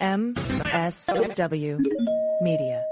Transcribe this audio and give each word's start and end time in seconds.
MSW 0.00 1.78
Media. 2.42 2.82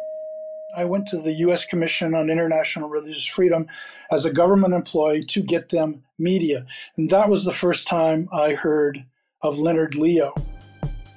I 0.75 0.85
went 0.87 1.07
to 1.09 1.19
the 1.19 1.33
U.S. 1.47 1.67
Commission 1.67 2.15
on 2.15 2.31
International 2.31 2.89
Religious 2.89 3.27
Freedom 3.27 3.67
as 4.11 4.25
a 4.25 4.33
government 4.33 4.73
employee 4.73 5.23
to 5.25 5.43
get 5.43 5.69
them 5.69 6.05
media. 6.19 6.65
And 6.97 7.11
that 7.11 7.29
was 7.29 7.45
the 7.45 7.53
first 7.53 7.87
time 7.89 8.29
I 8.33 8.55
heard 8.55 9.05
of 9.43 9.59
Leonard 9.59 9.95
Leo. 9.97 10.35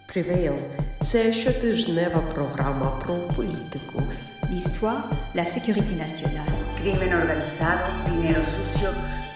Prevail 0.08 0.54
це 1.02 1.34
щотижнева 1.34 2.20
програма 2.20 3.02
про 3.06 3.16
політику. 3.16 4.04
L'histoire, 4.52 5.04
la 5.36 5.46
sécurité 5.46 5.94
nationale. 6.06 6.54
Crimen 6.80 7.14
organizado, 7.22 7.86
dinero 8.08 8.44
sucio. 8.56 8.90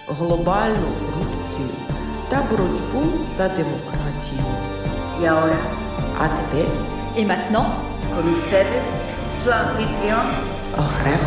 Глобальну 0.07 0.87
корупцію 0.99 1.69
та 2.29 2.41
боротьбу 2.51 3.01
за 3.37 3.47
демократію. 3.47 4.45
Y 5.21 5.25
ahora, 5.25 5.82
ATP. 6.18 6.66
Et 7.16 7.24
maintenant 7.24 7.66
Con 8.14 8.28
ustedes, 8.28 8.84
su 9.42 9.50
anfitrión, 9.50 10.26
Greg 10.76 11.18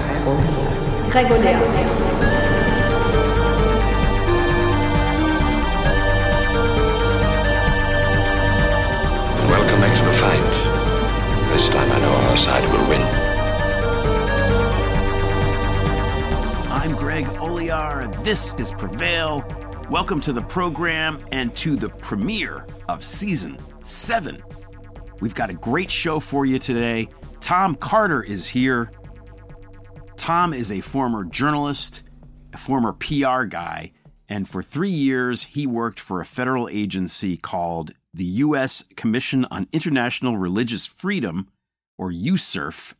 Greg 1.11 1.27
Welcome 1.27 1.43
Welcome 9.49 9.83
extra 9.83 10.13
fight. 10.13 10.53
This 11.53 11.69
time 11.69 11.91
I 11.91 11.99
know 11.99 12.13
our 12.29 12.37
side 12.37 12.63
will 12.71 12.89
win. 12.89 13.01
I'm 16.71 16.93
Greg 16.95 17.25
Olear, 17.39 18.03
and 18.03 18.13
this 18.25 18.53
is 18.57 18.71
Prevail. 18.71 19.45
Welcome 19.89 20.21
to 20.21 20.33
the 20.33 20.41
program 20.41 21.21
and 21.31 21.55
to 21.57 21.75
the 21.75 21.89
premiere 21.89 22.65
of 22.89 23.03
season 23.03 23.57
seven 23.81 24.43
We've 25.19 25.35
got 25.35 25.49
a 25.49 25.55
great 25.55 25.89
show 25.89 26.19
for 26.19 26.45
you 26.45 26.59
today. 26.59 27.09
Tom 27.39 27.75
Carter 27.75 28.21
is 28.21 28.47
here. 28.47 28.91
Tom 30.15 30.53
is 30.53 30.71
a 30.71 30.81
former 30.81 31.23
journalist, 31.23 32.03
a 32.53 32.57
former 32.57 32.93
PR 32.93 33.43
guy, 33.43 33.93
and 34.29 34.47
for 34.47 34.61
three 34.61 34.89
years 34.89 35.43
he 35.43 35.65
worked 35.65 35.99
for 35.99 36.19
a 36.19 36.25
federal 36.25 36.69
agency 36.69 37.37
called 37.37 37.91
the 38.13 38.25
U.S. 38.25 38.83
Commission 38.95 39.45
on 39.49 39.67
International 39.71 40.37
Religious 40.37 40.85
Freedom, 40.85 41.47
or 41.97 42.11
USCIRF. 42.11 42.95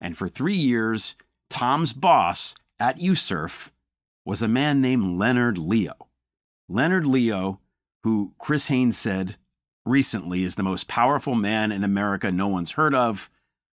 And 0.00 0.16
for 0.16 0.28
three 0.28 0.56
years, 0.56 1.16
Tom's 1.48 1.92
boss 1.92 2.54
at 2.78 2.98
USCIRF 2.98 3.70
was 4.24 4.42
a 4.42 4.48
man 4.48 4.80
named 4.80 5.18
Leonard 5.18 5.58
Leo. 5.58 5.94
Leonard 6.68 7.06
Leo, 7.06 7.60
who 8.04 8.34
Chris 8.38 8.68
Hayes 8.68 8.96
said 8.96 9.36
recently 9.88 10.44
is 10.44 10.54
the 10.54 10.62
most 10.62 10.88
powerful 10.88 11.34
man 11.34 11.72
in 11.72 11.82
America 11.82 12.30
no 12.30 12.48
one's 12.48 12.72
heard 12.72 12.94
of, 12.94 13.30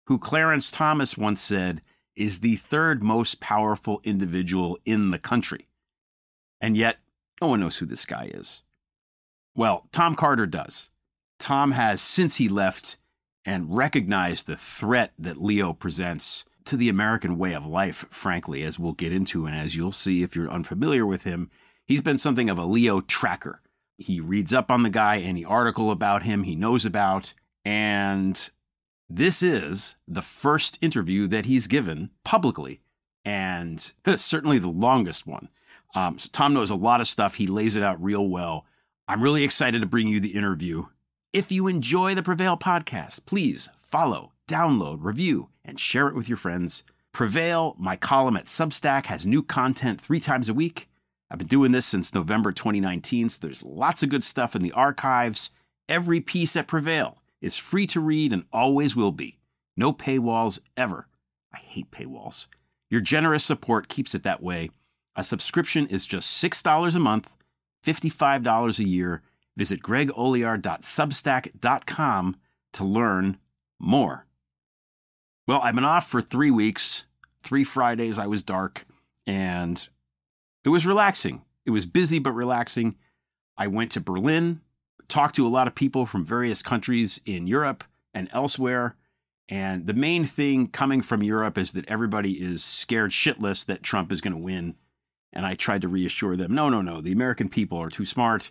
who 0.06 0.18
Clarence 0.18 0.70
Thomas 0.70 1.16
once 1.16 1.40
said 1.40 1.80
is 2.14 2.40
the 2.40 2.56
third 2.56 3.02
most 3.02 3.40
powerful 3.40 4.00
individual 4.04 4.78
in 4.84 5.10
the 5.10 5.18
country. 5.18 5.68
And 6.60 6.76
yet, 6.76 6.98
no 7.40 7.48
one 7.48 7.60
knows 7.60 7.78
who 7.78 7.86
this 7.86 8.04
guy 8.04 8.30
is. 8.32 8.62
Well, 9.54 9.88
Tom 9.92 10.14
Carter 10.14 10.46
does. 10.46 10.90
Tom 11.38 11.72
has, 11.72 12.00
since 12.00 12.36
he 12.36 12.48
left 12.48 12.98
and 13.44 13.74
recognized 13.74 14.46
the 14.46 14.56
threat 14.56 15.12
that 15.18 15.42
Leo 15.42 15.72
presents 15.72 16.44
to 16.64 16.76
the 16.76 16.88
American 16.88 17.38
way 17.38 17.54
of 17.54 17.66
life, 17.66 18.04
frankly, 18.10 18.62
as 18.62 18.78
we'll 18.78 18.92
get 18.92 19.12
into, 19.12 19.46
and 19.46 19.56
as 19.56 19.74
you'll 19.74 19.90
see 19.92 20.22
if 20.22 20.36
you're 20.36 20.50
unfamiliar 20.50 21.04
with 21.04 21.24
him, 21.24 21.50
he's 21.84 22.00
been 22.00 22.18
something 22.18 22.48
of 22.48 22.58
a 22.58 22.64
Leo 22.64 23.00
tracker. 23.00 23.61
He 23.98 24.20
reads 24.20 24.52
up 24.52 24.70
on 24.70 24.82
the 24.82 24.90
guy, 24.90 25.18
any 25.18 25.44
article 25.44 25.90
about 25.90 26.22
him 26.22 26.42
he 26.42 26.56
knows 26.56 26.84
about, 26.84 27.34
and 27.64 28.50
this 29.08 29.42
is 29.42 29.96
the 30.08 30.22
first 30.22 30.78
interview 30.80 31.26
that 31.28 31.44
he's 31.44 31.66
given 31.66 32.10
publicly, 32.24 32.80
and 33.24 33.92
certainly 34.16 34.58
the 34.58 34.68
longest 34.68 35.26
one. 35.26 35.48
Um, 35.94 36.18
so 36.18 36.28
Tom 36.32 36.54
knows 36.54 36.70
a 36.70 36.74
lot 36.74 37.00
of 37.00 37.06
stuff. 37.06 37.34
He 37.34 37.46
lays 37.46 37.76
it 37.76 37.82
out 37.82 38.02
real 38.02 38.26
well. 38.26 38.64
I'm 39.06 39.22
really 39.22 39.44
excited 39.44 39.80
to 39.80 39.86
bring 39.86 40.08
you 40.08 40.20
the 40.20 40.34
interview. 40.34 40.86
If 41.32 41.52
you 41.52 41.68
enjoy 41.68 42.14
the 42.14 42.22
Prevail 42.22 42.56
podcast, 42.56 43.26
please 43.26 43.68
follow, 43.76 44.32
download, 44.48 44.98
review, 45.00 45.48
and 45.64 45.78
share 45.78 46.08
it 46.08 46.14
with 46.14 46.28
your 46.28 46.38
friends. 46.38 46.84
Prevail, 47.12 47.76
my 47.78 47.96
column 47.96 48.36
at 48.36 48.46
Substack, 48.46 49.06
has 49.06 49.26
new 49.26 49.42
content 49.42 50.00
three 50.00 50.20
times 50.20 50.48
a 50.48 50.54
week. 50.54 50.88
I've 51.32 51.38
been 51.38 51.48
doing 51.48 51.72
this 51.72 51.86
since 51.86 52.14
November 52.14 52.52
2019, 52.52 53.30
so 53.30 53.38
there's 53.40 53.62
lots 53.62 54.02
of 54.02 54.10
good 54.10 54.22
stuff 54.22 54.54
in 54.54 54.60
the 54.60 54.72
archives. 54.72 55.48
Every 55.88 56.20
piece 56.20 56.54
at 56.56 56.66
Prevail 56.66 57.22
is 57.40 57.56
free 57.56 57.86
to 57.86 58.00
read 58.00 58.34
and 58.34 58.44
always 58.52 58.94
will 58.94 59.12
be. 59.12 59.38
No 59.74 59.94
paywalls 59.94 60.60
ever. 60.76 61.08
I 61.50 61.56
hate 61.56 61.90
paywalls. 61.90 62.48
Your 62.90 63.00
generous 63.00 63.44
support 63.44 63.88
keeps 63.88 64.14
it 64.14 64.24
that 64.24 64.42
way. 64.42 64.68
A 65.16 65.24
subscription 65.24 65.86
is 65.86 66.06
just 66.06 66.44
$6 66.44 66.94
a 66.94 66.98
month, 66.98 67.38
$55 67.82 68.78
a 68.78 68.84
year. 68.86 69.22
Visit 69.56 69.80
gregolear.substack.com 69.80 72.36
to 72.74 72.84
learn 72.84 73.38
more. 73.80 74.26
Well, 75.48 75.62
I've 75.62 75.74
been 75.74 75.84
off 75.84 76.06
for 76.06 76.20
three 76.20 76.50
weeks. 76.50 77.06
Three 77.42 77.64
Fridays 77.64 78.18
I 78.18 78.26
was 78.26 78.42
dark, 78.42 78.84
and 79.26 79.88
it 80.64 80.68
was 80.68 80.86
relaxing. 80.86 81.42
It 81.64 81.70
was 81.70 81.86
busy 81.86 82.18
but 82.18 82.32
relaxing. 82.32 82.96
I 83.56 83.66
went 83.66 83.92
to 83.92 84.00
Berlin, 84.00 84.60
talked 85.08 85.36
to 85.36 85.46
a 85.46 85.48
lot 85.48 85.66
of 85.66 85.74
people 85.74 86.06
from 86.06 86.24
various 86.24 86.62
countries 86.62 87.20
in 87.26 87.46
Europe 87.46 87.84
and 88.14 88.28
elsewhere. 88.32 88.96
And 89.48 89.86
the 89.86 89.94
main 89.94 90.24
thing 90.24 90.68
coming 90.68 91.02
from 91.02 91.22
Europe 91.22 91.58
is 91.58 91.72
that 91.72 91.88
everybody 91.88 92.42
is 92.42 92.64
scared 92.64 93.10
shitless 93.10 93.66
that 93.66 93.82
Trump 93.82 94.10
is 94.10 94.20
going 94.20 94.34
to 94.34 94.42
win. 94.42 94.76
And 95.32 95.44
I 95.44 95.54
tried 95.54 95.82
to 95.82 95.88
reassure 95.88 96.36
them 96.36 96.54
no, 96.54 96.68
no, 96.68 96.80
no, 96.80 97.00
the 97.00 97.12
American 97.12 97.48
people 97.48 97.78
are 97.78 97.90
too 97.90 98.04
smart. 98.04 98.50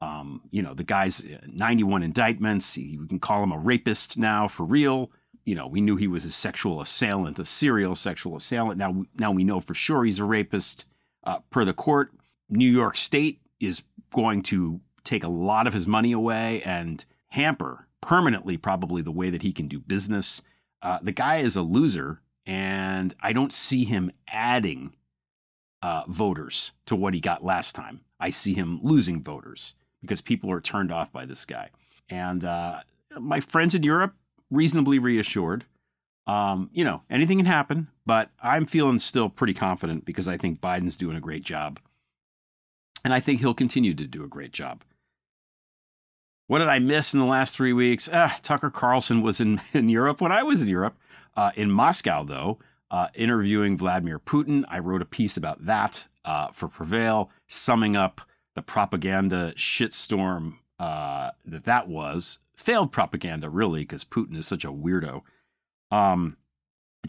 Um, 0.00 0.42
you 0.50 0.62
know, 0.62 0.74
the 0.74 0.84
guy's 0.84 1.24
91 1.46 2.02
indictments. 2.02 2.76
We 2.76 3.06
can 3.08 3.18
call 3.18 3.42
him 3.42 3.52
a 3.52 3.58
rapist 3.58 4.16
now 4.16 4.46
for 4.46 4.64
real. 4.64 5.10
You 5.44 5.54
know, 5.54 5.66
we 5.66 5.80
knew 5.80 5.96
he 5.96 6.06
was 6.06 6.24
a 6.24 6.30
sexual 6.30 6.80
assailant, 6.80 7.38
a 7.38 7.44
serial 7.44 7.94
sexual 7.94 8.36
assailant. 8.36 8.78
Now, 8.78 9.04
now 9.18 9.32
we 9.32 9.44
know 9.44 9.60
for 9.60 9.74
sure 9.74 10.04
he's 10.04 10.20
a 10.20 10.24
rapist. 10.24 10.84
Uh, 11.24 11.40
per 11.50 11.64
the 11.64 11.74
court, 11.74 12.12
New 12.48 12.70
York 12.70 12.96
State 12.96 13.40
is 13.60 13.82
going 14.12 14.42
to 14.42 14.80
take 15.04 15.24
a 15.24 15.28
lot 15.28 15.66
of 15.66 15.72
his 15.72 15.86
money 15.86 16.12
away 16.12 16.62
and 16.62 17.04
hamper 17.28 17.88
permanently, 18.00 18.56
probably, 18.56 19.02
the 19.02 19.12
way 19.12 19.30
that 19.30 19.42
he 19.42 19.52
can 19.52 19.68
do 19.68 19.80
business. 19.80 20.42
Uh, 20.82 20.98
the 21.02 21.12
guy 21.12 21.36
is 21.36 21.56
a 21.56 21.62
loser, 21.62 22.20
and 22.46 23.14
I 23.20 23.32
don't 23.32 23.52
see 23.52 23.84
him 23.84 24.10
adding 24.28 24.94
uh, 25.82 26.04
voters 26.08 26.72
to 26.86 26.96
what 26.96 27.14
he 27.14 27.20
got 27.20 27.44
last 27.44 27.74
time. 27.74 28.00
I 28.20 28.30
see 28.30 28.54
him 28.54 28.80
losing 28.82 29.22
voters 29.22 29.74
because 30.00 30.20
people 30.20 30.50
are 30.50 30.60
turned 30.60 30.92
off 30.92 31.12
by 31.12 31.26
this 31.26 31.44
guy. 31.44 31.70
And 32.08 32.44
uh, 32.44 32.80
my 33.18 33.40
friends 33.40 33.74
in 33.74 33.82
Europe, 33.82 34.14
reasonably 34.50 34.98
reassured. 34.98 35.64
Um, 36.28 36.68
you 36.74 36.84
know, 36.84 37.02
anything 37.08 37.38
can 37.38 37.46
happen, 37.46 37.88
but 38.04 38.30
I'm 38.42 38.66
feeling 38.66 38.98
still 38.98 39.30
pretty 39.30 39.54
confident 39.54 40.04
because 40.04 40.28
I 40.28 40.36
think 40.36 40.60
Biden's 40.60 40.98
doing 40.98 41.16
a 41.16 41.20
great 41.20 41.42
job. 41.42 41.80
And 43.02 43.14
I 43.14 43.20
think 43.20 43.40
he'll 43.40 43.54
continue 43.54 43.94
to 43.94 44.06
do 44.06 44.22
a 44.22 44.28
great 44.28 44.52
job. 44.52 44.84
What 46.46 46.58
did 46.58 46.68
I 46.68 46.80
miss 46.80 47.14
in 47.14 47.20
the 47.20 47.26
last 47.26 47.56
three 47.56 47.72
weeks? 47.72 48.10
Ah, 48.12 48.38
Tucker 48.42 48.70
Carlson 48.70 49.22
was 49.22 49.40
in, 49.40 49.60
in 49.72 49.88
Europe 49.88 50.20
when 50.20 50.30
I 50.30 50.42
was 50.42 50.62
in 50.62 50.68
Europe. 50.68 50.98
Uh, 51.34 51.50
in 51.54 51.70
Moscow, 51.70 52.24
though, 52.24 52.58
uh, 52.90 53.08
interviewing 53.14 53.78
Vladimir 53.78 54.18
Putin. 54.18 54.64
I 54.68 54.80
wrote 54.80 55.02
a 55.02 55.06
piece 55.06 55.36
about 55.36 55.64
that 55.64 56.08
uh, 56.24 56.48
for 56.48 56.68
Prevail, 56.68 57.30
summing 57.46 57.96
up 57.96 58.20
the 58.54 58.62
propaganda 58.62 59.52
shitstorm 59.54 60.56
uh, 60.78 61.30
that 61.46 61.64
that 61.64 61.88
was. 61.88 62.40
Failed 62.56 62.92
propaganda, 62.92 63.48
really, 63.48 63.80
because 63.80 64.04
Putin 64.04 64.36
is 64.36 64.46
such 64.46 64.64
a 64.64 64.72
weirdo. 64.72 65.22
Um, 65.90 66.36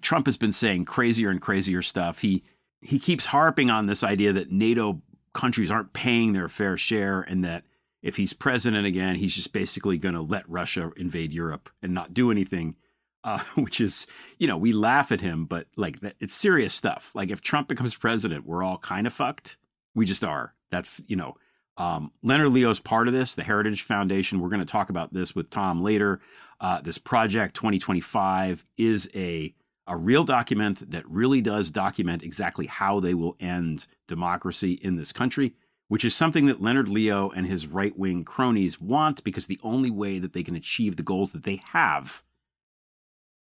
Trump 0.01 0.25
has 0.25 0.37
been 0.37 0.51
saying 0.51 0.85
crazier 0.85 1.29
and 1.29 1.41
crazier 1.41 1.81
stuff. 1.81 2.19
He 2.19 2.43
he 2.81 2.99
keeps 2.99 3.27
harping 3.27 3.69
on 3.69 3.87
this 3.87 4.03
idea 4.03 4.31
that 4.33 4.51
NATO 4.51 5.01
countries 5.33 5.69
aren't 5.69 5.93
paying 5.93 6.33
their 6.33 6.47
fair 6.47 6.77
share, 6.77 7.21
and 7.21 7.43
that 7.43 7.65
if 8.01 8.15
he's 8.15 8.33
president 8.33 8.85
again, 8.87 9.15
he's 9.15 9.35
just 9.35 9.51
basically 9.51 9.97
going 9.97 10.15
to 10.15 10.21
let 10.21 10.49
Russia 10.49 10.91
invade 10.95 11.33
Europe 11.33 11.69
and 11.81 11.93
not 11.93 12.13
do 12.13 12.31
anything. 12.31 12.75
Uh, 13.21 13.39
which 13.55 13.81
is, 13.81 14.07
you 14.37 14.47
know, 14.47 14.55
we 14.55 14.71
laugh 14.71 15.11
at 15.11 15.19
him, 15.19 15.43
but 15.43 15.67
like 15.75 15.97
it's 16.21 16.33
serious 16.33 16.73
stuff. 16.73 17.11
Like 17.13 17.31
if 17.31 17.41
Trump 17.41 17.67
becomes 17.67 17.93
president, 17.93 18.45
we're 18.45 18.63
all 18.63 18.77
kind 18.77 19.05
of 19.05 19.11
fucked. 19.11 19.57
We 19.93 20.05
just 20.05 20.23
are. 20.23 20.53
That's 20.71 21.03
you 21.07 21.17
know, 21.17 21.35
um, 21.75 22.13
Leonard 22.23 22.51
Leo's 22.51 22.79
part 22.79 23.07
of 23.07 23.13
this. 23.13 23.35
The 23.35 23.43
Heritage 23.43 23.81
Foundation. 23.81 24.39
We're 24.39 24.49
going 24.49 24.61
to 24.61 24.65
talk 24.65 24.89
about 24.89 25.13
this 25.13 25.35
with 25.35 25.49
Tom 25.49 25.81
later. 25.81 26.21
Uh, 26.59 26.81
this 26.81 26.97
project 26.97 27.55
2025 27.55 28.65
is 28.77 29.09
a 29.15 29.53
a 29.87 29.97
real 29.97 30.23
document 30.23 30.91
that 30.91 31.09
really 31.09 31.41
does 31.41 31.71
document 31.71 32.21
exactly 32.21 32.67
how 32.67 32.99
they 32.99 33.15
will 33.15 33.35
end 33.39 33.87
democracy 34.07 34.73
in 34.83 34.95
this 34.97 35.11
country. 35.11 35.53
which 35.87 36.05
is 36.05 36.15
something 36.15 36.45
that 36.45 36.61
Leonard 36.61 36.87
Leo 36.87 37.31
and 37.31 37.47
his 37.47 37.65
right 37.65 37.97
wing 37.97 38.23
cronies 38.23 38.79
want 38.79 39.23
because 39.23 39.47
the 39.47 39.59
only 39.63 39.89
way 39.89 40.19
that 40.19 40.33
they 40.33 40.43
can 40.43 40.55
achieve 40.55 40.95
the 40.95 41.03
goals 41.03 41.33
that 41.33 41.41
they 41.41 41.55
have 41.71 42.23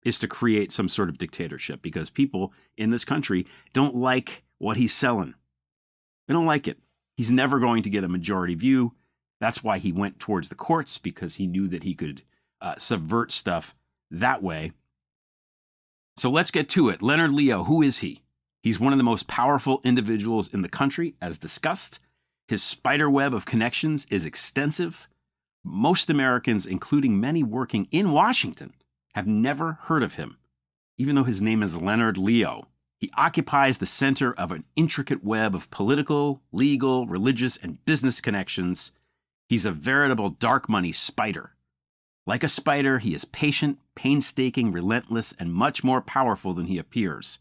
is 0.04 0.18
to 0.18 0.28
create 0.28 0.70
some 0.70 0.86
sort 0.86 1.08
of 1.08 1.16
dictatorship 1.16 1.80
because 1.80 2.10
people 2.10 2.52
in 2.76 2.90
this 2.90 3.04
country 3.04 3.46
don't 3.72 3.96
like 3.96 4.44
what 4.58 4.76
he's 4.76 4.92
selling. 4.92 5.34
They 6.28 6.34
don't 6.34 6.44
like 6.44 6.68
it. 6.68 6.78
He's 7.16 7.32
never 7.32 7.58
going 7.58 7.82
to 7.82 7.90
get 7.90 8.04
a 8.04 8.08
majority 8.08 8.54
view. 8.54 8.92
That's 9.40 9.64
why 9.64 9.78
he 9.78 9.90
went 9.90 10.18
towards 10.18 10.50
the 10.50 10.54
courts 10.54 10.98
because 10.98 11.36
he 11.36 11.46
knew 11.46 11.66
that 11.68 11.82
he 11.82 11.94
could 11.94 12.22
uh, 12.64 12.74
subvert 12.78 13.30
stuff 13.30 13.76
that 14.10 14.42
way. 14.42 14.72
So 16.16 16.30
let's 16.30 16.50
get 16.50 16.68
to 16.70 16.88
it. 16.88 17.02
Leonard 17.02 17.32
Leo, 17.32 17.64
who 17.64 17.82
is 17.82 17.98
he? 17.98 18.22
He's 18.62 18.80
one 18.80 18.92
of 18.92 18.98
the 18.98 19.04
most 19.04 19.28
powerful 19.28 19.80
individuals 19.84 20.52
in 20.52 20.62
the 20.62 20.68
country, 20.68 21.14
as 21.20 21.38
discussed. 21.38 22.00
His 22.48 22.62
spider 22.62 23.10
web 23.10 23.34
of 23.34 23.44
connections 23.44 24.06
is 24.10 24.24
extensive. 24.24 25.08
Most 25.62 26.08
Americans, 26.08 26.66
including 26.66 27.20
many 27.20 27.42
working 27.42 27.88
in 27.90 28.12
Washington, 28.12 28.72
have 29.14 29.26
never 29.26 29.78
heard 29.82 30.02
of 30.02 30.14
him, 30.14 30.38
even 30.96 31.14
though 31.14 31.24
his 31.24 31.42
name 31.42 31.62
is 31.62 31.80
Leonard 31.80 32.16
Leo. 32.16 32.68
He 33.00 33.10
occupies 33.16 33.78
the 33.78 33.86
center 33.86 34.32
of 34.32 34.50
an 34.50 34.64
intricate 34.76 35.22
web 35.22 35.54
of 35.54 35.70
political, 35.70 36.40
legal, 36.52 37.06
religious, 37.06 37.58
and 37.58 37.84
business 37.84 38.22
connections. 38.22 38.92
He's 39.48 39.66
a 39.66 39.72
veritable 39.72 40.30
dark 40.30 40.70
money 40.70 40.92
spider. 40.92 41.53
Like 42.26 42.42
a 42.42 42.48
spider, 42.48 42.98
he 43.00 43.14
is 43.14 43.26
patient, 43.26 43.78
painstaking, 43.94 44.72
relentless, 44.72 45.34
and 45.38 45.52
much 45.52 45.84
more 45.84 46.00
powerful 46.00 46.54
than 46.54 46.66
he 46.66 46.78
appears. 46.78 47.38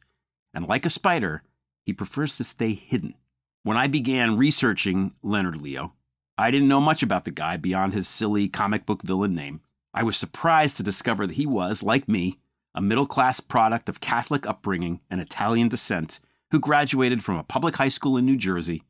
And 0.53 0.67
like 0.67 0.85
a 0.85 0.89
spider, 0.89 1.43
he 1.85 1.93
prefers 1.93 2.35
to 2.37 2.43
stay 2.43 2.73
hidden. 2.73 3.15
When 3.63 3.77
I 3.77 3.87
began 3.87 4.37
researching 4.37 5.13
Leonard 5.23 5.55
Leo, 5.55 5.93
I 6.37 6.51
didn't 6.51 6.67
know 6.67 6.81
much 6.81 7.01
about 7.01 7.23
the 7.23 7.31
guy 7.31 7.55
beyond 7.55 7.93
his 7.93 8.09
silly 8.09 8.49
comic 8.49 8.85
book 8.85 9.03
villain 9.03 9.33
name. 9.33 9.61
I 9.93 10.03
was 10.03 10.17
surprised 10.17 10.77
to 10.77 10.83
discover 10.83 11.27
that 11.27 11.35
he 11.35 11.45
was, 11.45 11.81
like 11.81 12.09
me, 12.09 12.39
a 12.75 12.81
middle 12.81 13.05
class 13.05 13.39
product 13.39 13.87
of 13.87 14.01
Catholic 14.01 14.45
upbringing 14.45 14.99
and 15.09 15.21
Italian 15.21 15.69
descent 15.69 16.19
who 16.51 16.59
graduated 16.59 17.23
from 17.23 17.37
a 17.37 17.43
public 17.43 17.77
high 17.77 17.89
school 17.89 18.17
in 18.17 18.25
New 18.25 18.37
Jersey. 18.37 18.83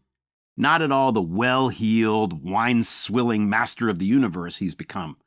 Not 0.58 0.82
at 0.82 0.92
all 0.92 1.12
the 1.12 1.22
well 1.22 1.70
heeled, 1.70 2.44
wine 2.44 2.84
swilling 2.84 3.50
master 3.50 3.90
of 3.90 4.00
the 4.00 4.06
universe 4.06 4.58
he's 4.58 4.76
become. 4.76 5.18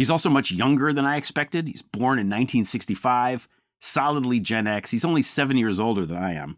He's 0.00 0.08
also 0.08 0.30
much 0.30 0.50
younger 0.50 0.94
than 0.94 1.04
I 1.04 1.18
expected. 1.18 1.66
He's 1.66 1.82
born 1.82 2.18
in 2.18 2.26
1965, 2.26 3.46
solidly 3.80 4.40
Gen 4.40 4.66
X. 4.66 4.92
He's 4.92 5.04
only 5.04 5.20
seven 5.20 5.58
years 5.58 5.78
older 5.78 6.06
than 6.06 6.16
I 6.16 6.32
am. 6.32 6.56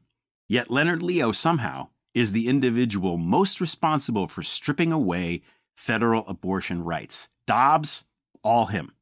Yet 0.48 0.70
Leonard 0.70 1.02
Leo 1.02 1.32
somehow 1.32 1.88
is 2.14 2.30
the 2.30 2.46
individual 2.46 3.18
most 3.18 3.60
responsible 3.60 4.28
for 4.28 4.44
stripping 4.44 4.92
away 4.92 5.42
federal 5.74 6.24
abortion 6.28 6.84
rights. 6.84 7.30
Dobbs, 7.44 8.04
all 8.44 8.66
him. 8.66 8.92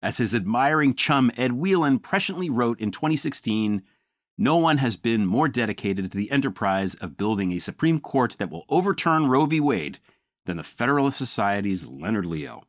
As 0.00 0.18
his 0.18 0.36
admiring 0.36 0.94
chum 0.94 1.32
Ed 1.36 1.54
Whelan 1.54 1.98
presciently 1.98 2.48
wrote 2.48 2.78
in 2.78 2.92
2016, 2.92 3.82
no 4.38 4.56
one 4.56 4.78
has 4.78 4.96
been 4.96 5.26
more 5.26 5.48
dedicated 5.48 6.12
to 6.12 6.16
the 6.16 6.30
enterprise 6.30 6.94
of 6.94 7.16
building 7.16 7.50
a 7.50 7.58
Supreme 7.58 7.98
Court 7.98 8.36
that 8.38 8.52
will 8.52 8.66
overturn 8.68 9.26
Roe 9.26 9.46
v. 9.46 9.58
Wade 9.58 9.98
than 10.46 10.58
the 10.58 10.62
Federalist 10.62 11.18
Society's 11.18 11.88
Leonard 11.88 12.26
Leo. 12.26 12.62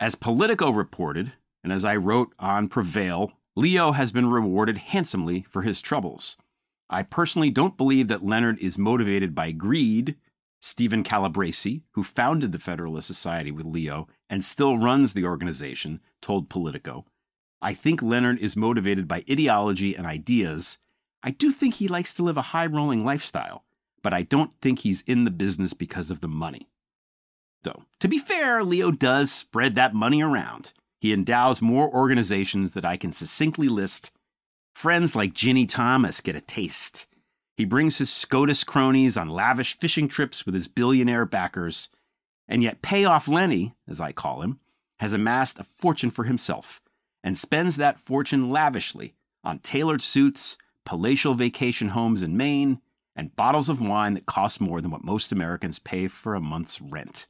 As 0.00 0.16
Politico 0.16 0.70
reported, 0.70 1.32
and 1.62 1.72
as 1.72 1.84
I 1.84 1.96
wrote 1.96 2.34
on 2.38 2.68
Prevail, 2.68 3.32
Leo 3.54 3.92
has 3.92 4.10
been 4.10 4.26
rewarded 4.26 4.78
handsomely 4.78 5.46
for 5.48 5.62
his 5.62 5.80
troubles. 5.80 6.36
I 6.90 7.02
personally 7.04 7.50
don't 7.50 7.76
believe 7.76 8.08
that 8.08 8.24
Leonard 8.24 8.58
is 8.58 8.76
motivated 8.76 9.34
by 9.34 9.52
greed. 9.52 10.16
Stephen 10.60 11.04
Calabresi, 11.04 11.82
who 11.92 12.02
founded 12.02 12.50
the 12.50 12.58
Federalist 12.58 13.06
Society 13.06 13.50
with 13.50 13.66
Leo 13.66 14.08
and 14.28 14.42
still 14.42 14.78
runs 14.78 15.12
the 15.12 15.24
organization, 15.24 16.00
told 16.20 16.48
Politico. 16.48 17.04
I 17.62 17.72
think 17.72 18.02
Leonard 18.02 18.40
is 18.40 18.56
motivated 18.56 19.06
by 19.06 19.22
ideology 19.30 19.94
and 19.94 20.06
ideas. 20.06 20.78
I 21.22 21.30
do 21.30 21.50
think 21.50 21.74
he 21.74 21.88
likes 21.88 22.12
to 22.14 22.22
live 22.22 22.36
a 22.36 22.42
high 22.42 22.66
rolling 22.66 23.04
lifestyle, 23.04 23.64
but 24.02 24.12
I 24.12 24.22
don't 24.22 24.52
think 24.54 24.80
he's 24.80 25.02
in 25.02 25.24
the 25.24 25.30
business 25.30 25.72
because 25.72 26.10
of 26.10 26.20
the 26.20 26.28
money. 26.28 26.68
Though, 27.64 27.82
to 28.00 28.08
be 28.08 28.18
fair, 28.18 28.62
Leo 28.62 28.90
does 28.90 29.32
spread 29.32 29.74
that 29.74 29.94
money 29.94 30.22
around. 30.22 30.72
He 31.00 31.12
endows 31.12 31.60
more 31.60 31.92
organizations 31.92 32.74
that 32.74 32.84
I 32.84 32.96
can 32.96 33.12
succinctly 33.12 33.68
list 33.68 34.12
Friends 34.74 35.14
like 35.14 35.34
Ginny 35.34 35.66
Thomas 35.66 36.20
get 36.20 36.36
a 36.36 36.40
taste. 36.40 37.06
He 37.56 37.64
brings 37.64 37.98
his 37.98 38.12
SCOTUS 38.12 38.64
cronies 38.64 39.16
on 39.16 39.28
lavish 39.28 39.78
fishing 39.78 40.08
trips 40.08 40.44
with 40.44 40.54
his 40.54 40.66
billionaire 40.68 41.24
backers. 41.24 41.88
And 42.48 42.62
yet, 42.62 42.82
Payoff 42.82 43.28
Lenny, 43.28 43.74
as 43.88 44.00
I 44.00 44.12
call 44.12 44.42
him, 44.42 44.58
has 44.98 45.12
amassed 45.12 45.58
a 45.60 45.64
fortune 45.64 46.10
for 46.10 46.24
himself 46.24 46.82
and 47.22 47.38
spends 47.38 47.76
that 47.76 48.00
fortune 48.00 48.50
lavishly 48.50 49.14
on 49.44 49.60
tailored 49.60 50.02
suits, 50.02 50.58
palatial 50.84 51.34
vacation 51.34 51.90
homes 51.90 52.22
in 52.22 52.36
Maine, 52.36 52.80
and 53.16 53.36
bottles 53.36 53.68
of 53.68 53.80
wine 53.80 54.14
that 54.14 54.26
cost 54.26 54.60
more 54.60 54.80
than 54.80 54.90
what 54.90 55.04
most 55.04 55.30
Americans 55.30 55.78
pay 55.78 56.08
for 56.08 56.34
a 56.34 56.40
month's 56.40 56.80
rent. 56.80 57.28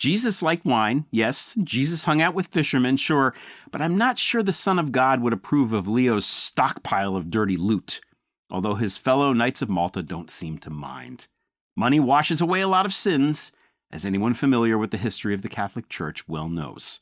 Jesus 0.00 0.42
liked 0.42 0.64
wine, 0.64 1.04
yes. 1.10 1.54
Jesus 1.62 2.04
hung 2.04 2.22
out 2.22 2.32
with 2.32 2.46
fishermen, 2.46 2.96
sure, 2.96 3.34
but 3.70 3.82
I'm 3.82 3.98
not 3.98 4.18
sure 4.18 4.42
the 4.42 4.50
Son 4.50 4.78
of 4.78 4.92
God 4.92 5.20
would 5.20 5.34
approve 5.34 5.74
of 5.74 5.86
Leo's 5.86 6.24
stockpile 6.24 7.16
of 7.16 7.30
dirty 7.30 7.58
loot, 7.58 8.00
although 8.50 8.76
his 8.76 8.96
fellow 8.96 9.34
Knights 9.34 9.60
of 9.60 9.68
Malta 9.68 10.02
don't 10.02 10.30
seem 10.30 10.56
to 10.60 10.70
mind. 10.70 11.28
Money 11.76 12.00
washes 12.00 12.40
away 12.40 12.62
a 12.62 12.68
lot 12.68 12.86
of 12.86 12.94
sins, 12.94 13.52
as 13.92 14.06
anyone 14.06 14.32
familiar 14.32 14.78
with 14.78 14.90
the 14.90 14.96
history 14.96 15.34
of 15.34 15.42
the 15.42 15.50
Catholic 15.50 15.90
Church 15.90 16.26
well 16.26 16.48
knows. 16.48 17.00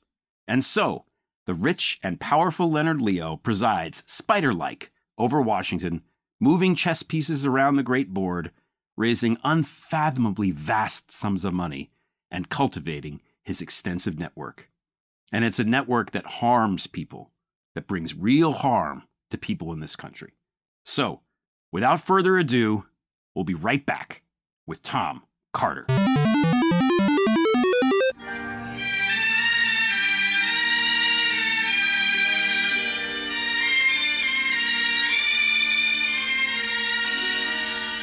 And 0.49 0.65
so, 0.65 1.05
the 1.47 1.55
rich 1.55 2.01
and 2.03 2.19
powerful 2.19 2.69
Leonard 2.69 3.01
Leo 3.01 3.37
presides, 3.37 4.03
spider 4.09 4.53
like, 4.53 4.91
over 5.17 5.41
Washington, 5.41 6.03
moving 6.41 6.75
chess 6.75 7.05
pieces 7.05 7.47
around 7.47 7.77
the 7.77 7.85
great 7.85 8.13
board, 8.13 8.51
raising 8.97 9.39
unfathomably 9.45 10.51
vast 10.51 11.13
sums 11.13 11.45
of 11.45 11.55
money 11.55 11.93
and 12.31 12.49
cultivating 12.49 13.21
his 13.43 13.61
extensive 13.63 14.19
network. 14.19 14.71
And 15.33 15.45
it's 15.45 15.59
a 15.59 15.65
network 15.65 16.13
that 16.13 16.27
harms 16.27 16.87
people, 16.87 17.31
that 17.75 17.87
brings 17.87 18.15
real 18.15 18.53
harm 18.53 19.05
to 19.31 19.39
people 19.39 19.73
in 19.73 19.81
this 19.81 19.97
country. 19.97 20.35
So, 20.85 21.21
without 21.73 22.01
further 22.01 22.39
ado, 22.39 22.87
we'll 23.35 23.45
be 23.45 23.55
right 23.55 23.85
back 23.85 24.23
with 24.67 24.83
Tom 24.83 25.23
Carter. 25.53 25.87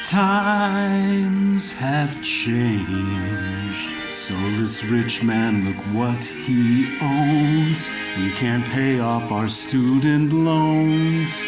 Times 0.06 1.72
have 1.72 2.22
changed. 2.22 3.90
So 4.12 4.34
this 4.52 4.84
rich 4.84 5.24
man, 5.24 5.64
look 5.64 5.76
what 5.92 6.24
he 6.24 6.96
owns. 7.02 7.90
We 8.16 8.30
can't 8.30 8.64
pay 8.66 9.00
off 9.00 9.32
our 9.32 9.48
student 9.48 10.32
loans. 10.32 11.42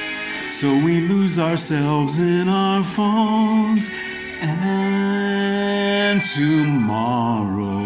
So 0.48 0.74
we 0.74 1.06
lose 1.06 1.38
ourselves 1.38 2.18
in 2.18 2.48
our 2.48 2.82
phones. 2.82 3.92
And 4.40 6.20
tomorrow, 6.20 7.78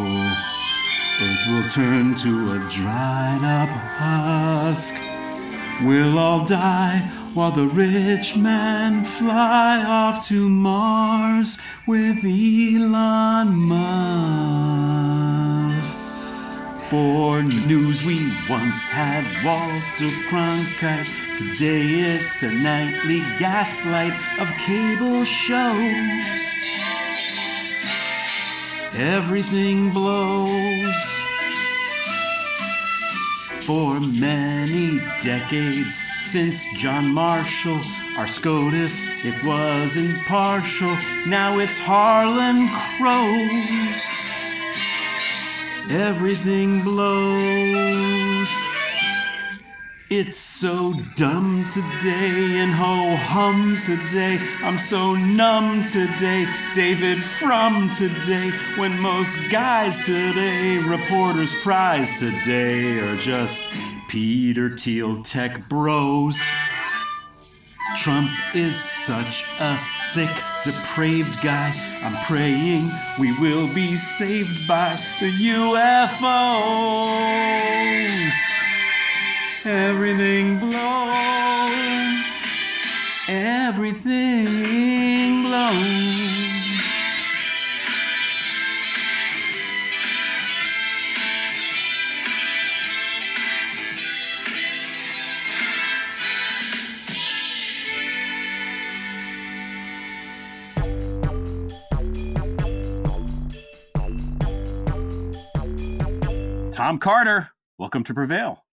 Earth 1.21 1.49
will 1.49 1.69
turn 1.69 2.15
to 2.15 2.53
a 2.53 2.59
dried 2.71 3.45
up 3.45 3.69
husk. 3.69 4.95
We'll 5.83 6.19
all 6.19 6.47
die 6.47 7.11
while 7.35 7.51
the 7.51 7.67
rich 7.67 8.37
men 8.37 9.03
fly 9.03 9.83
off 9.83 10.27
to 10.27 10.49
Mars 10.49 11.59
with 11.89 12.25
Elon 12.25 13.49
Musk. 13.69 14.13
For 16.91 17.43
news, 17.43 18.05
we 18.05 18.31
once 18.51 18.91
had 18.91 19.25
Walter 19.43 20.11
Cronkite. 20.29 21.09
Today 21.39 22.01
it's 22.01 22.43
a 22.43 22.53
nightly 22.63 23.21
gaslight 23.39 24.13
of 24.39 24.49
cable 24.67 25.25
shows. 25.25 26.43
Everything 28.95 29.91
blows. 29.91 31.32
For 33.67 34.01
many 34.01 34.99
decades 35.23 36.03
since 36.19 36.67
John 36.75 37.15
Marshall, 37.15 37.79
our 38.19 38.27
SCOTUS, 38.27 39.25
it 39.25 39.35
was 39.47 39.97
impartial. 39.97 40.97
Now 41.29 41.61
it's 41.61 41.79
Harlan 41.79 42.69
Crows. 42.99 44.03
Everything 45.93 46.83
blows. 46.83 48.72
It's 50.15 50.37
so 50.37 50.93
dumb 51.17 51.65
today 51.71 52.59
and 52.61 52.71
ho 52.71 53.17
hum 53.17 53.75
today. 53.75 54.39
I'm 54.63 54.77
so 54.77 55.15
numb 55.15 55.85
today. 55.87 56.45
David 56.75 57.17
from 57.17 57.89
today. 57.97 58.51
When 58.77 58.93
most 59.01 59.51
guys 59.51 60.05
today, 60.05 60.77
reporters 60.87 61.55
prize 61.63 62.13
today, 62.21 62.99
are 63.01 63.17
just 63.17 63.73
Peter 64.11 64.69
Thiel 64.69 65.23
tech 65.23 65.67
bros. 65.71 66.39
Trump 67.97 68.29
is 68.55 68.77
such 68.79 69.45
a 69.63 69.79
sick, 69.81 70.29
depraved 70.63 71.43
guy. 71.43 71.73
I'm 72.05 72.13
praying 72.27 72.83
we 73.19 73.33
will 73.41 73.67
be 73.75 73.87
saved 73.87 74.69
by 74.69 74.91
the 75.21 75.31
UFOs. 75.57 76.53
Everything 79.65 80.59
blows. 80.59 80.73
Everything 83.29 84.45
blows. 85.45 86.43
Tom 106.73 106.99
Carter, 106.99 107.51
welcome 107.79 108.03
to 108.03 108.13
Prevail. 108.13 108.65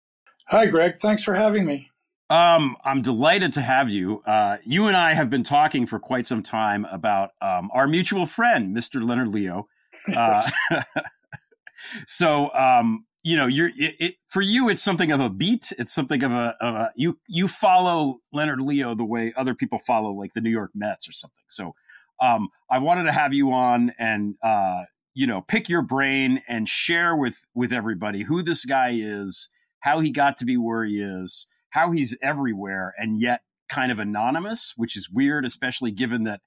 Hi, 0.49 0.65
Greg. 0.65 0.97
Thanks 0.97 1.23
for 1.23 1.35
having 1.35 1.63
me. 1.63 1.91
Um, 2.31 2.75
I'm 2.83 3.03
delighted 3.03 3.53
to 3.53 3.61
have 3.61 3.91
you. 3.91 4.23
Uh, 4.25 4.57
you 4.65 4.87
and 4.87 4.97
I 4.97 5.13
have 5.13 5.29
been 5.29 5.43
talking 5.43 5.85
for 5.85 5.99
quite 5.99 6.25
some 6.25 6.41
time 6.41 6.85
about 6.85 7.31
um, 7.39 7.69
our 7.71 7.87
mutual 7.87 8.25
friend, 8.25 8.75
Mr. 8.75 9.07
Leonard 9.07 9.29
Leo. 9.29 9.67
Uh, 10.15 10.41
so, 12.07 12.53
um, 12.55 13.05
you 13.21 13.35
know, 13.35 13.47
you're 13.47 13.67
it, 13.77 13.95
it, 13.99 14.15
for 14.27 14.41
you, 14.41 14.69
it's 14.69 14.81
something 14.81 15.11
of 15.11 15.19
a 15.19 15.29
beat. 15.29 15.73
It's 15.77 15.93
something 15.93 16.23
of 16.23 16.31
a, 16.31 16.55
of 16.61 16.73
a 16.73 16.91
you 16.95 17.19
you 17.27 17.47
follow 17.47 18.19
Leonard 18.31 18.61
Leo 18.61 18.95
the 18.95 19.03
way 19.03 19.33
other 19.35 19.53
people 19.53 19.77
follow 19.77 20.11
like 20.11 20.33
the 20.33 20.41
New 20.41 20.49
York 20.49 20.71
Mets 20.73 21.07
or 21.07 21.11
something. 21.11 21.43
So, 21.47 21.75
um, 22.21 22.47
I 22.71 22.79
wanted 22.79 23.03
to 23.03 23.11
have 23.11 23.33
you 23.33 23.51
on 23.51 23.91
and 23.99 24.35
uh, 24.41 24.83
you 25.13 25.27
know 25.27 25.41
pick 25.41 25.67
your 25.67 25.81
brain 25.81 26.41
and 26.47 26.67
share 26.67 27.15
with 27.15 27.45
with 27.53 27.73
everybody 27.73 28.23
who 28.23 28.41
this 28.41 28.63
guy 28.63 28.91
is, 28.93 29.49
how 29.81 29.99
he 29.99 30.11
got 30.11 30.37
to 30.37 30.45
be 30.45 30.57
where 30.57 30.83
he 30.85 31.01
is, 31.01 31.47
how 31.69 31.91
he's 31.91 32.17
everywhere 32.21 32.93
and 32.97 33.19
yet 33.19 33.41
kind 33.69 33.91
of 33.91 33.99
anonymous, 33.99 34.73
which 34.77 34.97
is 34.97 35.09
weird, 35.09 35.45
especially 35.45 35.91
given 35.91 36.23
that 36.23 36.41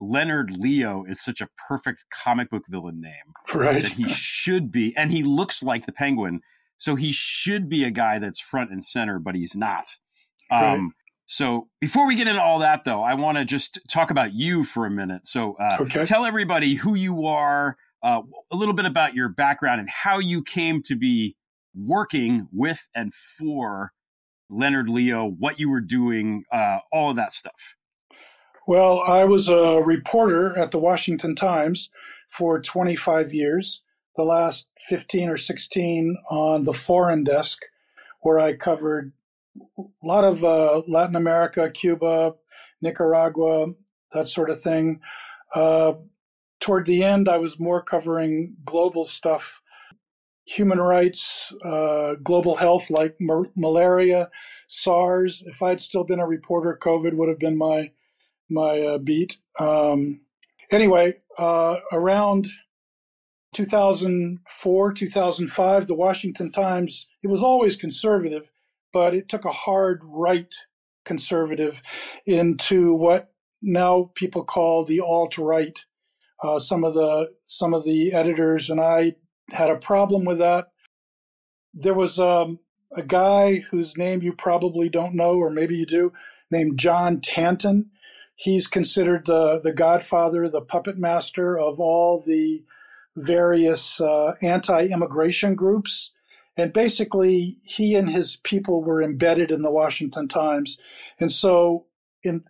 Leonard 0.00 0.56
Leo 0.56 1.04
is 1.08 1.22
such 1.22 1.40
a 1.40 1.48
perfect 1.68 2.04
comic 2.10 2.50
book 2.50 2.64
villain 2.68 3.00
name. 3.00 3.12
Right. 3.54 3.82
That 3.82 3.92
he 3.92 4.08
should 4.08 4.72
be, 4.72 4.96
and 4.96 5.10
he 5.10 5.22
looks 5.22 5.62
like 5.62 5.86
the 5.86 5.92
penguin. 5.92 6.40
So 6.76 6.96
he 6.96 7.12
should 7.12 7.68
be 7.68 7.84
a 7.84 7.90
guy 7.90 8.18
that's 8.18 8.40
front 8.40 8.70
and 8.70 8.82
center, 8.84 9.18
but 9.18 9.34
he's 9.34 9.56
not. 9.56 9.86
Um, 10.50 10.92
So 11.26 11.68
before 11.80 12.06
we 12.06 12.16
get 12.16 12.28
into 12.28 12.42
all 12.42 12.58
that, 12.58 12.84
though, 12.84 13.02
I 13.02 13.14
want 13.14 13.38
to 13.38 13.44
just 13.46 13.78
talk 13.88 14.10
about 14.10 14.34
you 14.34 14.62
for 14.64 14.84
a 14.84 14.90
minute. 14.90 15.26
So 15.26 15.54
uh, 15.54 15.78
Okay. 15.80 16.04
tell 16.04 16.26
everybody 16.26 16.74
who 16.74 16.94
you 16.94 17.26
are, 17.26 17.76
uh, 18.02 18.20
a 18.50 18.56
little 18.56 18.74
bit 18.74 18.84
about 18.84 19.14
your 19.14 19.30
background, 19.30 19.80
and 19.80 19.88
how 19.88 20.18
you 20.18 20.42
came 20.42 20.82
to 20.82 20.96
be 20.96 21.36
working 21.74 22.48
with 22.52 22.88
and 22.94 23.12
for 23.12 23.92
Leonard 24.50 24.88
Leo, 24.88 25.26
what 25.26 25.58
you 25.58 25.70
were 25.70 25.80
doing, 25.80 26.44
uh, 26.52 26.78
all 26.92 27.10
of 27.10 27.16
that 27.16 27.32
stuff. 27.32 27.76
Well, 28.66 29.00
I 29.00 29.24
was 29.24 29.48
a 29.48 29.82
reporter 29.82 30.56
at 30.56 30.70
the 30.70 30.78
Washington 30.78 31.34
Times 31.34 31.90
for 32.28 32.60
25 32.60 33.34
years, 33.34 33.82
the 34.16 34.22
last 34.22 34.68
15 34.88 35.28
or 35.28 35.36
16 35.36 36.16
on 36.30 36.64
the 36.64 36.72
foreign 36.72 37.24
desk, 37.24 37.62
where 38.20 38.38
I 38.38 38.54
covered 38.54 39.12
a 39.78 39.82
lot 40.02 40.24
of 40.24 40.44
uh, 40.44 40.82
Latin 40.88 41.16
America, 41.16 41.70
Cuba, 41.70 42.34
Nicaragua, 42.80 43.74
that 44.12 44.28
sort 44.28 44.50
of 44.50 44.60
thing. 44.60 45.00
Uh, 45.54 45.94
toward 46.60 46.86
the 46.86 47.04
end, 47.04 47.28
I 47.28 47.36
was 47.36 47.60
more 47.60 47.82
covering 47.82 48.56
global 48.64 49.04
stuff, 49.04 49.60
human 50.44 50.78
rights, 50.78 51.54
uh, 51.64 52.14
global 52.22 52.56
health 52.56 52.90
like 52.90 53.16
mar- 53.20 53.50
malaria, 53.56 54.30
SARS. 54.68 55.42
If 55.46 55.62
I'd 55.62 55.80
still 55.80 56.04
been 56.04 56.20
a 56.20 56.26
reporter, 56.26 56.78
COVID 56.80 57.14
would 57.14 57.28
have 57.28 57.38
been 57.38 57.56
my 57.56 57.90
my 58.50 58.80
uh, 58.80 58.98
beat. 58.98 59.38
Um, 59.58 60.20
anyway, 60.70 61.14
uh, 61.38 61.76
around 61.92 62.48
2004, 63.54 64.92
2005, 64.92 65.86
the 65.86 65.94
Washington 65.94 66.52
Times, 66.52 67.08
it 67.22 67.28
was 67.28 67.42
always 67.42 67.76
conservative, 67.76 68.50
but 68.92 69.14
it 69.14 69.28
took 69.28 69.44
a 69.44 69.52
hard 69.52 70.02
right 70.04 70.54
conservative 71.04 71.82
into 72.26 72.94
what 72.94 73.32
now 73.62 74.10
people 74.14 74.44
call 74.44 74.84
the 74.84 75.00
alt 75.00 75.38
right. 75.38 75.84
Uh, 76.42 76.58
some 76.58 76.84
of 76.84 76.92
the 76.92 77.30
some 77.44 77.72
of 77.72 77.84
the 77.84 78.12
editors 78.12 78.68
and 78.68 78.80
I 78.80 79.14
had 79.50 79.70
a 79.70 79.76
problem 79.76 80.24
with 80.24 80.38
that. 80.38 80.68
There 81.72 81.94
was 81.94 82.18
um, 82.18 82.60
a 82.96 83.02
guy 83.02 83.56
whose 83.56 83.98
name 83.98 84.22
you 84.22 84.32
probably 84.32 84.88
don't 84.88 85.14
know, 85.14 85.34
or 85.34 85.50
maybe 85.50 85.76
you 85.76 85.86
do, 85.86 86.12
named 86.50 86.78
John 86.78 87.20
Tanton 87.20 87.90
he's 88.36 88.66
considered 88.66 89.26
the 89.26 89.60
the 89.60 89.72
godfather, 89.72 90.48
the 90.48 90.60
puppet 90.60 90.98
master 90.98 91.58
of 91.58 91.80
all 91.80 92.22
the 92.26 92.64
various 93.16 94.00
uh, 94.00 94.34
anti-immigration 94.42 95.54
groups. 95.54 96.12
And 96.56 96.72
basically, 96.72 97.58
he 97.64 97.94
and 97.96 98.10
his 98.10 98.36
people 98.36 98.82
were 98.82 99.02
embedded 99.02 99.50
in 99.50 99.62
the 99.62 99.70
Washington 99.70 100.28
Times. 100.28 100.78
And 101.18 101.32
so, 101.32 101.86
in 102.22 102.44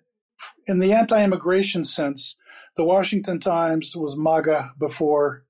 in 0.66 0.78
the 0.78 0.92
anti-immigration 0.92 1.84
sense, 1.84 2.36
the 2.76 2.84
Washington 2.84 3.40
Times 3.40 3.96
was 3.96 4.16
MAGA 4.16 4.72
before 4.78 5.43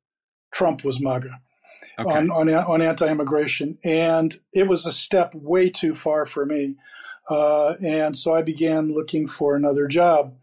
Trump 0.55 0.85
was 0.85 1.01
MAGA 1.01 1.41
Okay. 1.99 2.11
on, 2.11 2.31
on 2.31 2.49
on 2.49 2.83
anti-immigration, 2.83 3.79
and 3.85 4.35
it 4.53 4.67
was 4.67 4.87
a 4.87 4.93
step 4.93 5.35
way 5.35 5.69
too 5.71 5.95
far 5.95 6.27
for 6.27 6.45
me. 6.47 6.77
Uh, 7.29 7.75
and 7.83 8.17
so 8.17 8.35
I 8.35 8.43
began 8.43 8.93
looking 8.93 9.27
for 9.27 9.55
another 9.55 9.87
job 9.87 10.35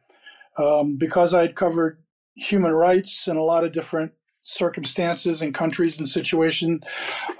um, 0.57 0.97
because 0.97 1.33
I'd 1.33 1.55
covered 1.55 1.97
human 2.35 2.71
rights 2.71 3.27
in 3.27 3.37
a 3.37 3.43
lot 3.43 3.63
of 3.63 3.71
different 3.71 4.13
circumstances 4.43 5.41
and 5.41 5.53
countries 5.53 5.99
and 5.99 6.07
situations. 6.07 6.81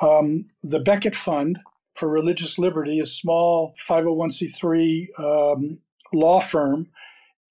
Um, 0.02 0.46
the 0.64 0.80
Becket 0.80 1.16
Fund 1.16 1.60
for 1.96 2.10
Religious 2.10 2.60
Liberty, 2.60 3.00
a 3.00 3.06
small 3.06 3.74
501c3 3.88 5.08
um, 5.20 5.80
law 6.14 6.40
firm 6.40 6.88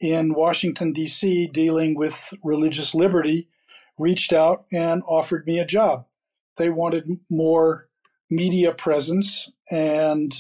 in 0.01 0.35
Washington, 0.35 0.93
D.C., 0.93 1.49
dealing 1.49 1.95
with 1.95 2.33
religious 2.45 2.95
liberty, 2.95 3.49
reached 4.01 4.33
out 4.33 4.65
and 4.73 5.03
offered 5.07 5.47
me 5.47 5.59
a 5.59 5.67
job. 5.67 6.07
They 6.57 6.71
wanted 6.71 7.21
more 7.29 7.89
media 8.31 8.73
presence, 8.73 9.51
and 9.71 10.33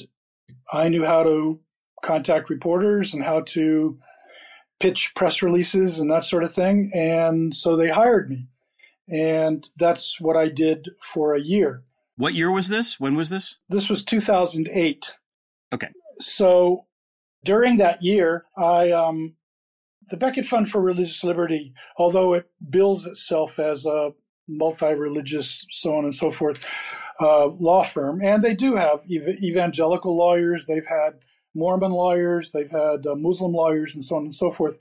I 0.73 0.88
knew 0.88 1.05
how 1.05 1.23
to 1.23 1.61
contact 2.02 2.50
reporters 2.50 3.14
and 3.14 3.23
how 3.23 3.43
to 3.43 3.99
pitch 4.79 5.12
press 5.14 5.43
releases 5.43 6.00
and 6.00 6.11
that 6.11 6.25
sort 6.25 6.43
of 6.43 6.52
thing. 6.52 6.90
And 6.95 7.55
so 7.55 7.76
they 7.76 7.88
hired 7.88 8.31
me. 8.31 8.47
And 9.09 9.69
that's 9.76 10.21
what 10.21 10.37
I 10.37 10.49
did 10.49 10.88
for 11.00 11.35
a 11.35 11.40
year. 11.40 11.83
What 12.17 12.35
year 12.35 12.50
was 12.50 12.69
this? 12.69 12.99
When 12.99 13.17
was 13.17 13.31
this? 13.31 13.59
This 13.69 13.90
was 13.90 14.05
2008. 14.05 15.14
Okay. 15.73 15.88
So 16.19 16.87
during 17.45 17.79
that 17.79 18.02
year, 18.02 18.47
I, 18.57 18.90
um, 18.93 19.37
the 20.11 20.17
Becket 20.17 20.47
Fund 20.47 20.71
for 20.71 20.81
Religious 20.81 21.25
Liberty, 21.25 21.73
although 21.97 22.35
it 22.35 22.50
bills 22.69 23.07
itself 23.07 23.59
as 23.59 23.87
a 23.87 24.11
multi 24.49 24.93
religious, 24.93 25.67
so 25.71 25.95
on 25.97 26.05
and 26.05 26.14
so 26.14 26.31
forth, 26.31 26.67
uh, 27.21 27.47
law 27.47 27.83
firm, 27.83 28.21
and 28.23 28.43
they 28.43 28.55
do 28.55 28.75
have 28.75 29.00
ev- 29.11 29.43
evangelical 29.43 30.17
lawyers, 30.17 30.67
they've 30.67 30.87
had 30.87 31.25
Mormon 31.55 31.93
lawyers, 31.93 32.52
they've 32.52 32.71
had 32.71 33.07
uh, 33.07 33.14
Muslim 33.14 33.52
lawyers, 33.52 33.95
and 33.95 34.05
so 34.05 34.17
on 34.17 34.25
and 34.25 34.35
so 34.35 34.50
forth. 34.50 34.79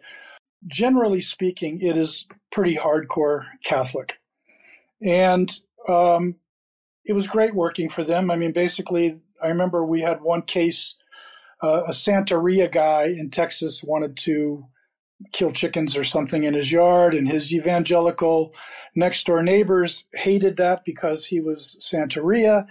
Generally 0.68 1.22
speaking, 1.22 1.80
it 1.82 1.98
is 1.98 2.28
pretty 2.52 2.76
hardcore 2.76 3.46
Catholic. 3.64 4.20
And 5.02 5.52
um, 5.88 6.36
it 7.06 7.14
was 7.14 7.28
great 7.28 7.56
working 7.56 7.90
for 7.90 8.04
them. 8.04 8.30
I 8.30 8.36
mean, 8.36 8.52
basically, 8.52 9.20
I 9.42 9.48
remember 9.48 9.86
we 9.86 10.02
had 10.02 10.22
one 10.22 10.42
case 10.42 10.96
uh, 11.62 11.84
a 11.88 11.92
Santeria 11.92 12.72
guy 12.72 13.06
in 13.06 13.30
Texas 13.30 13.84
wanted 13.84 14.16
to 14.18 14.66
kill 15.32 15.52
chickens 15.52 15.98
or 15.98 16.04
something 16.04 16.44
in 16.44 16.54
his 16.54 16.72
yard, 16.72 17.14
and 17.14 17.30
his 17.30 17.54
evangelical 17.54 18.54
next 18.96 19.26
door 19.26 19.44
neighbors 19.44 20.06
hated 20.14 20.58
that 20.58 20.86
because 20.86 21.26
he 21.26 21.40
was 21.40 21.78
Santeria. 21.80 22.68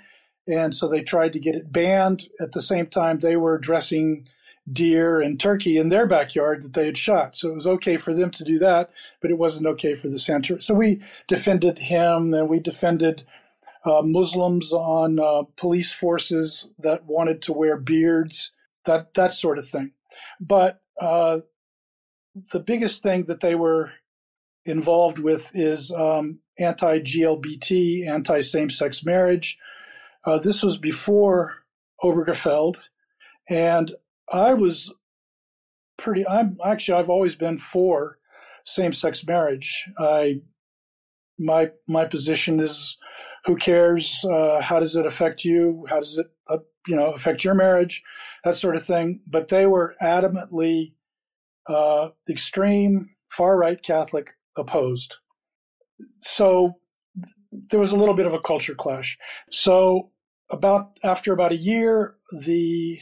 and 0.47 0.75
so 0.75 0.89
they 0.89 1.03
tried 1.03 1.33
to 1.35 1.41
get 1.41 1.55
it 1.55 1.71
banned. 1.71 2.29
At 2.41 2.53
the 2.53 2.63
same 2.63 2.87
time, 2.87 3.19
they 3.19 3.37
were 3.37 3.59
dressing 3.59 4.27
deer 4.71 5.21
and 5.21 5.39
turkey 5.41 5.79
in 5.79 5.89
their 5.89 6.07
backyard 6.07 6.63
that 6.63 6.75
they 6.75 6.87
had 6.87 6.97
shot. 6.97 7.37
So 7.37 7.51
it 7.51 7.55
was 7.55 7.67
okay 7.67 7.97
for 7.97 8.15
them 8.15 8.31
to 8.33 8.45
do 8.45 8.59
that, 8.59 8.91
but 9.21 9.31
it 9.31 9.39
wasn't 9.39 9.67
okay 9.67 9.95
for 9.95 10.09
the 10.09 10.19
center. 10.19 10.61
So 10.61 10.75
we 10.75 11.03
defended 11.27 11.79
him, 11.79 12.35
and 12.35 12.49
we 12.49 12.61
defended 12.61 13.25
uh, 13.85 14.03
Muslims 14.03 14.73
on 14.73 15.19
uh, 15.19 15.43
police 15.57 15.93
forces 15.93 16.71
that 16.79 17.05
wanted 17.07 17.43
to 17.43 17.53
wear 17.53 17.77
beards, 17.77 18.53
that 18.85 19.15
that 19.15 19.33
sort 19.33 19.59
of 19.59 19.67
thing. 19.67 19.93
But 20.41 20.81
uh, 21.01 21.41
the 22.53 22.61
biggest 22.61 23.03
thing 23.03 23.25
that 23.25 23.41
they 23.41 23.55
were 23.55 23.93
involved 24.65 25.19
with 25.19 25.51
is 25.55 25.93
um, 25.93 26.41
anti-GLBT, 26.59 28.07
anti-same-sex 28.07 29.05
marriage. 29.05 29.59
Uh, 30.25 30.39
this 30.39 30.63
was 30.63 30.77
before 30.77 31.65
Obergefell, 32.03 32.79
and 33.49 33.93
I 34.31 34.55
was 34.55 34.93
pretty. 35.97 36.27
I'm 36.29 36.59
actually 36.65 36.99
I've 36.99 37.11
always 37.11 37.35
been 37.35 37.59
for 37.59 38.19
same-sex 38.65 39.27
marriage. 39.27 39.89
I 39.99 40.43
my 41.39 41.71
my 41.87 42.05
position 42.05 42.61
is 42.61 42.99
who 43.45 43.57
cares? 43.57 44.25
Uh, 44.31 44.61
how 44.61 44.81
does 44.81 44.97
it 44.97 45.07
affect 45.07 45.45
you? 45.45 45.87
How 45.89 46.01
does 46.01 46.19
it 46.19 46.27
uh, 46.49 46.59
you 46.87 46.97
know 46.97 47.13
affect 47.13 47.45
your 47.45 47.55
marriage? 47.55 48.03
That 48.45 48.57
sort 48.57 48.77
of 48.77 48.85
thing. 48.85 49.21
But 49.27 49.49
they 49.49 49.67
were 49.67 49.95
adamantly 50.03 50.93
uh, 51.69 52.09
extreme 52.29 53.11
far 53.29 53.59
right 53.59 53.81
Catholic 53.83 54.31
opposed. 54.57 55.17
So 56.21 56.75
there 57.53 57.81
was 57.81 57.93
a 57.93 57.99
little 57.99 58.15
bit 58.15 58.27
of 58.27 58.35
a 58.35 58.41
culture 58.41 58.75
clash. 58.75 59.19
So 59.51 60.11
about 60.51 60.99
after 61.03 61.33
about 61.33 61.53
a 61.53 61.57
year, 61.57 62.17
the 62.33 62.99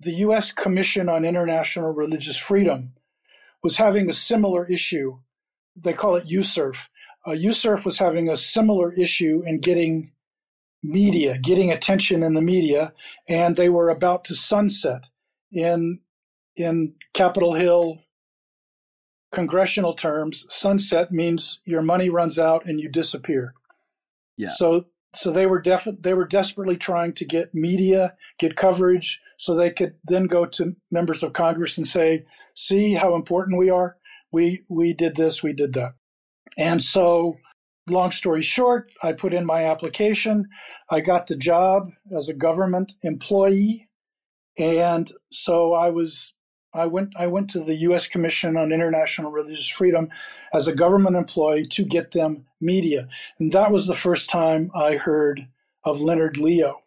the 0.00 0.12
U.S. 0.12 0.52
Commission 0.52 1.08
on 1.08 1.24
International 1.24 1.92
Religious 1.92 2.36
Freedom 2.36 2.94
was 3.62 3.76
having 3.76 4.10
a 4.10 4.14
similar 4.14 4.66
issue. 4.66 5.18
They 5.76 5.92
call 5.92 6.16
it 6.16 6.26
USCIRF. 6.26 6.88
Uh, 7.24 7.30
USCIRF 7.30 7.84
was 7.84 7.98
having 7.98 8.28
a 8.28 8.36
similar 8.36 8.92
issue 8.92 9.44
in 9.46 9.60
getting 9.60 10.10
media, 10.82 11.38
getting 11.38 11.70
attention 11.70 12.24
in 12.24 12.34
the 12.34 12.42
media, 12.42 12.92
and 13.28 13.54
they 13.54 13.68
were 13.68 13.88
about 13.88 14.24
to 14.24 14.34
sunset 14.34 15.08
in 15.52 16.00
in 16.56 16.94
Capitol 17.14 17.54
Hill 17.54 17.98
congressional 19.32 19.94
terms. 19.94 20.46
Sunset 20.50 21.10
means 21.10 21.60
your 21.64 21.82
money 21.82 22.10
runs 22.10 22.38
out 22.38 22.66
and 22.66 22.78
you 22.78 22.88
disappear. 22.88 23.54
Yeah. 24.36 24.50
So 24.50 24.86
so 25.14 25.30
they 25.30 25.46
were 25.46 25.60
def- 25.60 25.88
they 26.00 26.14
were 26.14 26.26
desperately 26.26 26.76
trying 26.76 27.12
to 27.14 27.24
get 27.24 27.54
media, 27.54 28.14
get 28.38 28.56
coverage, 28.56 29.20
so 29.36 29.54
they 29.54 29.70
could 29.70 29.94
then 30.04 30.24
go 30.24 30.46
to 30.46 30.76
members 30.90 31.22
of 31.22 31.32
Congress 31.32 31.76
and 31.76 31.86
say, 31.86 32.24
"See 32.54 32.94
how 32.94 33.14
important 33.14 33.58
we 33.58 33.68
are. 33.68 33.96
We 34.30 34.64
we 34.68 34.94
did 34.94 35.16
this, 35.16 35.42
we 35.42 35.52
did 35.52 35.74
that." 35.74 35.94
And 36.56 36.82
so, 36.82 37.36
long 37.88 38.10
story 38.10 38.42
short, 38.42 38.90
I 39.02 39.12
put 39.12 39.34
in 39.34 39.44
my 39.44 39.64
application. 39.64 40.48
I 40.90 41.00
got 41.00 41.26
the 41.26 41.36
job 41.36 41.90
as 42.16 42.28
a 42.28 42.34
government 42.34 42.92
employee, 43.02 43.88
and 44.58 45.10
so 45.30 45.74
I 45.74 45.90
was 45.90 46.32
I 46.74 46.86
went 46.86 47.14
I 47.16 47.26
went 47.26 47.50
to 47.50 47.60
the 47.60 47.74
U.S. 47.74 48.08
Commission 48.08 48.56
on 48.56 48.72
International 48.72 49.30
Religious 49.30 49.68
Freedom 49.68 50.08
as 50.52 50.68
a 50.68 50.74
government 50.74 51.16
employee 51.16 51.66
to 51.66 51.84
get 51.84 52.12
them 52.12 52.46
media, 52.60 53.08
and 53.38 53.52
that 53.52 53.70
was 53.70 53.86
the 53.86 53.94
first 53.94 54.30
time 54.30 54.70
I 54.74 54.96
heard 54.96 55.48
of 55.84 56.00
Leonard 56.00 56.38
Leo. 56.38 56.82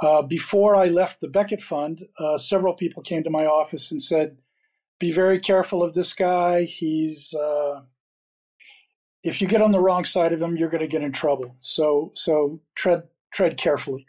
Uh, 0.00 0.20
before 0.20 0.76
I 0.76 0.86
left 0.86 1.20
the 1.20 1.28
Becket 1.28 1.62
Fund, 1.62 2.02
uh, 2.18 2.36
several 2.36 2.74
people 2.74 3.02
came 3.02 3.22
to 3.24 3.30
my 3.30 3.46
office 3.46 3.90
and 3.90 4.02
said, 4.02 4.36
"Be 4.98 5.12
very 5.12 5.38
careful 5.38 5.82
of 5.82 5.94
this 5.94 6.12
guy. 6.12 6.64
He's 6.64 7.32
uh, 7.32 7.82
if 9.22 9.40
you 9.40 9.48
get 9.48 9.62
on 9.62 9.72
the 9.72 9.80
wrong 9.80 10.04
side 10.04 10.32
of 10.32 10.42
him, 10.42 10.56
you're 10.56 10.68
going 10.68 10.82
to 10.82 10.86
get 10.86 11.02
in 11.02 11.12
trouble. 11.12 11.56
So 11.60 12.12
so 12.14 12.60
tread 12.74 13.04
tread 13.32 13.56
carefully." 13.56 14.06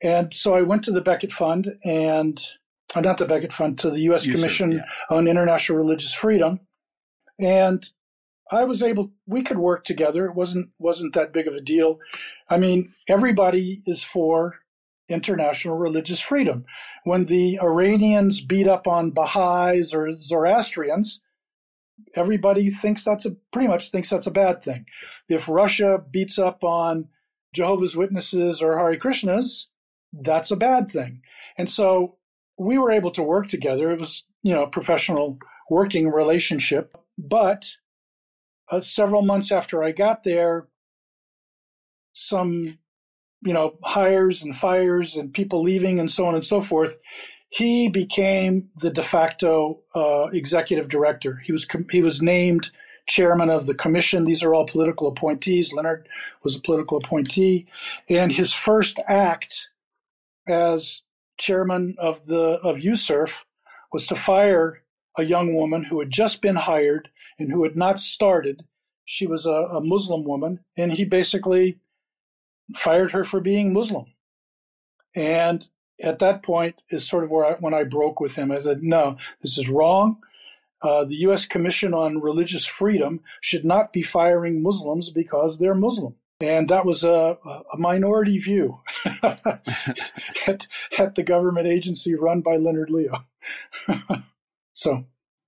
And 0.00 0.32
so 0.32 0.54
I 0.54 0.62
went 0.62 0.84
to 0.84 0.92
the 0.92 1.00
Becket 1.00 1.32
Fund 1.32 1.76
and 1.84 2.40
uh, 2.94 3.00
not 3.00 3.18
the 3.18 3.26
Becket 3.26 3.52
Fund, 3.52 3.78
to 3.80 3.90
the 3.90 4.00
U.S. 4.00 4.26
USCIRF, 4.26 4.34
Commission 4.34 4.72
yeah. 4.72 4.82
on 5.10 5.28
International 5.28 5.78
Religious 5.78 6.14
Freedom, 6.14 6.60
and 7.38 7.84
I 8.50 8.64
was 8.64 8.82
able. 8.82 9.12
We 9.26 9.42
could 9.42 9.58
work 9.58 9.84
together. 9.84 10.26
It 10.26 10.34
wasn't 10.34 10.70
wasn't 10.78 11.14
that 11.14 11.32
big 11.32 11.46
of 11.46 11.54
a 11.54 11.60
deal. 11.60 11.98
I 12.48 12.58
mean, 12.58 12.94
everybody 13.08 13.82
is 13.86 14.02
for 14.02 14.56
international 15.08 15.76
religious 15.76 16.20
freedom. 16.20 16.64
When 17.04 17.26
the 17.26 17.58
Iranians 17.62 18.40
beat 18.40 18.68
up 18.68 18.86
on 18.86 19.10
Baha'is 19.10 19.94
or 19.94 20.10
Zoroastrians, 20.12 21.20
everybody 22.14 22.70
thinks 22.70 23.04
that's 23.04 23.26
a 23.26 23.36
pretty 23.52 23.68
much 23.68 23.90
thinks 23.90 24.10
that's 24.10 24.26
a 24.26 24.32
bad 24.32 24.62
thing. 24.62 24.86
If 25.28 25.48
Russia 25.48 26.02
beats 26.10 26.38
up 26.38 26.62
on 26.62 27.08
Jehovah's 27.54 27.96
Witnesses 27.96 28.62
or 28.62 28.78
Hare 28.78 28.96
Krishnas, 28.96 29.66
that's 30.12 30.50
a 30.50 30.56
bad 30.56 30.90
thing. 30.90 31.22
And 31.56 31.70
so 31.70 32.17
we 32.58 32.76
were 32.78 32.90
able 32.90 33.10
to 33.12 33.22
work 33.22 33.48
together. 33.48 33.90
It 33.90 34.00
was, 34.00 34.24
you 34.42 34.52
know, 34.52 34.64
a 34.64 34.70
professional 34.70 35.38
working 35.70 36.08
relationship. 36.08 36.96
But 37.16 37.70
uh, 38.70 38.80
several 38.80 39.22
months 39.22 39.52
after 39.52 39.82
I 39.82 39.92
got 39.92 40.24
there, 40.24 40.68
some, 42.12 42.78
you 43.42 43.52
know, 43.52 43.76
hires 43.82 44.42
and 44.42 44.56
fires 44.56 45.16
and 45.16 45.32
people 45.32 45.62
leaving 45.62 46.00
and 46.00 46.10
so 46.10 46.26
on 46.26 46.34
and 46.34 46.44
so 46.44 46.60
forth. 46.60 46.98
He 47.50 47.88
became 47.88 48.68
the 48.76 48.90
de 48.90 49.02
facto 49.02 49.80
uh, 49.94 50.26
executive 50.32 50.88
director. 50.88 51.40
He 51.44 51.52
was 51.52 51.64
com- 51.64 51.86
he 51.90 52.02
was 52.02 52.20
named 52.20 52.70
chairman 53.06 53.48
of 53.48 53.66
the 53.66 53.74
commission. 53.74 54.24
These 54.24 54.42
are 54.42 54.52
all 54.52 54.66
political 54.66 55.06
appointees. 55.06 55.72
Leonard 55.72 56.08
was 56.42 56.56
a 56.56 56.60
political 56.60 56.98
appointee, 56.98 57.66
and 58.08 58.30
his 58.30 58.52
first 58.52 59.00
act 59.08 59.70
as 60.46 61.02
chairman 61.38 61.94
of 61.98 62.26
the 62.26 62.58
of 62.62 62.76
USCIRF 62.76 63.44
was 63.92 64.06
to 64.08 64.16
fire 64.16 64.82
a 65.16 65.24
young 65.24 65.54
woman 65.54 65.84
who 65.84 65.98
had 66.00 66.10
just 66.10 66.42
been 66.42 66.56
hired 66.56 67.08
and 67.38 67.50
who 67.50 67.62
had 67.64 67.76
not 67.76 67.98
started. 67.98 68.64
She 69.04 69.26
was 69.26 69.46
a, 69.46 69.50
a 69.50 69.80
Muslim 69.80 70.24
woman, 70.24 70.60
and 70.76 70.92
he 70.92 71.04
basically 71.04 71.78
fired 72.76 73.12
her 73.12 73.24
for 73.24 73.40
being 73.40 73.72
Muslim. 73.72 74.06
And 75.14 75.66
at 76.00 76.18
that 76.18 76.42
point 76.42 76.82
is 76.90 77.08
sort 77.08 77.24
of 77.24 77.30
where 77.30 77.46
I, 77.46 77.52
when 77.54 77.74
I 77.74 77.84
broke 77.84 78.20
with 78.20 78.36
him. 78.36 78.52
I 78.52 78.58
said, 78.58 78.82
"No, 78.82 79.16
this 79.42 79.56
is 79.58 79.68
wrong. 79.68 80.18
Uh, 80.82 81.04
the 81.04 81.16
U.S. 81.16 81.46
Commission 81.46 81.92
on 81.94 82.20
Religious 82.20 82.66
Freedom 82.66 83.20
should 83.40 83.64
not 83.64 83.92
be 83.92 84.02
firing 84.02 84.62
Muslims 84.62 85.10
because 85.10 85.58
they're 85.58 85.74
Muslim." 85.74 86.14
And 86.40 86.68
that 86.68 86.84
was 86.86 87.02
a, 87.02 87.36
a 87.72 87.76
minority 87.76 88.38
view 88.38 88.80
at, 89.22 90.66
at 90.98 91.14
the 91.16 91.22
government 91.24 91.66
agency 91.66 92.14
run 92.14 92.42
by 92.42 92.56
Leonard 92.56 92.90
Leo. 92.90 93.24
so, 94.74 95.04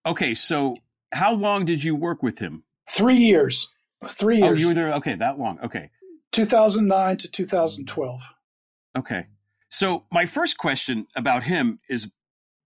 Okay, 0.06 0.34
so 0.34 0.76
how 1.12 1.32
long 1.32 1.64
did 1.64 1.84
you 1.84 1.94
work 1.94 2.22
with 2.22 2.38
him? 2.38 2.64
three 2.88 3.18
years. 3.18 3.68
Three 4.04 4.38
years. 4.38 4.50
Oh, 4.50 4.54
you 4.54 4.68
were 4.68 4.74
there. 4.74 4.92
Okay, 4.94 5.14
that 5.14 5.38
long. 5.38 5.60
Okay, 5.62 5.90
2009 6.32 7.16
to 7.18 7.30
2012. 7.30 8.20
okay. 8.98 9.26
So 9.68 10.04
my 10.10 10.26
first 10.26 10.58
question 10.58 11.06
about 11.14 11.44
him 11.44 11.78
is, 11.88 12.10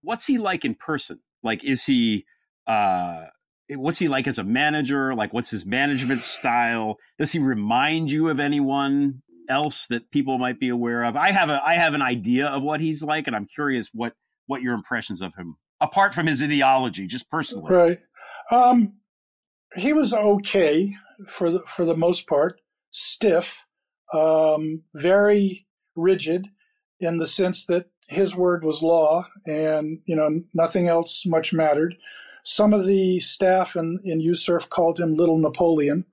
what's 0.01 0.25
he 0.25 0.39
like 0.39 0.65
in 0.65 0.75
person? 0.75 1.21
Like, 1.43 1.63
is 1.65 1.85
he? 1.85 2.25
uh 2.67 3.25
What's 3.71 3.99
he 3.99 4.09
like 4.09 4.27
as 4.27 4.39
a 4.39 4.45
manager? 4.45 5.15
Like, 5.15 5.33
what's 5.33 5.51
his 5.51 5.65
management 5.65 6.23
style? 6.23 6.99
Does 7.19 7.33
he 7.33 7.39
remind 7.39 8.11
you 8.11 8.29
of 8.29 8.39
anyone 8.39 9.23
else 9.49 9.87
that 9.87 10.11
people 10.11 10.39
might 10.39 10.61
be 10.61 10.69
aware 10.69 11.03
of? 11.05 11.17
I 11.17 11.31
have 11.31 11.49
a 11.49 11.63
I 11.67 11.75
have 11.75 11.95
an 11.95 12.03
idea 12.03 12.49
of 12.49 12.63
what 12.63 12.81
he's 12.81 13.03
like, 13.03 13.27
and 13.27 13.35
I'm 13.35 13.47
curious 13.47 13.91
what 13.93 14.15
what 14.47 14.63
your 14.63 14.75
impressions 14.75 15.23
of 15.23 15.35
him, 15.35 15.57
apart 15.81 16.13
from 16.13 16.27
his 16.27 16.43
ideology, 16.43 17.07
just 17.07 17.31
personally. 17.31 17.73
Right. 17.73 17.99
Um, 18.51 18.95
he 19.77 19.93
was 19.93 20.13
okay 20.13 20.95
for 21.27 21.51
the 21.51 21.61
for 21.61 21.85
the 21.85 21.97
most 21.97 22.27
part. 22.27 22.61
Stiff, 22.91 23.65
um, 24.13 24.83
very 24.95 25.67
rigid, 25.97 26.49
in 27.01 27.19
the 27.19 27.27
sense 27.27 27.67
that 27.67 27.87
his 28.09 28.37
word 28.37 28.65
was 28.65 28.83
law, 28.83 29.27
and 29.47 30.01
you 30.05 30.15
know 30.15 30.43
nothing 30.53 30.89
else 30.89 31.25
much 31.27 31.53
mattered. 31.53 31.97
Some 32.45 32.73
of 32.73 32.87
the 32.87 33.21
staff 33.21 33.75
in 33.75 33.99
in 34.05 34.21
USCIRF 34.21 34.69
called 34.69 35.01
him 35.01 35.17
Little 35.17 35.39
Napoleon 35.39 36.05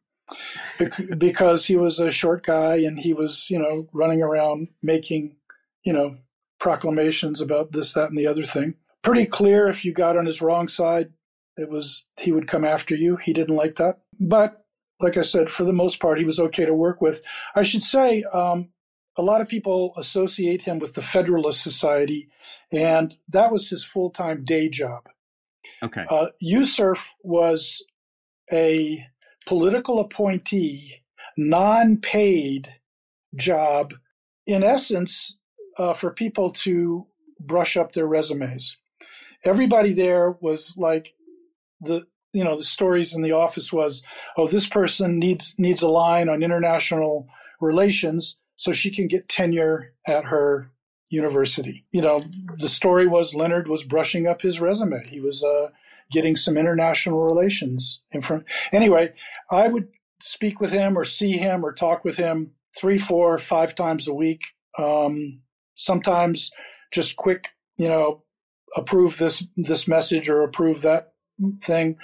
because 1.18 1.66
he 1.66 1.76
was 1.76 2.00
a 2.00 2.10
short 2.10 2.44
guy 2.44 2.78
and 2.78 3.00
he 3.00 3.14
was 3.14 3.50
you 3.50 3.60
know 3.60 3.88
running 3.94 4.22
around 4.22 4.70
making 4.82 5.36
you 5.84 5.94
know 5.94 6.18
proclamations 6.60 7.42
about 7.42 7.72
this, 7.72 7.94
that, 7.94 8.10
and 8.10 8.18
the 8.18 8.28
other 8.28 8.44
thing. 8.44 8.76
Pretty 9.02 9.26
clear 9.26 9.68
if 9.68 9.84
you 9.84 9.94
got 9.94 10.16
on 10.16 10.28
his 10.28 10.42
wrong 10.42 10.68
side, 10.68 11.12
it 11.58 11.70
was 11.70 12.08
he 12.20 12.32
would 12.32 12.48
come 12.48 12.64
after 12.64 12.96
you. 12.96 13.18
He 13.18 13.34
didn't 13.34 13.56
like 13.56 13.76
that. 13.78 14.00
But 14.20 14.64
like 15.00 15.18
I 15.18 15.24
said, 15.24 15.50
for 15.50 15.64
the 15.64 15.74
most 15.74 16.00
part, 16.00 16.20
he 16.20 16.26
was 16.26 16.40
okay 16.40 16.66
to 16.66 16.74
work 16.74 17.02
with. 17.02 17.24
I 17.56 17.64
should 17.64 17.84
say, 17.84 18.24
um, 18.32 18.70
a 19.18 19.24
lot 19.24 19.42
of 19.42 19.50
people 19.50 19.94
associate 19.98 20.62
him 20.62 20.80
with 20.80 20.94
the 20.94 21.02
Federalist 21.02 21.64
Society, 21.64 22.30
and 22.72 23.18
that 23.28 23.52
was 23.52 23.70
his 23.70 23.84
full 23.84 24.12
time 24.12 24.44
day 24.44 24.70
job. 24.70 25.10
Okay. 25.84 26.06
Uh, 26.10 26.28
USCIRF 26.44 27.08
was 27.24 27.84
a 28.52 29.06
political 29.46 30.00
appointee, 30.00 31.04
non 31.38 31.98
paid 31.98 32.76
job, 33.36 33.94
in 34.46 34.64
essence, 34.64 35.38
uh, 35.78 35.94
for 35.94 36.12
people 36.12 36.52
to 36.52 37.08
brush 37.40 37.78
up 37.78 37.94
their 37.94 38.08
resumes. 38.08 38.78
Everybody 39.44 39.94
there 39.94 40.32
was 40.42 40.76
like 40.78 41.14
the 41.82 42.06
you 42.34 42.44
know 42.44 42.56
the 42.56 42.64
stories 42.64 43.16
in 43.16 43.22
the 43.22 43.32
office 43.32 43.74
was 43.74 44.04
oh 44.38 44.48
this 44.48 44.70
person 44.70 45.20
needs 45.20 45.56
needs 45.58 45.82
a 45.82 45.90
line 45.90 46.30
on 46.30 46.44
international 46.44 47.28
relations 47.60 48.38
so 48.56 48.72
she 48.72 48.92
can 48.92 49.08
get 49.08 49.28
tenure 49.28 49.94
at 50.08 50.26
her 50.26 50.72
university. 51.12 51.86
You 51.92 52.02
know 52.02 52.24
the 52.58 52.70
story 52.70 53.08
was 53.08 53.36
leonard 53.36 53.68
was 53.68 53.84
brushing 53.84 54.28
up 54.28 54.42
his 54.42 54.60
resume. 54.60 55.02
He 55.10 55.20
was 55.20 55.44
uh, 55.44 55.70
getting 56.12 56.36
some 56.36 56.58
international 56.58 57.24
relations 57.24 58.04
in 58.12 58.22
front 58.22 58.44
anyway 58.74 59.14
i 59.50 59.66
would 59.66 59.88
speak 60.20 60.60
with 60.60 60.72
him 60.72 60.98
or 60.98 61.04
see 61.04 61.38
him 61.38 61.66
or 61.66 61.72
talk 61.72 62.04
with 62.04 62.18
him 62.18 62.52
three 62.78 62.98
four 62.98 63.38
five 63.38 63.76
times 63.76 64.08
a 64.08 64.14
week. 64.14 64.44
Um, 64.78 65.42
sometimes 65.76 66.52
just 66.92 67.16
quick 67.16 67.50
you 67.78 67.88
know 67.88 68.24
approve 68.76 69.18
this 69.18 69.46
this 69.58 69.88
message 69.88 70.30
or 70.30 70.44
approve 70.44 70.82
that 70.82 71.14
thing. 71.60 71.98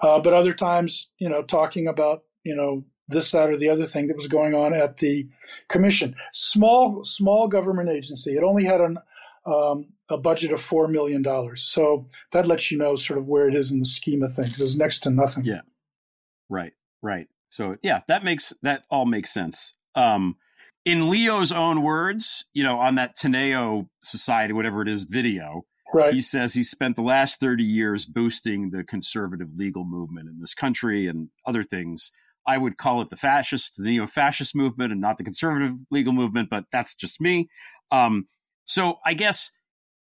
Uh, 0.00 0.20
but 0.20 0.34
other 0.34 0.52
times 0.52 1.10
you 1.18 1.28
know 1.28 1.42
talking 1.42 1.86
about 1.86 2.22
you 2.44 2.54
know 2.54 2.84
this 3.08 3.30
that 3.32 3.50
or 3.50 3.56
the 3.56 3.68
other 3.68 3.84
thing 3.84 4.06
that 4.06 4.16
was 4.16 4.28
going 4.28 4.54
on 4.54 4.72
at 4.72 4.98
the 4.98 5.26
commission 5.68 6.14
small 6.32 7.04
small 7.04 7.48
government 7.48 7.88
agency 7.88 8.36
it 8.36 8.42
only 8.42 8.64
had 8.64 8.80
an 8.80 8.98
um, 9.44 9.86
a 10.08 10.16
budget 10.16 10.52
of 10.52 10.60
four 10.60 10.86
million 10.86 11.20
dollars 11.20 11.62
so 11.62 12.04
that 12.30 12.46
lets 12.46 12.70
you 12.70 12.78
know 12.78 12.94
sort 12.94 13.18
of 13.18 13.26
where 13.26 13.48
it 13.48 13.54
is 13.54 13.72
in 13.72 13.80
the 13.80 13.84
scheme 13.84 14.22
of 14.22 14.32
things 14.32 14.60
it's 14.60 14.76
next 14.76 15.00
to 15.00 15.10
nothing 15.10 15.44
Yeah. 15.44 15.62
Right. 16.52 16.74
Right. 17.00 17.28
So 17.48 17.76
yeah, 17.82 18.00
that 18.08 18.24
makes 18.24 18.52
that 18.62 18.84
all 18.90 19.06
makes 19.06 19.32
sense. 19.32 19.74
Um, 19.94 20.36
in 20.84 21.10
Leo's 21.10 21.52
own 21.52 21.82
words, 21.82 22.44
you 22.52 22.62
know, 22.62 22.78
on 22.78 22.96
that 22.96 23.16
Teneo 23.16 23.88
Society, 24.00 24.52
whatever 24.52 24.82
it 24.82 24.88
is, 24.88 25.04
video, 25.04 25.64
right 25.94 26.14
he 26.14 26.20
says 26.20 26.54
he 26.54 26.62
spent 26.62 26.96
the 26.96 27.02
last 27.02 27.40
30 27.40 27.62
years 27.62 28.04
boosting 28.04 28.70
the 28.70 28.82
conservative 28.82 29.48
legal 29.54 29.84
movement 29.84 30.28
in 30.28 30.40
this 30.40 30.54
country 30.54 31.06
and 31.06 31.28
other 31.46 31.62
things. 31.64 32.12
I 32.46 32.58
would 32.58 32.76
call 32.76 33.00
it 33.02 33.10
the 33.10 33.16
fascist, 33.16 33.76
the 33.76 33.84
neo 33.84 34.06
fascist 34.06 34.54
movement 34.54 34.92
and 34.92 35.00
not 35.00 35.18
the 35.18 35.24
conservative 35.24 35.74
legal 35.90 36.12
movement, 36.12 36.50
but 36.50 36.64
that's 36.72 36.94
just 36.94 37.20
me. 37.20 37.48
Um, 37.90 38.26
so 38.64 38.98
I 39.04 39.14
guess 39.14 39.50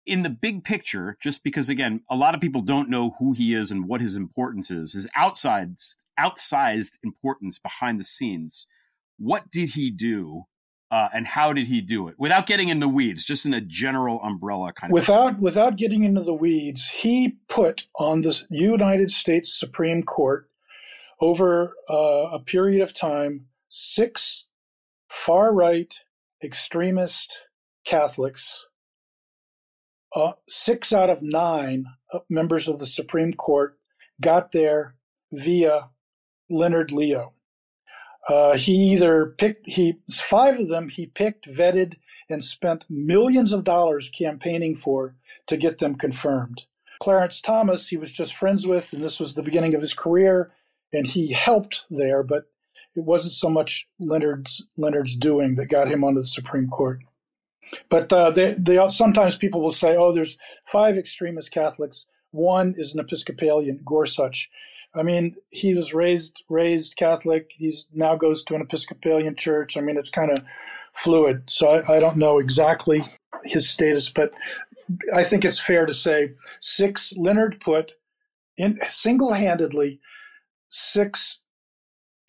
in 0.06 0.22
the 0.22 0.30
big 0.30 0.64
picture, 0.64 1.16
just 1.20 1.44
because 1.44 1.68
again, 1.68 2.00
a 2.10 2.16
lot 2.16 2.34
of 2.34 2.40
people 2.40 2.62
don't 2.62 2.88
know 2.88 3.14
who 3.18 3.32
he 3.32 3.54
is 3.54 3.70
and 3.70 3.86
what 3.86 4.00
his 4.00 4.16
importance 4.16 4.70
is, 4.70 4.94
his 4.94 5.08
outside, 5.14 5.74
outsized 6.18 6.98
importance 7.02 7.58
behind 7.58 8.00
the 8.00 8.04
scenes. 8.04 8.66
What 9.18 9.50
did 9.50 9.70
he 9.70 9.90
do 9.90 10.44
uh, 10.90 11.08
and 11.14 11.26
how 11.26 11.52
did 11.52 11.68
he 11.68 11.80
do 11.80 12.08
it 12.08 12.16
without 12.18 12.46
getting 12.46 12.68
in 12.68 12.80
the 12.80 12.88
weeds, 12.88 13.24
just 13.24 13.46
in 13.46 13.54
a 13.54 13.60
general 13.60 14.20
umbrella 14.22 14.72
kind 14.72 14.90
of 14.90 14.94
Without 14.94 15.38
without 15.38 15.76
getting 15.76 16.04
into 16.04 16.22
the 16.22 16.34
weeds, 16.34 16.88
he 16.88 17.36
put 17.48 17.86
on 17.94 18.22
the 18.22 18.44
United 18.50 19.10
States 19.12 19.56
Supreme 19.56 20.02
Court 20.02 20.49
over 21.20 21.74
uh, 21.88 22.30
a 22.32 22.40
period 22.40 22.82
of 22.82 22.94
time 22.94 23.46
six 23.68 24.46
far 25.08 25.54
right 25.54 25.94
extremist 26.42 27.48
Catholics. 27.84 28.64
Uh, 30.14 30.32
six 30.48 30.92
out 30.92 31.10
of 31.10 31.22
nine 31.22 31.84
uh, 32.12 32.20
members 32.28 32.66
of 32.66 32.78
the 32.78 32.86
Supreme 32.86 33.32
Court 33.32 33.78
got 34.20 34.52
there 34.52 34.96
via 35.32 35.90
Leonard 36.48 36.90
Leo. 36.90 37.34
Uh, 38.28 38.56
he 38.56 38.92
either 38.92 39.34
picked 39.38 39.66
he 39.66 39.94
five 40.12 40.58
of 40.58 40.68
them 40.68 40.88
he 40.88 41.06
picked, 41.06 41.48
vetted, 41.48 41.96
and 42.28 42.44
spent 42.44 42.86
millions 42.90 43.52
of 43.52 43.64
dollars 43.64 44.10
campaigning 44.10 44.74
for 44.74 45.16
to 45.46 45.56
get 45.56 45.78
them 45.78 45.94
confirmed. 45.94 46.64
Clarence 47.00 47.40
Thomas, 47.40 47.88
he 47.88 47.96
was 47.96 48.12
just 48.12 48.34
friends 48.34 48.66
with, 48.66 48.92
and 48.92 49.02
this 49.02 49.18
was 49.18 49.34
the 49.34 49.42
beginning 49.42 49.74
of 49.74 49.80
his 49.80 49.94
career, 49.94 50.52
and 50.92 51.06
he 51.06 51.32
helped 51.32 51.86
there, 51.90 52.22
but 52.22 52.44
it 52.96 53.04
wasn't 53.04 53.32
so 53.32 53.48
much 53.48 53.86
Leonard's 53.98 54.66
Leonard's 54.76 55.16
doing 55.16 55.54
that 55.56 55.68
got 55.68 55.88
him 55.88 56.04
onto 56.04 56.20
the 56.20 56.26
Supreme 56.26 56.68
Court. 56.68 57.00
But 57.88 58.12
uh, 58.12 58.30
they, 58.30 58.52
they 58.58 58.84
sometimes 58.88 59.36
people 59.36 59.60
will 59.60 59.70
say, 59.70 59.96
"Oh, 59.96 60.12
there's 60.12 60.38
five 60.64 60.98
extremist 60.98 61.52
Catholics. 61.52 62.06
One 62.32 62.74
is 62.76 62.94
an 62.94 63.00
Episcopalian, 63.00 63.80
Gorsuch." 63.84 64.50
I 64.92 65.04
mean, 65.04 65.36
he 65.50 65.74
was 65.74 65.94
raised 65.94 66.42
raised 66.48 66.96
Catholic. 66.96 67.50
He's 67.56 67.86
now 67.92 68.16
goes 68.16 68.42
to 68.44 68.56
an 68.56 68.62
Episcopalian 68.62 69.36
church. 69.36 69.76
I 69.76 69.80
mean, 69.80 69.96
it's 69.96 70.10
kind 70.10 70.32
of 70.32 70.44
fluid. 70.92 71.48
So 71.48 71.70
I, 71.70 71.96
I 71.96 72.00
don't 72.00 72.16
know 72.16 72.38
exactly 72.38 73.02
his 73.44 73.68
status, 73.68 74.10
but 74.10 74.32
I 75.14 75.22
think 75.22 75.44
it's 75.44 75.60
fair 75.60 75.86
to 75.86 75.94
say 75.94 76.32
six. 76.60 77.12
Leonard 77.16 77.60
put 77.60 77.92
in 78.56 78.78
single 78.88 79.32
handedly 79.32 80.00
six 80.70 81.42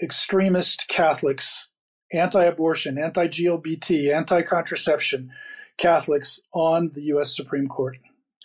extremist 0.02 0.88
Catholics, 0.90 1.70
anti 2.12 2.44
abortion, 2.44 2.98
anti 2.98 3.28
GLBT, 3.28 4.14
anti 4.14 4.42
contraception 4.42 5.32
Catholics 5.78 6.40
on 6.54 6.92
the 6.94 7.04
U.S. 7.04 7.36
Supreme 7.36 7.68
Court. 7.68 7.98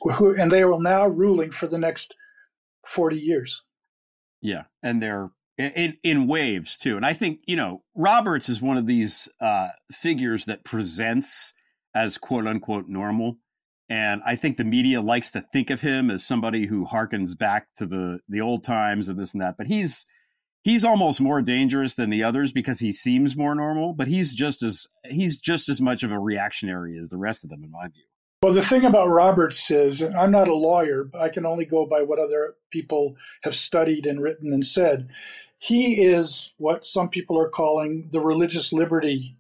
Who, 0.03 0.37
and 0.39 0.53
they 0.53 0.63
are 0.63 0.79
now 0.79 1.07
ruling 1.07 1.51
for 1.51 1.67
the 1.67 1.79
next 1.79 2.15
40 2.87 3.17
years. 3.17 3.65
Yeah, 4.43 4.65
and 4.83 5.03
they're 5.03 5.31
in 5.59 5.97
in 6.03 6.27
waves 6.27 6.77
too. 6.77 6.97
And 6.97 7.07
I 7.07 7.15
think 7.15 7.41
you 7.47 7.57
know 7.57 7.83
Roberts 7.95 8.49
is 8.49 8.61
one 8.61 8.77
of 8.77 8.87
these 8.87 9.29
uh, 9.41 9.69
figures 9.91 10.45
that 10.45 10.65
presents 10.65 11.55
as 11.95 12.19
quote 12.19 12.47
unquote 12.47 12.89
normal, 12.89 13.39
and 13.89 14.21
I 14.27 14.37
think 14.37 14.57
the 14.57 14.65
media 14.65 15.01
likes 15.01 15.31
to 15.33 15.41
think 15.41 15.71
of 15.71 15.81
him 15.81 16.11
as 16.11 16.27
somebody 16.27 16.67
who 16.67 16.87
harkens 16.87 17.39
back 17.39 17.69
to 17.77 17.87
the 17.87 18.21
the 18.29 18.41
old 18.41 18.65
times 18.65 19.09
and 19.09 19.19
this 19.19 19.33
and 19.33 19.43
that. 19.43 19.57
But 19.57 19.69
he's 19.69 20.07
he's 20.63 20.85
almost 20.85 21.21
more 21.21 21.41
dangerous 21.41 21.95
than 21.95 22.11
the 22.11 22.25
others 22.25 22.53
because 22.53 22.81
he 22.81 22.93
seems 22.93 23.37
more 23.37 23.55
normal. 23.55 23.93
But 23.93 24.09
he's 24.09 24.35
just 24.35 24.63
as 24.63 24.89
he's 25.05 25.41
just 25.41 25.69
as 25.69 25.81
much 25.81 26.03
of 26.03 26.11
a 26.11 26.19
reactionary 26.19 26.99
as 26.99 27.09
the 27.09 27.19
rest 27.19 27.45
of 27.45 27.51
them, 27.51 27.63
in 27.63 27.71
my 27.71 27.89
view. 27.89 28.03
Well, 28.43 28.53
the 28.53 28.63
thing 28.63 28.85
about 28.85 29.09
Roberts 29.09 29.71
is, 29.71 30.03
I'm 30.03 30.31
not 30.31 30.49
a 30.49 30.55
lawyer, 30.55 31.05
but 31.05 31.23
I 31.23 31.31
can 31.31 31.47
only 31.47 31.65
go 31.65 31.87
by 31.87 32.03
what 32.03 32.19
other 32.19 32.55
people 32.71 33.17
have 33.43 33.55
studied 33.55 34.07
and 34.07 34.23
written 34.23 34.53
and 34.53 34.65
said. 34.65 35.09
He 35.59 36.05
is 36.05 36.53
what 36.59 36.85
some 36.85 37.09
people 37.09 37.41
are 37.41 37.49
calling 37.49 38.09
the 38.13 38.21
religious 38.21 38.73
liberty. 38.73 39.37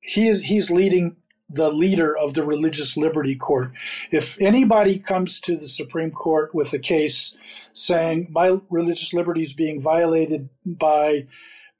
He 0.00 0.28
is 0.28 0.42
he's 0.42 0.70
leading 0.70 1.16
the 1.52 1.70
leader 1.70 2.16
of 2.16 2.34
the 2.34 2.44
religious 2.44 2.96
liberty 2.96 3.34
court. 3.34 3.72
If 4.12 4.40
anybody 4.40 4.98
comes 4.98 5.40
to 5.40 5.56
the 5.56 5.66
Supreme 5.66 6.12
Court 6.12 6.54
with 6.54 6.72
a 6.72 6.78
case 6.78 7.36
saying 7.72 8.28
my 8.30 8.60
religious 8.70 9.12
liberty 9.12 9.42
is 9.42 9.52
being 9.52 9.80
violated 9.80 10.48
by 10.64 11.26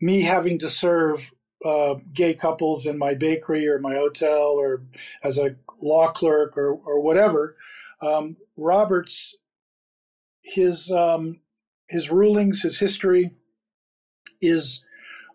me 0.00 0.22
having 0.22 0.58
to 0.58 0.68
serve 0.68 1.32
uh, 1.64 1.94
gay 2.12 2.34
couples 2.34 2.86
in 2.86 2.98
my 2.98 3.14
bakery 3.14 3.68
or 3.68 3.78
my 3.78 3.94
hotel 3.94 4.54
or 4.56 4.82
as 5.22 5.38
a 5.38 5.56
law 5.80 6.10
clerk 6.10 6.56
or, 6.56 6.72
or 6.72 7.00
whatever, 7.00 7.56
um, 8.00 8.36
Roberts, 8.56 9.36
his 10.42 10.90
um, 10.90 11.40
his 11.88 12.10
rulings, 12.10 12.62
his 12.62 12.78
history, 12.78 13.32
is 14.40 14.86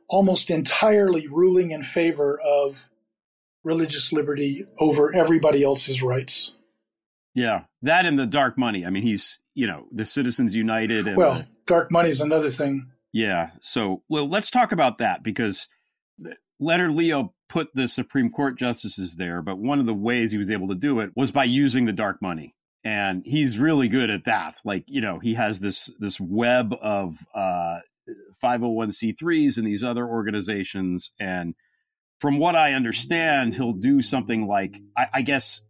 almost 0.08 0.50
entirely 0.50 1.28
ruling 1.28 1.72
in 1.72 1.84
favor 1.84 2.40
of 2.40 2.90
religious 3.66 4.14
liberty 4.14 4.66
over 4.78 5.14
everybody 5.14 5.64
else's 5.64 6.02
rights. 6.02 6.54
Yeah, 7.34 7.64
that 7.82 8.06
and 8.06 8.18
the 8.18 8.26
dark 8.26 8.58
money. 8.58 8.86
I 8.86 8.90
mean, 8.90 9.04
he's 9.04 9.40
you 9.54 9.68
know 9.68 9.88
the 9.92 10.06
Citizens 10.06 10.56
United. 10.56 11.08
And 11.08 11.18
well, 11.18 11.40
the, 11.40 11.48
dark 11.66 11.92
money 11.92 12.10
is 12.10 12.22
another 12.22 12.50
thing. 12.50 12.92
Yeah. 13.12 13.52
So, 13.62 14.04
well, 14.10 14.28
let's 14.28 14.50
talk 14.50 14.72
about 14.72 14.98
that 14.98 15.24
because 15.24 15.70
Leonard 16.60 16.94
Leo 16.94 17.34
put 17.48 17.74
the 17.74 17.88
Supreme 17.88 18.30
Court 18.30 18.58
justices 18.58 19.16
there, 19.16 19.42
but 19.42 19.58
one 19.58 19.80
of 19.80 19.86
the 19.86 19.94
ways 19.94 20.32
he 20.32 20.38
was 20.38 20.52
able 20.52 20.68
to 20.70 20.76
do 20.76 21.00
it 21.00 21.12
was 21.16 21.32
by 21.32 21.46
using 21.46 21.86
the 21.86 21.94
dark 21.94 22.22
money. 22.22 22.56
And 22.84 23.24
he's 23.26 23.58
really 23.58 23.88
good 23.88 24.10
at 24.10 24.26
that. 24.26 24.60
Like, 24.64 24.84
you 24.88 25.02
know, 25.02 25.20
he 25.20 25.34
has 25.36 25.60
this 25.60 25.94
this 26.00 26.20
web 26.20 26.74
of 26.82 27.18
uh 27.34 27.80
501c3s 28.44 29.58
and 29.58 29.66
these 29.66 29.84
other 29.84 30.06
organizations 30.06 31.12
and 31.20 31.56
from 32.20 32.38
what 32.38 32.56
I 32.56 32.74
understand, 32.74 33.56
he'll 33.56 33.74
do 33.74 34.02
something 34.02 34.48
like 34.48 34.80
I, 34.98 35.08
I 35.16 35.22
guess 35.22 35.62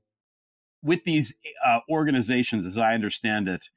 with 0.83 1.03
these 1.03 1.35
uh, 1.65 1.79
organizations, 1.89 2.65
as 2.65 2.77
I 2.77 2.93
understand 2.93 3.47
it, 3.47 3.69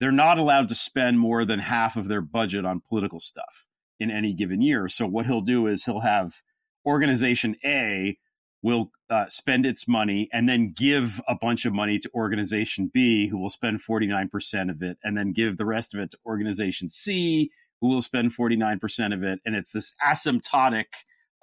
they're 0.00 0.12
not 0.12 0.38
allowed 0.38 0.68
to 0.68 0.74
spend 0.74 1.18
more 1.18 1.44
than 1.44 1.60
half 1.60 1.96
of 1.96 2.08
their 2.08 2.20
budget 2.20 2.66
on 2.66 2.82
political 2.86 3.20
stuff 3.20 3.66
in 3.98 4.10
any 4.10 4.34
given 4.34 4.60
year. 4.60 4.88
So 4.88 5.06
what 5.06 5.26
he'll 5.26 5.40
do 5.40 5.66
is 5.66 5.84
he'll 5.84 6.00
have 6.00 6.42
organization 6.84 7.56
A 7.64 8.18
will 8.62 8.90
uh, 9.10 9.26
spend 9.28 9.64
its 9.64 9.86
money 9.86 10.28
and 10.32 10.48
then 10.48 10.72
give 10.76 11.20
a 11.28 11.36
bunch 11.36 11.64
of 11.64 11.72
money 11.72 11.98
to 12.00 12.10
organization 12.14 12.90
B, 12.92 13.28
who 13.28 13.38
will 13.38 13.50
spend 13.50 13.80
49% 13.80 14.70
of 14.70 14.82
it, 14.82 14.98
and 15.04 15.16
then 15.16 15.32
give 15.32 15.56
the 15.56 15.64
rest 15.64 15.94
of 15.94 16.00
it 16.00 16.10
to 16.10 16.18
organization 16.26 16.88
C, 16.88 17.50
who 17.80 17.88
will 17.88 18.02
spend 18.02 18.34
49% 18.34 19.14
of 19.14 19.22
it. 19.22 19.40
And 19.44 19.54
it's 19.54 19.70
this 19.70 19.94
asymptotic 20.04 20.86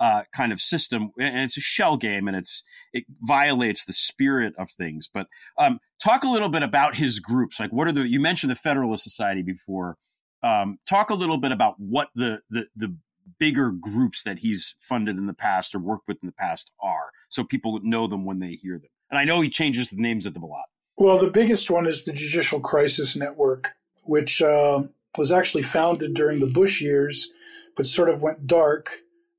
uh, 0.04 0.24
kind 0.36 0.52
of 0.52 0.60
system, 0.60 1.12
and 1.18 1.40
it's 1.40 1.56
a 1.56 1.62
shell 1.62 1.96
game, 1.96 2.28
and 2.28 2.36
it's 2.36 2.66
it 2.92 3.06
violates 3.22 3.86
the 3.86 3.94
spirit 3.94 4.54
of 4.58 4.70
things. 4.70 5.10
But 5.12 5.28
um, 5.58 5.80
talk 6.04 6.26
a 6.26 6.28
little 6.28 6.50
bit 6.50 6.62
about 6.62 6.96
his 6.96 7.22
groups. 7.22 7.58
Like, 7.58 7.72
what 7.72 7.88
are 7.88 7.94
the? 7.94 8.06
You 8.06 8.20
mentioned 8.20 8.52
the 8.52 8.56
Federalist 8.56 9.06
Society 9.06 9.44
before. 9.44 9.96
Um, 10.44 10.78
talk 10.90 11.10
a 11.10 11.14
little 11.14 11.38
bit 11.38 11.54
about 11.54 11.76
what 11.78 12.10
the, 12.16 12.42
the 12.50 12.68
the 12.76 12.98
bigger 13.40 13.72
groups 13.72 14.24
that 14.24 14.40
he's 14.40 14.76
funded 14.82 15.18
in 15.18 15.26
the 15.26 15.34
past 15.34 15.74
or 15.74 15.80
worked 15.80 16.10
with 16.10 16.18
in 16.22 16.28
the 16.28 16.34
past 16.34 16.70
are, 16.82 17.12
so 17.30 17.46
people 17.46 17.80
know 17.82 18.06
them 18.06 18.26
when 18.26 18.40
they 18.40 18.56
hear 18.62 18.74
them. 18.74 18.90
And 19.10 19.18
I 19.18 19.24
know 19.24 19.40
he 19.40 19.50
changes 19.50 19.90
the 19.90 20.02
names 20.02 20.26
of 20.26 20.34
them 20.34 20.44
a 20.44 20.48
lot. 20.48 20.66
Well, 20.98 21.18
the 21.18 21.32
biggest 21.32 21.72
one 21.72 21.88
is 21.88 22.04
the 22.04 22.12
Judicial 22.12 22.60
Crisis 22.60 23.16
Network, 23.16 23.70
which 24.04 24.42
uh, 24.42 24.84
was 25.18 25.32
actually 25.32 25.64
founded 25.64 26.14
during 26.14 26.42
the 26.42 26.48
Bush 26.48 26.82
years, 26.82 27.32
but 27.78 27.88
sort 27.88 28.10
of 28.10 28.22
went 28.22 28.46
dark. 28.48 28.92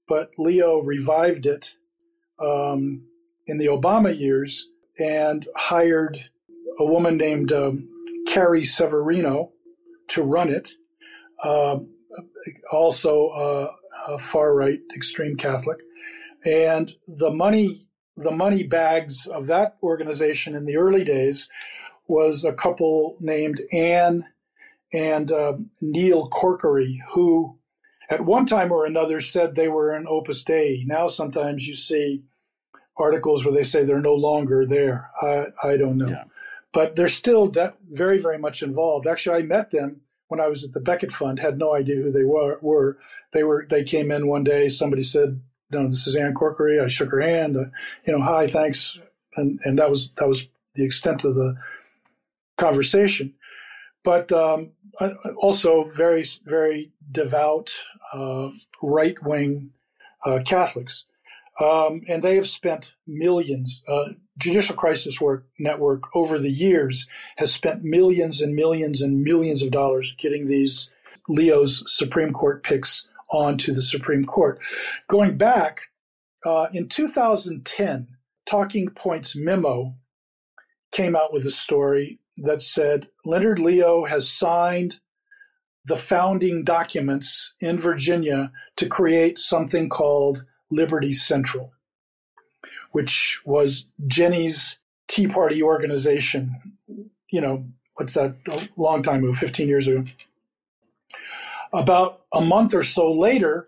But 0.07 0.31
Leo 0.39 0.81
revived 0.81 1.47
it 1.47 1.77
um, 2.39 3.07
in 3.47 3.59
the 3.59 3.67
Obama 3.67 4.17
years 4.17 4.67
and 4.99 5.47
hired 5.57 6.29
a 6.79 6.85
woman 6.85 7.17
named 7.17 7.53
um, 7.53 7.89
Carrie 8.27 8.65
Severino 8.65 9.53
to 10.09 10.23
run 10.23 10.51
it. 10.51 10.71
Uh, 11.43 11.81
also, 12.71 13.31
a 14.09 14.19
far 14.19 14.55
right 14.55 14.81
extreme 14.95 15.37
Catholic, 15.37 15.79
and 16.45 16.91
the 17.09 17.31
money 17.31 17.89
the 18.17 18.31
money 18.31 18.63
bags 18.63 19.27
of 19.27 19.49
that 19.49 19.77
organization 19.83 20.55
in 20.55 20.67
the 20.67 20.77
early 20.77 21.03
days 21.03 21.49
was 22.07 22.45
a 22.45 22.53
couple 22.53 23.17
named 23.19 23.61
Anne 23.73 24.25
and 24.93 25.33
uh, 25.33 25.55
Neil 25.81 26.31
Corkery, 26.31 26.99
who 27.13 27.59
at 28.11 28.25
one 28.25 28.47
time 28.47 28.73
or 28.73 28.87
another 28.87 29.21
said 29.21 29.55
they 29.55 29.69
were 29.69 29.93
an 29.93 30.07
Opus 30.09 30.45
Dei. 30.45 30.85
Now 30.87 31.07
sometimes 31.07 31.67
you 31.67 31.75
see 31.75 32.23
articles 32.97 33.45
where 33.45 33.55
they 33.55 33.65
say 33.65 33.85
they're 33.85 34.01
no 34.01 34.15
longer 34.15 34.67
there. 34.67 35.11
I, 35.21 35.47
I 35.63 35.77
don't 35.77 35.99
know. 35.99 36.09
Yeah. 36.09 36.25
But 36.73 36.97
they're 36.97 37.09
still 37.09 37.49
de- 37.49 37.75
very, 37.91 38.19
very 38.19 38.39
much 38.39 38.63
involved. 38.63 39.07
Actually, 39.07 39.43
I 39.43 39.47
met 39.47 39.71
them 39.71 40.01
when 40.29 40.41
I 40.41 40.49
was 40.49 40.65
at 40.65 40.73
the 40.73 40.81
Becket 40.81 41.13
Fund, 41.13 41.39
had 41.39 41.59
no 41.59 41.75
idea 41.75 41.97
who 41.97 42.11
they 42.11 42.25
were. 42.25 42.59
were. 42.61 42.99
They 43.33 43.45
were 43.45 43.67
they 43.69 43.85
came 43.85 44.11
in 44.11 44.27
one 44.27 44.45
day, 44.45 44.69
somebody 44.69 45.03
said, 45.03 45.41
no, 45.71 45.87
this 45.87 46.07
is 46.07 46.17
Anne 46.17 46.35
Corkery. 46.35 46.83
I 46.83 46.89
shook 46.89 47.11
her 47.11 47.21
hand, 47.21 47.57
uh, 47.57 47.65
you 48.05 48.13
know, 48.13 48.23
hi, 48.23 48.47
thanks. 48.47 48.99
And, 49.37 49.61
and 49.65 49.79
that 49.79 49.91
was, 49.91 50.11
that 50.17 50.29
was 50.29 50.49
the 50.75 50.85
extent 50.85 51.25
of 51.25 51.35
the 51.35 51.57
conversation. 52.57 53.35
But 54.05 54.31
um, 54.33 54.73
also 55.37 55.85
very, 55.85 56.25
very 56.45 56.93
devout 57.11 57.75
uh, 57.94 57.94
right 58.83 59.23
wing 59.23 59.71
uh, 60.25 60.41
Catholics. 60.45 61.05
Um, 61.61 62.03
and 62.09 62.23
they 62.23 62.35
have 62.35 62.49
spent 62.49 62.95
millions. 63.07 63.85
Uh, 63.87 64.11
Judicial 64.39 64.75
Crisis 64.75 65.21
Work 65.21 65.47
Network 65.59 66.15
over 66.17 66.39
the 66.39 66.51
years 66.51 67.09
has 67.37 67.53
spent 67.53 67.85
millions 67.85 68.41
and 68.41 68.57
millions 68.57 69.01
and 69.01 69.23
millions 69.23 69.63
of 69.63 69.71
dollars 69.71 70.17
getting 70.19 70.47
these 70.47 70.91
Leo's 71.29 71.85
Supreme 71.87 72.33
Court 72.33 72.65
picks 72.65 73.07
onto 73.31 73.73
the 73.73 73.83
Supreme 73.83 74.25
Court. 74.25 74.61
Going 75.09 75.37
back 75.37 75.83
uh, 76.45 76.67
in 76.73 76.89
2010, 76.89 78.09
Talking 78.47 78.89
Points 78.89 79.37
Memo 79.37 79.95
came 80.93 81.17
out 81.17 81.33
with 81.33 81.47
a 81.47 81.51
story 81.51 82.19
that 82.39 82.63
said 82.63 83.09
Leonard 83.25 83.59
Leo 83.59 84.05
has 84.05 84.29
signed 84.29 85.01
the 85.85 85.97
founding 85.97 86.65
documents 86.65 87.55
in 87.61 87.79
Virginia 87.79 88.51
to 88.77 88.87
create 88.87 89.39
something 89.39 89.89
called 89.89 90.45
Liberty 90.71 91.13
Central, 91.13 91.73
which 92.93 93.41
was 93.45 93.87
Ginny's 94.07 94.79
Tea 95.09 95.29
Party 95.29 95.63
organization. 95.63 96.77
You 97.31 97.41
know, 97.41 97.65
what's 97.95 98.15
that? 98.15 98.37
A 98.49 98.81
long 98.81 99.03
time 99.03 99.23
ago, 99.25 99.33
15 99.33 99.69
years 99.69 99.87
ago. 99.87 100.05
About 101.73 102.23
a 102.33 102.41
month 102.41 102.75
or 102.75 102.83
so 102.83 103.13
later, 103.13 103.67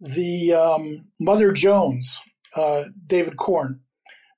the 0.00 0.52
um, 0.52 1.08
Mother 1.18 1.52
Jones, 1.52 2.20
uh, 2.54 2.84
David 3.06 3.36
Corn, 3.36 3.80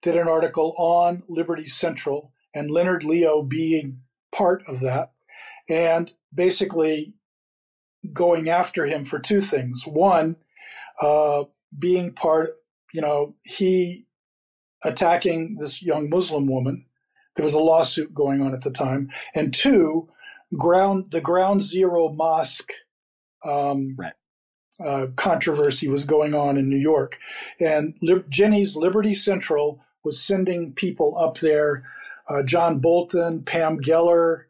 did 0.02 0.16
an 0.16 0.28
article 0.28 0.74
on 0.78 1.24
Liberty 1.28 1.66
Central 1.66 2.32
and 2.54 2.70
Leonard 2.70 3.04
Leo 3.04 3.42
being 3.42 4.00
part 4.32 4.62
of 4.68 4.80
that, 4.80 5.10
and 5.68 6.12
basically 6.32 7.14
going 8.12 8.48
after 8.48 8.86
him 8.86 9.04
for 9.04 9.18
two 9.18 9.40
things. 9.40 9.84
One, 9.86 10.36
uh, 11.00 11.44
being 11.76 12.12
part, 12.12 12.56
you 12.92 13.00
know, 13.00 13.34
he 13.44 14.06
attacking 14.84 15.56
this 15.58 15.82
young 15.82 16.08
Muslim 16.08 16.46
woman. 16.46 16.84
There 17.36 17.44
was 17.44 17.54
a 17.54 17.60
lawsuit 17.60 18.14
going 18.14 18.40
on 18.40 18.54
at 18.54 18.62
the 18.62 18.70
time, 18.70 19.10
and 19.34 19.54
two, 19.54 20.08
ground 20.56 21.10
the 21.10 21.20
Ground 21.20 21.62
Zero 21.62 22.08
Mosque 22.12 22.72
um, 23.44 23.96
right. 23.98 24.12
uh, 24.84 25.06
controversy 25.16 25.88
was 25.88 26.04
going 26.04 26.34
on 26.34 26.56
in 26.56 26.68
New 26.68 26.78
York, 26.78 27.18
and 27.60 27.96
Li- 28.02 28.24
Ginny's 28.28 28.76
Liberty 28.76 29.14
Central 29.14 29.80
was 30.04 30.22
sending 30.22 30.72
people 30.72 31.16
up 31.18 31.38
there. 31.38 31.84
Uh, 32.28 32.42
John 32.42 32.78
Bolton, 32.78 33.42
Pam 33.42 33.80
Geller, 33.80 34.44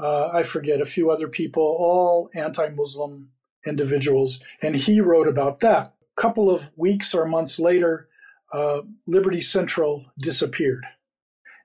uh, 0.00 0.30
I 0.32 0.42
forget 0.42 0.80
a 0.80 0.86
few 0.86 1.10
other 1.10 1.28
people, 1.28 1.62
all 1.62 2.30
anti-Muslim 2.34 3.30
individuals, 3.66 4.40
and 4.62 4.74
he 4.74 5.00
wrote 5.00 5.28
about 5.28 5.60
that 5.60 5.94
A 6.16 6.20
couple 6.20 6.50
of 6.50 6.70
weeks 6.76 7.14
or 7.14 7.26
months 7.26 7.58
later, 7.58 8.08
uh, 8.52 8.82
Liberty 9.06 9.40
Central 9.40 10.06
disappeared. 10.18 10.84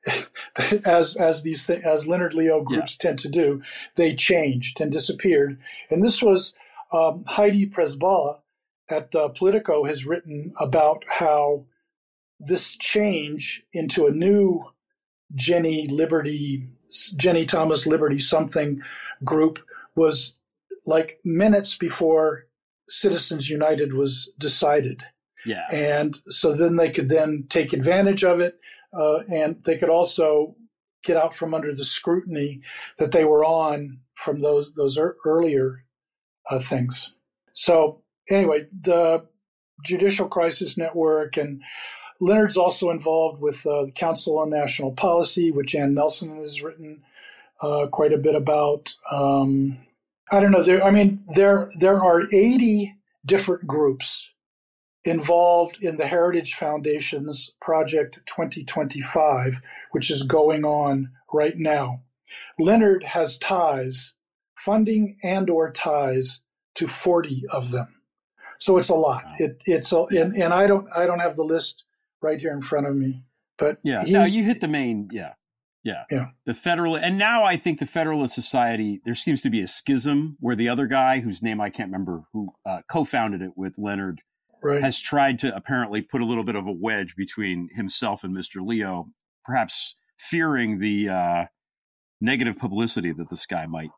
as 0.85 1.15
as 1.15 1.41
these 1.41 1.65
th- 1.65 1.83
as 1.83 2.07
Leonard 2.07 2.33
Leo 2.33 2.61
groups 2.61 2.97
yeah. 2.99 3.09
tend 3.09 3.19
to 3.19 3.29
do, 3.29 3.61
they 3.95 4.13
changed 4.13 4.79
and 4.79 4.91
disappeared. 4.91 5.59
And 5.89 6.03
this 6.03 6.21
was 6.21 6.53
um, 6.91 7.23
Heidi 7.27 7.65
Przybyla 7.65 8.39
at 8.89 9.15
uh, 9.15 9.29
Politico 9.29 9.85
has 9.85 10.05
written 10.05 10.53
about 10.59 11.03
how 11.09 11.65
this 12.39 12.75
change 12.77 13.63
into 13.73 14.05
a 14.05 14.11
new 14.11 14.63
Ginny 15.33 15.87
Liberty, 15.87 16.67
Ginny 17.17 17.45
Thomas 17.45 17.85
Liberty 17.87 18.19
something 18.19 18.81
group 19.23 19.59
was 19.95 20.39
like 20.85 21.19
minutes 21.23 21.77
before 21.77 22.45
Citizens 22.87 23.49
United 23.49 23.93
was 23.93 24.31
decided. 24.37 25.03
Yeah. 25.45 25.65
And 25.71 26.15
so 26.27 26.53
then 26.53 26.75
they 26.75 26.89
could 26.89 27.09
then 27.09 27.45
take 27.49 27.73
advantage 27.73 28.23
of 28.23 28.39
it, 28.39 28.59
uh, 28.93 29.19
and 29.31 29.63
they 29.63 29.77
could 29.77 29.89
also 29.89 30.55
get 31.03 31.17
out 31.17 31.33
from 31.35 31.53
under 31.53 31.73
the 31.73 31.85
scrutiny 31.85 32.61
that 32.97 33.11
they 33.11 33.25
were 33.25 33.45
on 33.45 33.99
from 34.15 34.41
those 34.41 34.73
those 34.73 34.97
earlier 35.25 35.83
uh, 36.49 36.59
things. 36.59 37.13
So 37.53 38.01
anyway, 38.29 38.67
the 38.71 39.25
Judicial 39.83 40.27
Crisis 40.27 40.77
Network 40.77 41.37
and 41.37 41.61
Leonard's 42.19 42.57
also 42.57 42.89
involved 42.89 43.41
with 43.41 43.65
uh, 43.65 43.85
the 43.85 43.91
Council 43.91 44.39
on 44.39 44.49
National 44.49 44.91
Policy, 44.91 45.51
which 45.51 45.75
Anne 45.75 45.93
Nelson 45.93 46.37
has 46.37 46.61
written 46.61 47.03
uh, 47.61 47.87
quite 47.87 48.13
a 48.13 48.17
bit 48.17 48.35
about. 48.35 48.93
Um, 49.11 49.85
I 50.31 50.39
don't 50.39 50.51
know. 50.51 50.63
There, 50.63 50.83
I 50.83 50.91
mean, 50.91 51.23
there 51.35 51.69
there 51.79 52.03
are 52.03 52.23
80 52.31 52.95
different 53.25 53.67
groups 53.67 54.29
involved 55.03 55.83
in 55.83 55.97
the 55.97 56.07
Heritage 56.07 56.55
Foundation's 56.55 57.51
Project 57.61 58.21
2025, 58.25 59.61
which 59.91 60.09
is 60.09 60.23
going 60.23 60.65
on 60.65 61.11
right 61.31 61.57
now. 61.57 62.01
Leonard 62.57 63.03
has 63.03 63.37
ties, 63.37 64.13
funding 64.55 65.17
and 65.21 65.49
or 65.49 65.71
ties 65.71 66.41
to 66.75 66.87
40 66.87 67.43
of 67.51 67.71
them. 67.71 68.01
So 68.57 68.77
it's 68.77 68.89
a 68.89 68.95
lot. 68.95 69.23
It, 69.37 69.61
it's 69.65 69.91
a, 69.91 70.03
and, 70.05 70.35
and 70.35 70.53
I 70.53 70.65
don't 70.65 70.87
I 70.95 71.05
don't 71.05 71.19
have 71.19 71.35
the 71.35 71.43
list 71.43 71.85
right 72.25 72.41
here 72.41 72.51
in 72.51 72.61
front 72.61 72.87
of 72.87 72.95
me, 72.95 73.23
but 73.57 73.77
yeah, 73.83 74.03
no, 74.07 74.25
you 74.25 74.43
hit 74.43 74.59
the 74.59 74.67
main. 74.67 75.09
Yeah, 75.11 75.33
yeah. 75.85 76.03
Yeah. 76.09 76.27
The 76.45 76.55
Federal 76.55 76.97
and 76.97 77.17
now 77.17 77.43
I 77.43 77.55
think 77.55 77.79
the 77.79 77.85
Federalist 77.85 78.33
Society 78.33 78.99
there 79.05 79.15
seems 79.15 79.41
to 79.41 79.49
be 79.49 79.61
a 79.61 79.67
schism 79.67 80.35
where 80.39 80.55
the 80.55 80.67
other 80.67 80.87
guy 80.87 81.19
whose 81.19 81.41
name 81.41 81.61
I 81.61 81.69
can't 81.69 81.91
remember 81.91 82.23
who 82.33 82.49
uh, 82.65 82.81
co-founded 82.89 83.41
it 83.41 83.51
with 83.55 83.77
Leonard 83.77 84.21
right. 84.63 84.81
has 84.81 84.99
tried 84.99 85.39
to 85.39 85.55
apparently 85.55 86.01
put 86.01 86.21
a 86.21 86.25
little 86.25 86.43
bit 86.43 86.55
of 86.55 86.65
a 86.65 86.71
wedge 86.71 87.15
between 87.15 87.69
himself 87.73 88.23
and 88.23 88.35
Mr. 88.35 88.65
Leo, 88.65 89.09
perhaps 89.45 89.95
fearing 90.17 90.79
the 90.79 91.07
uh, 91.07 91.45
negative 92.19 92.57
publicity 92.57 93.11
that 93.11 93.29
this 93.29 93.45
guy 93.45 93.67
might. 93.67 93.91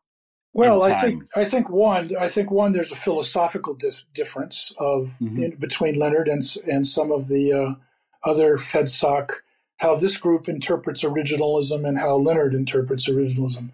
Well, 0.52 0.82
I 0.82 0.94
think 0.94 1.24
I 1.36 1.44
think 1.44 1.70
one 1.70 2.10
I 2.18 2.28
think 2.28 2.50
one 2.50 2.72
there's 2.72 2.92
a 2.92 2.96
philosophical 2.96 3.74
dis- 3.74 4.04
difference 4.14 4.72
of 4.78 5.14
mm-hmm. 5.20 5.42
in, 5.42 5.56
between 5.56 5.94
Leonard 5.94 6.28
and 6.28 6.42
and 6.70 6.86
some 6.86 7.12
of 7.12 7.28
the 7.28 7.52
uh, 7.52 7.74
other 8.24 8.56
FedSoc, 8.58 9.30
how 9.78 9.96
this 9.96 10.18
group 10.18 10.48
interprets 10.48 11.04
originalism 11.04 11.86
and 11.86 11.98
how 11.98 12.16
Leonard 12.16 12.54
interprets 12.54 13.08
originalism. 13.08 13.70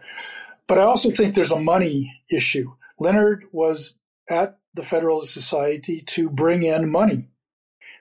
But 0.67 0.79
I 0.79 0.83
also 0.83 1.11
think 1.11 1.35
there's 1.35 1.53
a 1.53 1.61
money 1.61 2.21
issue. 2.31 2.73
Leonard 2.99 3.45
was 3.53 3.95
at 4.29 4.59
the 4.75 4.83
Federalist 4.83 5.33
Society 5.33 6.01
to 6.01 6.29
bring 6.29 6.63
in 6.63 6.91
money. 6.91 7.29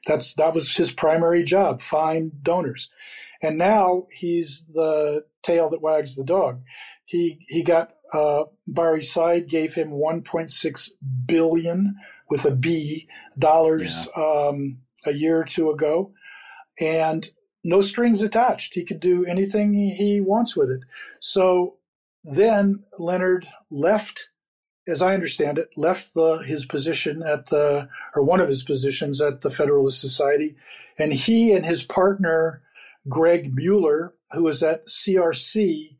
That's 0.05 0.33
that 0.35 0.53
was 0.53 0.75
his 0.75 0.91
primary 0.91 1.43
job, 1.43 1.81
find 1.81 2.43
donors. 2.43 2.89
And 3.41 3.57
now 3.57 4.07
he's 4.11 4.65
the 4.73 5.25
tail 5.43 5.69
that 5.69 5.81
wags 5.81 6.15
the 6.15 6.23
dog. 6.23 6.61
He 7.05 7.39
he 7.47 7.63
got 7.63 7.93
uh, 8.13 8.45
Barry 8.67 9.03
Seid 9.03 9.47
gave 9.47 9.73
him 9.73 9.91
1.6 9.91 10.89
billion 11.25 11.95
with 12.29 12.45
a 12.45 12.51
B 12.51 13.07
dollars 13.37 14.07
yeah. 14.15 14.23
um, 14.23 14.79
a 15.05 15.11
year 15.11 15.39
or 15.39 15.43
two 15.43 15.71
ago, 15.71 16.11
and 16.79 17.27
no 17.63 17.81
strings 17.81 18.21
attached. 18.21 18.75
He 18.75 18.83
could 18.83 18.99
do 18.99 19.25
anything 19.25 19.73
he 19.73 20.21
wants 20.21 20.55
with 20.55 20.69
it. 20.69 20.81
So 21.19 21.77
then 22.23 22.83
Leonard 22.97 23.47
left 23.69 24.29
as 24.87 25.01
I 25.01 25.13
understand 25.13 25.57
it, 25.57 25.69
left 25.77 26.13
the, 26.13 26.37
his 26.39 26.65
position 26.65 27.23
at 27.23 27.47
the, 27.47 27.87
or 28.15 28.23
one 28.23 28.41
of 28.41 28.49
his 28.49 28.63
positions 28.63 29.21
at 29.21 29.41
the 29.41 29.49
Federalist 29.49 30.01
Society, 30.01 30.55
and 30.97 31.13
he 31.13 31.53
and 31.53 31.65
his 31.65 31.83
partner, 31.83 32.61
Greg 33.07 33.53
Mueller, 33.55 34.13
who 34.31 34.43
was 34.43 34.61
at 34.61 34.87
CRC, 34.87 35.97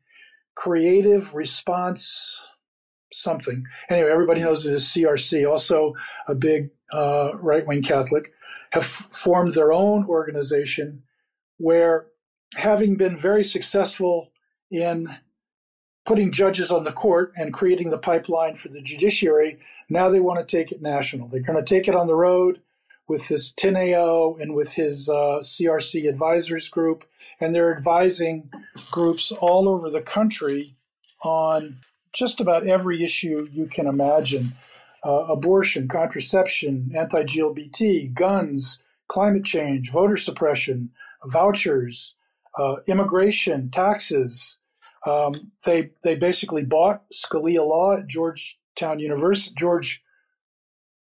Creative 0.55 1.33
Response 1.33 2.43
something. 3.13 3.63
Anyway, 3.89 4.09
everybody 4.09 4.41
knows 4.41 4.65
it 4.65 4.73
as 4.73 4.86
CRC, 4.86 5.49
also 5.49 5.93
a 6.27 6.36
big 6.36 6.69
uh, 6.91 7.31
right 7.38 7.65
wing 7.65 7.83
Catholic, 7.83 8.31
have 8.73 8.86
formed 8.86 9.53
their 9.53 9.71
own 9.71 10.03
organization 10.05 11.03
where, 11.57 12.07
having 12.55 12.95
been 12.95 13.15
very 13.15 13.43
successful 13.43 14.31
in 14.71 15.15
putting 16.07 16.31
judges 16.31 16.71
on 16.71 16.83
the 16.83 16.91
court 16.91 17.31
and 17.38 17.53
creating 17.53 17.91
the 17.91 17.99
pipeline 17.99 18.55
for 18.55 18.69
the 18.69 18.81
judiciary. 18.81 19.59
Now 19.89 20.09
they 20.09 20.19
want 20.19 20.39
to 20.39 20.57
take 20.57 20.71
it 20.71 20.81
national. 20.81 21.27
They're 21.27 21.43
going 21.43 21.63
to 21.63 21.63
take 21.63 21.88
it 21.88 21.95
on 21.95 22.07
the 22.07 22.15
road 22.15 22.62
with 23.07 23.27
this 23.27 23.53
Teneo 23.53 24.41
and 24.41 24.55
with 24.55 24.73
his 24.73 25.07
uh, 25.07 25.39
CRC 25.41 26.09
advisors 26.09 26.67
group, 26.67 27.05
and 27.39 27.53
they're 27.53 27.75
advising 27.75 28.49
groups 28.89 29.31
all 29.31 29.69
over 29.69 29.91
the 29.91 30.01
country 30.01 30.75
on 31.23 31.77
just 32.12 32.41
about 32.41 32.65
every 32.65 33.03
issue 33.03 33.47
you 33.51 33.67
can 33.67 33.86
imagine 33.86 34.53
uh, 35.05 35.25
abortion, 35.29 35.87
contraception, 35.87 36.91
anti 36.95 37.23
GLBT, 37.23 38.13
guns, 38.13 38.81
climate 39.07 39.43
change, 39.43 39.91
voter 39.91 40.17
suppression, 40.17 40.89
vouchers, 41.25 42.15
uh, 42.57 42.77
immigration, 42.87 43.69
taxes, 43.69 44.57
um, 45.05 45.51
they 45.65 45.91
they 46.03 46.15
basically 46.15 46.63
bought 46.63 47.03
Scalia 47.11 47.67
Law 47.67 47.97
at 47.97 48.07
Georgetown 48.07 48.99
University, 48.99 49.53
George 49.57 50.03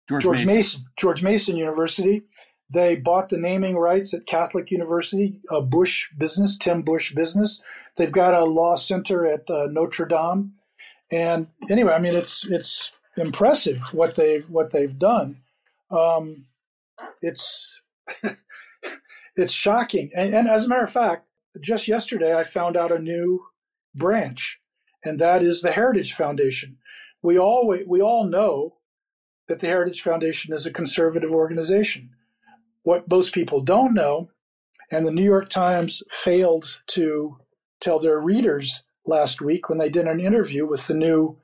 George, 0.08 0.22
George 0.22 0.40
Mason. 0.40 0.54
Mason. 0.54 0.84
George 0.96 1.22
Mason 1.22 1.56
University. 1.56 2.22
They 2.72 2.94
bought 2.94 3.30
the 3.30 3.38
naming 3.38 3.76
rights 3.76 4.14
at 4.14 4.26
Catholic 4.26 4.70
University, 4.70 5.40
a 5.50 5.60
Busch 5.60 6.12
business, 6.16 6.56
Tim 6.56 6.82
Busch 6.82 7.12
business. 7.12 7.60
They've 7.96 8.12
got 8.12 8.32
a 8.32 8.44
law 8.44 8.76
center 8.76 9.26
at 9.26 9.50
uh, 9.50 9.66
Notre 9.70 10.06
Dame, 10.06 10.52
and 11.10 11.48
anyway, 11.68 11.92
I 11.92 11.98
mean 11.98 12.14
it's 12.14 12.46
it's 12.48 12.92
impressive 13.16 13.92
what 13.92 14.16
they've 14.16 14.48
what 14.48 14.70
they've 14.70 14.98
done. 14.98 15.42
Um, 15.90 16.46
it's 17.22 17.80
it's 19.36 19.52
shocking, 19.52 20.10
and, 20.14 20.34
and 20.34 20.48
as 20.48 20.64
a 20.64 20.68
matter 20.68 20.84
of 20.84 20.92
fact, 20.92 21.28
just 21.60 21.88
yesterday 21.88 22.36
I 22.36 22.44
found 22.44 22.76
out 22.76 22.92
a 22.92 22.98
new 22.98 23.46
branch, 23.94 24.60
and 25.04 25.18
that 25.18 25.42
is 25.42 25.62
the 25.62 25.72
Heritage 25.72 26.14
Foundation. 26.14 26.78
We 27.22 27.38
all 27.38 27.66
we 27.86 28.00
all 28.00 28.24
know 28.24 28.76
that 29.48 29.58
the 29.58 29.66
Heritage 29.66 30.00
Foundation 30.00 30.54
is 30.54 30.64
a 30.64 30.72
conservative 30.72 31.32
organization. 31.32 32.10
What 32.82 33.10
most 33.10 33.34
people 33.34 33.60
don't 33.60 33.92
know, 33.92 34.30
and 34.90 35.04
the 35.04 35.10
New 35.10 35.24
York 35.24 35.48
Times 35.48 36.02
failed 36.10 36.80
to 36.88 37.38
tell 37.80 37.98
their 37.98 38.20
readers 38.20 38.84
last 39.06 39.40
week 39.40 39.68
when 39.68 39.78
they 39.78 39.88
did 39.88 40.06
an 40.06 40.20
interview 40.20 40.66
with 40.66 40.86
the 40.86 40.94
new, 40.94 41.38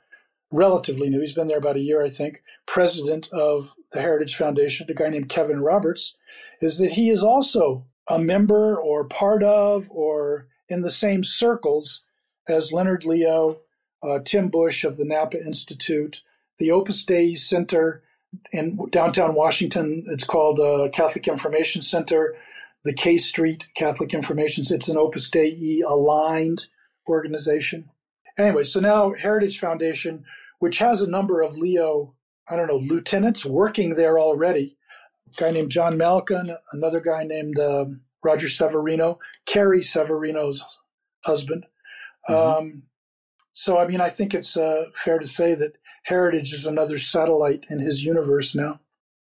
relatively 0.51 1.11
new, 1.11 1.21
he's 1.21 1.33
been 1.33 1.49
there 1.49 1.59
about 1.59 1.77
a 1.77 1.81
year, 1.81 2.03
I 2.03 2.09
think, 2.09 2.43
president 2.67 3.29
of 3.33 3.75
the 3.93 4.01
Heritage 4.01 4.37
Foundation, 4.37 4.87
a 4.89 4.95
guy 4.95 5.09
named 5.09 5.29
Kevin 5.29 5.61
Roberts, 5.61 6.17
is 6.61 6.79
that 6.79 6.93
he 6.93 7.11
is 7.11 7.23
also 7.23 7.85
a 8.09 8.19
member 8.19 8.77
or 8.77 9.05
part 9.05 9.43
of 9.43 9.89
or 9.91 10.49
in 10.69 10.83
the 10.83 10.91
same 10.91 11.25
circles 11.25 12.05
as 12.49 12.73
Leonard 12.73 13.05
Leo, 13.05 13.61
uh, 14.03 14.21
Tim 14.25 14.49
Busch 14.49 14.85
of 14.85 14.97
the 14.97 15.05
Napa 15.05 15.45
Institute, 15.45 16.23
the 16.59 16.71
Opus 16.71 17.05
Dei 17.05 17.35
Center 17.35 18.03
in 18.53 18.79
downtown 18.91 19.35
Washington. 19.35 20.05
It's 20.07 20.25
called 20.25 20.61
uh, 20.61 20.89
Catholic 20.93 21.27
Information 21.29 21.83
Center, 21.83 22.37
the 22.85 22.93
K 22.93 23.19
Street 23.19 23.69
Catholic 23.75 24.15
Information. 24.15 24.65
It's 24.71 24.89
an 24.89 24.97
Opus 24.97 25.31
Dei 25.31 25.83
aligned 25.87 26.69
organization. 27.09 27.89
Anyway, 28.39 28.65
so 28.65 28.81
now 28.81 29.13
Heritage 29.13 29.59
Foundation, 29.59 30.25
which 30.59 30.79
has 30.79 31.03
a 31.03 31.11
number 31.11 31.43
of 31.43 31.57
Leo, 31.57 32.15
I 32.49 32.57
don't 32.57 32.69
know, 32.69 32.77
lieutenants 32.77 33.45
working 33.45 33.95
there 33.95 34.19
already. 34.19 34.77
A 35.29 35.41
guy 35.41 35.51
named 35.51 35.71
John 35.71 35.97
Malcolm, 35.97 36.51
another 36.73 37.01
guy 37.01 37.25
named 37.25 37.59
uh, 37.59 37.87
Roger 38.23 38.49
Severino, 38.49 39.19
Carrie 39.47 39.83
Severino's 39.83 40.65
husband. 41.21 41.67
Mm-hmm. 42.29 42.59
Um, 42.59 42.83
so, 43.53 43.79
I 43.79 43.87
mean, 43.87 44.01
I 44.01 44.09
think 44.09 44.35
it's 44.35 44.57
uh, 44.57 44.87
fair 44.95 45.19
to 45.19 45.27
say 45.27 45.55
that 45.55 45.79
Heritage 46.05 46.53
is 46.53 46.67
another 46.67 46.99
satellite 46.99 47.67
in 47.71 47.79
his 47.79 48.05
universe 48.05 48.55
now. 48.55 48.81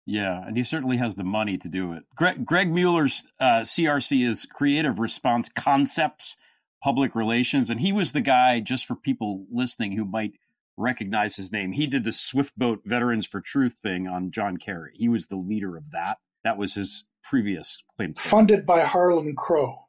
Yeah, 0.05 0.45
and 0.45 0.57
he 0.57 0.63
certainly 0.63 0.97
has 0.97 1.15
the 1.15 1.23
money 1.23 1.57
to 1.57 1.69
do 1.69 1.93
it. 1.93 2.03
Greg, 2.15 2.45
Greg 2.45 2.71
Mueller's 2.71 3.31
uh, 3.39 3.61
CRC 3.61 4.27
is 4.27 4.45
Creative 4.45 4.99
Response 4.99 5.49
Concepts 5.49 6.37
Public 6.81 7.15
Relations, 7.15 7.69
and 7.69 7.79
he 7.79 7.91
was 7.91 8.11
the 8.11 8.21
guy, 8.21 8.59
just 8.59 8.85
for 8.85 8.95
people 8.95 9.45
listening 9.51 9.93
who 9.93 10.05
might 10.05 10.33
recognize 10.77 11.35
his 11.35 11.51
name, 11.51 11.73
he 11.73 11.87
did 11.87 12.03
the 12.03 12.11
Swiftboat 12.11 12.79
Veterans 12.85 13.27
for 13.27 13.41
Truth 13.41 13.77
thing 13.83 14.07
on 14.07 14.31
John 14.31 14.57
Kerry. 14.57 14.93
He 14.95 15.09
was 15.09 15.27
the 15.27 15.35
leader 15.35 15.77
of 15.77 15.91
that. 15.91 16.17
That 16.43 16.57
was 16.57 16.73
his 16.73 17.05
previous 17.23 17.83
claim. 17.95 18.15
Funded 18.15 18.65
by 18.65 18.83
Harlan 18.83 19.35
Crow. 19.35 19.87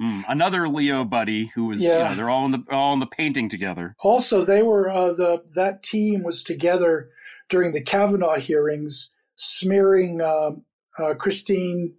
Mm, 0.00 0.24
another 0.28 0.68
Leo 0.68 1.04
buddy 1.04 1.46
who 1.54 1.66
was, 1.66 1.82
yeah. 1.82 1.90
You 1.90 1.98
know, 2.10 2.14
they're 2.16 2.30
all 2.30 2.44
in 2.44 2.50
the 2.50 2.64
all 2.70 2.92
in 2.92 3.00
the 3.00 3.06
painting 3.06 3.48
together. 3.48 3.94
Also, 4.00 4.44
they 4.44 4.62
were 4.62 4.90
uh, 4.90 5.12
the 5.12 5.42
that 5.54 5.82
team 5.82 6.22
was 6.22 6.42
together 6.42 7.08
during 7.48 7.72
the 7.72 7.82
Kavanaugh 7.82 8.38
hearings, 8.38 9.10
smearing 9.36 10.20
um, 10.20 10.64
uh, 10.98 11.14
Christine 11.14 11.94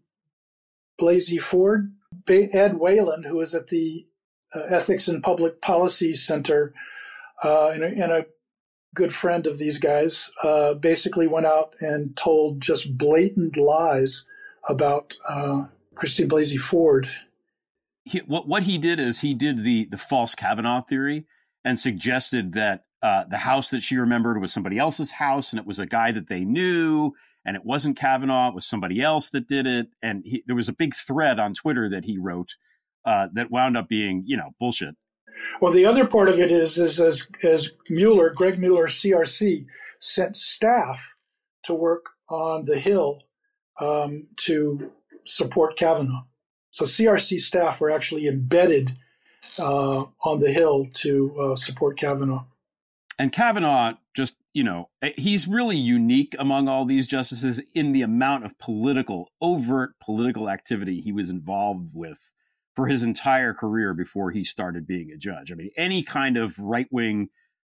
Blasey 0.99 1.41
Ford, 1.41 1.93
Ed 2.29 2.77
Whelan, 2.77 3.23
who 3.23 3.37
was 3.37 3.55
at 3.55 3.67
the 3.67 4.05
uh, 4.05 4.16
Ethics 4.53 5.07
and 5.07 5.23
Public 5.23 5.61
Policy 5.61 6.15
Center, 6.15 6.73
uh, 7.43 7.69
and, 7.69 7.83
and, 7.83 8.11
a 8.11 8.25
good 8.95 9.13
friend 9.13 9.45
of 9.45 9.59
these 9.59 9.77
guys, 9.77 10.31
uh, 10.43 10.73
basically 10.73 11.27
went 11.27 11.45
out 11.45 11.73
and 11.79 12.15
told 12.15 12.61
just 12.61 12.97
blatant 12.97 13.57
lies 13.57 14.25
about 14.67 15.15
uh, 15.27 15.65
Christine 15.95 16.29
Blasey 16.29 16.57
Ford 16.57 17.09
he, 18.07 18.19
what 18.19 18.47
what 18.47 18.63
he 18.63 18.77
did 18.77 18.99
is 18.99 19.19
he 19.19 19.33
did 19.33 19.63
the 19.63 19.85
the 19.85 19.97
false 19.97 20.33
Kavanaugh 20.33 20.81
theory 20.81 21.25
and 21.65 21.77
suggested 21.77 22.53
that 22.53 22.85
uh, 23.01 23.25
the 23.29 23.37
house 23.37 23.69
that 23.71 23.83
she 23.83 23.97
remembered 23.97 24.39
was 24.39 24.53
somebody 24.53 24.77
else's 24.79 25.11
house, 25.11 25.51
and 25.51 25.59
it 25.59 25.67
was 25.67 25.79
a 25.79 25.85
guy 25.85 26.11
that 26.13 26.27
they 26.27 26.45
knew, 26.45 27.11
and 27.45 27.55
it 27.55 27.65
wasn't 27.65 27.97
Kavanaugh; 27.97 28.49
it 28.49 28.55
was 28.55 28.65
somebody 28.65 29.01
else 29.01 29.29
that 29.31 29.47
did 29.47 29.67
it. 29.67 29.87
And 30.01 30.23
he, 30.25 30.41
there 30.47 30.55
was 30.55 30.69
a 30.69 30.73
big 30.73 30.95
thread 30.95 31.39
on 31.39 31.53
Twitter 31.53 31.89
that 31.89 32.05
he 32.05 32.17
wrote 32.17 32.55
uh, 33.07 33.29
that 33.33 33.49
wound 33.49 33.77
up 33.77 33.87
being, 33.87 34.23
you 34.25 34.35
know, 34.35 34.51
bullshit. 34.59 34.95
Well, 35.61 35.71
the 35.71 35.85
other 35.85 36.05
part 36.05 36.29
of 36.29 36.39
it 36.39 36.51
is, 36.51 36.77
is 36.77 36.99
as 36.99 37.27
as 37.41 37.71
Mueller, 37.89 38.31
Greg 38.31 38.59
Mueller, 38.59 38.87
CRC, 38.87 39.65
sent 39.99 40.35
staff 40.35 41.15
to 41.63 41.73
work 41.73 42.11
on 42.29 42.65
the 42.65 42.79
Hill 42.79 43.23
um, 43.79 44.27
to 44.37 44.91
support 45.25 45.77
Kavanaugh. 45.77 46.23
So 46.71 46.85
CRC 46.85 47.39
staff 47.39 47.79
were 47.79 47.89
actually 47.89 48.27
embedded 48.27 48.97
uh, 49.57 50.05
on 50.21 50.39
the 50.39 50.51
Hill 50.51 50.85
to 50.95 51.39
uh, 51.39 51.55
support 51.55 51.97
Kavanaugh. 51.97 52.45
And 53.19 53.31
Kavanaugh, 53.31 53.93
just, 54.15 54.35
you 54.53 54.63
know, 54.63 54.89
eh, 55.01 55.13
he's 55.17 55.47
really 55.47 55.77
unique 55.77 56.35
among 56.37 56.67
all 56.67 56.85
these 56.85 57.07
justices 57.07 57.59
in 57.73 57.93
the 57.93 58.03
amount 58.03 58.45
of 58.45 58.59
political, 58.59 59.31
overt 59.41 59.95
political 59.99 60.49
activity 60.49 61.01
he 61.01 61.11
was 61.11 61.29
involved 61.29 61.89
with 61.93 62.35
for 62.77 62.85
his 62.85 63.01
entire 63.01 63.55
career 63.55 63.95
before 63.95 64.29
he 64.29 64.43
started 64.43 64.85
being 64.85 65.11
a 65.11 65.17
judge. 65.17 65.51
I 65.51 65.55
mean, 65.55 65.71
any 65.77 66.03
kind 66.03 66.37
of 66.37 66.59
right 66.59 66.87
wing 66.91 67.29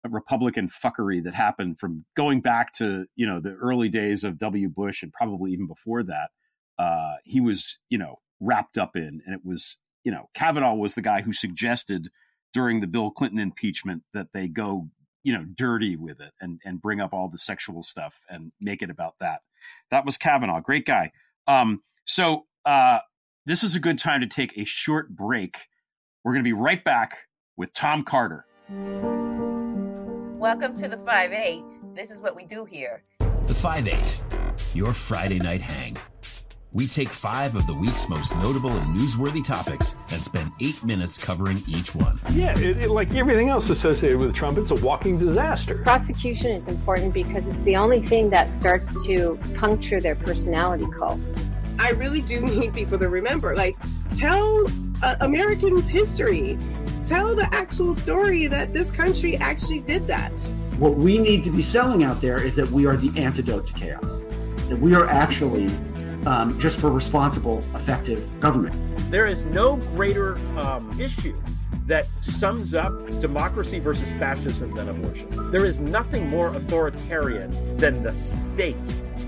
Republican 0.09 0.69
fuckery 0.69 1.21
that 1.25 1.33
happened 1.33 1.77
from 1.77 2.05
going 2.15 2.39
back 2.39 2.71
to, 2.75 3.05
you 3.17 3.27
know, 3.27 3.41
the 3.41 3.53
early 3.55 3.89
days 3.89 4.23
of 4.23 4.37
W. 4.37 4.69
Bush 4.69 5.03
and 5.03 5.11
probably 5.11 5.51
even 5.51 5.67
before 5.67 6.03
that 6.03 6.29
uh, 6.79 7.15
he 7.25 7.41
was, 7.41 7.79
you 7.89 7.97
know, 7.97 8.19
wrapped 8.39 8.77
up 8.77 8.95
in. 8.95 9.21
And 9.25 9.35
it 9.35 9.41
was, 9.43 9.77
you 10.05 10.11
know, 10.13 10.29
Kavanaugh 10.33 10.73
was 10.73 10.95
the 10.95 11.01
guy 11.01 11.21
who 11.21 11.33
suggested 11.33 12.07
during 12.53 12.79
the 12.79 12.87
Bill 12.87 13.11
Clinton 13.11 13.39
impeachment 13.39 14.03
that 14.13 14.27
they 14.33 14.47
go, 14.47 14.87
you 15.21 15.33
know, 15.33 15.43
dirty 15.53 15.97
with 15.97 16.21
it 16.21 16.31
and, 16.39 16.61
and 16.63 16.81
bring 16.81 17.01
up 17.01 17.13
all 17.13 17.27
the 17.27 17.37
sexual 17.37 17.83
stuff 17.83 18.21
and 18.29 18.53
make 18.61 18.81
it 18.81 18.89
about 18.89 19.15
that. 19.19 19.41
That 19.91 20.05
was 20.05 20.17
Kavanaugh. 20.17 20.61
Great 20.61 20.85
guy. 20.85 21.11
Um, 21.45 21.83
so 22.05 22.45
uh, 22.63 22.99
this 23.45 23.61
is 23.61 23.75
a 23.75 23.79
good 23.79 23.97
time 23.97 24.21
to 24.21 24.27
take 24.27 24.57
a 24.57 24.63
short 24.63 25.09
break. 25.09 25.67
We're 26.23 26.31
going 26.31 26.43
to 26.43 26.47
be 26.47 26.53
right 26.53 26.81
back 26.81 27.27
with 27.57 27.73
Tom 27.73 28.03
Carter. 28.03 28.45
Welcome 30.39 30.73
to 30.75 30.87
the 30.87 30.95
5 30.95 31.33
8. 31.33 31.63
This 31.93 32.09
is 32.09 32.21
what 32.21 32.37
we 32.37 32.45
do 32.45 32.63
here. 32.63 33.03
The 33.47 33.53
5 33.53 33.87
8, 33.89 34.23
your 34.73 34.93
Friday 34.93 35.39
night 35.39 35.61
hang. 35.61 35.97
We 36.71 36.87
take 36.87 37.09
five 37.09 37.55
of 37.55 37.67
the 37.67 37.73
week's 37.73 38.09
most 38.09 38.35
notable 38.37 38.71
and 38.71 38.97
newsworthy 38.97 39.43
topics 39.43 39.95
and 40.11 40.23
spend 40.23 40.51
eight 40.59 40.83
minutes 40.83 41.23
covering 41.23 41.61
each 41.67 41.93
one. 41.93 42.19
Yeah, 42.31 42.57
it, 42.57 42.77
it, 42.77 42.89
like 42.89 43.13
everything 43.13 43.49
else 43.49 43.69
associated 43.69 44.17
with 44.17 44.33
Trump, 44.33 44.57
it's 44.57 44.71
a 44.71 44.75
walking 44.75 45.19
disaster. 45.19 45.83
Prosecution 45.83 46.49
is 46.49 46.67
important 46.67 47.13
because 47.13 47.47
it's 47.47 47.61
the 47.61 47.75
only 47.75 48.01
thing 48.01 48.31
that 48.31 48.49
starts 48.49 49.05
to 49.05 49.39
puncture 49.53 50.01
their 50.01 50.15
personality 50.15 50.87
cults. 50.97 51.51
I 51.79 51.91
really 51.91 52.21
do 52.21 52.41
need 52.41 52.73
people 52.73 52.97
to 52.99 53.09
remember, 53.09 53.55
like, 53.55 53.75
tell 54.11 54.65
uh, 55.01 55.15
Americans 55.21 55.87
history. 55.87 56.57
Tell 57.05 57.35
the 57.35 57.47
actual 57.53 57.93
story 57.95 58.47
that 58.47 58.73
this 58.73 58.89
country 58.91 59.35
actually 59.37 59.81
did 59.81 60.07
that. 60.07 60.29
What 60.79 60.95
we 60.95 61.17
need 61.17 61.43
to 61.43 61.51
be 61.51 61.61
selling 61.61 62.03
out 62.03 62.21
there 62.21 62.41
is 62.41 62.55
that 62.55 62.69
we 62.71 62.85
are 62.85 62.95
the 62.95 63.11
antidote 63.21 63.67
to 63.67 63.73
chaos, 63.73 64.21
that 64.69 64.79
we 64.79 64.95
are 64.95 65.07
actually 65.07 65.67
um, 66.25 66.57
just 66.59 66.79
for 66.79 66.89
responsible, 66.89 67.59
effective 67.75 68.27
government. 68.39 68.75
There 69.11 69.25
is 69.25 69.45
no 69.45 69.75
greater 69.95 70.37
um, 70.57 70.99
issue 70.99 71.35
that 71.85 72.05
sums 72.21 72.73
up 72.73 72.93
democracy 73.19 73.79
versus 73.79 74.13
fascism 74.13 74.73
than 74.73 74.87
abortion. 74.87 75.51
There 75.51 75.65
is 75.65 75.79
nothing 75.79 76.29
more 76.29 76.47
authoritarian 76.47 77.51
than 77.77 78.03
the 78.03 78.13
state 78.13 78.77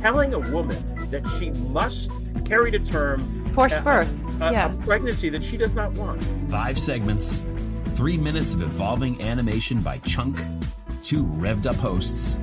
telling 0.01 0.33
a 0.33 0.39
woman 0.39 0.77
that 1.09 1.27
she 1.37 1.49
must 1.49 2.11
carry 2.45 2.71
to 2.71 2.79
term 2.79 3.45
forced 3.53 3.79
uh, 3.79 3.83
birth, 3.83 4.41
a, 4.41 4.51
yeah. 4.51 4.71
a 4.71 4.77
pregnancy 4.85 5.29
that 5.29 5.43
she 5.43 5.57
does 5.57 5.75
not 5.75 5.91
want. 5.93 6.23
Five 6.49 6.77
segments, 6.79 7.43
three 7.89 8.17
minutes 8.17 8.53
of 8.53 8.61
evolving 8.61 9.21
animation 9.21 9.81
by 9.81 9.97
Chunk, 9.99 10.37
two 11.03 11.25
revved 11.25 11.65
up 11.65 11.75
hosts, 11.75 12.35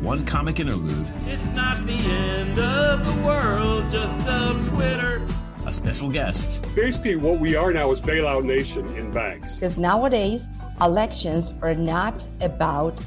one 0.00 0.24
comic 0.24 0.60
interlude. 0.60 1.06
It's 1.26 1.50
not 1.50 1.86
the 1.86 1.92
end 1.92 2.58
of 2.58 3.04
the 3.04 3.26
world, 3.26 3.90
just 3.90 4.26
of 4.28 4.68
Twitter. 4.70 5.26
A 5.66 5.72
special 5.72 6.08
guest. 6.08 6.66
Basically, 6.74 7.16
what 7.16 7.38
we 7.38 7.54
are 7.54 7.72
now 7.72 7.90
is 7.92 8.00
bailout 8.00 8.44
nation 8.44 8.86
in 8.96 9.10
banks. 9.10 9.52
Because 9.54 9.78
nowadays, 9.78 10.48
elections 10.80 11.52
are 11.62 11.74
not 11.74 12.26
about 12.40 13.00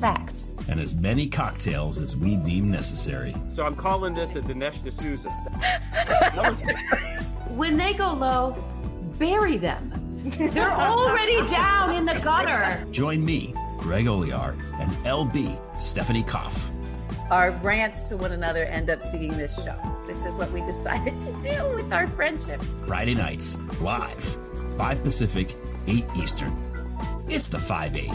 facts. 0.00 0.41
And 0.68 0.80
as 0.80 0.94
many 0.94 1.26
cocktails 1.26 2.00
as 2.00 2.16
we 2.16 2.36
deem 2.36 2.70
necessary. 2.70 3.34
So 3.48 3.64
I'm 3.64 3.76
calling 3.76 4.14
this 4.14 4.36
a 4.36 4.40
Dinesh 4.40 4.82
D'Souza. 4.82 5.28
when 7.54 7.76
they 7.76 7.92
go 7.92 8.12
low, 8.12 8.56
bury 9.18 9.56
them. 9.56 9.92
They're 10.24 10.70
already 10.70 11.44
down 11.46 11.94
in 11.94 12.04
the 12.04 12.14
gutter. 12.14 12.84
Join 12.90 13.24
me, 13.24 13.54
Greg 13.78 14.06
Olear, 14.06 14.56
and 14.80 14.92
LB, 15.04 15.80
Stephanie 15.80 16.22
Koff. 16.22 16.70
Our 17.30 17.50
rants 17.50 18.02
to 18.02 18.16
one 18.16 18.32
another 18.32 18.64
end 18.64 18.90
up 18.90 19.10
being 19.10 19.32
this 19.32 19.64
show. 19.64 19.74
This 20.06 20.24
is 20.24 20.32
what 20.34 20.50
we 20.52 20.60
decided 20.60 21.18
to 21.20 21.32
do 21.38 21.74
with 21.74 21.92
our 21.92 22.06
friendship. 22.06 22.62
Friday 22.86 23.14
nights, 23.14 23.60
live, 23.80 24.36
5 24.76 25.02
Pacific, 25.02 25.54
8 25.86 26.04
Eastern. 26.16 26.56
It's 27.28 27.48
the 27.48 27.58
5 27.58 27.96
8. 27.96 28.10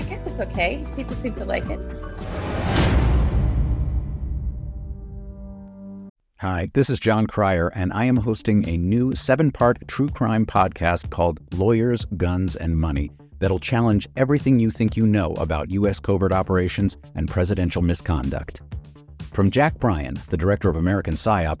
I 0.00 0.02
guess 0.04 0.26
it's 0.26 0.40
okay. 0.40 0.82
People 0.96 1.14
seem 1.14 1.34
to 1.34 1.44
like 1.44 1.68
it. 1.68 1.78
Hi, 6.38 6.70
this 6.72 6.88
is 6.88 6.98
Jon 6.98 7.26
Cryer, 7.26 7.68
and 7.74 7.92
I 7.92 8.06
am 8.06 8.16
hosting 8.16 8.66
a 8.66 8.78
new 8.78 9.14
seven 9.14 9.52
part 9.52 9.86
true 9.88 10.08
crime 10.08 10.46
podcast 10.46 11.10
called 11.10 11.38
Lawyers, 11.52 12.06
Guns, 12.16 12.56
and 12.56 12.78
Money 12.78 13.10
that'll 13.40 13.58
challenge 13.58 14.08
everything 14.16 14.58
you 14.58 14.70
think 14.70 14.96
you 14.96 15.06
know 15.06 15.34
about 15.34 15.70
U.S. 15.70 16.00
covert 16.00 16.32
operations 16.32 16.96
and 17.14 17.28
presidential 17.28 17.82
misconduct. 17.82 18.62
From 19.32 19.50
Jack 19.50 19.78
Bryan, 19.78 20.16
the 20.30 20.36
director 20.38 20.70
of 20.70 20.76
American 20.76 21.12
PSYOP, 21.12 21.60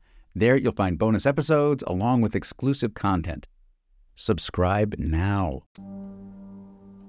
There 0.33 0.55
you'll 0.55 0.71
find 0.71 0.97
bonus 0.97 1.25
episodes 1.25 1.83
along 1.85 2.21
with 2.21 2.35
exclusive 2.35 2.93
content. 2.93 3.47
Subscribe 4.15 4.95
now. 4.97 5.63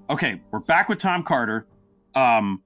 Okay, 0.09 0.41
we're 0.51 0.59
back 0.59 0.89
with 0.89 0.99
Tom 0.99 1.23
Carter. 1.23 1.65
Um, 2.15 2.63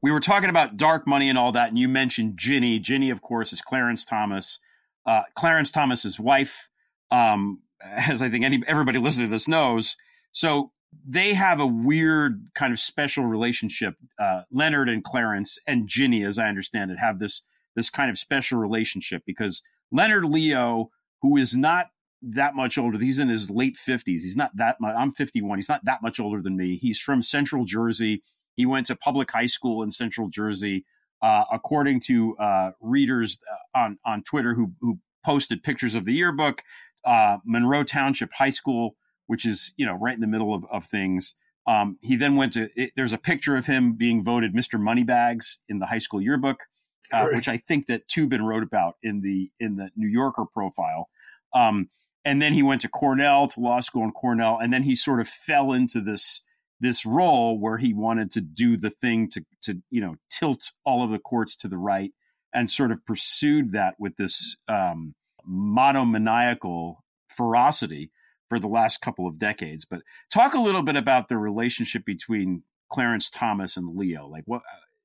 we 0.00 0.10
were 0.10 0.20
talking 0.20 0.48
about 0.48 0.76
dark 0.76 1.06
money 1.06 1.28
and 1.28 1.38
all 1.38 1.52
that, 1.52 1.68
and 1.68 1.78
you 1.78 1.88
mentioned 1.88 2.34
Ginny. 2.36 2.78
Ginny, 2.78 3.10
of 3.10 3.20
course, 3.20 3.52
is 3.52 3.60
Clarence 3.60 4.04
Thomas. 4.04 4.60
Uh, 5.04 5.22
Clarence 5.34 5.70
Thomas's 5.70 6.18
wife, 6.18 6.70
um, 7.10 7.60
as 7.82 8.22
I 8.22 8.30
think 8.30 8.44
any, 8.44 8.62
everybody 8.66 8.98
listening 8.98 9.26
to 9.26 9.30
this 9.30 9.46
knows. 9.46 9.96
So 10.32 10.72
they 11.06 11.34
have 11.34 11.60
a 11.60 11.66
weird 11.66 12.48
kind 12.54 12.72
of 12.72 12.78
special 12.78 13.24
relationship. 13.26 13.96
Uh, 14.18 14.42
Leonard 14.50 14.88
and 14.88 15.04
Clarence 15.04 15.58
and 15.66 15.86
Ginny, 15.86 16.24
as 16.24 16.38
I 16.38 16.48
understand 16.48 16.90
it, 16.90 16.98
have 16.98 17.18
this 17.18 17.42
this 17.74 17.90
kind 17.90 18.10
of 18.10 18.18
special 18.18 18.58
relationship 18.58 19.22
because 19.26 19.62
Leonard 19.92 20.24
Leo, 20.24 20.90
who 21.20 21.36
is 21.36 21.56
not 21.56 21.86
that 22.22 22.54
much 22.54 22.78
older. 22.78 22.98
He's 22.98 23.18
in 23.18 23.28
his 23.28 23.50
late 23.50 23.76
50s. 23.76 24.04
He's 24.06 24.36
not 24.36 24.56
that 24.56 24.80
much. 24.80 24.94
I'm 24.96 25.10
51. 25.10 25.58
He's 25.58 25.68
not 25.68 25.84
that 25.84 26.02
much 26.02 26.18
older 26.18 26.40
than 26.40 26.56
me. 26.56 26.76
He's 26.76 26.98
from 26.98 27.22
Central 27.22 27.64
Jersey. 27.64 28.22
He 28.54 28.66
went 28.66 28.86
to 28.86 28.96
public 28.96 29.30
high 29.30 29.46
school 29.46 29.82
in 29.82 29.90
Central 29.90 30.28
Jersey. 30.28 30.84
Uh, 31.20 31.44
according 31.52 32.00
to 32.00 32.36
uh, 32.38 32.72
readers 32.80 33.38
uh, 33.48 33.78
on 33.78 33.96
on 34.04 34.24
Twitter 34.24 34.54
who 34.54 34.72
who 34.80 34.98
posted 35.24 35.62
pictures 35.62 35.94
of 35.94 36.04
the 36.04 36.12
yearbook, 36.12 36.62
uh, 37.04 37.38
Monroe 37.44 37.84
Township 37.84 38.32
High 38.32 38.50
School, 38.50 38.96
which 39.28 39.44
is 39.44 39.72
you 39.76 39.86
know 39.86 39.94
right 39.94 40.14
in 40.14 40.20
the 40.20 40.26
middle 40.26 40.52
of, 40.52 40.64
of 40.72 40.84
things. 40.84 41.36
Um, 41.66 41.96
he 42.02 42.16
then 42.16 42.34
went 42.34 42.54
to. 42.54 42.68
It, 42.74 42.92
there's 42.96 43.12
a 43.12 43.18
picture 43.18 43.56
of 43.56 43.66
him 43.66 43.92
being 43.92 44.24
voted 44.24 44.52
Mr. 44.52 44.80
Moneybags 44.80 45.60
in 45.68 45.78
the 45.78 45.86
high 45.86 45.98
school 45.98 46.20
yearbook, 46.20 46.64
uh, 47.12 47.28
which 47.28 47.48
I 47.48 47.56
think 47.56 47.86
that 47.86 48.08
Toobin 48.08 48.44
wrote 48.44 48.62
about 48.62 48.96
in 49.02 49.20
the 49.20 49.50
in 49.58 49.76
the 49.76 49.90
New 49.96 50.08
Yorker 50.08 50.44
profile. 50.44 51.08
Um, 51.54 51.88
and 52.24 52.40
then 52.40 52.52
he 52.52 52.62
went 52.62 52.82
to 52.82 52.88
Cornell 52.88 53.48
to 53.48 53.60
law 53.60 53.80
school 53.80 54.04
in 54.04 54.12
Cornell, 54.12 54.58
and 54.58 54.72
then 54.72 54.84
he 54.84 54.94
sort 54.94 55.20
of 55.20 55.28
fell 55.28 55.72
into 55.72 56.00
this 56.00 56.42
this 56.80 57.06
role 57.06 57.60
where 57.60 57.78
he 57.78 57.94
wanted 57.94 58.30
to 58.32 58.40
do 58.40 58.76
the 58.76 58.90
thing 58.90 59.28
to 59.30 59.44
to 59.62 59.82
you 59.90 60.00
know 60.00 60.16
tilt 60.30 60.72
all 60.84 61.02
of 61.04 61.10
the 61.10 61.18
courts 61.18 61.56
to 61.56 61.68
the 61.68 61.78
right, 61.78 62.12
and 62.52 62.70
sort 62.70 62.92
of 62.92 63.04
pursued 63.06 63.72
that 63.72 63.94
with 63.98 64.16
this 64.16 64.56
um, 64.68 65.14
monomaniacal 65.44 67.02
ferocity 67.28 68.10
for 68.48 68.58
the 68.58 68.68
last 68.68 69.00
couple 69.00 69.26
of 69.26 69.38
decades. 69.38 69.84
But 69.84 70.02
talk 70.30 70.54
a 70.54 70.60
little 70.60 70.82
bit 70.82 70.96
about 70.96 71.28
the 71.28 71.38
relationship 71.38 72.04
between 72.04 72.64
Clarence 72.90 73.30
Thomas 73.30 73.76
and 73.76 73.96
Leo, 73.96 74.28
like 74.28 74.44
what 74.46 74.62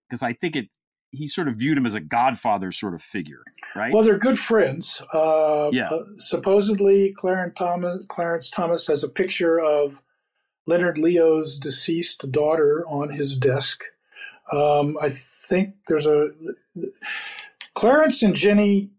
because 0.07 0.23
I 0.23 0.33
think 0.33 0.55
it 0.55 0.69
he 1.11 1.27
sort 1.27 1.47
of 1.47 1.55
viewed 1.55 1.77
him 1.77 1.85
as 1.85 1.93
a 1.93 1.99
godfather 1.99 2.71
sort 2.71 2.93
of 2.93 3.01
figure, 3.01 3.43
right? 3.75 3.93
Well, 3.93 4.03
they're 4.03 4.17
good 4.17 4.37
friends. 4.37 5.01
Uh, 5.13 5.69
yeah. 5.71 5.89
Uh, 5.89 6.03
supposedly, 6.17 7.13
Clarence 7.17 7.53
Thomas, 7.57 8.05
Clarence 8.07 8.49
Thomas 8.49 8.87
has 8.87 9.03
a 9.03 9.09
picture 9.09 9.59
of 9.59 10.01
Leonard 10.65 10.97
Leo's 10.97 11.57
deceased 11.57 12.31
daughter 12.31 12.85
on 12.87 13.09
his 13.09 13.37
desk. 13.37 13.83
Um, 14.51 14.97
I 15.01 15.09
think 15.09 15.75
there's 15.87 16.07
a 16.07 16.27
Clarence 17.73 18.23
and 18.23 18.35
Ginny 18.35 18.91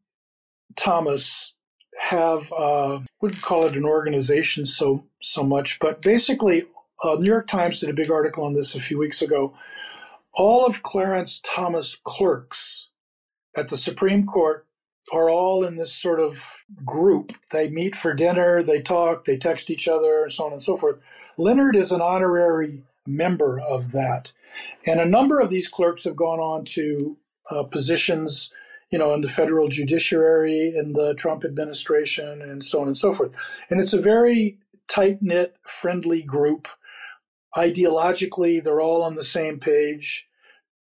Thomas 0.76 1.54
have 2.00 2.52
uh, 2.52 3.00
wouldn't 3.20 3.42
call 3.42 3.66
it 3.66 3.76
an 3.76 3.84
organization 3.84 4.66
so 4.66 5.04
so 5.20 5.42
much, 5.42 5.78
but 5.78 6.00
basically, 6.00 6.64
uh, 7.02 7.16
New 7.16 7.30
York 7.30 7.46
Times 7.48 7.80
did 7.80 7.90
a 7.90 7.94
big 7.94 8.10
article 8.10 8.44
on 8.44 8.54
this 8.54 8.74
a 8.74 8.80
few 8.80 8.98
weeks 8.98 9.20
ago 9.20 9.54
all 10.38 10.64
of 10.64 10.84
Clarence 10.84 11.40
Thomas 11.44 12.00
clerks 12.04 12.86
at 13.56 13.68
the 13.68 13.76
Supreme 13.76 14.24
Court 14.24 14.66
are 15.12 15.28
all 15.28 15.64
in 15.64 15.76
this 15.76 15.92
sort 15.92 16.20
of 16.20 16.62
group. 16.84 17.32
They 17.50 17.68
meet 17.68 17.96
for 17.96 18.14
dinner, 18.14 18.62
they 18.62 18.80
talk, 18.80 19.24
they 19.24 19.36
text 19.36 19.68
each 19.68 19.88
other, 19.88 20.22
and 20.22 20.32
so 20.32 20.46
on 20.46 20.52
and 20.52 20.62
so 20.62 20.76
forth. 20.76 21.02
Leonard 21.36 21.74
is 21.74 21.90
an 21.90 22.00
honorary 22.00 22.84
member 23.04 23.58
of 23.58 23.90
that. 23.92 24.32
And 24.86 25.00
a 25.00 25.06
number 25.06 25.40
of 25.40 25.50
these 25.50 25.66
clerks 25.66 26.04
have 26.04 26.14
gone 26.14 26.38
on 26.38 26.64
to 26.66 27.16
uh, 27.50 27.64
positions, 27.64 28.52
you 28.90 28.98
know, 28.98 29.14
in 29.14 29.22
the 29.22 29.28
federal 29.28 29.66
judiciary, 29.68 30.72
in 30.76 30.92
the 30.92 31.14
Trump 31.14 31.44
administration, 31.44 32.42
and 32.42 32.62
so 32.62 32.80
on 32.80 32.86
and 32.86 32.96
so 32.96 33.12
forth. 33.12 33.34
And 33.70 33.80
it's 33.80 33.94
a 33.94 34.00
very 34.00 34.58
tight 34.88 35.18
knit, 35.20 35.56
friendly 35.66 36.22
group. 36.22 36.68
Ideologically, 37.56 38.62
they're 38.62 38.80
all 38.80 39.02
on 39.02 39.14
the 39.14 39.24
same 39.24 39.58
page. 39.58 40.27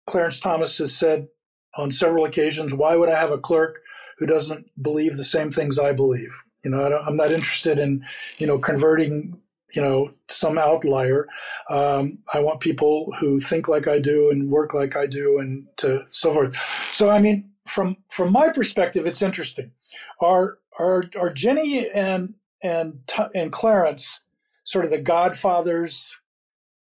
Clarence 0.06 0.40
Thomas 0.40 0.78
has 0.78 0.96
said 0.96 1.28
on 1.76 1.90
several 1.90 2.24
occasions, 2.24 2.74
why 2.74 2.96
would 2.96 3.08
I 3.08 3.18
have 3.18 3.30
a 3.30 3.38
clerk 3.38 3.80
who 4.18 4.26
doesn't 4.26 4.66
believe 4.80 5.16
the 5.16 5.24
same 5.24 5.50
things 5.50 5.78
I 5.78 5.92
believe? 5.92 6.42
You 6.62 6.70
know, 6.70 6.82
I 6.82 7.06
am 7.06 7.16
not 7.16 7.30
interested 7.30 7.78
in, 7.78 8.04
you 8.38 8.46
know, 8.46 8.58
converting, 8.58 9.40
you 9.74 9.82
know, 9.82 10.12
some 10.28 10.56
outlier. 10.56 11.26
Um, 11.68 12.18
I 12.32 12.40
want 12.40 12.60
people 12.60 13.12
who 13.20 13.38
think 13.38 13.68
like 13.68 13.86
I 13.86 13.98
do 13.98 14.30
and 14.30 14.50
work 14.50 14.72
like 14.72 14.96
I 14.96 15.06
do 15.06 15.38
and 15.38 15.66
to 15.78 16.06
so 16.10 16.32
forth. 16.32 16.56
So, 16.92 17.10
I 17.10 17.18
mean, 17.18 17.50
from, 17.66 17.96
from 18.08 18.32
my 18.32 18.50
perspective, 18.50 19.06
it's 19.06 19.22
interesting. 19.22 19.72
Are, 20.20 20.58
are, 20.78 21.04
are 21.18 21.30
Ginny 21.30 21.88
and, 21.90 22.34
and, 22.62 23.00
and 23.34 23.52
Clarence 23.52 24.22
sort 24.64 24.84
of 24.84 24.90
the 24.90 24.98
godfathers, 24.98 26.16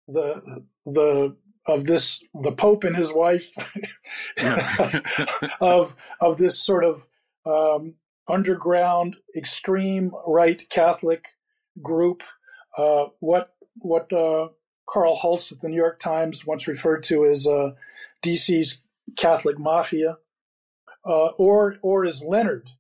the, 0.08 0.64
the 0.86 1.36
of 1.66 1.86
this 1.86 2.24
the 2.34 2.52
Pope 2.52 2.84
and 2.84 2.96
his 2.96 3.14
wife 3.14 3.56
of 5.62 5.96
of 6.20 6.38
this 6.38 6.60
sort 6.60 6.84
of 6.84 7.08
um, 7.46 7.96
underground 8.28 9.18
extreme 9.36 10.12
right 10.28 10.64
Catholic 10.70 11.30
group. 11.82 12.24
Uh, 12.78 13.06
what 13.20 13.56
what 13.78 14.12
uh, 14.14 14.50
Carl 14.88 15.20
Hulse 15.22 15.52
at 15.52 15.62
the 15.62 15.70
New 15.70 15.76
York 15.76 16.00
Times 16.00 16.46
once 16.46 16.68
referred 16.68 17.04
to 17.04 17.26
as 17.26 17.48
uh, 17.48 17.72
DC's 18.24 18.84
Catholic 19.18 19.60
mafia, 19.60 20.18
uh, 21.06 21.28
or 21.38 21.78
or 21.82 22.06
is 22.06 22.24
Leonard, 22.24 22.72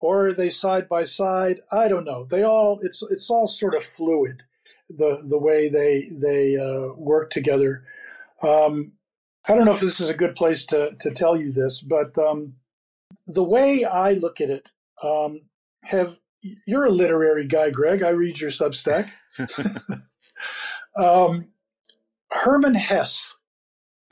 or 0.00 0.28
are 0.28 0.32
they 0.32 0.50
side 0.50 0.88
by 0.88 1.04
side? 1.04 1.60
I 1.70 1.88
don't 1.88 2.04
know. 2.04 2.24
They 2.24 2.42
all 2.42 2.80
it's 2.82 3.02
it's 3.10 3.30
all 3.30 3.46
sort 3.46 3.74
of 3.74 3.82
fluid 3.82 4.42
the 4.88 5.22
the 5.24 5.38
way 5.38 5.68
they 5.68 6.08
they 6.10 6.56
uh, 6.56 6.94
work 6.94 7.30
together. 7.30 7.84
Um, 8.42 8.92
I 9.48 9.54
don't 9.54 9.64
know 9.64 9.72
if 9.72 9.80
this 9.80 10.00
is 10.00 10.10
a 10.10 10.14
good 10.14 10.34
place 10.34 10.66
to, 10.66 10.94
to 11.00 11.10
tell 11.10 11.36
you 11.36 11.52
this, 11.52 11.80
but 11.80 12.16
um, 12.18 12.54
the 13.26 13.42
way 13.42 13.84
I 13.84 14.12
look 14.12 14.40
at 14.40 14.50
it, 14.50 14.70
um, 15.02 15.42
have 15.84 16.18
you're 16.66 16.84
a 16.84 16.90
literary 16.90 17.46
guy, 17.46 17.70
Greg. 17.70 18.02
I 18.02 18.10
read 18.10 18.40
your 18.40 18.50
Substack. 18.50 19.10
um, 20.96 21.48
Hermann 22.30 22.74
Hesse. 22.74 23.36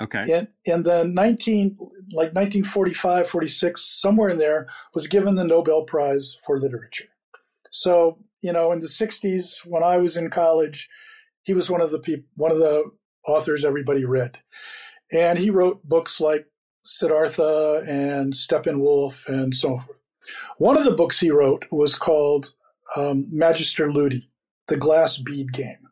Okay. 0.00 0.24
In, 0.30 0.48
in 0.64 0.82
the 0.82 1.04
19, 1.04 1.76
like 2.12 2.34
1945, 2.34 3.28
46, 3.28 3.80
somewhere 3.80 4.28
in 4.28 4.38
there, 4.38 4.66
was 4.94 5.06
given 5.06 5.36
the 5.36 5.44
Nobel 5.44 5.84
Prize 5.84 6.36
for 6.44 6.58
Literature. 6.58 7.08
So, 7.70 8.18
you 8.42 8.52
know, 8.52 8.72
in 8.72 8.80
the 8.80 8.88
60s, 8.88 9.64
when 9.64 9.82
I 9.82 9.96
was 9.96 10.16
in 10.16 10.28
college, 10.30 10.88
he 11.42 11.54
was 11.54 11.70
one 11.70 11.80
of 11.80 11.90
the 11.90 11.98
people, 11.98 12.28
one 12.34 12.52
of 12.52 12.58
the 12.58 12.84
authors 13.26 13.64
everybody 13.64 14.04
read. 14.04 14.38
And 15.12 15.38
he 15.38 15.50
wrote 15.50 15.88
books 15.88 16.20
like 16.20 16.46
Siddhartha 16.82 17.84
and 17.86 18.32
Steppenwolf 18.32 19.26
and 19.26 19.54
so 19.54 19.78
forth. 19.78 19.98
One 20.58 20.76
of 20.76 20.84
the 20.84 20.94
books 20.94 21.20
he 21.20 21.30
wrote 21.30 21.66
was 21.70 21.94
called 21.94 22.54
um, 22.96 23.28
Magister 23.30 23.92
Ludi, 23.92 24.30
The 24.68 24.76
Glass 24.76 25.18
Bead 25.18 25.52
Game. 25.52 25.88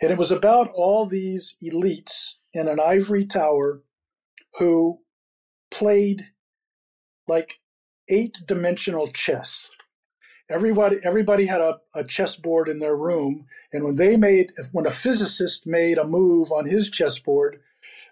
And 0.00 0.10
it 0.10 0.18
was 0.18 0.30
about 0.30 0.70
all 0.74 1.06
these 1.06 1.56
elites 1.62 2.38
in 2.52 2.68
an 2.68 2.78
ivory 2.80 3.24
tower 3.24 3.82
who 4.58 5.00
played 5.70 6.30
like 7.26 7.60
eight 8.08 8.38
dimensional 8.46 9.06
chess 9.08 9.70
everybody 10.50 10.98
everybody 11.02 11.46
had 11.46 11.60
a, 11.60 11.78
a 11.94 12.04
chessboard 12.04 12.68
in 12.68 12.78
their 12.78 12.96
room 12.96 13.46
and 13.72 13.84
when 13.84 13.94
they 13.94 14.16
made 14.16 14.52
when 14.72 14.86
a 14.86 14.90
physicist 14.90 15.66
made 15.66 15.98
a 15.98 16.06
move 16.06 16.52
on 16.52 16.66
his 16.66 16.90
chessboard 16.90 17.60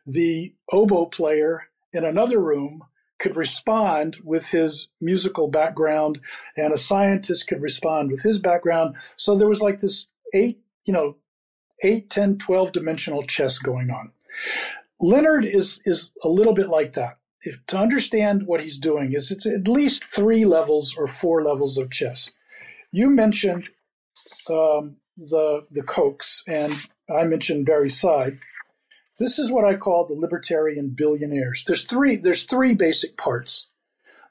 the 0.07 0.55
oboe 0.72 1.07
player 1.07 1.68
in 1.93 2.05
another 2.05 2.39
room 2.41 2.83
could 3.22 3.37
respond 3.37 4.16
with 4.24 4.49
his 4.49 4.89
musical 5.01 5.47
background 5.47 6.18
and 6.57 6.72
a 6.72 6.78
scientist 6.78 7.47
could 7.47 7.62
respond 7.62 8.11
with 8.11 8.22
his 8.22 8.41
background. 8.41 8.97
So 9.16 9.37
there 9.37 9.49
was 9.49 9.62
like 9.62 9.78
this 9.78 10.09
eight 10.35 10.61
you 10.85 10.93
know 10.93 11.16
eight, 11.85 12.11
ten, 12.11 12.39
twelve 12.39 12.72
dimensional 12.72 13.22
chess 13.24 13.59
going 13.59 13.91
on. 13.91 14.11
Leonard 15.01 15.45
is 15.45 15.80
is 15.85 16.12
a 16.24 16.28
little 16.28 16.53
bit 16.53 16.68
like 16.68 16.95
that 16.95 17.18
if 17.43 17.64
to 17.66 17.78
understand 17.78 18.47
what 18.47 18.61
he's 18.61 18.78
doing 18.78 19.12
is 19.12 19.30
it's 19.30 19.47
at 19.47 19.68
least 19.68 20.05
three 20.05 20.45
levels 20.45 20.95
or 20.97 21.07
four 21.07 21.43
levels 21.43 21.76
of 21.76 21.90
chess. 21.90 22.30
You 22.93 23.11
mentioned 23.11 23.68
um, 24.49 24.97
the 25.16 25.66
the 25.70 25.82
Kochs, 25.82 26.43
and 26.47 26.72
I 27.11 27.24
mentioned 27.24 27.66
Barry 27.66 27.90
Seid. 27.90 28.38
This 29.18 29.38
is 29.38 29.51
what 29.51 29.64
I 29.64 29.74
call 29.74 30.07
the 30.07 30.14
libertarian 30.14 30.90
billionaires. 30.90 31.64
There's 31.66 31.84
three. 31.84 32.16
There's 32.16 32.45
three 32.45 32.74
basic 32.74 33.16
parts. 33.16 33.68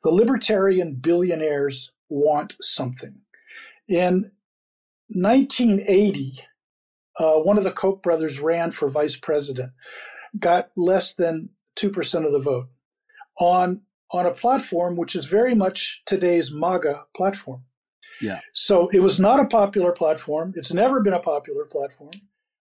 The 0.04 0.12
libertarian 0.12 0.96
billionaires 0.96 1.92
want 2.10 2.56
something. 2.62 3.22
In 3.88 4.32
1980, 5.10 6.40
uh, 7.18 7.36
one 7.40 7.58
of 7.58 7.64
the 7.64 7.72
Koch 7.72 8.02
brothers 8.02 8.40
ran 8.40 8.72
for 8.72 8.90
vice 8.90 9.18
president, 9.18 9.74
got 10.40 10.70
less 10.78 11.14
than 11.14 11.50
two 11.76 11.90
percent 11.90 12.26
of 12.26 12.32
the 12.32 12.40
vote 12.40 12.68
on 13.42 13.82
on 14.12 14.26
a 14.26 14.32
platform 14.32 14.96
which 14.96 15.16
is 15.16 15.26
very 15.26 15.56
much 15.56 16.04
today's 16.06 16.54
MAGA 16.54 17.06
platform. 17.16 17.64
Yeah. 18.22 18.40
So 18.54 18.90
it 18.90 19.00
was 19.00 19.20
not 19.20 19.40
a 19.40 19.46
popular 19.46 19.92
platform. 19.92 20.54
It's 20.56 20.74
never 20.74 21.02
been 21.02 21.14
a 21.14 21.20
popular 21.20 21.66
platform, 21.66 22.12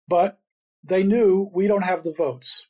but 0.08 0.40
they 0.84 1.04
knew 1.04 1.50
we 1.54 1.68
don't 1.68 1.82
have 1.82 2.04
the 2.04 2.14
votes. 2.14 2.68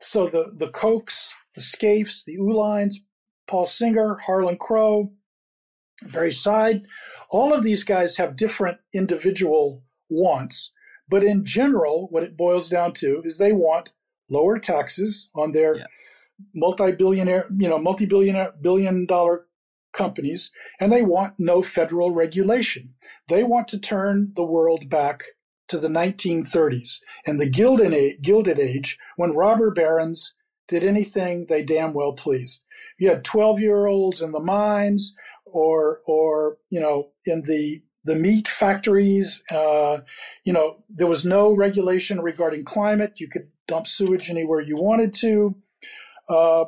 So 0.00 0.26
the 0.26 0.52
the 0.56 0.68
Kochs, 0.68 1.32
the 1.54 1.60
Scaifes, 1.60 2.24
the 2.24 2.36
Uihleins, 2.36 2.96
Paul 3.48 3.66
Singer, 3.66 4.18
Harlan 4.24 4.56
Crow, 4.56 5.12
Barry 6.12 6.32
Seid. 6.32 6.86
All 7.30 7.52
of 7.52 7.64
these 7.64 7.82
guys 7.82 8.18
have 8.18 8.36
different 8.36 8.78
individual 8.94 9.82
wants, 10.08 10.72
but 11.08 11.24
in 11.24 11.44
general, 11.44 12.08
what 12.10 12.22
it 12.22 12.36
boils 12.36 12.68
down 12.68 12.92
to 12.94 13.22
is 13.24 13.38
they 13.38 13.52
want 13.52 13.92
lower 14.28 14.58
taxes 14.58 15.30
on 15.34 15.52
their 15.52 15.76
yeah. 15.76 15.86
Multi-billionaire, 16.54 17.46
you 17.56 17.68
know, 17.68 17.78
multi-billionaire 17.78 18.52
billion 18.60 19.06
dollar 19.06 19.46
companies, 19.92 20.50
and 20.80 20.90
they 20.90 21.02
want 21.02 21.34
no 21.38 21.62
federal 21.62 22.12
regulation. 22.12 22.94
They 23.28 23.42
want 23.42 23.68
to 23.68 23.80
turn 23.80 24.32
the 24.34 24.44
world 24.44 24.88
back 24.88 25.24
to 25.68 25.78
the 25.78 25.88
1930s 25.88 27.00
and 27.26 27.40
the 27.40 27.48
Gilded 27.48 27.94
Age, 27.94 28.18
Gilded 28.20 28.58
Age 28.58 28.98
when 29.16 29.32
robber 29.32 29.70
barons 29.70 30.34
did 30.68 30.84
anything 30.84 31.46
they 31.46 31.62
damn 31.62 31.92
well 31.92 32.12
pleased. 32.12 32.64
You 32.98 33.08
had 33.08 33.24
12 33.24 33.60
year 33.60 33.86
olds 33.86 34.20
in 34.20 34.32
the 34.32 34.40
mines 34.40 35.14
or, 35.44 36.00
or, 36.06 36.58
you 36.70 36.80
know, 36.80 37.10
in 37.24 37.42
the, 37.42 37.82
the 38.04 38.14
meat 38.14 38.48
factories. 38.48 39.42
Uh, 39.50 39.98
you 40.44 40.52
know, 40.52 40.82
there 40.88 41.06
was 41.06 41.24
no 41.24 41.54
regulation 41.54 42.20
regarding 42.20 42.64
climate. 42.64 43.20
You 43.20 43.28
could 43.28 43.48
dump 43.68 43.86
sewage 43.86 44.30
anywhere 44.30 44.60
you 44.60 44.76
wanted 44.76 45.14
to. 45.14 45.56
Uh, 46.28 46.64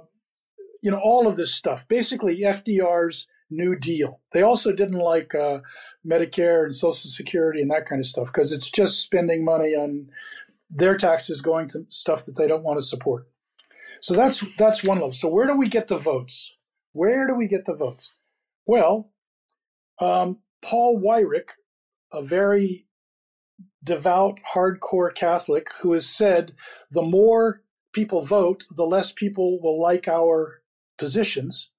you 0.82 0.90
know, 0.90 1.00
all 1.02 1.26
of 1.26 1.36
this 1.36 1.54
stuff. 1.54 1.86
Basically, 1.88 2.40
FDR's 2.40 3.26
New 3.50 3.78
Deal. 3.78 4.20
They 4.32 4.42
also 4.42 4.72
didn't 4.72 4.98
like 4.98 5.34
uh, 5.34 5.60
Medicare 6.06 6.64
and 6.64 6.74
Social 6.74 7.10
Security 7.10 7.60
and 7.62 7.70
that 7.70 7.86
kind 7.86 8.00
of 8.00 8.06
stuff 8.06 8.26
because 8.26 8.52
it's 8.52 8.70
just 8.70 9.02
spending 9.02 9.44
money 9.44 9.74
on 9.74 10.08
their 10.70 10.96
taxes 10.96 11.40
going 11.40 11.68
to 11.68 11.86
stuff 11.88 12.24
that 12.26 12.36
they 12.36 12.46
don't 12.46 12.64
want 12.64 12.78
to 12.78 12.84
support. 12.84 13.28
So 14.00 14.14
that's 14.14 14.44
that's 14.58 14.84
one 14.84 14.98
level. 14.98 15.12
So 15.12 15.28
where 15.28 15.46
do 15.46 15.56
we 15.56 15.68
get 15.68 15.86
the 15.86 15.96
votes? 15.96 16.54
Where 16.92 17.26
do 17.26 17.34
we 17.34 17.46
get 17.46 17.64
the 17.64 17.74
votes? 17.74 18.16
Well, 18.66 19.10
um, 20.00 20.40
Paul 20.62 21.00
Weyrich, 21.00 21.50
a 22.12 22.22
very 22.22 22.86
devout, 23.82 24.40
hardcore 24.54 25.14
Catholic, 25.14 25.68
who 25.80 25.92
has 25.92 26.06
said 26.06 26.54
the 26.90 27.02
more 27.02 27.62
people 27.94 28.24
vote, 28.24 28.64
the 28.70 28.86
less 28.86 29.12
people 29.12 29.60
will 29.62 29.80
like 29.80 30.08
our 30.08 30.60
positions. 30.98 31.70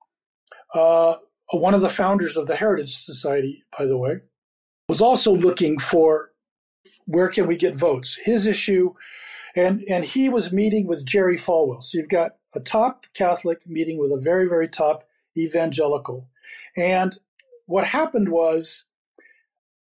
Uh, 0.73 1.15
one 1.51 1.75
of 1.75 1.81
the 1.81 1.89
founders 1.89 2.37
of 2.37 2.47
the 2.47 2.55
Heritage 2.55 2.95
Society, 2.95 3.63
by 3.77 3.85
the 3.85 3.97
way, 3.97 4.21
was 4.89 5.01
also 5.01 5.35
looking 5.35 5.77
for 5.77 6.31
where 7.05 7.29
can 7.29 7.45
we 7.45 7.55
get 7.55 7.75
votes. 7.75 8.17
His 8.23 8.47
issue, 8.47 8.93
and 9.55 9.83
and 9.87 10.03
he 10.03 10.27
was 10.27 10.51
meeting 10.51 10.87
with 10.87 11.05
Jerry 11.05 11.37
Falwell. 11.37 11.83
So 11.83 11.99
you've 11.99 12.09
got 12.09 12.31
a 12.55 12.59
top 12.59 13.05
Catholic 13.13 13.67
meeting 13.67 13.99
with 13.99 14.11
a 14.11 14.19
very 14.19 14.47
very 14.47 14.67
top 14.67 15.03
evangelical, 15.37 16.27
and 16.75 17.17
what 17.67 17.85
happened 17.85 18.29
was 18.29 18.85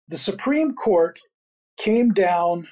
the 0.07 0.17
Supreme 0.17 0.73
Court 0.73 1.19
came 1.77 2.13
down 2.13 2.67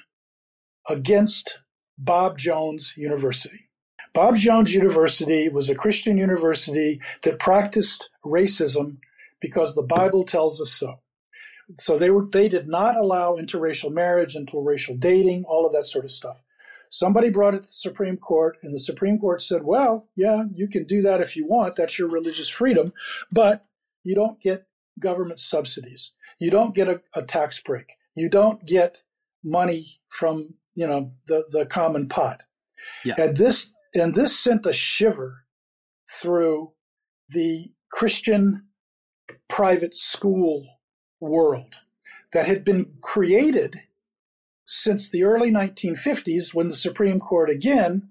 against 0.88 1.58
Bob 2.04 2.36
Jones 2.36 2.94
University. 2.96 3.68
Bob 4.12 4.36
Jones 4.36 4.74
University 4.74 5.48
was 5.48 5.70
a 5.70 5.74
Christian 5.74 6.18
university 6.18 7.00
that 7.22 7.38
practiced 7.38 8.10
racism 8.24 8.98
because 9.40 9.74
the 9.74 9.82
Bible 9.82 10.24
tells 10.24 10.60
us 10.60 10.72
so. 10.72 11.00
So 11.78 11.96
they 11.98 12.10
were 12.10 12.26
they 12.30 12.48
did 12.48 12.68
not 12.68 12.96
allow 12.96 13.36
interracial 13.36 13.92
marriage, 13.92 14.34
interracial 14.34 14.98
dating, 14.98 15.44
all 15.44 15.64
of 15.64 15.72
that 15.72 15.86
sort 15.86 16.04
of 16.04 16.10
stuff. 16.10 16.36
Somebody 16.90 17.30
brought 17.30 17.54
it 17.54 17.62
to 17.62 17.68
the 17.68 17.72
Supreme 17.72 18.18
Court, 18.18 18.58
and 18.62 18.74
the 18.74 18.78
Supreme 18.78 19.18
Court 19.18 19.40
said, 19.40 19.62
"Well, 19.62 20.08
yeah, 20.14 20.44
you 20.52 20.68
can 20.68 20.84
do 20.84 21.00
that 21.02 21.20
if 21.22 21.36
you 21.36 21.46
want. 21.46 21.76
That's 21.76 21.98
your 21.98 22.08
religious 22.08 22.50
freedom, 22.50 22.92
but 23.30 23.64
you 24.02 24.14
don't 24.14 24.40
get 24.40 24.66
government 24.98 25.40
subsidies. 25.40 26.12
You 26.38 26.50
don't 26.50 26.74
get 26.74 26.88
a, 26.88 27.00
a 27.14 27.22
tax 27.22 27.62
break. 27.62 27.94
You 28.14 28.28
don't 28.28 28.66
get 28.66 29.04
money 29.42 30.00
from 30.08 30.54
you 30.74 30.86
know 30.86 31.12
the 31.26 31.44
the 31.50 31.66
common 31.66 32.08
pot." 32.08 32.44
Yeah. 33.04 33.14
And 33.18 33.36
this 33.36 33.74
and 33.94 34.14
this 34.14 34.38
sent 34.38 34.66
a 34.66 34.72
shiver 34.72 35.44
through 36.10 36.72
the 37.28 37.72
Christian 37.90 38.64
private 39.48 39.94
school 39.94 40.66
world 41.20 41.82
that 42.32 42.46
had 42.46 42.64
been 42.64 42.94
created 43.02 43.82
since 44.64 45.08
the 45.08 45.22
early 45.22 45.50
1950s 45.50 46.54
when 46.54 46.68
the 46.68 46.74
Supreme 46.74 47.18
Court 47.18 47.50
again 47.50 48.08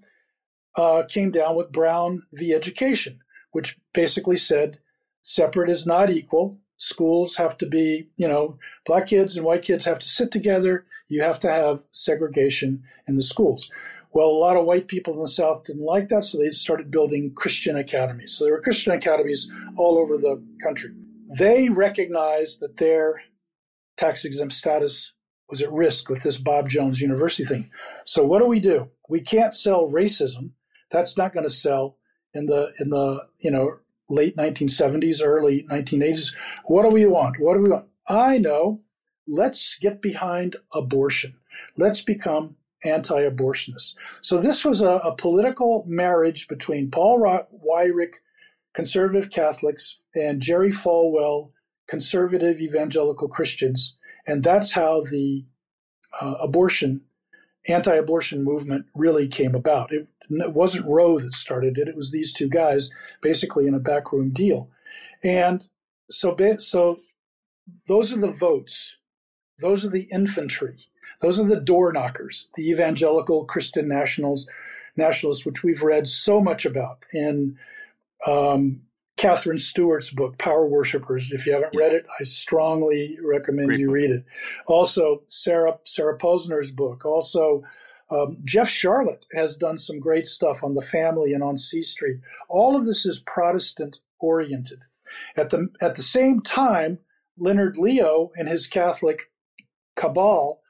uh, 0.76 1.02
came 1.08 1.30
down 1.30 1.56
with 1.56 1.72
Brown 1.72 2.22
v. 2.32 2.54
Education, 2.54 3.20
which 3.50 3.78
basically 3.92 4.36
said 4.36 4.78
separate 5.22 5.68
is 5.68 5.86
not 5.86 6.10
equal. 6.10 6.58
Schools 6.76 7.36
have 7.36 7.56
to 7.58 7.66
be, 7.66 8.08
you 8.16 8.28
know, 8.28 8.58
black 8.86 9.08
kids 9.08 9.36
and 9.36 9.46
white 9.46 9.62
kids 9.62 9.84
have 9.84 9.98
to 10.00 10.08
sit 10.08 10.30
together. 10.30 10.84
You 11.12 11.22
have 11.22 11.38
to 11.40 11.48
have 11.48 11.82
segregation 11.90 12.84
in 13.06 13.16
the 13.16 13.22
schools. 13.22 13.70
Well, 14.14 14.28
a 14.28 14.42
lot 14.44 14.56
of 14.56 14.64
white 14.64 14.88
people 14.88 15.12
in 15.12 15.20
the 15.20 15.28
South 15.28 15.62
didn't 15.64 15.84
like 15.84 16.08
that, 16.08 16.24
so 16.24 16.38
they 16.38 16.48
started 16.50 16.90
building 16.90 17.34
Christian 17.34 17.76
academies. 17.76 18.32
So 18.32 18.44
there 18.44 18.54
were 18.54 18.62
Christian 18.62 18.94
academies 18.94 19.52
all 19.76 19.98
over 19.98 20.16
the 20.16 20.42
country. 20.62 20.92
They 21.38 21.68
recognized 21.68 22.60
that 22.60 22.78
their 22.78 23.20
tax 23.98 24.24
exempt 24.24 24.54
status 24.54 25.12
was 25.50 25.60
at 25.60 25.70
risk 25.70 26.08
with 26.08 26.22
this 26.22 26.38
Bob 26.38 26.70
Jones 26.70 27.02
University 27.02 27.44
thing. 27.44 27.70
So 28.06 28.24
what 28.24 28.38
do 28.38 28.46
we 28.46 28.58
do? 28.58 28.88
We 29.06 29.20
can't 29.20 29.54
sell 29.54 29.90
racism. 29.90 30.52
That's 30.90 31.18
not 31.18 31.34
going 31.34 31.44
to 31.44 31.50
sell 31.50 31.98
in 32.32 32.46
the 32.46 32.72
in 32.78 32.88
the 32.88 33.26
you 33.38 33.50
know 33.50 33.80
late 34.08 34.34
1970s, 34.36 35.20
early 35.22 35.64
1980s. 35.64 36.32
What 36.64 36.84
do 36.84 36.88
we 36.88 37.04
want? 37.04 37.38
What 37.38 37.54
do 37.54 37.60
we 37.60 37.68
want? 37.68 37.88
I 38.08 38.38
know. 38.38 38.80
Let's 39.26 39.76
get 39.80 40.02
behind 40.02 40.56
abortion. 40.72 41.34
Let's 41.76 42.02
become 42.02 42.56
anti 42.84 43.22
abortionists. 43.22 43.94
So 44.20 44.38
this 44.38 44.64
was 44.64 44.82
a, 44.82 44.90
a, 44.90 45.14
political 45.14 45.84
marriage 45.86 46.48
between 46.48 46.90
Paul 46.90 47.20
Weyrich, 47.20 48.16
conservative 48.74 49.30
Catholics, 49.30 50.00
and 50.14 50.40
Jerry 50.40 50.70
Falwell, 50.70 51.52
conservative 51.86 52.60
evangelical 52.60 53.28
Christians. 53.28 53.96
And 54.26 54.42
that's 54.42 54.72
how 54.72 55.02
the 55.02 55.44
uh, 56.20 56.34
abortion, 56.40 57.02
anti 57.68 57.94
abortion 57.94 58.44
movement 58.44 58.86
really 58.94 59.28
came 59.28 59.54
about. 59.54 59.92
It, 59.92 60.08
it 60.30 60.52
wasn't 60.52 60.86
Roe 60.86 61.18
that 61.18 61.34
started 61.34 61.78
it, 61.78 61.88
it 61.88 61.96
was 61.96 62.12
these 62.12 62.32
two 62.32 62.48
guys 62.48 62.90
basically 63.20 63.66
in 63.66 63.74
a 63.74 63.80
backroom 63.80 64.30
deal. 64.30 64.70
And 65.22 65.66
so, 66.10 66.36
so 66.58 67.00
those 67.88 68.12
are 68.12 68.20
the 68.20 68.32
votes, 68.32 68.96
those 69.62 69.84
are 69.84 69.90
the 69.90 70.08
infantry 70.12 70.76
those 71.22 71.38
are 71.38 71.44
the 71.44 71.60
door 71.60 71.92
knockers, 71.92 72.48
the 72.56 72.68
evangelical 72.68 73.44
Christian 73.44 73.88
nationals, 73.88 74.48
nationalists, 74.96 75.46
which 75.46 75.62
we've 75.62 75.82
read 75.82 76.08
so 76.08 76.40
much 76.40 76.66
about 76.66 77.04
in 77.12 77.56
um, 78.26 78.82
Katherine 79.16 79.58
Stewart's 79.58 80.10
book, 80.10 80.36
Power 80.36 80.66
Worshippers. 80.66 81.30
If 81.30 81.46
you 81.46 81.52
haven't 81.52 81.76
read 81.76 81.94
it, 81.94 82.06
I 82.18 82.24
strongly 82.24 83.18
recommend 83.24 83.68
Great 83.68 83.80
you 83.80 83.86
book. 83.86 83.94
read 83.94 84.10
it. 84.10 84.24
Also, 84.66 85.22
Sarah 85.28 85.78
Sarah 85.84 86.18
Posner's 86.18 86.72
book. 86.72 87.06
Also, 87.06 87.62
um, 88.10 88.38
Jeff 88.44 88.68
Sharlet 88.68 89.24
has 89.32 89.56
done 89.56 89.78
some 89.78 90.00
great 90.00 90.26
stuff 90.26 90.64
on 90.64 90.74
the 90.74 90.82
family 90.82 91.32
and 91.32 91.42
on 91.44 91.56
C 91.56 91.84
Street. 91.84 92.18
All 92.48 92.74
of 92.74 92.84
this 92.84 93.06
is 93.06 93.20
Protestant 93.20 94.00
oriented. 94.18 94.80
At 95.36 95.50
the 95.50 95.68
at 95.80 95.94
the 95.94 96.02
same 96.02 96.40
time, 96.40 96.98
Leonard 97.38 97.76
Leo 97.76 98.32
and 98.36 98.48
his 98.48 98.66
Catholic 98.66 99.31
cabal 99.96 100.60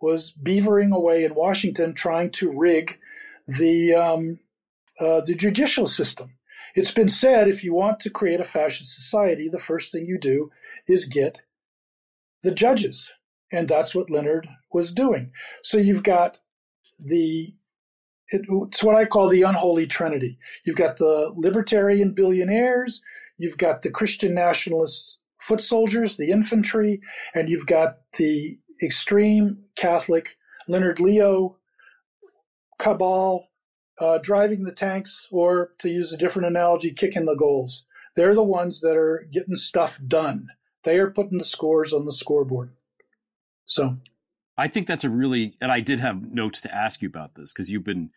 was 0.00 0.32
beavering 0.32 0.94
away 0.94 1.24
in 1.24 1.34
Washington 1.34 1.94
trying 1.94 2.30
to 2.30 2.52
rig 2.52 2.98
the 3.46 3.94
um, 3.94 4.40
uh, 5.00 5.20
the 5.24 5.34
judicial 5.34 5.86
system. 5.86 6.36
It's 6.74 6.90
been 6.90 7.08
said 7.08 7.48
if 7.48 7.62
you 7.62 7.72
want 7.74 8.00
to 8.00 8.10
create 8.10 8.40
a 8.40 8.44
fascist 8.44 8.94
society, 8.94 9.48
the 9.48 9.58
first 9.58 9.92
thing 9.92 10.06
you 10.06 10.18
do 10.18 10.50
is 10.88 11.06
get 11.06 11.42
the 12.42 12.50
judges, 12.50 13.12
and 13.52 13.68
that's 13.68 13.94
what 13.94 14.10
Leonard 14.10 14.48
was 14.72 14.92
doing. 14.92 15.30
So 15.62 15.78
you've 15.78 16.02
got 16.02 16.40
the 16.98 17.54
it's 18.28 18.82
what 18.82 18.96
I 18.96 19.04
call 19.04 19.28
the 19.28 19.42
unholy 19.42 19.86
trinity. 19.86 20.38
You've 20.64 20.76
got 20.76 20.96
the 20.96 21.32
libertarian 21.36 22.12
billionaires, 22.12 23.02
you've 23.38 23.58
got 23.58 23.82
the 23.82 23.90
Christian 23.90 24.34
nationalist 24.34 25.20
foot 25.38 25.60
soldiers, 25.60 26.16
the 26.16 26.30
infantry, 26.30 27.00
and 27.34 27.48
you've 27.48 27.66
got 27.66 27.98
the 28.18 28.58
extreme 28.82 29.64
Catholic, 29.76 30.36
Leonard 30.68 31.00
Leo, 31.00 31.56
cabal, 32.78 33.48
uh, 33.98 34.18
driving 34.18 34.64
the 34.64 34.72
tanks, 34.72 35.26
or 35.30 35.72
to 35.78 35.88
use 35.88 36.12
a 36.12 36.16
different 36.16 36.48
analogy, 36.48 36.90
kicking 36.90 37.26
the 37.26 37.36
goals. 37.36 37.86
They're 38.16 38.34
the 38.34 38.42
ones 38.42 38.80
that 38.80 38.96
are 38.96 39.26
getting 39.32 39.56
stuff 39.56 39.98
done. 40.06 40.48
They 40.84 40.98
are 40.98 41.10
putting 41.10 41.38
the 41.38 41.44
scores 41.44 41.92
on 41.92 42.04
the 42.04 42.12
scoreboard. 42.12 42.72
So 43.64 43.96
I 44.56 44.68
think 44.68 44.86
that's 44.86 45.04
a 45.04 45.10
really, 45.10 45.56
and 45.60 45.72
I 45.72 45.80
did 45.80 46.00
have 46.00 46.22
notes 46.32 46.60
to 46.62 46.74
ask 46.74 47.02
you 47.02 47.08
about 47.08 47.34
this 47.34 47.52
because 47.52 47.70
you've 47.70 47.84
been 47.84 48.10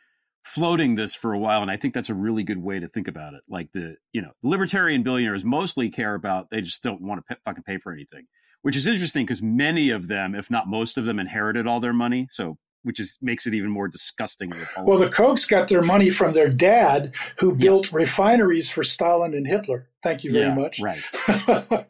floating 0.43 0.95
this 0.95 1.13
for 1.13 1.33
a 1.33 1.39
while, 1.39 1.61
and 1.61 1.71
I 1.71 1.77
think 1.77 1.93
that's 1.93 2.09
a 2.09 2.13
really 2.13 2.43
good 2.43 2.61
way 2.61 2.79
to 2.79 2.87
think 2.87 3.07
about 3.07 3.33
it. 3.33 3.41
Like 3.49 3.71
the 3.71 3.97
you 4.13 4.21
know 4.21 4.31
libertarian 4.43 5.03
billionaires 5.03 5.43
mostly 5.43 5.89
care 5.89 6.15
about 6.15 6.49
they 6.49 6.61
just 6.61 6.83
don't 6.83 7.01
want 7.01 7.25
to 7.27 7.37
fucking 7.43 7.63
pay 7.63 7.77
for 7.77 7.91
anything, 7.91 8.27
which 8.61 8.75
is 8.75 8.87
interesting 8.87 9.25
because 9.25 9.41
many 9.41 9.89
of 9.89 10.07
them, 10.07 10.35
if 10.35 10.49
not 10.49 10.67
most 10.67 10.97
of 10.97 11.05
them, 11.05 11.19
inherited 11.19 11.67
all 11.67 11.79
their 11.79 11.93
money. 11.93 12.27
So 12.29 12.57
which 12.83 12.99
is 12.99 13.17
makes 13.21 13.45
it 13.45 13.53
even 13.53 13.69
more 13.69 13.87
disgusting. 13.87 14.53
Well, 14.83 14.97
the 14.97 15.07
Kochs 15.07 15.47
got 15.47 15.67
their 15.67 15.81
money 15.81 16.09
from 16.09 16.33
their 16.33 16.47
dad, 16.47 17.11
who 17.39 17.53
built 17.53 17.91
refineries 17.91 18.69
for 18.69 18.83
Stalin 18.83 19.33
and 19.33 19.45
Hitler. 19.45 19.89
Thank 20.03 20.23
you 20.23 20.31
very 20.31 20.45
Yeah, 20.45 20.55
much. 20.55 20.79
Right. 20.79 21.05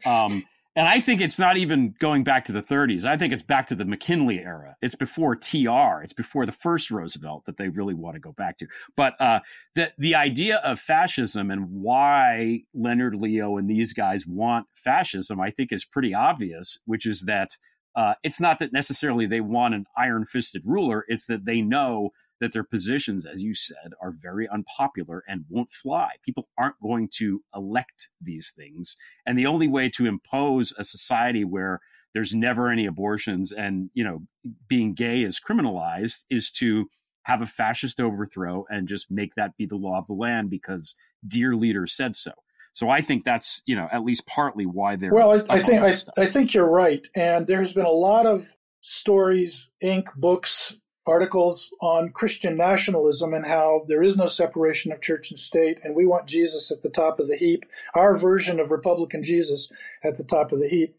um, 0.05 0.43
and 0.77 0.87
I 0.87 0.99
think 0.99 1.21
it's 1.21 1.39
not 1.39 1.57
even 1.57 1.95
going 1.97 2.23
back 2.23 2.45
to 2.45 2.51
the 2.51 2.61
30s. 2.61 3.03
I 3.03 3.17
think 3.17 3.33
it's 3.33 3.41
back 3.41 3.65
to 3.67 3.75
the 3.75 3.83
McKinley 3.83 4.37
era. 4.37 4.75
It's 4.79 4.93
before 4.93 5.35
TR. 5.35 6.03
It's 6.03 6.13
before 6.13 6.45
the 6.45 6.51
first 6.51 6.91
Roosevelt 6.91 7.45
that 7.47 7.57
they 7.57 7.69
really 7.69 7.95
want 7.95 8.13
to 8.13 8.19
go 8.19 8.31
back 8.31 8.57
to. 8.57 8.67
But 8.95 9.19
uh, 9.19 9.39
the 9.73 9.91
the 9.97 10.13
idea 10.13 10.57
of 10.57 10.79
fascism 10.79 11.49
and 11.49 11.67
why 11.71 12.61
Leonard 12.75 13.15
Leo 13.15 13.57
and 13.57 13.67
these 13.67 13.91
guys 13.91 14.27
want 14.27 14.67
fascism, 14.75 15.41
I 15.41 15.49
think, 15.49 15.71
is 15.71 15.83
pretty 15.83 16.13
obvious. 16.13 16.77
Which 16.85 17.07
is 17.07 17.23
that 17.23 17.49
uh, 17.95 18.13
it's 18.21 18.39
not 18.39 18.59
that 18.59 18.71
necessarily 18.71 19.25
they 19.25 19.41
want 19.41 19.73
an 19.73 19.85
iron 19.97 20.25
fisted 20.25 20.61
ruler. 20.63 21.05
It's 21.07 21.25
that 21.25 21.45
they 21.45 21.59
know 21.59 22.11
that 22.39 22.53
their 22.53 22.63
positions, 22.63 23.25
as 23.25 23.43
you 23.43 23.53
said, 23.53 23.93
are 24.01 24.11
very 24.11 24.47
unpopular 24.47 25.23
and 25.27 25.45
won't 25.49 25.71
fly. 25.71 26.09
People 26.23 26.47
aren't 26.57 26.79
going 26.81 27.09
to 27.15 27.43
elect 27.55 28.09
these 28.21 28.51
things. 28.55 28.95
And 29.25 29.37
the 29.37 29.45
only 29.45 29.67
way 29.67 29.89
to 29.89 30.05
impose 30.05 30.73
a 30.77 30.83
society 30.83 31.43
where 31.43 31.79
there's 32.13 32.33
never 32.33 32.69
any 32.69 32.85
abortions 32.85 33.51
and, 33.51 33.89
you 33.93 34.03
know, 34.03 34.19
being 34.67 34.93
gay 34.93 35.21
is 35.21 35.39
criminalized 35.39 36.25
is 36.29 36.51
to 36.51 36.89
have 37.23 37.41
a 37.41 37.45
fascist 37.45 37.99
overthrow 37.99 38.65
and 38.69 38.87
just 38.87 39.11
make 39.11 39.35
that 39.35 39.57
be 39.57 39.65
the 39.65 39.75
law 39.75 39.97
of 39.97 40.07
the 40.07 40.13
land 40.13 40.49
because 40.49 40.95
dear 41.27 41.55
leader 41.55 41.85
said 41.85 42.15
so. 42.15 42.31
So 42.71 42.89
I 42.89 43.01
think 43.01 43.23
that's, 43.23 43.63
you 43.65 43.75
know, 43.75 43.89
at 43.91 44.03
least 44.03 44.27
partly 44.27 44.65
why 44.65 44.95
they're 44.95 45.11
Well, 45.11 45.33
I, 45.49 45.57
I 45.57 45.63
think 45.63 45.81
I. 45.81 46.21
I 46.21 46.27
think 46.27 46.53
you're 46.53 46.69
right, 46.69 47.05
and 47.15 47.47
there's 47.47 47.73
been 47.73 47.87
a 47.87 47.89
lot 47.89 48.27
of 48.27 48.55
stories, 48.81 49.71
ink, 49.81 50.09
books, 50.15 50.77
articles 51.07 51.73
on 51.81 52.09
Christian 52.09 52.57
nationalism 52.57 53.33
and 53.33 53.45
how 53.45 53.83
there 53.87 54.03
is 54.03 54.17
no 54.17 54.27
separation 54.27 54.91
of 54.91 55.01
church 55.01 55.31
and 55.31 55.39
state, 55.39 55.79
and 55.83 55.95
we 55.95 56.05
want 56.05 56.27
Jesus 56.27 56.71
at 56.71 56.81
the 56.81 56.89
top 56.89 57.19
of 57.19 57.27
the 57.27 57.37
heap. 57.37 57.65
Our 57.95 58.17
version 58.17 58.59
of 58.59 58.71
Republican 58.71 59.23
Jesus 59.23 59.71
at 60.03 60.17
the 60.17 60.23
top 60.23 60.51
of 60.51 60.59
the 60.59 60.67
heap. 60.67 60.95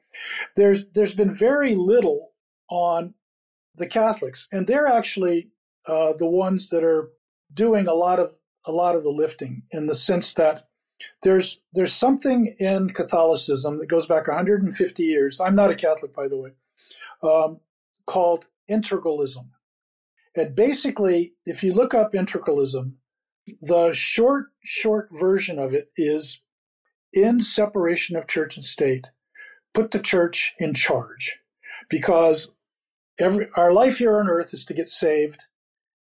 There's 0.56 0.86
there's 0.86 1.14
been 1.14 1.30
very 1.30 1.74
little 1.74 2.32
on 2.70 3.14
the 3.76 3.86
Catholics, 3.86 4.48
and 4.50 4.66
they're 4.66 4.86
actually 4.86 5.50
uh, 5.86 6.14
the 6.18 6.26
ones 6.26 6.70
that 6.70 6.84
are 6.84 7.11
doing 7.52 7.86
a 7.86 7.94
lot 7.94 8.18
of 8.18 8.32
a 8.64 8.72
lot 8.72 8.96
of 8.96 9.02
the 9.02 9.11
lifting 9.11 9.62
in 9.70 9.86
the 9.86 9.94
sense 9.94 10.34
that 10.34 10.68
there's 11.22 11.64
there's 11.72 11.92
something 11.92 12.54
in 12.59 12.90
Catholicism 12.90 13.78
that 13.78 13.88
goes 13.88 14.06
back 14.06 14.26
150 14.26 15.02
years. 15.02 15.40
I'm 15.40 15.54
not 15.54 15.70
a 15.70 15.74
Catholic, 15.74 16.14
by 16.14 16.28
the 16.28 16.36
way, 16.36 16.50
um, 17.22 17.61
called 18.06 18.46
integralism. 18.68 19.50
And 20.39 20.55
basically, 20.55 21.34
if 21.45 21.62
you 21.62 21.72
look 21.72 21.95
up 21.95 22.12
integralism, 22.12 22.93
the 23.61 23.93
short 23.93 24.47
short 24.62 25.09
version 25.12 25.59
of 25.59 25.72
it 25.72 25.91
is 25.97 26.43
in 27.12 27.41
separation 27.41 28.16
of 28.16 28.26
church 28.26 28.57
and 28.57 28.64
state, 28.64 29.11
put 29.74 29.91
the 29.91 29.99
church 29.99 30.55
in 30.59 30.74
charge, 30.74 31.39
because 31.89 32.55
every 33.18 33.49
our 33.57 33.72
life 33.72 33.99
here 33.99 34.18
on 34.18 34.28
earth 34.28 34.53
is 34.53 34.64
to 34.66 34.74
get 34.74 34.89
saved, 34.89 35.45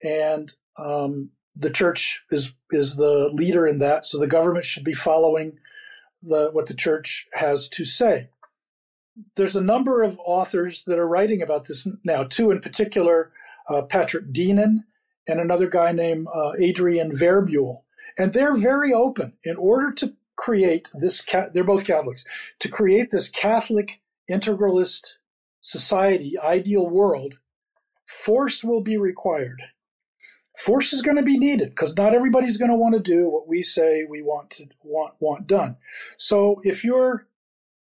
and 0.03 0.53
um, 0.77 1.29
the 1.55 1.69
church 1.69 2.23
is 2.31 2.53
is 2.71 2.95
the 2.95 3.29
leader 3.31 3.65
in 3.65 3.77
that. 3.79 4.05
So 4.05 4.17
the 4.17 4.27
government 4.27 4.65
should 4.65 4.83
be 4.83 4.93
following 4.93 5.59
the 6.21 6.49
what 6.51 6.65
the 6.65 6.73
church 6.73 7.27
has 7.33 7.69
to 7.69 7.85
say. 7.85 8.29
There's 9.35 9.55
a 9.55 9.61
number 9.61 10.03
of 10.03 10.19
authors 10.25 10.83
that 10.85 10.99
are 10.99 11.07
writing 11.07 11.41
about 11.41 11.67
this 11.67 11.87
now. 12.03 12.23
Two 12.23 12.51
in 12.51 12.59
particular, 12.59 13.31
uh, 13.69 13.83
Patrick 13.83 14.31
Deneen 14.31 14.83
and 15.27 15.39
another 15.39 15.67
guy 15.67 15.91
named 15.91 16.27
uh, 16.33 16.53
Adrian 16.59 17.11
Vermeule, 17.11 17.83
and 18.17 18.33
they're 18.33 18.55
very 18.55 18.93
open. 18.93 19.33
In 19.43 19.55
order 19.57 19.91
to 19.93 20.13
create 20.35 20.89
this, 20.93 21.25
they're 21.53 21.63
both 21.63 21.85
Catholics, 21.85 22.25
to 22.59 22.69
create 22.69 23.11
this 23.11 23.29
Catholic 23.29 24.01
integralist 24.29 25.13
society, 25.61 26.37
ideal 26.39 26.87
world, 26.87 27.39
force 28.05 28.63
will 28.63 28.81
be 28.81 28.97
required 28.97 29.61
force 30.57 30.93
is 30.93 31.01
going 31.01 31.17
to 31.17 31.23
be 31.23 31.37
needed 31.37 31.69
because 31.69 31.95
not 31.95 32.13
everybody's 32.13 32.57
going 32.57 32.71
to 32.71 32.77
want 32.77 32.95
to 32.95 33.01
do 33.01 33.29
what 33.29 33.47
we 33.47 33.61
say 33.61 34.05
we 34.09 34.21
want 34.21 34.49
to 34.49 34.65
want 34.83 35.13
want 35.19 35.47
done. 35.47 35.77
So 36.17 36.61
if 36.63 36.83
you're 36.83 37.27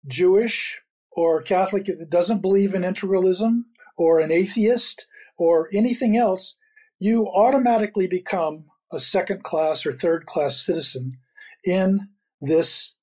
Jewish 0.06 0.80
or 1.10 1.42
Catholic 1.42 1.86
that 1.86 2.10
doesn't 2.10 2.42
believe 2.42 2.74
in 2.74 2.82
integralism 2.82 3.64
or 3.96 4.20
an 4.20 4.30
atheist 4.30 5.06
or 5.36 5.68
anything 5.72 6.16
else, 6.16 6.56
you 6.98 7.26
automatically 7.28 8.06
become 8.06 8.66
a 8.92 8.98
second 8.98 9.42
class 9.42 9.86
or 9.86 9.92
third 9.92 10.26
class 10.26 10.58
citizen 10.58 11.18
in 11.64 12.08
this 12.40 12.94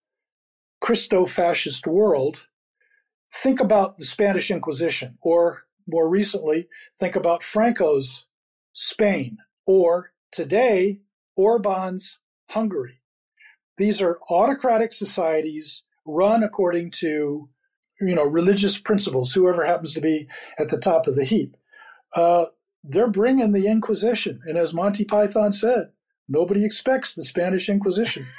Christo 0.82 1.26
fascist 1.26 1.88
world. 1.88 2.48
Think 3.32 3.60
about 3.60 3.98
the 3.98 4.06
Spanish 4.06 4.50
Inquisition, 4.50 5.18
or 5.22 5.64
more 5.88 6.10
recently, 6.10 6.68
think 7.00 7.16
about 7.16 7.44
Franco's 7.44 8.28
Spain, 8.74 9.38
or 9.66 10.12
today, 10.32 11.02
Orban's 11.36 12.20
Hungary. 12.50 13.02
These 13.78 14.02
are 14.02 14.20
autocratic 14.30 14.94
societies 14.94 15.84
run 16.06 16.44
according 16.44 16.92
to 16.92 17.50
you 18.02 18.16
know 18.16 18.24
religious 18.24 18.78
principles 18.80 19.34
whoever 19.34 19.66
happens 19.66 19.94
to 19.94 20.02
be 20.02 20.28
at 20.58 20.70
the 20.70 20.80
top 20.80 21.08
of 21.08 21.16
the 21.16 21.26
heap 21.26 21.56
uh, 22.16 22.46
they're 22.84 23.10
bringing 23.10 23.52
the 23.52 23.68
inquisition 23.68 24.42
and 24.46 24.58
as 24.58 24.74
monty 24.74 25.06
python 25.06 25.52
said 25.52 25.92
nobody 26.28 26.64
expects 26.66 27.14
the 27.14 27.24
spanish 27.24 27.70
inquisition 27.70 28.26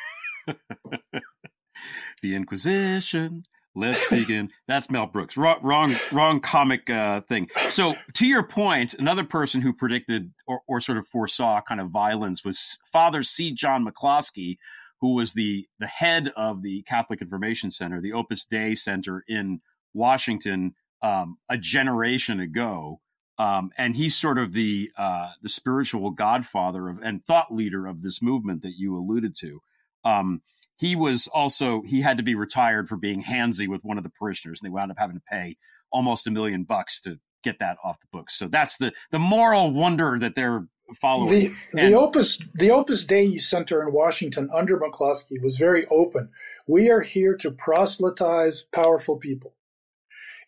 the 2.23 2.35
Inquisition. 2.35 3.45
Let's 3.77 4.07
begin. 4.09 4.51
That's 4.67 4.91
Mel 4.91 5.07
Brooks. 5.07 5.37
Wrong, 5.37 5.59
wrong, 5.63 5.97
wrong 6.11 6.41
comic 6.41 6.91
uh, 6.91 7.21
thing. 7.21 7.49
So, 7.69 7.95
to 8.15 8.27
your 8.27 8.43
point, 8.43 8.95
another 8.95 9.23
person 9.23 9.61
who 9.61 9.73
predicted 9.73 10.33
or, 10.49 10.61
or 10.67 10.81
sort 10.81 10.99
of 10.99 11.07
foresaw 11.07 11.61
kind 11.61 11.81
of 11.81 11.91
violence 11.91 12.45
was 12.45 12.79
Father 12.93 13.23
C. 13.23 13.53
John 13.53 13.87
McCloskey, 13.87 14.57
who 15.01 15.15
was 15.15 15.35
the 15.35 15.69
the 15.79 15.87
head 15.87 16.33
of 16.37 16.63
the 16.63 16.83
Catholic 16.83 17.23
Information 17.23 17.71
Center, 17.71 18.01
the 18.01 18.13
Opus 18.13 18.45
Dei 18.45 18.75
Center 18.75 19.23
in 19.29 19.61
Washington, 19.95 20.75
um, 21.03 21.39
a 21.49 21.57
generation 21.57 22.41
ago. 22.41 23.01
Um, 23.41 23.71
and 23.79 23.97
he's 23.97 24.15
sort 24.15 24.37
of 24.37 24.53
the 24.53 24.91
uh, 24.99 25.31
the 25.41 25.49
spiritual 25.49 26.11
godfather 26.11 26.91
of 26.91 26.99
and 27.03 27.25
thought 27.25 27.55
leader 27.55 27.87
of 27.87 28.03
this 28.03 28.21
movement 28.21 28.61
that 28.61 28.75
you 28.77 28.95
alluded 28.99 29.35
to. 29.41 29.63
Um, 30.05 30.43
he 30.79 30.95
was 30.95 31.27
also 31.27 31.81
he 31.87 32.03
had 32.03 32.19
to 32.19 32.23
be 32.23 32.35
retired 32.35 32.87
for 32.87 32.97
being 32.99 33.23
handsy 33.23 33.67
with 33.67 33.83
one 33.83 33.97
of 33.97 34.05
the 34.05 34.11
parishioners, 34.11 34.61
and 34.61 34.67
they 34.69 34.75
wound 34.75 34.91
up 34.91 34.99
having 34.99 35.17
to 35.17 35.23
pay 35.23 35.57
almost 35.91 36.27
a 36.27 36.31
million 36.31 36.65
bucks 36.65 37.01
to 37.03 37.19
get 37.43 37.61
that 37.61 37.79
off 37.83 37.99
the 38.01 38.07
books. 38.13 38.37
So 38.39 38.47
that's 38.47 38.77
the 38.77 38.93
the 39.11 39.19
moral 39.19 39.73
wonder 39.73 40.19
that 40.19 40.35
they're 40.35 40.67
following. 41.01 41.31
the, 41.31 41.53
the 41.73 41.87
And- 41.87 41.95
opus 41.95 42.43
the 42.55 42.71
opus 42.71 43.07
dei 43.07 43.39
center 43.39 43.81
in 43.81 43.95
washington 43.95 44.51
under 44.53 44.77
mccloskey 44.77 45.41
was 45.41 45.57
very 45.57 45.87
open 45.87 46.29
we 46.67 46.91
are 46.91 47.01
here 47.01 47.37
to 47.37 47.51
proselytize 47.53 48.67
powerful 48.73 49.17
people 49.17 49.55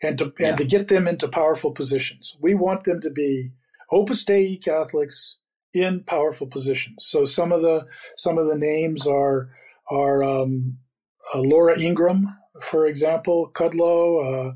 and 0.03 0.19
to 0.19 0.33
and 0.41 0.59
to 0.59 0.65
get 0.65 0.89
them 0.89 1.07
into 1.07 1.29
powerful 1.29 1.71
positions 1.71 2.37
we 2.41 2.55
want 2.55 2.85
them 2.85 3.01
to 3.01 3.11
be 3.11 3.51
opus 3.91 4.25
dei 4.25 4.57
catholics 4.57 5.39
in 5.73 6.03
powerful 6.05 6.47
positions 6.47 7.07
so 7.07 7.25
some 7.25 7.53
of 7.53 7.63
the 7.63 7.87
some 8.17 8.39
of 8.39 8.47
the 8.47 8.57
names 8.57 9.07
are 9.07 9.51
are 9.91 10.23
um, 10.23 10.79
uh, 11.35 11.41
laura 11.41 11.79
ingraham 11.79 12.37
for 12.61 12.87
example 12.87 13.51
kudlow 13.55 14.51
uh, 14.51 14.53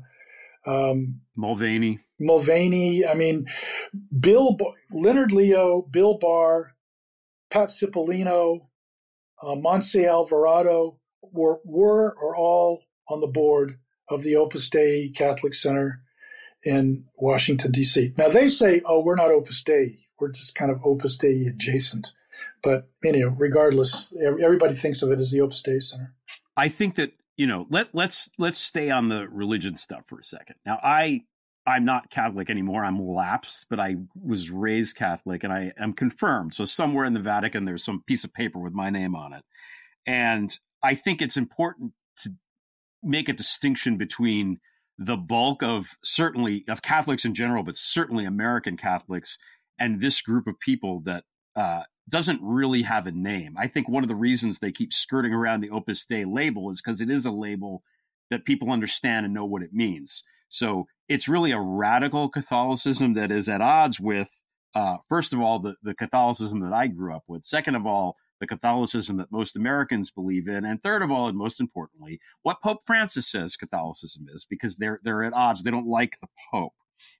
um, 0.67 1.21
Mulvaney. 1.37 1.99
Mulvaney. 2.19 3.05
I 3.05 3.13
mean, 3.13 3.47
Bill 4.19 4.55
Bar- 4.57 4.73
Leonard 4.91 5.31
Leo, 5.31 5.83
Bill 5.89 6.17
Barr, 6.17 6.75
Pat 7.49 7.69
Cipollone, 7.69 8.67
uh, 9.41 9.55
Montse 9.55 10.05
Alvarado 10.05 10.99
were 11.21 11.59
were 11.63 12.15
or 12.21 12.35
all 12.35 12.83
on 13.07 13.21
the 13.21 13.27
board 13.27 13.77
of 14.09 14.23
the 14.23 14.35
Opus 14.35 14.69
Dei 14.69 15.09
Catholic 15.09 15.53
Center 15.53 16.01
in 16.63 17.05
Washington 17.15 17.71
D.C. 17.71 18.13
Now 18.17 18.29
they 18.29 18.49
say, 18.49 18.81
"Oh, 18.85 19.01
we're 19.01 19.15
not 19.15 19.31
Opus 19.31 19.63
Dei. 19.63 19.97
We're 20.19 20.31
just 20.31 20.55
kind 20.55 20.71
of 20.71 20.81
Opus 20.85 21.17
Dei 21.17 21.45
adjacent." 21.47 22.13
But 22.63 22.89
anyhow, 23.05 23.35
regardless, 23.37 24.13
everybody 24.21 24.75
thinks 24.75 25.01
of 25.01 25.11
it 25.11 25.19
as 25.19 25.31
the 25.31 25.41
Opus 25.41 25.61
Dei 25.61 25.79
Center. 25.79 26.13
I 26.55 26.69
think 26.69 26.95
that 26.95 27.13
you 27.35 27.47
know 27.47 27.67
let 27.69 27.93
let's 27.93 28.29
let's 28.37 28.57
stay 28.57 28.89
on 28.89 29.09
the 29.09 29.27
religion 29.29 29.77
stuff 29.77 30.03
for 30.07 30.19
a 30.19 30.23
second. 30.23 30.55
Now 30.65 30.79
I 30.83 31.23
I'm 31.67 31.83
not 31.83 32.09
Catholic 32.09 32.49
anymore. 32.49 32.85
I'm 32.85 33.05
lapsed, 33.05 33.67
but 33.69 33.79
I 33.79 33.97
was 34.15 34.49
raised 34.49 34.95
Catholic 34.95 35.43
and 35.43 35.51
I 35.51 35.73
am 35.77 35.91
confirmed. 35.91 36.53
So 36.53 36.63
somewhere 36.63 37.03
in 37.03 37.13
the 37.13 37.19
Vatican, 37.19 37.65
there's 37.65 37.83
some 37.83 38.03
piece 38.07 38.23
of 38.23 38.33
paper 38.33 38.57
with 38.57 38.73
my 38.73 38.89
name 38.89 39.15
on 39.15 39.33
it. 39.33 39.43
And 40.05 40.57
I 40.81 40.95
think 40.95 41.21
it's 41.21 41.35
important 41.35 41.91
to 42.17 42.31
make 43.03 43.29
a 43.29 43.33
distinction 43.33 43.97
between 43.97 44.59
the 44.97 45.17
bulk 45.17 45.61
of 45.61 45.95
certainly 46.03 46.65
of 46.67 46.81
Catholics 46.81 47.25
in 47.25 47.33
general, 47.33 47.63
but 47.63 47.77
certainly 47.77 48.25
American 48.25 48.77
Catholics 48.77 49.37
and 49.79 50.01
this 50.01 50.21
group 50.21 50.47
of 50.47 50.59
people 50.59 51.01
that 51.01 51.23
uh, 51.55 51.83
doesn't 52.09 52.39
really 52.41 52.83
have 52.83 53.05
a 53.05 53.11
name. 53.11 53.55
I 53.57 53.67
think 53.67 53.87
one 53.87 54.03
of 54.03 54.07
the 54.07 54.15
reasons 54.15 54.59
they 54.59 54.71
keep 54.71 54.93
skirting 54.93 55.33
around 55.33 55.61
the 55.61 55.69
Opus 55.69 56.05
Dei 56.05 56.25
label 56.25 56.69
is 56.69 56.81
because 56.81 57.01
it 57.01 57.09
is 57.09 57.25
a 57.25 57.31
label 57.31 57.83
that 58.29 58.45
people 58.45 58.71
understand 58.71 59.25
and 59.25 59.33
know 59.33 59.45
what 59.45 59.61
it 59.61 59.73
means. 59.73 60.23
So 60.49 60.85
it's 61.07 61.27
really 61.27 61.51
a 61.51 61.59
radical 61.59 62.29
Catholicism 62.29 63.13
that 63.13 63.31
is 63.31 63.49
at 63.49 63.61
odds 63.61 63.99
with, 63.99 64.29
uh, 64.75 64.97
first 65.09 65.33
of 65.33 65.39
all, 65.39 65.59
the, 65.59 65.75
the 65.83 65.95
Catholicism 65.95 66.61
that 66.61 66.73
I 66.73 66.87
grew 66.87 67.13
up 67.13 67.23
with. 67.27 67.43
Second 67.45 67.75
of 67.75 67.85
all, 67.85 68.15
the 68.39 68.47
Catholicism 68.47 69.17
that 69.17 69.31
most 69.31 69.55
Americans 69.55 70.11
believe 70.11 70.47
in, 70.47 70.65
and 70.65 70.81
third 70.81 71.01
of 71.01 71.11
all, 71.11 71.27
and 71.27 71.37
most 71.37 71.59
importantly, 71.59 72.19
what 72.43 72.61
Pope 72.61 72.79
Francis 72.85 73.27
says 73.27 73.55
Catholicism 73.55 74.25
is, 74.29 74.45
because 74.45 74.75
they're 74.75 74.99
they're 75.03 75.23
at 75.23 75.33
odds. 75.33 75.63
They 75.63 75.71
don't 75.71 75.87
like 75.87 76.17
the 76.21 76.27
Pope. 76.51 76.73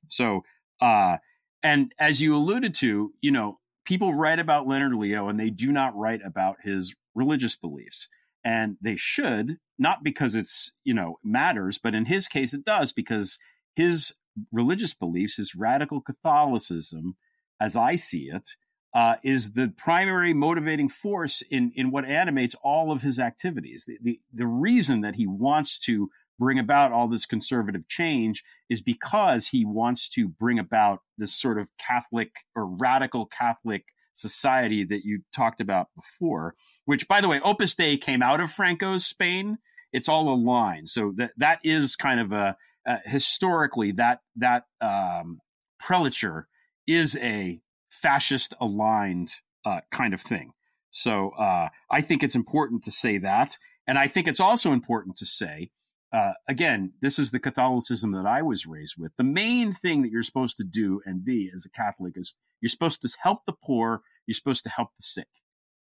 So, 0.07 0.43
uh, 0.82 1.18
and 1.63 1.93
as 1.99 2.22
you 2.22 2.36
alluded 2.36 2.74
to, 2.76 3.13
you 3.22 3.32
know, 3.32 3.59
people 3.86 4.13
write 4.13 4.39
about 4.39 4.68
Leonard 4.68 4.95
Leo, 4.95 5.30
and 5.30 5.39
they 5.39 5.49
do 5.49 5.72
not 5.72 5.95
write 5.95 6.22
about 6.24 6.57
his 6.63 6.95
religious 7.15 7.55
beliefs, 7.55 8.09
and 8.43 8.78
they 8.82 8.95
should 8.95 9.57
not 9.78 10.03
because 10.03 10.36
it's 10.36 10.74
you 10.84 10.93
know 10.93 11.20
matters, 11.24 11.78
but 11.78 11.93
in 11.93 12.05
his 12.05 12.28
case 12.28 12.53
it 12.53 12.63
does 12.63 12.91
because 12.91 13.38
his 13.76 14.15
religious 14.51 14.93
beliefs, 14.93 15.38
his 15.38 15.55
radical 15.55 16.01
Catholicism, 16.01 17.15
as 17.59 17.76
I 17.76 17.95
see 17.95 18.30
it, 18.30 18.49
uh, 18.93 19.15
is 19.23 19.53
the 19.53 19.73
primary 19.77 20.33
motivating 20.33 20.89
force 20.89 21.41
in 21.49 21.71
in 21.75 21.91
what 21.91 22.05
animates 22.05 22.55
all 22.63 22.91
of 22.91 23.01
his 23.01 23.19
activities. 23.19 23.85
The, 23.85 23.97
the 24.01 24.19
the 24.33 24.47
reason 24.47 25.01
that 25.01 25.15
he 25.15 25.27
wants 25.27 25.77
to 25.79 26.09
bring 26.39 26.59
about 26.59 26.91
all 26.91 27.07
this 27.07 27.25
conservative 27.25 27.88
change 27.88 28.43
is 28.69 28.81
because 28.81 29.47
he 29.47 29.65
wants 29.65 30.07
to 30.09 30.27
bring 30.27 30.59
about 30.59 31.01
this 31.17 31.33
sort 31.33 31.57
of 31.57 31.69
Catholic 31.77 32.31
or 32.55 32.65
radical 32.65 33.25
Catholic 33.25 33.85
society 34.13 34.83
that 34.83 35.03
you 35.03 35.21
talked 35.35 35.61
about 35.61 35.88
before, 35.95 36.55
which, 36.85 37.07
by 37.07 37.21
the 37.21 37.27
way, 37.27 37.39
Opus 37.41 37.75
Dei 37.75 37.97
came 37.97 38.21
out 38.21 38.39
of 38.39 38.51
Franco's 38.51 39.05
Spain. 39.05 39.57
It's 39.93 40.09
all 40.09 40.33
aligned, 40.33 40.89
so 40.89 41.13
that 41.17 41.31
that 41.38 41.59
is 41.63 41.95
kind 41.95 42.19
of 42.19 42.31
a 42.31 42.57
uh, 42.88 42.97
historically 43.05 43.91
that 43.93 44.21
that 44.38 44.65
um, 44.81 45.39
prelature 45.79 46.47
is 46.88 47.17
a 47.17 47.61
fascist 48.01 48.53
aligned 48.59 49.31
uh, 49.65 49.81
kind 49.91 50.13
of 50.13 50.21
thing. 50.21 50.51
So 50.89 51.31
uh, 51.37 51.69
I 51.91 52.01
think 52.01 52.23
it's 52.23 52.35
important 52.35 52.83
to 52.83 52.91
say 52.91 53.17
that, 53.19 53.57
and 53.85 53.97
I 53.97 54.07
think 54.07 54.27
it's 54.27 54.39
also 54.39 54.71
important 54.71 55.17
to 55.17 55.25
say. 55.25 55.69
Uh, 56.13 56.31
again, 56.47 56.93
this 57.01 57.19
is 57.19 57.31
the 57.31 57.39
Catholicism 57.39 58.13
that 58.13 58.25
I 58.25 58.41
was 58.41 58.65
raised 58.65 58.95
with. 58.97 59.11
The 59.17 59.25
main 59.25 59.73
thing 59.73 60.03
that 60.03 60.11
you're 60.11 60.23
supposed 60.23 60.55
to 60.57 60.63
do 60.63 61.01
and 61.05 61.25
be 61.25 61.51
as 61.53 61.65
a 61.65 61.69
Catholic 61.69 62.13
is 62.15 62.33
you're 62.61 62.69
supposed 62.69 63.01
to 63.01 63.09
help 63.21 63.39
the 63.45 63.53
poor. 63.53 64.01
You're 64.25 64.35
supposed 64.35 64.63
to 64.63 64.69
help 64.69 64.89
the 64.95 65.03
sick. 65.03 65.27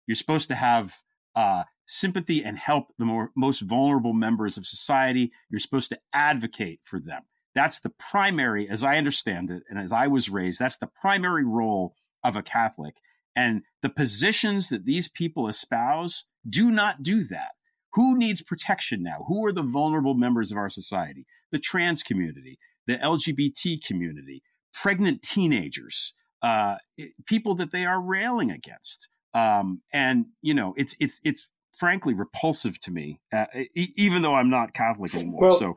You're 0.05 0.15
supposed 0.15 0.49
to 0.49 0.55
have 0.55 0.93
uh, 1.35 1.63
sympathy 1.87 2.43
and 2.43 2.57
help 2.57 2.87
the 2.97 3.05
more, 3.05 3.31
most 3.35 3.61
vulnerable 3.61 4.13
members 4.13 4.57
of 4.57 4.65
society. 4.65 5.31
You're 5.49 5.59
supposed 5.59 5.89
to 5.89 5.99
advocate 6.13 6.81
for 6.83 6.99
them. 6.99 7.23
That's 7.55 7.79
the 7.79 7.89
primary, 7.89 8.67
as 8.67 8.83
I 8.83 8.97
understand 8.97 9.51
it, 9.51 9.63
and 9.69 9.77
as 9.79 9.93
I 9.93 10.07
was 10.07 10.29
raised, 10.29 10.59
that's 10.59 10.77
the 10.77 10.89
primary 11.01 11.45
role 11.45 11.95
of 12.23 12.35
a 12.35 12.41
Catholic. 12.41 12.95
And 13.35 13.63
the 13.81 13.89
positions 13.89 14.69
that 14.69 14.85
these 14.85 15.07
people 15.07 15.47
espouse 15.47 16.25
do 16.47 16.71
not 16.71 17.03
do 17.03 17.23
that. 17.25 17.51
Who 17.93 18.17
needs 18.17 18.41
protection 18.41 19.03
now? 19.03 19.25
Who 19.27 19.45
are 19.45 19.51
the 19.51 19.61
vulnerable 19.61 20.15
members 20.15 20.51
of 20.51 20.57
our 20.57 20.69
society? 20.69 21.25
The 21.51 21.59
trans 21.59 22.01
community, 22.01 22.57
the 22.87 22.97
LGBT 22.97 23.85
community, 23.85 24.41
pregnant 24.73 25.21
teenagers, 25.21 26.13
uh, 26.41 26.77
people 27.25 27.55
that 27.55 27.71
they 27.71 27.85
are 27.85 28.01
railing 28.01 28.51
against. 28.51 29.09
Um, 29.33 29.81
and 29.91 30.25
you 30.41 30.53
know, 30.53 30.73
it's 30.77 30.95
it's 30.99 31.19
it's 31.23 31.47
frankly 31.73 32.13
repulsive 32.13 32.79
to 32.81 32.91
me, 32.91 33.19
uh, 33.31 33.45
e- 33.75 33.93
even 33.95 34.21
though 34.21 34.35
I'm 34.35 34.49
not 34.49 34.73
Catholic 34.73 35.15
anymore. 35.15 35.41
Well, 35.41 35.57
so 35.57 35.75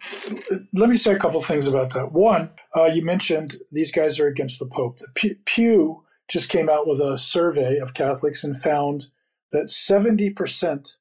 let 0.75 0.89
me 0.89 0.97
say 0.97 1.15
a 1.15 1.19
couple 1.19 1.41
things 1.43 1.67
about 1.67 1.93
that. 1.95 2.13
One, 2.13 2.51
uh, 2.75 2.91
you 2.93 3.05
mentioned 3.05 3.57
these 3.73 3.91
guys 3.91 4.21
are 4.21 4.27
against 4.27 4.59
the 4.59 4.67
Pope. 4.67 4.99
The 4.99 5.37
Pew 5.47 6.05
just 6.29 6.51
came 6.51 6.69
out 6.69 6.87
with 6.87 7.01
a 7.01 7.17
survey 7.19 7.79
of 7.79 7.95
Catholics 7.95 8.45
and 8.45 8.61
found 8.61 9.07
that 9.53 9.67
70% 9.67 10.97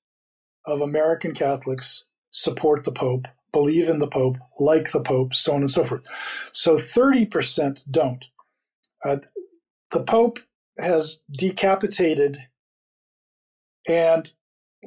of 0.65 0.81
American 0.81 1.33
Catholics 1.33 2.05
support 2.31 2.83
the 2.83 2.91
Pope, 2.91 3.27
believe 3.51 3.89
in 3.89 3.99
the 3.99 4.07
Pope, 4.07 4.37
like 4.59 4.91
the 4.91 5.01
Pope, 5.01 5.33
so 5.33 5.55
on 5.55 5.61
and 5.61 5.71
so 5.71 5.83
forth. 5.83 6.03
So 6.51 6.75
30% 6.75 7.83
don't. 7.89 8.25
Uh, 9.03 9.17
the 9.91 10.03
Pope 10.03 10.39
has 10.77 11.19
decapitated 11.31 12.37
and 13.87 14.33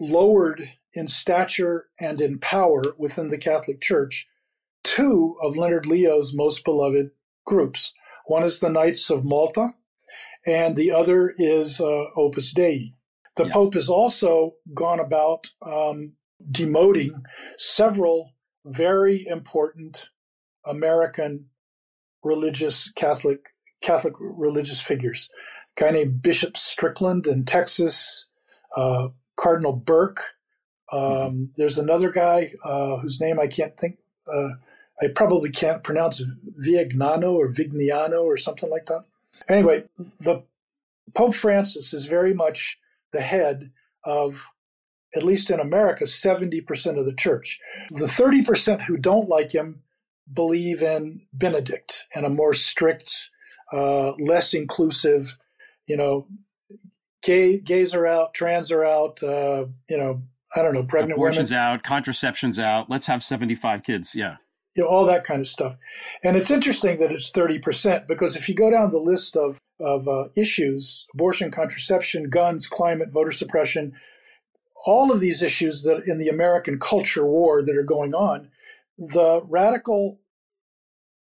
lowered 0.01 0.70
in 0.94 1.07
stature 1.07 1.88
and 1.99 2.20
in 2.20 2.38
power 2.38 2.82
within 2.96 3.28
the 3.28 3.38
Catholic 3.38 3.80
Church 3.80 4.28
two 4.84 5.36
of 5.42 5.57
Leonard 5.57 5.86
Leo's 5.86 6.34
most 6.34 6.64
beloved 6.64 7.11
groups. 7.44 7.92
One 8.26 8.42
is 8.42 8.61
the 8.61 8.70
Knights 8.70 9.11
of 9.11 9.24
Malta, 9.24 9.70
and 10.46 10.76
the 10.76 10.92
other 10.92 11.34
is 11.36 11.80
uh, 11.80 12.05
Opus 12.16 12.53
Dei. 12.53 12.92
The 13.36 13.46
yeah. 13.46 13.53
Pope 13.53 13.74
has 13.74 13.88
also 13.88 14.55
gone 14.74 15.01
about 15.01 15.49
um, 15.62 16.14
demoting 16.51 17.11
several 17.57 18.32
very 18.64 19.26
important 19.26 20.09
American 20.64 21.46
religious 22.22 22.90
Catholic 22.92 23.51
Catholic 23.82 24.14
religious 24.18 24.80
figures. 24.80 25.30
A 25.78 25.82
guy 25.82 25.90
named 25.90 26.22
Bishop 26.22 26.57
Strickland 26.57 27.26
in 27.26 27.44
Texas, 27.44 28.26
uh, 28.76 29.09
Cardinal 29.39 29.72
Burke. 29.72 30.20
Um, 30.93 31.03
mm-hmm. 31.03 31.43
There's 31.57 31.78
another 31.78 32.11
guy 32.11 32.53
uh, 32.64 32.97
whose 32.99 33.20
name 33.20 33.39
I 33.39 33.47
can't 33.47 33.76
think. 33.76 33.99
Uh, 34.30 34.49
I 35.01 35.07
probably 35.14 35.51
can't 35.51 35.84
pronounce 35.84 36.22
Vignano 36.66 37.32
or 37.32 37.53
Vignano 37.53 38.24
or 38.24 38.36
something 38.36 38.68
like 38.68 38.86
that. 38.86 39.05
Anyway, 39.49 39.84
the 40.20 40.43
Pope 41.14 41.34
Francis 41.34 41.95
is 41.95 42.07
very 42.07 42.34
much 42.34 42.78
the 43.12 43.20
head 43.20 43.70
of, 44.05 44.51
at 45.14 45.22
least 45.22 45.51
in 45.51 45.61
America, 45.61 46.05
70% 46.05 46.99
of 46.99 47.05
the 47.05 47.14
church. 47.14 47.61
The 47.91 48.07
30% 48.07 48.82
who 48.82 48.97
don't 48.97 49.28
like 49.28 49.55
him 49.55 49.82
believe 50.32 50.82
in 50.82 51.22
Benedict 51.32 52.07
and 52.14 52.26
a 52.26 52.30
more 52.30 52.53
strict, 52.53 53.30
uh, 53.72 54.12
less 54.18 54.53
inclusive, 54.53 55.39
you 55.86 55.97
know, 55.97 56.26
gay, 57.23 57.61
gays 57.61 57.95
are 57.95 58.07
out, 58.07 58.35
trans 58.35 58.71
are 58.71 58.85
out, 58.85 59.23
uh, 59.23 59.66
you 59.89 59.99
know, 59.99 60.23
I 60.55 60.62
don't 60.62 60.75
know, 60.75 60.85
pregnant 60.85 61.19
Abortion's 61.19 61.51
women. 61.51 61.64
out, 61.64 61.83
contraception's 61.83 62.59
out. 62.59 62.89
Let's 62.89 63.07
have 63.07 63.23
75 63.23 63.83
kids. 63.83 64.14
Yeah. 64.14 64.37
You 64.75 64.85
know, 64.85 64.89
all 64.89 65.05
that 65.07 65.25
kind 65.25 65.41
of 65.41 65.49
stuff. 65.49 65.77
And 66.23 66.37
it's 66.37 66.51
interesting 66.51 66.99
that 66.99 67.11
it's 67.11 67.31
30% 67.33 68.07
because 68.07 68.37
if 68.37 68.49
you 68.49 68.55
go 68.55 68.71
down 68.71 68.91
the 68.91 68.99
list 68.99 69.37
of, 69.37 69.59
of 69.81 70.09
uh, 70.09 70.29
issues 70.37 71.07
abortion, 71.14 71.51
contraception, 71.51 72.31
guns, 72.31 72.66
climate, 72.66 73.11
voter 73.11 73.33
suppression 73.33 73.95
all 74.85 75.12
of 75.12 75.21
these 75.21 75.43
issues 75.43 75.83
that 75.83 76.05
in 76.07 76.19
the 76.19 76.29
American 76.29 76.79
culture 76.79 77.27
war 77.27 77.62
that 77.62 77.77
are 77.77 77.83
going 77.83 78.14
on, 78.14 78.51
the 78.97 79.41
radical 79.45 80.21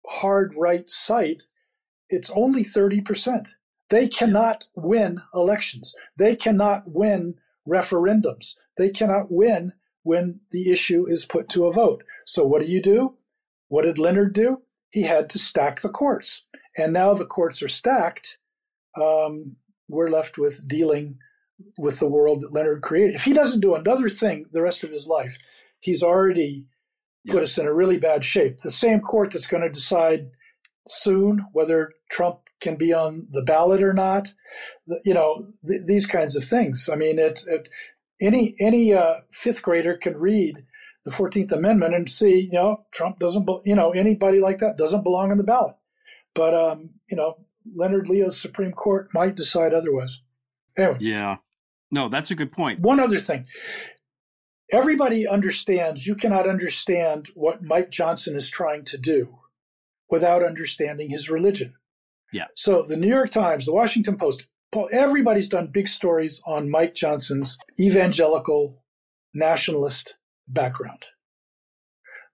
hard 0.07 0.55
right 0.57 0.89
site, 0.89 1.45
it's 2.09 2.31
only 2.31 2.63
30%. 2.63 3.51
They 3.91 4.09
cannot 4.09 4.65
win 4.75 5.21
elections. 5.35 5.95
They 6.17 6.37
cannot 6.37 6.85
win 6.87 7.35
referendums. 7.69 8.57
They 8.77 8.91
cannot 8.91 9.31
win 9.31 9.73
when 10.03 10.41
the 10.51 10.71
issue 10.71 11.07
is 11.09 11.25
put 11.25 11.49
to 11.51 11.67
a 11.67 11.73
vote. 11.73 12.05
So 12.27 12.45
what 12.45 12.61
do 12.61 12.67
you 12.69 12.81
do? 12.81 13.17
What 13.69 13.83
did 13.83 13.99
Leonard 13.99 14.33
do? 14.35 14.63
He 14.91 15.03
had 15.03 15.29
to 15.31 15.39
stack 15.39 15.81
the 15.81 15.89
courts. 15.89 16.45
And 16.77 16.93
now 16.93 17.15
the 17.15 17.27
courts 17.27 17.63
are 17.63 17.69
stacked. 17.69 18.39
Um, 19.01 19.57
we're 19.89 20.11
left 20.11 20.39
with 20.39 20.67
dealing 20.69 21.19
with 21.79 22.01
the 22.01 22.09
world 22.09 22.41
that 22.41 22.53
Leonard 22.53 22.83
created. 22.83 23.15
If 23.15 23.25
he 23.25 23.33
doesn't 23.33 23.61
do 23.61 23.75
another 23.75 24.09
thing 24.09 24.47
the 24.53 24.63
rest 24.63 24.85
of 24.85 24.91
his 24.91 25.07
life, 25.07 25.39
he's 25.81 26.03
already 26.03 26.67
put 27.29 27.43
us 27.43 27.59
in 27.59 27.67
a 27.67 27.73
really 27.73 27.99
bad 27.99 28.25
shape. 28.25 28.59
The 28.59 28.71
same 28.71 29.01
court 29.01 29.31
that's 29.33 29.47
going 29.47 29.63
to 29.63 29.71
decide 29.71 30.31
soon 30.87 31.47
whether 31.53 31.93
Trump 32.11 32.44
can 32.65 32.75
be 32.75 32.93
on 32.93 33.29
the 33.31 33.43
ballot 33.43 33.83
or 33.83 33.93
not. 33.93 34.35
You 35.05 35.15
know, 35.15 35.53
th- 35.65 35.83
these 35.87 36.07
kinds 36.07 36.35
of 36.35 36.45
things. 36.45 36.89
I 36.93 36.97
mean, 36.97 37.21
it, 37.21 37.45
it 37.47 37.69
any 38.21 38.57
any 38.59 38.93
uh, 38.93 39.21
fifth 39.31 39.63
grader 39.63 39.97
can 39.97 40.17
read 40.17 40.65
the 41.05 41.11
14th 41.11 41.53
Amendment 41.53 41.95
and 41.95 42.09
see, 42.09 42.49
you 42.51 42.53
know, 42.53 42.85
Trump 42.93 43.19
doesn't, 43.19 43.47
you 43.65 43.75
know, 43.75 43.91
anybody 43.91 44.41
like 44.41 44.59
that 44.59 44.79
doesn't 44.79 45.03
belong 45.03 45.31
on 45.31 45.37
the 45.37 45.45
ballot. 45.45 45.77
But, 46.35 46.55
um, 46.55 46.91
you 47.11 47.17
know, 47.17 47.37
Leonard 47.77 48.09
Leo's 48.09 48.41
Supreme 48.41 48.73
Court 48.73 49.09
might 49.13 49.37
decide 49.37 49.75
otherwise. 49.75 50.21
Anyway. 50.77 50.99
Yeah. 51.01 51.37
No, 51.91 52.09
that's 52.09 52.31
a 52.31 52.35
good 52.35 52.53
point. 52.53 52.81
One 52.81 53.01
other 53.01 53.19
thing. 53.19 53.47
Everybody 54.73 55.29
understands 55.29 56.07
you 56.07 56.15
cannot 56.15 56.49
understand 56.49 57.29
what 57.35 57.63
Mike 57.63 57.91
Johnson 57.91 58.35
is 58.35 58.49
trying 58.49 58.85
to 58.87 58.99
do 58.99 59.39
without 60.11 60.43
understanding 60.43 61.11
his 61.11 61.31
religion. 61.31 61.75
Yeah. 62.35 62.47
So 62.57 62.83
the 62.83 62.97
New 62.97 63.07
York 63.07 63.31
Times, 63.31 63.65
the 63.65 63.73
Washington 63.73 64.17
Post, 64.17 64.49
everybody's 64.91 65.49
done 65.49 65.69
big 65.69 65.87
stories 65.87 66.43
on 66.45 66.69
Mike 66.69 66.97
Johnson's 66.97 67.57
evangelical 67.79 68.83
nationalist 69.33 70.17
background. 70.49 71.07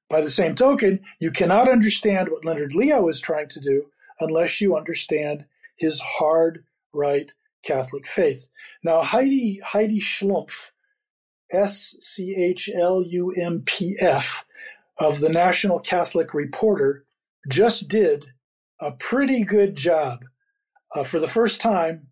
By 0.09 0.23
the 0.23 0.31
same 0.31 0.55
token, 0.55 1.01
you 1.21 1.31
cannot 1.31 1.69
understand 1.69 2.31
what 2.31 2.47
Leonard 2.47 2.75
Leo 2.75 3.09
is 3.09 3.21
trying 3.21 3.49
to 3.49 3.61
do 3.61 3.91
unless 4.19 4.59
you 4.59 4.75
understand 4.75 5.45
his 5.77 6.01
hard 6.01 6.65
right 6.95 7.35
Catholic 7.63 8.07
faith. 8.07 8.51
Now, 8.83 9.03
Heidi 9.03 9.61
Heidi 9.63 10.01
Schlumpf, 10.01 10.71
S 11.53 11.95
C 12.01 12.35
H 12.35 12.71
L 12.75 13.03
U 13.07 13.33
M 13.33 13.65
P 13.67 13.99
F, 14.01 14.47
of 14.97 15.21
the 15.21 15.29
National 15.29 15.79
Catholic 15.79 16.33
Reporter, 16.33 17.05
just 17.51 17.89
did 17.89 18.33
a 18.81 18.93
pretty 18.93 19.45
good 19.45 19.77
job 19.77 20.25
uh, 20.95 21.05
for 21.05 21.19
the 21.19 21.29
first 21.29 21.61
time 21.61 22.09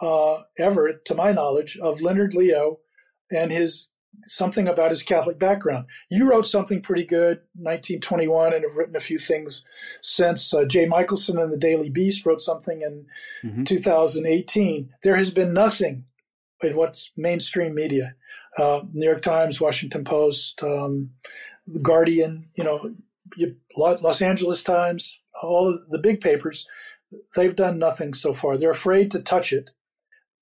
uh, 0.00 0.42
ever, 0.58 0.92
to 0.92 1.14
my 1.14 1.32
knowledge, 1.32 1.78
of 1.78 2.00
Leonard 2.00 2.34
Leo 2.34 2.78
and 3.30 3.50
his 3.50 3.90
something 4.24 4.66
about 4.66 4.90
his 4.90 5.02
Catholic 5.02 5.38
background. 5.38 5.86
You 6.10 6.28
wrote 6.28 6.46
something 6.46 6.80
pretty 6.80 7.04
good, 7.04 7.38
1921, 7.54 8.52
and 8.52 8.64
have 8.64 8.76
written 8.76 8.96
a 8.96 9.00
few 9.00 9.18
things 9.18 9.64
since. 10.00 10.52
Uh, 10.52 10.64
Jay 10.64 10.86
Michaelson 10.86 11.38
and 11.38 11.52
the 11.52 11.58
Daily 11.58 11.90
Beast 11.90 12.26
wrote 12.26 12.42
something 12.42 12.82
in 12.82 13.06
mm-hmm. 13.44 13.64
2018. 13.64 14.90
There 15.02 15.16
has 15.16 15.30
been 15.30 15.52
nothing 15.52 16.04
in 16.62 16.76
what's 16.76 17.12
mainstream 17.16 17.74
media. 17.74 18.14
Uh, 18.56 18.82
New 18.92 19.06
York 19.06 19.22
Times, 19.22 19.60
Washington 19.60 20.04
Post, 20.04 20.62
um, 20.62 21.10
the 21.66 21.78
Guardian, 21.78 22.48
you 22.56 22.64
know, 22.64 22.94
Los 23.76 24.22
Angeles 24.22 24.62
Times, 24.62 25.20
all 25.42 25.78
the 25.88 25.98
big 25.98 26.20
papers, 26.20 26.66
they've 27.34 27.56
done 27.56 27.78
nothing 27.78 28.14
so 28.14 28.34
far. 28.34 28.56
They're 28.56 28.70
afraid 28.70 29.10
to 29.12 29.20
touch 29.20 29.52
it. 29.52 29.70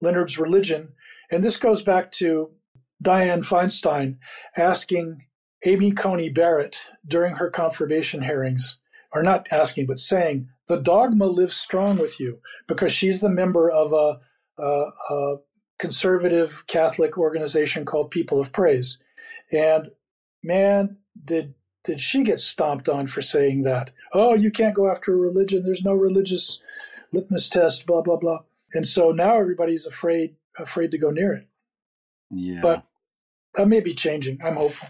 Leonard's 0.01 0.39
religion, 0.39 0.93
and 1.31 1.43
this 1.43 1.57
goes 1.57 1.83
back 1.83 2.13
to 2.13 2.51
Diane 3.01 3.43
Feinstein 3.43 4.19
asking 4.57 5.27
Amy 5.65 5.93
Coney 5.93 6.29
Barrett 6.29 6.87
during 7.07 7.37
her 7.37 7.51
confirmation 7.51 8.23
hearings, 8.23 8.79
or 9.13 9.23
not 9.23 9.49
asking, 9.51 9.87
but 9.87 9.99
saying, 9.99 10.49
the 10.69 10.77
dogma 10.77 11.27
lives 11.27 11.57
strong 11.57 11.99
with 11.99 12.21
you 12.21 12.41
because 12.67 12.93
she's 12.93 13.21
the 13.21 13.29
member 13.31 13.71
of 13.71 13.93
a, 13.93 14.21
a, 14.63 14.91
a 15.11 15.37
conservative 15.79 16.65
Catholic 16.67 17.17
organization 17.17 17.85
called 17.85 18.11
People 18.11 18.41
of 18.41 18.53
Praise. 18.53 18.99
And 19.53 19.91
man, 20.43 20.99
did 21.25 21.55
did 21.87 22.01
she 22.01 22.25
get 22.25 22.41
stomped 22.41 22.89
on 22.89 23.07
for 23.07 23.23
saying 23.23 23.63
that? 23.63 23.93
Oh, 24.13 24.35
you 24.35 24.51
can't 24.51 24.75
go 24.75 24.91
after 24.91 25.15
a 25.15 25.17
religion. 25.17 25.63
There's 25.63 25.85
no 25.85 25.95
religious 25.95 26.61
litmus 27.13 27.49
test, 27.49 27.87
blah 27.87 28.03
blah 28.03 28.17
blah. 28.17 28.41
And 28.75 28.87
so 28.87 29.13
now 29.13 29.39
everybody's 29.39 29.87
afraid 29.87 30.35
afraid 30.59 30.91
to 30.91 30.99
go 30.99 31.11
near 31.11 31.33
it. 31.33 31.47
Yeah. 32.31 32.61
But 32.61 32.85
that 33.55 33.69
may 33.69 33.81
be 33.81 33.95
changing. 33.95 34.41
I'm 34.45 34.57
hopeful. 34.57 34.89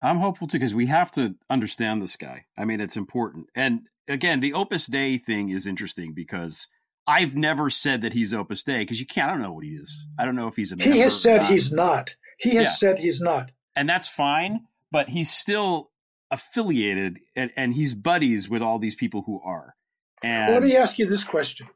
I'm 0.00 0.18
hopeful 0.18 0.46
too 0.46 0.58
because 0.58 0.74
we 0.74 0.86
have 0.86 1.10
to 1.12 1.34
understand 1.50 2.00
this 2.00 2.16
guy. 2.16 2.46
I 2.56 2.64
mean, 2.64 2.80
it's 2.80 2.96
important. 2.96 3.48
And 3.54 3.88
again, 4.08 4.40
the 4.40 4.54
Opus 4.54 4.86
Dei 4.86 5.18
thing 5.18 5.50
is 5.50 5.66
interesting 5.66 6.14
because 6.14 6.68
I've 7.06 7.34
never 7.34 7.68
said 7.68 8.02
that 8.02 8.12
he's 8.12 8.32
Opus 8.32 8.62
Dei 8.62 8.80
because 8.80 9.00
you 9.00 9.06
can't. 9.06 9.28
I 9.28 9.32
don't 9.32 9.42
know 9.42 9.52
what 9.52 9.64
he 9.64 9.70
is. 9.70 10.06
I 10.18 10.24
don't 10.24 10.36
know 10.36 10.46
if 10.46 10.54
he's 10.54 10.72
a. 10.72 10.76
He 10.76 11.00
has 11.00 11.20
said 11.20 11.44
he's 11.44 11.72
not. 11.72 12.14
He 12.38 12.54
has 12.54 12.66
yeah. 12.66 12.72
said 12.72 12.98
he's 13.00 13.20
not, 13.20 13.50
and 13.74 13.88
that's 13.88 14.08
fine. 14.08 14.66
But 14.92 15.08
he's 15.08 15.30
still 15.30 15.91
affiliated, 16.32 17.20
and, 17.36 17.52
and 17.56 17.74
he's 17.74 17.94
buddies 17.94 18.48
with 18.48 18.62
all 18.62 18.80
these 18.80 18.96
people 18.96 19.22
who 19.26 19.40
are. 19.44 19.76
And 20.22 20.52
let 20.52 20.62
me 20.62 20.76
ask 20.76 20.98
you 20.98 21.06
this 21.06 21.24
question: 21.24 21.68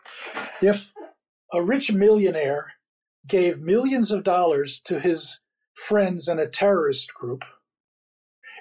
If 0.60 0.92
a 1.52 1.62
rich 1.62 1.92
millionaire 1.92 2.72
gave 3.26 3.60
millions 3.60 4.10
of 4.10 4.24
dollars 4.24 4.80
to 4.80 5.00
his 5.00 5.40
friends 5.74 6.28
in 6.28 6.38
a 6.38 6.48
terrorist 6.48 7.12
group 7.14 7.44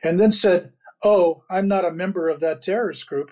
and 0.04 0.20
then 0.20 0.32
said, 0.32 0.74
Oh, 1.04 1.44
I'm 1.50 1.68
not 1.68 1.86
a 1.86 1.92
member 1.92 2.30
of 2.30 2.40
that 2.40 2.62
terrorist 2.62 3.08
group, 3.08 3.32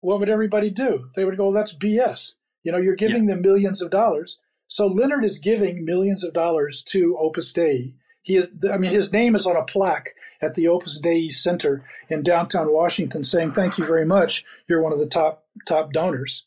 what 0.00 0.18
would 0.18 0.28
everybody 0.28 0.70
do? 0.70 1.10
They 1.14 1.24
would 1.24 1.36
go, 1.36 1.44
well, 1.44 1.52
That's 1.52 1.76
BS. 1.76 2.32
You 2.62 2.72
know, 2.72 2.78
you're 2.78 2.96
giving 2.96 3.28
yeah. 3.28 3.34
them 3.34 3.42
millions 3.42 3.82
of 3.82 3.90
dollars. 3.90 4.38
So 4.66 4.86
Leonard 4.86 5.24
is 5.24 5.38
giving 5.38 5.84
millions 5.84 6.24
of 6.24 6.32
dollars 6.32 6.82
to 6.84 7.16
Opus 7.18 7.52
Dei. 7.52 7.94
He 8.22 8.36
is, 8.36 8.48
I 8.70 8.78
mean, 8.78 8.92
his 8.92 9.12
name 9.12 9.34
is 9.34 9.46
on 9.46 9.56
a 9.56 9.64
plaque 9.64 10.10
at 10.40 10.54
the 10.54 10.68
Opus 10.68 11.00
Dei 11.00 11.28
Center 11.28 11.84
in 12.08 12.22
downtown 12.22 12.72
Washington 12.72 13.24
saying, 13.24 13.52
Thank 13.52 13.78
you 13.78 13.84
very 13.84 14.06
much. 14.06 14.44
You're 14.68 14.82
one 14.82 14.92
of 14.92 14.98
the 14.98 15.06
top 15.06 15.44
top 15.66 15.92
donors. 15.92 16.46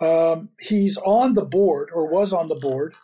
Um, 0.00 0.50
he's 0.60 0.96
on 0.98 1.34
the 1.34 1.44
board 1.44 1.90
or 1.92 2.06
was 2.06 2.32
on 2.32 2.48
the 2.48 2.54
board. 2.54 2.94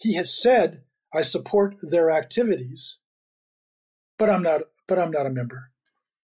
He 0.00 0.14
has 0.14 0.34
said, 0.34 0.82
I 1.12 1.22
support 1.22 1.76
their 1.82 2.10
activities, 2.10 2.98
but 4.18 4.30
I'm 4.30 4.42
not 4.42 4.62
but 4.86 4.98
I'm 4.98 5.10
not 5.10 5.26
a 5.26 5.30
member. 5.30 5.70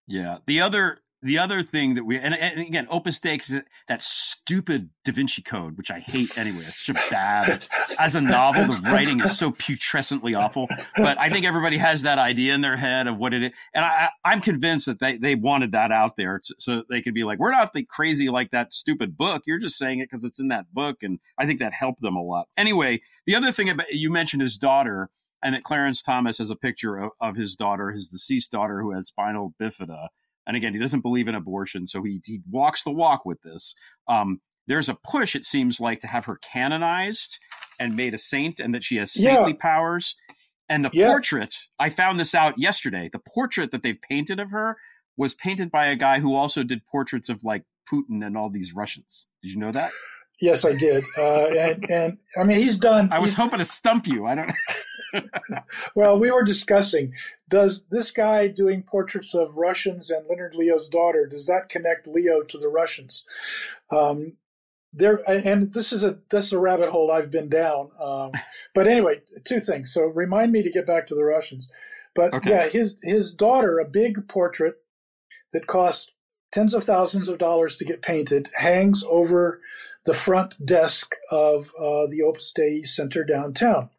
Yeah. 0.06 0.38
The 0.46 0.60
other 0.60 0.98
the 1.24 1.38
other 1.38 1.62
thing 1.62 1.94
that 1.94 2.04
we 2.04 2.18
and, 2.18 2.34
and 2.34 2.60
again 2.60 2.86
opus 2.90 3.18
dei 3.18 3.36
is 3.36 3.60
that 3.88 4.02
stupid 4.02 4.90
da 5.04 5.12
vinci 5.12 5.42
code 5.42 5.76
which 5.76 5.90
i 5.90 5.98
hate 5.98 6.36
anyway. 6.38 6.62
It's 6.66 6.84
such 6.84 6.94
a 6.94 7.10
bad. 7.10 7.66
As 7.98 8.14
a 8.14 8.20
novel 8.20 8.66
the 8.66 8.80
writing 8.84 9.20
is 9.20 9.36
so 9.36 9.50
putrescently 9.50 10.34
awful. 10.34 10.68
But 10.96 11.18
i 11.18 11.30
think 11.30 11.46
everybody 11.46 11.78
has 11.78 12.02
that 12.02 12.18
idea 12.18 12.54
in 12.54 12.60
their 12.60 12.76
head 12.76 13.06
of 13.08 13.16
what 13.16 13.34
it 13.34 13.42
is. 13.42 13.52
And 13.74 13.84
I, 13.84 14.10
i'm 14.24 14.40
convinced 14.40 14.86
that 14.86 15.00
they, 15.00 15.16
they 15.16 15.34
wanted 15.34 15.72
that 15.72 15.90
out 15.90 16.16
there 16.16 16.40
so 16.58 16.84
they 16.88 17.02
could 17.02 17.14
be 17.14 17.24
like 17.24 17.38
we're 17.38 17.50
not 17.50 17.72
the 17.72 17.84
crazy 17.84 18.28
like 18.28 18.50
that 18.50 18.72
stupid 18.72 19.16
book. 19.16 19.42
You're 19.46 19.58
just 19.58 19.78
saying 19.78 20.00
it 20.00 20.10
because 20.10 20.24
it's 20.24 20.38
in 20.38 20.48
that 20.48 20.72
book. 20.72 20.98
And 21.02 21.18
i 21.38 21.46
think 21.46 21.58
that 21.58 21.72
helped 21.72 22.02
them 22.02 22.16
a 22.16 22.22
lot. 22.22 22.48
Anyway 22.56 23.00
the 23.26 23.34
other 23.34 23.50
thing 23.50 23.70
about 23.70 23.92
you 23.92 24.10
mentioned 24.10 24.42
his 24.42 24.58
daughter 24.58 25.08
and 25.42 25.54
that 25.54 25.64
clarence 25.64 26.02
thomas 26.02 26.38
has 26.38 26.50
a 26.50 26.56
picture 26.56 26.96
of, 26.96 27.10
of 27.20 27.36
his 27.36 27.56
daughter 27.56 27.90
his 27.90 28.10
deceased 28.10 28.52
daughter 28.52 28.82
who 28.82 28.92
had 28.92 29.04
spinal 29.04 29.54
bifida 29.60 30.08
and 30.46 30.56
again, 30.56 30.72
he 30.72 30.78
doesn't 30.78 31.00
believe 31.00 31.28
in 31.28 31.34
abortion, 31.34 31.86
so 31.86 32.02
he 32.02 32.20
he 32.24 32.40
walks 32.50 32.82
the 32.82 32.90
walk 32.90 33.24
with 33.24 33.40
this. 33.42 33.74
Um, 34.08 34.40
there's 34.66 34.88
a 34.88 34.94
push, 34.94 35.34
it 35.34 35.44
seems 35.44 35.80
like, 35.80 36.00
to 36.00 36.06
have 36.06 36.24
her 36.24 36.36
canonized 36.36 37.38
and 37.78 37.96
made 37.96 38.14
a 38.14 38.18
saint, 38.18 38.60
and 38.60 38.74
that 38.74 38.84
she 38.84 38.96
has 38.96 39.12
saintly 39.12 39.52
yeah. 39.52 39.58
powers. 39.60 40.16
And 40.68 40.84
the 40.84 40.90
yeah. 40.94 41.08
portrait, 41.08 41.54
I 41.78 41.90
found 41.90 42.18
this 42.18 42.34
out 42.34 42.58
yesterday. 42.58 43.10
The 43.12 43.20
portrait 43.34 43.70
that 43.72 43.82
they've 43.82 44.00
painted 44.00 44.40
of 44.40 44.50
her 44.50 44.78
was 45.16 45.34
painted 45.34 45.70
by 45.70 45.86
a 45.86 45.96
guy 45.96 46.20
who 46.20 46.34
also 46.34 46.62
did 46.62 46.86
portraits 46.86 47.28
of 47.28 47.44
like 47.44 47.64
Putin 47.90 48.24
and 48.26 48.36
all 48.36 48.48
these 48.48 48.74
Russians. 48.74 49.28
Did 49.42 49.52
you 49.52 49.58
know 49.58 49.72
that? 49.72 49.90
Yes, 50.40 50.64
I 50.64 50.74
did. 50.74 51.04
Uh, 51.16 51.46
and 51.46 51.90
and 51.90 52.18
I 52.36 52.44
mean, 52.44 52.58
he's 52.58 52.78
done. 52.78 53.10
I 53.12 53.18
was 53.18 53.36
hoping 53.36 53.58
to 53.58 53.64
stump 53.64 54.06
you. 54.06 54.26
I 54.26 54.34
don't. 54.34 54.50
well, 55.94 56.18
we 56.18 56.30
were 56.30 56.44
discussing 56.44 57.12
does 57.48 57.84
this 57.90 58.10
guy 58.10 58.48
doing 58.48 58.82
portraits 58.82 59.34
of 59.34 59.56
Russians 59.56 60.10
and 60.10 60.26
Leonard 60.28 60.54
Leo's 60.54 60.88
daughter 60.88 61.26
does 61.26 61.46
that 61.46 61.68
connect 61.68 62.06
Leo 62.06 62.42
to 62.42 62.58
the 62.58 62.68
Russians? 62.68 63.24
Um, 63.90 64.34
there 64.92 65.20
and 65.28 65.72
this 65.72 65.92
is 65.92 66.04
a 66.04 66.18
this 66.30 66.46
is 66.46 66.52
a 66.52 66.58
rabbit 66.58 66.90
hole 66.90 67.10
I've 67.10 67.30
been 67.30 67.48
down. 67.48 67.90
Um, 68.00 68.32
but 68.74 68.86
anyway, 68.86 69.22
two 69.44 69.60
things. 69.60 69.92
So 69.92 70.02
remind 70.02 70.52
me 70.52 70.62
to 70.62 70.70
get 70.70 70.86
back 70.86 71.06
to 71.08 71.14
the 71.14 71.24
Russians. 71.24 71.68
But 72.14 72.32
okay. 72.32 72.50
yeah, 72.50 72.68
his 72.68 72.96
his 73.02 73.34
daughter, 73.34 73.78
a 73.78 73.84
big 73.84 74.28
portrait 74.28 74.76
that 75.52 75.66
cost 75.66 76.12
tens 76.52 76.74
of 76.74 76.84
thousands 76.84 77.28
of 77.28 77.38
dollars 77.38 77.76
to 77.76 77.84
get 77.84 78.02
painted, 78.02 78.48
hangs 78.54 79.04
over 79.08 79.60
the 80.04 80.14
front 80.14 80.54
desk 80.64 81.14
of 81.30 81.72
uh, 81.78 82.06
the 82.06 82.22
Opus 82.24 82.52
Dei 82.52 82.82
Center 82.82 83.24
downtown. 83.24 83.90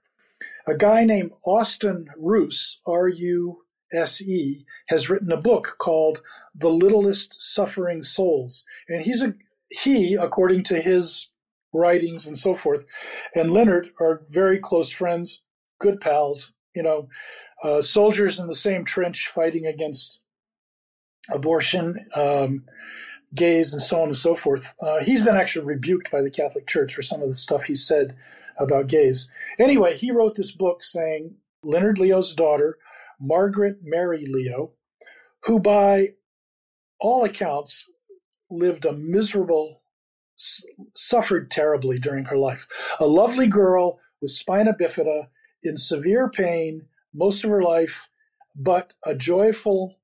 A 0.68 0.76
guy 0.76 1.06
named 1.06 1.32
Austin 1.46 2.08
Ruse, 2.18 2.82
R 2.86 3.08
U 3.08 3.64
S 3.94 4.22
E, 4.22 4.66
has 4.88 5.10
written 5.10 5.32
a 5.32 5.42
book 5.42 5.76
called 5.78 6.22
The 6.54 6.70
Littlest 6.70 7.42
Suffering 7.42 8.02
Souls. 8.02 8.66
And 8.90 9.02
he's 9.02 9.22
a 9.22 9.36
he, 9.70 10.16
according 10.16 10.64
to 10.64 10.82
his 10.82 11.30
writings 11.74 12.28
and 12.28 12.38
so 12.38 12.54
forth, 12.54 12.86
and 13.34 13.52
Leonard 13.52 13.90
are 14.00 14.24
very 14.30 14.60
close 14.60 14.92
friends, 14.92 15.42
good 15.80 16.00
pals, 16.00 16.54
you 16.74 16.84
know, 16.84 17.10
uh, 17.64 17.82
soldiers 17.82 18.40
in 18.40 18.48
the 18.48 18.56
same 18.56 18.86
trench 18.86 19.28
fighting 19.28 19.66
against 19.66 20.22
abortion, 21.30 22.06
um, 22.16 22.64
gays, 23.34 23.74
and 23.74 23.82
so 23.82 24.02
on 24.02 24.08
and 24.08 24.18
so 24.18 24.36
forth. 24.36 24.76
Uh, 24.82 25.00
he's 25.02 25.24
been 25.24 25.36
actually 25.36 25.66
rebuked 25.66 26.12
by 26.12 26.22
the 26.22 26.30
Catholic 26.30 26.68
Church 26.68 26.94
for 26.94 27.02
some 27.02 27.22
of 27.22 27.28
the 27.28 27.34
stuff 27.34 27.66
he 27.66 27.76
said 27.76 28.16
about 28.58 28.88
gays. 28.88 29.30
Anyway, 29.60 29.96
he 29.96 30.12
wrote 30.12 30.36
this 30.36 30.52
book 30.52 30.84
saying 30.84 31.36
Leonard 31.64 32.00
Leo's 32.00 32.34
daughter, 32.34 32.78
Margaret 33.20 33.78
Mary 33.84 34.26
Leo, 34.28 34.72
who, 35.44 35.60
by 35.60 36.10
all 37.00 37.24
accounts, 37.24 37.90
lived 38.50 38.86
a 38.86 38.94
miserable, 38.94 39.82
suffered 40.94 41.50
terribly 41.50 41.98
during 41.98 42.26
her 42.26 42.38
life. 42.38 42.68
A 43.00 43.08
lovely 43.08 43.48
girl 43.48 44.00
with 44.22 44.32
spina 44.32 44.74
bifida 44.74 45.28
in 45.64 45.78
severe 45.78 46.30
pain 46.30 46.88
most 47.14 47.44
of 47.44 47.50
her 47.50 47.64
life, 47.64 48.10
but 48.56 48.94
a 49.06 49.16
joyful 49.16 49.98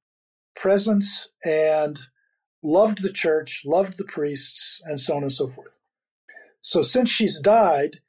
presence 0.56 1.30
and 1.44 2.00
loved 2.64 3.02
the 3.02 3.12
church, 3.12 3.64
loved 3.66 3.98
the 3.98 4.04
priests, 4.04 4.82
and 4.86 5.00
so 5.00 5.16
on 5.16 5.24
and 5.24 5.34
so 5.34 5.48
forth. 5.48 5.80
So 6.62 6.82
since 6.82 7.10
she's 7.10 7.40
died, 7.40 8.02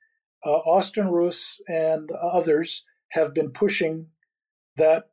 uh, 0.45 0.51
Austin 0.51 1.09
Ruse 1.09 1.61
and 1.69 2.11
others 2.11 2.85
have 3.11 3.35
been 3.35 3.51
pushing 3.51 4.09
that 4.77 5.11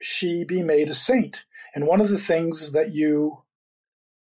she 0.00 0.44
be 0.44 0.62
made 0.62 0.88
a 0.88 0.94
saint. 0.94 1.44
And 1.74 1.86
one 1.86 2.00
of 2.00 2.08
the 2.08 2.18
things 2.18 2.72
that 2.72 2.94
you 2.94 3.42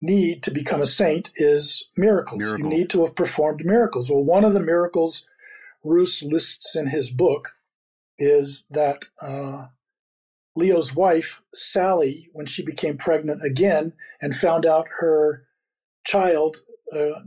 need 0.02 0.44
to 0.44 0.52
become 0.52 0.82
a 0.82 0.86
saint 0.86 1.32
is 1.36 1.90
miracles. 1.96 2.44
Miracle. 2.44 2.60
You 2.60 2.78
need 2.78 2.90
to 2.92 3.06
have 3.06 3.16
performed 3.16 3.66
miracles. 3.66 4.10
Well, 4.10 4.24
one 4.24 4.44
of 4.44 4.54
the 4.54 4.60
miracles 4.60 5.26
Ruse 5.84 6.24
lists 6.24 6.76
in 6.76 6.88
his 6.88 7.10
book 7.10 7.56
is 8.18 8.66
that 8.70 9.06
uh, 9.22 9.68
Leo's 10.56 10.96
wife, 10.96 11.42
Sally, 11.54 12.30
when 12.34 12.46
she 12.46 12.64
became 12.64 12.98
pregnant 12.98 13.44
again 13.44 13.94
and 14.22 14.36
found 14.36 14.66
out 14.66 14.88
her 15.00 15.46
child, 16.06 16.58
uh, 16.94 17.22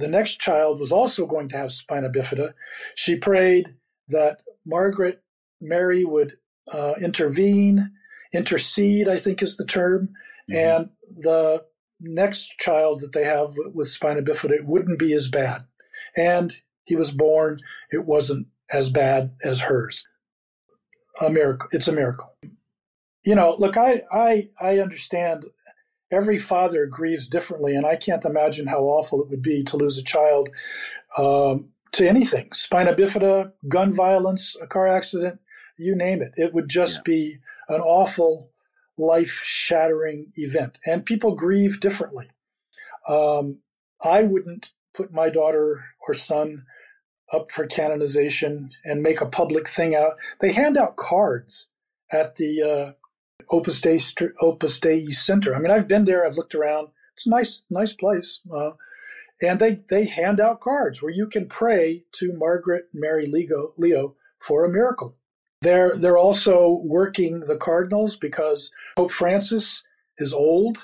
the 0.00 0.08
next 0.08 0.40
child 0.40 0.80
was 0.80 0.92
also 0.92 1.26
going 1.26 1.48
to 1.48 1.56
have 1.56 1.72
spina 1.72 2.10
bifida, 2.10 2.54
she 2.94 3.16
prayed 3.16 3.74
that 4.08 4.42
Margaret 4.66 5.22
Mary 5.60 6.04
would 6.04 6.38
uh, 6.72 6.94
intervene, 7.00 7.92
intercede, 8.32 9.08
I 9.08 9.18
think 9.18 9.42
is 9.42 9.56
the 9.56 9.64
term, 9.64 10.10
mm-hmm. 10.50 10.54
and 10.54 10.90
the 11.22 11.64
next 12.00 12.58
child 12.58 13.00
that 13.00 13.12
they 13.12 13.24
have 13.24 13.54
with 13.74 13.88
spina 13.88 14.22
bifida 14.22 14.64
wouldn't 14.64 14.98
be 14.98 15.12
as 15.12 15.28
bad. 15.28 15.62
And 16.16 16.54
he 16.84 16.96
was 16.96 17.10
born, 17.10 17.58
it 17.90 18.06
wasn't 18.06 18.48
as 18.72 18.88
bad 18.88 19.32
as 19.44 19.60
hers. 19.62 20.06
A 21.20 21.28
miracle. 21.28 21.68
It's 21.72 21.88
a 21.88 21.92
miracle 21.92 22.34
you 23.22 23.34
know, 23.34 23.54
look, 23.58 23.76
I, 23.76 24.02
I, 24.12 24.48
I 24.60 24.78
understand 24.78 25.44
every 26.10 26.38
father 26.38 26.86
grieves 26.86 27.28
differently, 27.28 27.74
and 27.74 27.86
I 27.86 27.96
can't 27.96 28.24
imagine 28.24 28.66
how 28.66 28.80
awful 28.80 29.20
it 29.22 29.28
would 29.28 29.42
be 29.42 29.62
to 29.64 29.76
lose 29.76 29.98
a 29.98 30.02
child 30.02 30.48
um, 31.16 31.70
to 31.92 32.08
anything 32.08 32.52
spina 32.52 32.94
bifida, 32.94 33.52
gun 33.68 33.92
violence, 33.92 34.56
a 34.60 34.66
car 34.66 34.86
accident, 34.86 35.40
you 35.76 35.96
name 35.96 36.22
it. 36.22 36.32
It 36.36 36.54
would 36.54 36.68
just 36.68 36.98
yeah. 36.98 37.02
be 37.04 37.38
an 37.68 37.80
awful, 37.80 38.50
life 38.98 39.42
shattering 39.44 40.32
event. 40.36 40.78
And 40.86 41.06
people 41.06 41.34
grieve 41.34 41.80
differently. 41.80 42.30
Um, 43.08 43.58
I 44.02 44.22
wouldn't 44.22 44.72
put 44.94 45.12
my 45.12 45.30
daughter 45.30 45.84
or 46.06 46.14
son 46.14 46.64
up 47.32 47.50
for 47.50 47.66
canonization 47.66 48.70
and 48.84 49.02
make 49.02 49.20
a 49.20 49.26
public 49.26 49.68
thing 49.68 49.94
out. 49.94 50.14
They 50.40 50.52
hand 50.52 50.76
out 50.76 50.96
cards 50.96 51.68
at 52.10 52.36
the 52.36 52.62
uh, 52.62 52.92
Opus 53.50 53.80
Dei 53.80 53.98
Opus 54.40 54.80
Dei 54.80 55.00
Center. 55.06 55.54
I 55.54 55.58
mean, 55.58 55.70
I've 55.70 55.88
been 55.88 56.04
there. 56.04 56.26
I've 56.26 56.36
looked 56.36 56.54
around. 56.54 56.88
It's 57.14 57.26
a 57.26 57.30
nice, 57.30 57.62
nice 57.70 57.92
place. 57.92 58.40
Uh, 58.52 58.72
and 59.42 59.58
they 59.58 59.80
they 59.88 60.04
hand 60.04 60.40
out 60.40 60.60
cards 60.60 61.02
where 61.02 61.12
you 61.12 61.26
can 61.26 61.46
pray 61.46 62.04
to 62.12 62.32
Margaret 62.32 62.88
Mary 62.92 63.26
Leo, 63.26 63.72
Leo 63.76 64.16
for 64.38 64.64
a 64.64 64.70
miracle. 64.70 65.16
They're 65.62 65.96
they're 65.96 66.18
also 66.18 66.80
working 66.84 67.40
the 67.40 67.56
cardinals 67.56 68.16
because 68.16 68.70
Pope 68.96 69.12
Francis 69.12 69.84
is 70.18 70.32
old, 70.32 70.78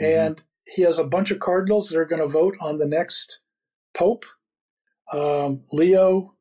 mm-hmm. 0.00 0.04
and 0.04 0.42
he 0.66 0.82
has 0.82 0.98
a 0.98 1.04
bunch 1.04 1.30
of 1.30 1.40
cardinals 1.40 1.88
that 1.90 1.98
are 1.98 2.04
going 2.04 2.22
to 2.22 2.28
vote 2.28 2.56
on 2.60 2.78
the 2.78 2.86
next 2.86 3.40
pope. 3.94 4.24
Um, 5.12 5.62
Leo, 5.72 6.34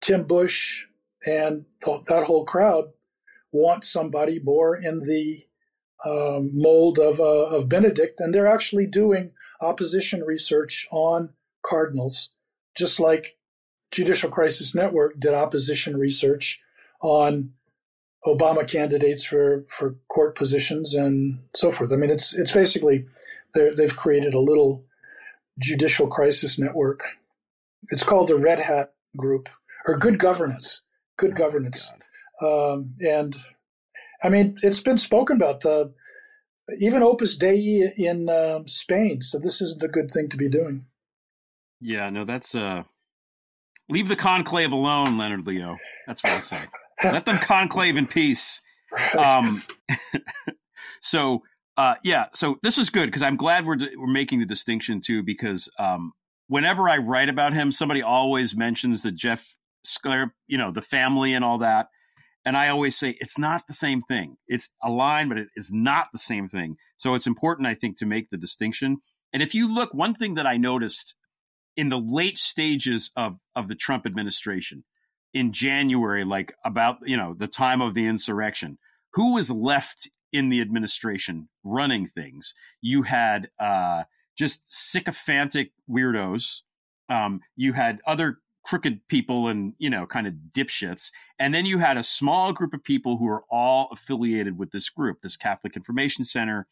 Tim 0.00 0.24
Busch, 0.24 0.86
and 1.26 1.64
th- 1.84 2.04
that 2.06 2.24
whole 2.24 2.44
crowd 2.44 2.86
want 3.52 3.84
somebody 3.84 4.38
more 4.38 4.76
in 4.76 5.00
the 5.00 5.46
um, 6.04 6.50
mold 6.52 6.98
of, 6.98 7.20
uh, 7.20 7.24
of 7.24 7.68
Benedict, 7.68 8.20
and 8.20 8.34
they're 8.34 8.46
actually 8.46 8.86
doing 8.86 9.32
opposition 9.60 10.22
research 10.22 10.86
on 10.90 11.30
cardinals, 11.62 12.30
just 12.76 13.00
like 13.00 13.36
Judicial 13.90 14.30
Crisis 14.30 14.74
Network 14.74 15.18
did 15.18 15.32
opposition 15.32 15.96
research 15.96 16.60
on 17.00 17.52
Obama 18.26 18.68
candidates 18.68 19.24
for, 19.24 19.64
for 19.68 19.96
court 20.08 20.36
positions 20.36 20.94
and 20.94 21.38
so 21.54 21.70
forth. 21.70 21.92
I 21.92 21.96
mean, 21.96 22.10
it's 22.10 22.34
it's 22.34 22.52
basically 22.52 23.06
they've 23.54 23.96
created 23.96 24.34
a 24.34 24.40
little 24.40 24.84
judicial 25.58 26.08
crisis 26.08 26.58
network. 26.58 27.02
It's 27.90 28.02
called 28.02 28.28
the 28.28 28.36
Red 28.36 28.58
Hat 28.58 28.92
Group 29.16 29.48
or 29.86 29.96
Good 29.96 30.18
Governance. 30.18 30.82
Good 31.16 31.32
oh 31.32 31.36
Governance. 31.36 31.92
Um, 32.42 32.94
and 33.00 33.36
I 34.22 34.28
mean, 34.28 34.56
it's 34.62 34.80
been 34.80 34.98
spoken 34.98 35.36
about. 35.36 35.60
The 35.60 35.92
even 36.78 37.02
Opus 37.02 37.36
Dei 37.36 37.92
in 37.96 38.28
um, 38.28 38.66
Spain 38.66 39.22
so 39.22 39.38
this 39.38 39.60
isn't 39.60 39.82
a 39.82 39.88
good 39.88 40.10
thing 40.10 40.28
to 40.30 40.36
be 40.36 40.48
doing. 40.48 40.84
Yeah, 41.80 42.10
no, 42.10 42.24
that's 42.24 42.54
uh, 42.54 42.82
leave 43.88 44.08
the 44.08 44.16
conclave 44.16 44.72
alone, 44.72 45.18
Leonard 45.18 45.46
Leo. 45.46 45.76
That's 46.06 46.22
what 46.24 46.32
I 46.32 46.38
say. 46.40 46.60
Let 47.04 47.26
them 47.26 47.38
conclave 47.38 47.96
in 47.96 48.06
peace. 48.06 48.60
Um, 49.18 49.62
so 51.02 51.42
uh, 51.76 51.96
yeah, 52.02 52.26
so 52.32 52.56
this 52.62 52.78
is 52.78 52.88
good 52.88 53.06
because 53.06 53.20
I'm 53.20 53.36
glad 53.36 53.66
we're 53.66 53.76
we're 53.96 54.06
making 54.06 54.38
the 54.38 54.46
distinction 54.46 55.00
too 55.00 55.22
because 55.22 55.68
um, 55.78 56.12
whenever 56.46 56.88
I 56.88 56.98
write 56.98 57.28
about 57.28 57.52
him, 57.52 57.70
somebody 57.72 58.00
always 58.00 58.56
mentions 58.56 59.02
that 59.02 59.14
Jeff 59.14 59.56
Sharlet, 59.84 60.30
you 60.46 60.56
know, 60.56 60.70
the 60.70 60.80
family 60.80 61.34
and 61.34 61.44
all 61.44 61.58
that. 61.58 61.88
And 62.46 62.56
I 62.56 62.68
always 62.68 62.96
say 62.96 63.16
it's 63.18 63.38
not 63.38 63.66
the 63.66 63.72
same 63.74 64.00
thing. 64.00 64.36
It's 64.46 64.72
a 64.80 64.88
line, 64.88 65.28
but 65.28 65.36
it 65.36 65.48
is 65.56 65.72
not 65.72 66.06
the 66.12 66.18
same 66.18 66.46
thing. 66.46 66.76
So 66.96 67.14
it's 67.14 67.26
important, 67.26 67.66
I 67.66 67.74
think, 67.74 67.98
to 67.98 68.06
make 68.06 68.30
the 68.30 68.36
distinction. 68.36 68.98
And 69.32 69.42
if 69.42 69.52
you 69.52 69.72
look, 69.72 69.92
one 69.92 70.14
thing 70.14 70.34
that 70.34 70.46
I 70.46 70.56
noticed 70.56 71.16
in 71.76 71.88
the 71.88 71.98
late 71.98 72.38
stages 72.38 73.10
of, 73.16 73.38
of 73.56 73.66
the 73.66 73.74
Trump 73.74 74.06
administration 74.06 74.84
in 75.34 75.52
January, 75.52 76.24
like 76.24 76.54
about, 76.64 76.98
you 77.04 77.16
know, 77.16 77.34
the 77.34 77.48
time 77.48 77.82
of 77.82 77.94
the 77.94 78.06
insurrection, 78.06 78.78
who 79.14 79.34
was 79.34 79.50
left 79.50 80.08
in 80.32 80.48
the 80.48 80.60
administration 80.60 81.48
running 81.64 82.06
things? 82.06 82.54
You 82.80 83.02
had 83.02 83.48
uh, 83.58 84.04
just 84.38 84.72
sycophantic 84.72 85.72
weirdos. 85.90 86.62
Um, 87.08 87.40
you 87.56 87.72
had 87.72 88.00
other 88.06 88.38
crooked 88.66 89.00
people 89.08 89.48
and 89.48 89.74
you 89.78 89.88
know 89.88 90.06
kind 90.06 90.26
of 90.26 90.34
dipshits. 90.52 91.12
And 91.38 91.54
then 91.54 91.66
you 91.66 91.78
had 91.78 91.96
a 91.96 92.02
small 92.02 92.52
group 92.52 92.74
of 92.74 92.82
people 92.82 93.16
who 93.16 93.28
are 93.28 93.44
all 93.50 93.88
affiliated 93.92 94.58
with 94.58 94.70
this 94.70 94.90
group 94.90 95.22
this 95.22 95.36
catholic 95.36 95.76
information 95.76 96.24
center 96.24 96.66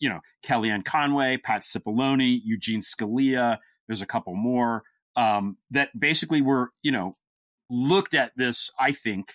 you 0.00 0.08
know 0.08 0.20
kellyanne 0.44 0.84
conway 0.84 1.36
pat 1.36 1.62
cipollone 1.62 2.40
eugene 2.42 2.80
scalia 2.80 3.58
there's 3.86 4.02
a 4.02 4.06
couple 4.06 4.34
more 4.34 4.82
um, 5.14 5.56
that 5.70 5.90
basically 5.98 6.42
were 6.42 6.70
you 6.82 6.90
know 6.90 7.16
looked 7.70 8.14
at 8.14 8.32
this 8.36 8.70
i 8.80 8.90
think 8.90 9.34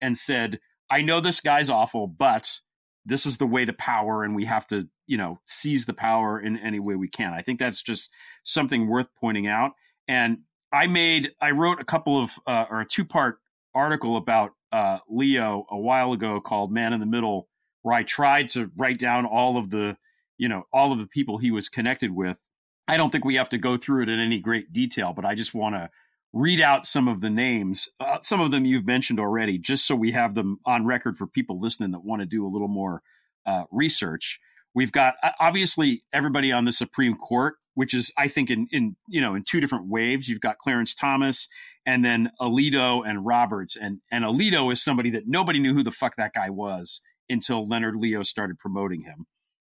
and 0.00 0.16
said 0.16 0.58
i 0.90 1.02
know 1.02 1.20
this 1.20 1.40
guy's 1.40 1.68
awful 1.68 2.06
but 2.06 2.60
this 3.04 3.26
is 3.26 3.38
the 3.38 3.46
way 3.46 3.64
to 3.64 3.72
power 3.72 4.24
and 4.24 4.34
we 4.34 4.44
have 4.44 4.66
to 4.66 4.88
you 5.10 5.16
know 5.16 5.40
seize 5.44 5.86
the 5.86 5.92
power 5.92 6.40
in 6.40 6.56
any 6.58 6.78
way 6.78 6.94
we 6.94 7.08
can. 7.08 7.34
I 7.34 7.42
think 7.42 7.58
that's 7.58 7.82
just 7.82 8.10
something 8.44 8.86
worth 8.86 9.08
pointing 9.20 9.48
out. 9.48 9.72
And 10.06 10.38
I 10.72 10.86
made 10.86 11.32
I 11.40 11.50
wrote 11.50 11.80
a 11.80 11.84
couple 11.84 12.22
of 12.22 12.38
uh, 12.46 12.66
or 12.70 12.80
a 12.80 12.86
two 12.86 13.04
part 13.04 13.38
article 13.74 14.16
about 14.16 14.52
uh, 14.72 14.98
Leo 15.08 15.66
a 15.70 15.78
while 15.78 16.12
ago 16.12 16.40
called 16.40 16.72
Man 16.72 16.92
in 16.92 17.00
the 17.00 17.06
Middle, 17.06 17.48
where 17.82 17.94
I 17.94 18.02
tried 18.02 18.48
to 18.50 18.70
write 18.76 18.98
down 18.98 19.26
all 19.26 19.56
of 19.56 19.70
the 19.70 19.96
you 20.38 20.48
know 20.48 20.64
all 20.72 20.92
of 20.92 20.98
the 20.98 21.06
people 21.06 21.38
he 21.38 21.50
was 21.50 21.68
connected 21.68 22.14
with. 22.14 22.46
I 22.88 22.96
don't 22.96 23.10
think 23.10 23.24
we 23.24 23.36
have 23.36 23.48
to 23.50 23.58
go 23.58 23.76
through 23.76 24.02
it 24.02 24.08
in 24.08 24.18
any 24.18 24.40
great 24.40 24.72
detail, 24.72 25.12
but 25.12 25.24
I 25.24 25.34
just 25.34 25.54
want 25.54 25.76
to 25.76 25.90
read 26.32 26.60
out 26.60 26.84
some 26.84 27.08
of 27.08 27.20
the 27.20 27.30
names. 27.30 27.88
Uh, 27.98 28.18
some 28.20 28.40
of 28.40 28.50
them 28.50 28.64
you've 28.64 28.86
mentioned 28.86 29.20
already, 29.20 29.58
just 29.58 29.86
so 29.86 29.94
we 29.94 30.12
have 30.12 30.34
them 30.34 30.58
on 30.64 30.86
record 30.86 31.16
for 31.16 31.26
people 31.26 31.60
listening 31.60 31.92
that 31.92 32.04
want 32.04 32.20
to 32.20 32.26
do 32.26 32.46
a 32.46 32.48
little 32.48 32.68
more 32.68 33.02
uh, 33.46 33.64
research. 33.70 34.40
We've 34.74 34.92
got 34.92 35.14
obviously 35.40 36.04
everybody 36.12 36.52
on 36.52 36.64
the 36.64 36.72
Supreme 36.72 37.16
Court 37.16 37.56
which 37.80 37.94
is 37.94 38.12
I 38.18 38.28
think 38.28 38.50
in 38.50 38.68
in 38.70 38.94
you 39.08 39.22
know 39.22 39.34
in 39.34 39.42
two 39.42 39.58
different 39.58 39.88
waves. 39.88 40.28
You've 40.28 40.42
got 40.42 40.58
Clarence 40.58 40.94
Thomas 40.94 41.48
and 41.86 42.04
then 42.04 42.30
Alito 42.38 43.02
and 43.08 43.24
Roberts, 43.24 43.74
and 43.74 44.02
and 44.12 44.22
Alito 44.22 44.70
is 44.70 44.82
somebody 44.82 45.08
that 45.12 45.22
nobody 45.26 45.58
knew 45.60 45.72
who 45.72 45.82
the 45.82 45.90
fuck 45.90 46.16
that 46.16 46.34
guy 46.34 46.50
was 46.50 47.00
until 47.30 47.66
Leonard 47.66 47.96
Leo 47.96 48.22
started 48.22 48.58
promoting 48.58 49.04
him. 49.04 49.24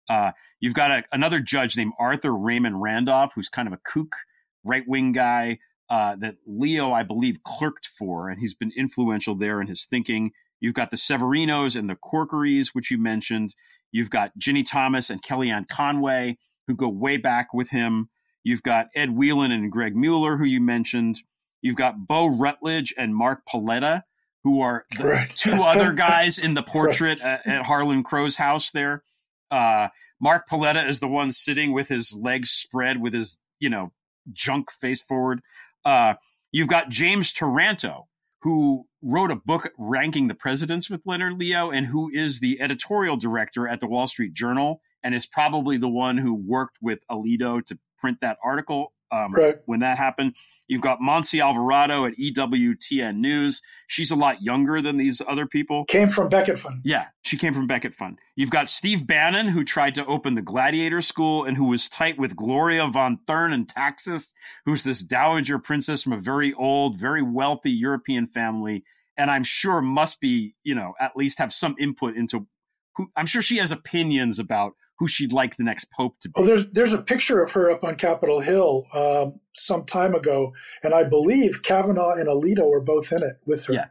Uh, 0.08 0.30
you've 0.60 0.74
got 0.74 0.92
a, 0.92 1.02
another 1.10 1.40
judge 1.40 1.76
named 1.76 1.92
Arthur 1.98 2.32
Raymond 2.32 2.80
Randolph, 2.80 3.32
who's 3.34 3.48
kind 3.48 3.66
of 3.66 3.74
a 3.74 3.80
kook, 3.84 4.14
right 4.62 4.84
wing 4.86 5.10
guy 5.10 5.58
uh, 5.90 6.14
that 6.20 6.36
Leo, 6.46 6.92
I 6.92 7.02
believe, 7.02 7.42
clerked 7.42 7.88
for, 7.98 8.28
and 8.28 8.38
he's 8.38 8.54
been 8.54 8.70
influential 8.76 9.34
there 9.34 9.60
in 9.60 9.66
his 9.66 9.86
thinking. 9.86 10.30
You've 10.60 10.74
got 10.74 10.92
the 10.92 10.96
Severinos 10.96 11.74
and 11.74 11.90
the 11.90 11.96
Corkeries, 11.96 12.76
which 12.76 12.92
you 12.92 12.98
mentioned. 12.98 13.56
You've 13.90 14.10
got 14.10 14.38
Ginny 14.38 14.62
Thomas 14.62 15.10
and 15.10 15.20
Kellyanne 15.20 15.66
Conway, 15.66 16.38
who 16.66 16.74
go 16.74 16.88
way 16.88 17.16
back 17.16 17.52
with 17.54 17.70
him. 17.70 18.08
You've 18.42 18.62
got 18.62 18.88
Ed 18.94 19.10
Whelan 19.10 19.52
and 19.52 19.70
Greg 19.72 19.96
Mueller, 19.96 20.36
who 20.36 20.44
you 20.44 20.60
mentioned. 20.60 21.20
You've 21.62 21.76
got 21.76 22.06
Bo 22.06 22.26
Rutledge 22.26 22.92
and 22.98 23.14
Mark 23.14 23.42
Paoletta, 23.48 24.02
who 24.42 24.60
are 24.60 24.84
the 24.98 25.04
Right. 25.06 25.30
two 25.30 25.62
other 25.62 25.92
guys 25.94 26.38
in 26.38 26.54
the 26.54 26.62
portrait 26.62 27.20
at, 27.20 27.46
at 27.46 27.62
Harlan 27.64 28.02
Crow's 28.02 28.36
house 28.36 28.70
there. 28.70 29.02
Uh, 29.50 29.88
Mark 30.20 30.48
Paoletta 30.48 30.86
is 30.86 31.00
the 31.00 31.08
one 31.08 31.32
sitting 31.32 31.72
with 31.72 31.88
his 31.88 32.14
legs 32.18 32.50
spread 32.50 33.00
with 33.00 33.12
his, 33.14 33.38
you 33.60 33.70
know, 33.70 33.92
junk 34.32 34.70
face 34.70 35.00
forward. 35.02 35.40
Uh, 35.84 36.14
you've 36.52 36.68
got 36.68 36.88
James 36.90 37.32
Taranto, 37.32 38.08
who 38.42 38.86
wrote 39.02 39.30
a 39.30 39.36
book 39.36 39.70
ranking 39.78 40.28
the 40.28 40.34
presidents 40.34 40.88
with 40.90 41.06
Leonard 41.06 41.38
Leo 41.38 41.70
and 41.70 41.86
who 41.86 42.10
is 42.10 42.40
the 42.40 42.60
editorial 42.60 43.16
director 43.16 43.66
at 43.68 43.80
the 43.80 43.86
Wall 43.86 44.06
Street 44.06 44.34
Journal 44.34 44.80
and 45.04 45.14
is 45.14 45.26
probably 45.26 45.76
the 45.76 45.88
one 45.88 46.16
who 46.16 46.34
worked 46.34 46.78
with 46.82 46.98
Alito 47.10 47.64
to 47.66 47.78
print 47.98 48.18
that 48.22 48.38
article 48.42 48.92
um, 49.12 49.32
Right. 49.32 49.56
when 49.66 49.80
that 49.80 49.96
happened. 49.96 50.34
You've 50.66 50.80
got 50.80 50.98
Montse 51.00 51.40
Alvarado 51.40 52.04
at 52.04 52.14
EWTN 52.16 53.16
News. 53.18 53.62
She's 53.86 54.10
a 54.10 54.16
lot 54.16 54.42
younger 54.42 54.82
than 54.82 54.96
these 54.96 55.22
other 55.28 55.46
people. 55.46 55.84
Came 55.84 56.08
from 56.08 56.28
Becket 56.28 56.58
Fund. 56.58 56.80
Yeah, 56.84 57.06
she 57.22 57.36
came 57.36 57.54
from 57.54 57.68
Becket 57.68 57.94
Fund. 57.94 58.18
You've 58.34 58.50
got 58.50 58.68
Steve 58.68 59.06
Bannon, 59.06 59.46
who 59.46 59.62
tried 59.62 59.94
to 59.96 60.06
open 60.06 60.34
the 60.34 60.42
Gladiator 60.42 61.00
School 61.00 61.44
and 61.44 61.56
who 61.56 61.66
was 61.68 61.88
tight 61.88 62.18
with 62.18 62.34
Gloria 62.34 62.88
von 62.88 63.18
Thurn 63.26 63.52
und 63.52 63.68
Taxis, 63.68 64.34
who's 64.64 64.82
this 64.82 65.00
dowager 65.00 65.58
princess 65.60 66.02
from 66.02 66.14
a 66.14 66.18
very 66.18 66.52
old, 66.54 66.98
very 66.98 67.22
wealthy 67.22 67.70
European 67.70 68.26
family, 68.26 68.82
and 69.16 69.30
I'm 69.30 69.44
sure 69.44 69.80
must 69.80 70.20
be, 70.20 70.56
you 70.64 70.74
know, 70.74 70.94
at 70.98 71.16
least 71.16 71.38
have 71.38 71.52
some 71.52 71.76
input 71.78 72.16
into 72.16 72.48
who. 72.96 73.08
I'm 73.14 73.26
sure 73.26 73.42
she 73.42 73.58
has 73.58 73.70
opinions 73.70 74.40
about 74.40 74.72
who 74.98 75.08
she'd 75.08 75.32
like 75.32 75.56
the 75.56 75.64
next 75.64 75.90
pope 75.90 76.16
to 76.20 76.28
be. 76.28 76.32
Oh, 76.36 76.44
there's 76.44 76.66
there's 76.70 76.92
a 76.92 77.02
picture 77.02 77.42
of 77.42 77.50
her 77.52 77.70
up 77.70 77.82
on 77.84 77.96
Capitol 77.96 78.40
Hill 78.40 78.86
um, 78.92 79.40
some 79.54 79.84
time 79.84 80.14
ago, 80.14 80.52
and 80.82 80.94
I 80.94 81.04
believe 81.04 81.62
Kavanaugh 81.62 82.12
and 82.14 82.28
Alito 82.28 82.68
were 82.70 82.80
both 82.80 83.12
in 83.12 83.22
it 83.22 83.40
with 83.46 83.64
her. 83.66 83.74
Yeah. 83.74 83.86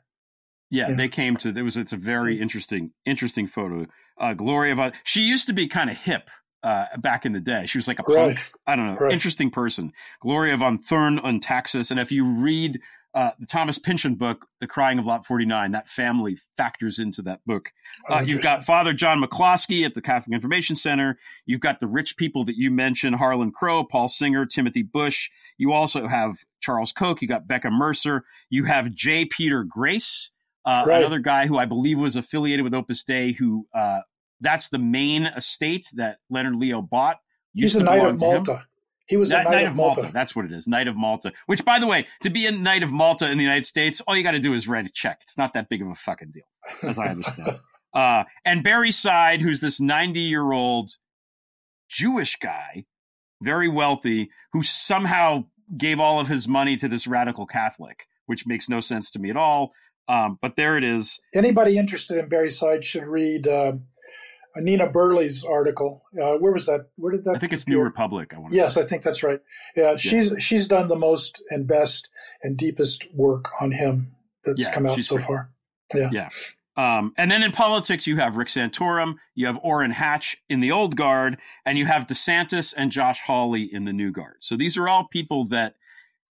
Yeah, 0.69 0.91
they 0.93 1.07
came 1.07 1.35
to 1.37 1.51
there 1.51 1.63
was 1.63 1.77
it's 1.77 1.93
a 1.93 1.97
very 1.97 2.39
interesting 2.41 2.93
interesting 3.05 3.45
photo. 3.47 3.85
Uh, 4.17 4.33
Gloria 4.33 4.73
von 4.75 4.93
she 5.03 5.21
used 5.21 5.45
to 5.47 5.53
be 5.53 5.67
kind 5.67 5.89
of 5.91 5.97
hip 5.97 6.29
uh, 6.63 6.85
back 6.97 7.27
in 7.27 7.33
the 7.33 7.39
day. 7.39 7.67
She 7.67 7.77
was 7.77 7.87
like 7.87 7.99
a 7.99 8.03
punk. 8.03 8.17
Right. 8.17 8.51
I 8.65 8.75
don't 8.75 8.87
know, 8.87 8.97
Right. 8.97 9.11
interesting 9.13 9.51
person. 9.51 9.91
Gloria 10.19 10.57
von 10.57 10.79
Thurn 10.79 11.19
und 11.19 11.43
Taxis, 11.43 11.91
and 11.91 11.99
if 11.99 12.11
you 12.11 12.25
read 12.25 12.79
uh, 13.13 13.31
the 13.39 13.45
Thomas 13.45 13.77
Pynchon 13.77 14.15
book, 14.15 14.47
The 14.59 14.67
Crying 14.67 14.97
of 14.97 15.05
Lot 15.05 15.25
49, 15.25 15.71
that 15.71 15.87
family 15.87 16.37
factors 16.57 16.97
into 16.97 17.21
that 17.23 17.45
book. 17.45 17.71
Uh, 18.09 18.23
you've 18.25 18.41
got 18.41 18.63
Father 18.63 18.91
John 18.91 19.21
McCloskey 19.21 19.85
at 19.85 19.93
the 19.93 20.01
Catholic 20.01 20.33
Information 20.33 20.75
Center. 20.75 21.19
You've 21.45 21.59
got 21.59 21.79
the 21.79 21.87
rich 21.87 22.17
people 22.17 22.43
that 22.45 22.57
you 22.57 22.71
mentioned, 22.71 23.15
Harlan 23.15 23.51
Crow, 23.51 23.83
Paul 23.83 24.07
Singer, 24.07 24.45
Timothy 24.45 24.81
Busch. 24.81 25.29
You 25.57 25.73
also 25.73 26.07
have 26.07 26.37
Charles 26.59 26.91
Koch. 26.91 27.21
You 27.21 27.27
got 27.27 27.47
Becca 27.47 27.69
Mercer. 27.69 28.23
You 28.49 28.63
have 28.65 28.91
J. 28.91 29.25
Peter 29.25 29.63
Grace, 29.63 30.31
uh, 30.65 30.83
another 30.87 31.19
guy 31.19 31.45
who 31.45 31.57
I 31.57 31.65
believe 31.65 31.99
was 31.99 32.15
affiliated 32.15 32.63
with 32.63 32.73
Opus 32.73 33.03
Dei, 33.03 33.33
who 33.33 33.67
uh, 33.75 33.99
that's 34.41 34.69
the 34.69 34.79
main 34.79 35.27
estate 35.27 35.91
that 35.95 36.17
Leonard 36.29 36.55
Leo 36.55 36.81
bought. 36.81 37.17
He's 37.53 37.75
a 37.75 37.83
knight 37.83 38.03
of 38.03 38.19
Malta. 38.19 38.55
him. 38.55 38.61
Malta. 39.03 39.13
He 39.13 39.17
was 39.17 39.31
a 39.31 39.43
Knight, 39.43 39.51
knight, 39.51 39.67
of 39.67 39.75
Malta. 39.75 40.09
That's 40.13 40.35
what 40.35 40.45
it 40.45 40.51
is. 40.51 40.67
Knight 40.67 40.87
of 40.87 40.95
Malta. 40.95 41.33
Which, 41.45 41.65
by 41.65 41.79
the 41.79 41.87
way, 41.87 42.07
to 42.21 42.29
be 42.29 42.45
a 42.45 42.51
Knight 42.51 42.83
of 42.83 42.91
Malta 42.91 43.29
in 43.29 43.37
the 43.37 43.43
United 43.43 43.65
States, 43.65 44.01
all 44.01 44.15
you 44.15 44.23
got 44.23 44.31
to 44.31 44.39
do 44.39 44.53
is 44.53 44.67
write 44.67 44.85
a 44.85 44.89
check. 44.89 45.19
It's 45.21 45.37
not 45.37 45.53
that 45.53 45.69
big 45.69 45.81
of 45.81 45.87
a 45.87 45.95
fucking 45.95 46.31
deal, 46.31 46.43
as 46.81 46.99
I 46.99 47.07
understand. 47.07 47.59
uh, 47.93 48.23
and 48.45 48.63
Barry 48.63 48.91
Seid, 48.91 49.41
who's 49.41 49.61
this 49.61 49.79
90 49.79 50.19
year 50.19 50.51
old 50.51 50.91
Jewish 51.89 52.37
guy, 52.37 52.85
very 53.41 53.67
wealthy, 53.67 54.29
who 54.53 54.63
somehow 54.63 55.45
gave 55.77 55.99
all 55.99 56.19
of 56.19 56.27
his 56.27 56.47
money 56.47 56.75
to 56.77 56.87
this 56.87 57.07
radical 57.07 57.45
Catholic, 57.45 58.07
which 58.25 58.47
makes 58.47 58.69
no 58.69 58.79
sense 58.79 59.11
to 59.11 59.19
me 59.19 59.29
at 59.29 59.37
all. 59.37 59.73
Um, 60.07 60.37
but 60.41 60.55
there 60.55 60.77
it 60.77 60.83
is. 60.83 61.21
Anybody 61.33 61.77
interested 61.77 62.17
in 62.17 62.27
Barry 62.27 62.51
Seid 62.51 62.83
should 62.83 63.05
read 63.05 63.47
uh, 63.47 63.73
Nina 64.55 64.87
Burleigh's 64.87 65.43
article. 65.43 66.03
Uh, 66.17 66.33
where 66.33 66.51
was 66.51 66.65
that? 66.67 66.89
Where 66.95 67.11
did 67.11 67.23
that? 67.25 67.35
I 67.35 67.39
think 67.39 67.53
it's 67.53 67.67
New 67.67 67.81
Republic. 67.81 68.33
I 68.35 68.39
want 68.39 68.51
to 68.51 68.57
Yes, 68.57 68.75
say. 68.75 68.81
I 68.81 68.85
think 68.85 69.03
that's 69.03 69.23
right. 69.23 69.39
Yeah, 69.75 69.95
she's 69.95 70.33
she's 70.39 70.67
done 70.67 70.87
the 70.87 70.95
most 70.95 71.41
and 71.49 71.65
best 71.67 72.09
and 72.43 72.55
deepest 72.57 73.07
work 73.13 73.49
on 73.61 73.71
him 73.71 74.15
that's 74.43 74.59
Yeah, 74.59 74.73
come 74.73 74.85
out 74.85 74.99
so 74.99 75.15
great. 75.15 75.25
far. 75.27 75.49
Yeah. 75.93 76.09
Yeah. 76.11 76.29
Um, 76.75 77.13
and 77.17 77.29
then 77.29 77.43
in 77.43 77.51
politics, 77.51 78.07
you 78.07 78.17
have 78.17 78.35
Rick 78.35 78.47
Santorum, 78.47 79.15
you 79.35 79.45
have 79.45 79.59
Orrin 79.61 79.91
Hatch 79.91 80.35
in 80.49 80.59
the 80.59 80.71
old 80.71 80.95
guard, 80.95 81.37
and 81.67 81.77
you 81.77 81.85
have 81.85 82.07
DeSantis 82.07 82.73
and 82.75 82.91
Josh 82.91 83.21
Hawley 83.21 83.71
in 83.71 83.85
the 83.85 83.93
new 83.93 84.11
guard. 84.11 84.37
So 84.39 84.55
these 84.57 84.75
are 84.75 84.89
all 84.89 85.07
people 85.07 85.45
that 85.49 85.75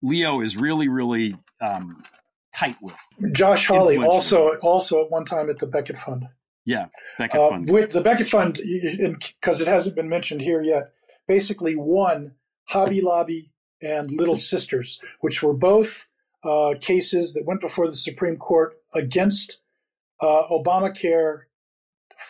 Leo 0.02 0.40
is 0.40 0.56
really, 0.56 0.88
really 0.88 1.36
um, 1.60 2.02
tight 2.56 2.76
with. 2.80 2.96
Josh 3.32 3.66
Hawley 3.66 3.98
also 3.98 4.56
also 4.62 5.04
at 5.04 5.10
one 5.10 5.26
time 5.26 5.50
at 5.50 5.58
the 5.58 5.66
Becket 5.66 5.98
Fund. 5.98 6.26
Yeah, 6.70 6.86
Becket 7.18 7.40
Uh, 7.40 7.48
Fund. 7.50 7.68
with 7.70 7.90
the 7.90 8.00
Becket 8.00 8.28
Fund, 8.28 8.60
because 8.62 9.60
it 9.60 9.66
hasn't 9.68 9.96
been 9.96 10.08
mentioned 10.08 10.40
here 10.42 10.62
yet, 10.62 10.92
basically 11.26 11.74
won 11.76 12.34
Hobby 12.68 13.00
Lobby 13.00 13.50
and 13.82 14.10
Little 14.10 14.36
Sisters, 14.36 15.00
which 15.20 15.42
were 15.42 15.52
both 15.54 16.06
uh, 16.44 16.74
cases 16.80 17.34
that 17.34 17.44
went 17.44 17.60
before 17.60 17.86
the 17.88 17.96
Supreme 17.96 18.36
Court 18.36 18.78
against 18.94 19.60
uh, 20.20 20.44
Obamacare 20.48 21.42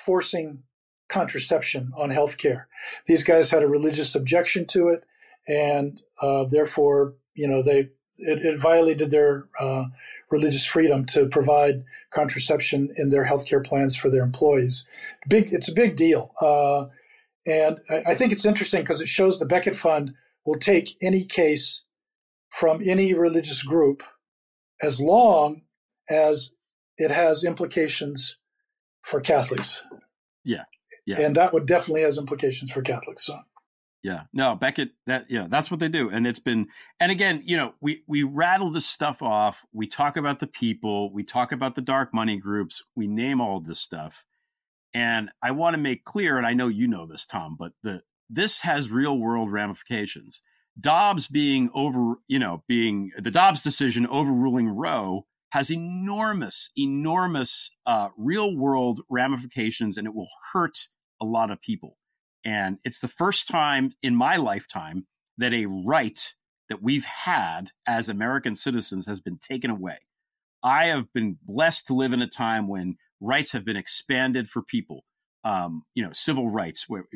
forcing 0.06 0.62
contraception 1.08 1.92
on 1.96 2.10
health 2.10 2.38
care. 2.38 2.68
These 3.06 3.24
guys 3.24 3.50
had 3.50 3.62
a 3.62 3.68
religious 3.68 4.14
objection 4.14 4.64
to 4.68 4.88
it, 4.88 5.04
and 5.48 6.00
uh, 6.22 6.44
therefore, 6.44 7.14
you 7.34 7.46
know, 7.48 7.62
they 7.62 7.90
it, 8.18 8.38
it 8.44 8.60
violated 8.60 9.10
their 9.10 9.48
uh, 9.58 9.84
religious 10.30 10.64
freedom 10.66 11.04
to 11.06 11.26
provide 11.26 11.84
contraception 12.10 12.88
in 12.96 13.08
their 13.08 13.24
healthcare 13.24 13.64
plans 13.64 13.96
for 13.96 14.10
their 14.10 14.22
employees. 14.22 14.86
Big, 15.28 15.52
it's 15.52 15.68
a 15.68 15.74
big 15.74 15.96
deal, 15.96 16.32
uh, 16.40 16.86
and 17.46 17.80
I, 17.90 18.12
I 18.12 18.14
think 18.14 18.32
it's 18.32 18.44
interesting 18.46 18.82
because 18.82 19.00
it 19.00 19.08
shows 19.08 19.38
the 19.38 19.46
Becket 19.46 19.76
Fund 19.76 20.14
will 20.44 20.58
take 20.58 20.96
any 21.02 21.24
case 21.24 21.84
from 22.50 22.80
any 22.84 23.14
religious 23.14 23.62
group 23.62 24.02
as 24.82 25.00
long 25.00 25.62
as 26.08 26.52
it 26.98 27.10
has 27.10 27.44
implications 27.44 28.36
for 29.02 29.20
Catholics, 29.20 29.82
Yeah. 30.44 30.64
Yeah. 31.06 31.20
and 31.20 31.34
that 31.36 31.52
would 31.52 31.66
definitely 31.66 32.02
has 32.02 32.18
implications 32.18 32.72
for 32.72 32.82
Catholics. 32.82 33.24
So. 33.26 33.38
Yeah, 34.02 34.22
no, 34.32 34.56
Becket. 34.56 34.90
That 35.06 35.26
yeah, 35.28 35.46
that's 35.48 35.70
what 35.70 35.78
they 35.78 35.88
do, 35.88 36.08
and 36.08 36.26
it's 36.26 36.38
been. 36.38 36.68
And 36.98 37.12
again, 37.12 37.42
you 37.44 37.56
know, 37.56 37.74
we 37.82 38.02
we 38.06 38.22
rattle 38.22 38.70
this 38.70 38.86
stuff 38.86 39.22
off. 39.22 39.66
We 39.72 39.86
talk 39.86 40.16
about 40.16 40.38
the 40.38 40.46
people. 40.46 41.12
We 41.12 41.22
talk 41.22 41.52
about 41.52 41.74
the 41.74 41.82
dark 41.82 42.14
money 42.14 42.38
groups. 42.38 42.82
We 42.96 43.06
name 43.06 43.42
all 43.42 43.60
this 43.60 43.78
stuff, 43.78 44.24
and 44.94 45.30
I 45.42 45.50
want 45.50 45.74
to 45.74 45.82
make 45.82 46.04
clear, 46.04 46.38
and 46.38 46.46
I 46.46 46.54
know 46.54 46.68
you 46.68 46.88
know 46.88 47.06
this, 47.06 47.26
Tom, 47.26 47.56
but 47.58 47.72
the 47.82 48.02
this 48.30 48.62
has 48.62 48.90
real 48.90 49.18
world 49.18 49.52
ramifications. 49.52 50.40
Dobbs 50.78 51.28
being 51.28 51.68
over, 51.74 52.14
you 52.26 52.38
know, 52.38 52.64
being 52.68 53.10
the 53.18 53.30
Dobbs 53.30 53.60
decision 53.60 54.06
overruling 54.06 54.68
Roe 54.68 55.26
has 55.50 55.70
enormous, 55.70 56.70
enormous 56.78 57.76
uh, 57.84 58.08
real 58.16 58.56
world 58.56 59.00
ramifications, 59.10 59.98
and 59.98 60.06
it 60.06 60.14
will 60.14 60.30
hurt 60.52 60.88
a 61.20 61.24
lot 61.24 61.50
of 61.50 61.60
people. 61.60 61.98
And 62.44 62.78
it's 62.84 63.00
the 63.00 63.08
first 63.08 63.48
time 63.48 63.92
in 64.02 64.14
my 64.14 64.36
lifetime 64.36 65.06
that 65.38 65.52
a 65.52 65.66
right 65.66 66.34
that 66.68 66.82
we've 66.82 67.04
had 67.04 67.72
as 67.86 68.08
American 68.08 68.54
citizens 68.54 69.06
has 69.06 69.20
been 69.20 69.38
taken 69.38 69.70
away. 69.70 69.98
I 70.62 70.86
have 70.86 71.12
been 71.12 71.38
blessed 71.42 71.86
to 71.88 71.94
live 71.94 72.12
in 72.12 72.22
a 72.22 72.26
time 72.26 72.68
when 72.68 72.96
rights 73.20 73.52
have 73.52 73.64
been 73.64 73.76
expanded 73.76 74.48
for 74.48 74.62
people, 74.62 75.04
um, 75.44 75.84
you 75.94 76.02
know, 76.02 76.12
civil 76.12 76.48
rights, 76.48 76.88
where 76.88 77.06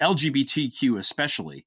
LGBTQ 0.00 0.98
especially, 0.98 1.64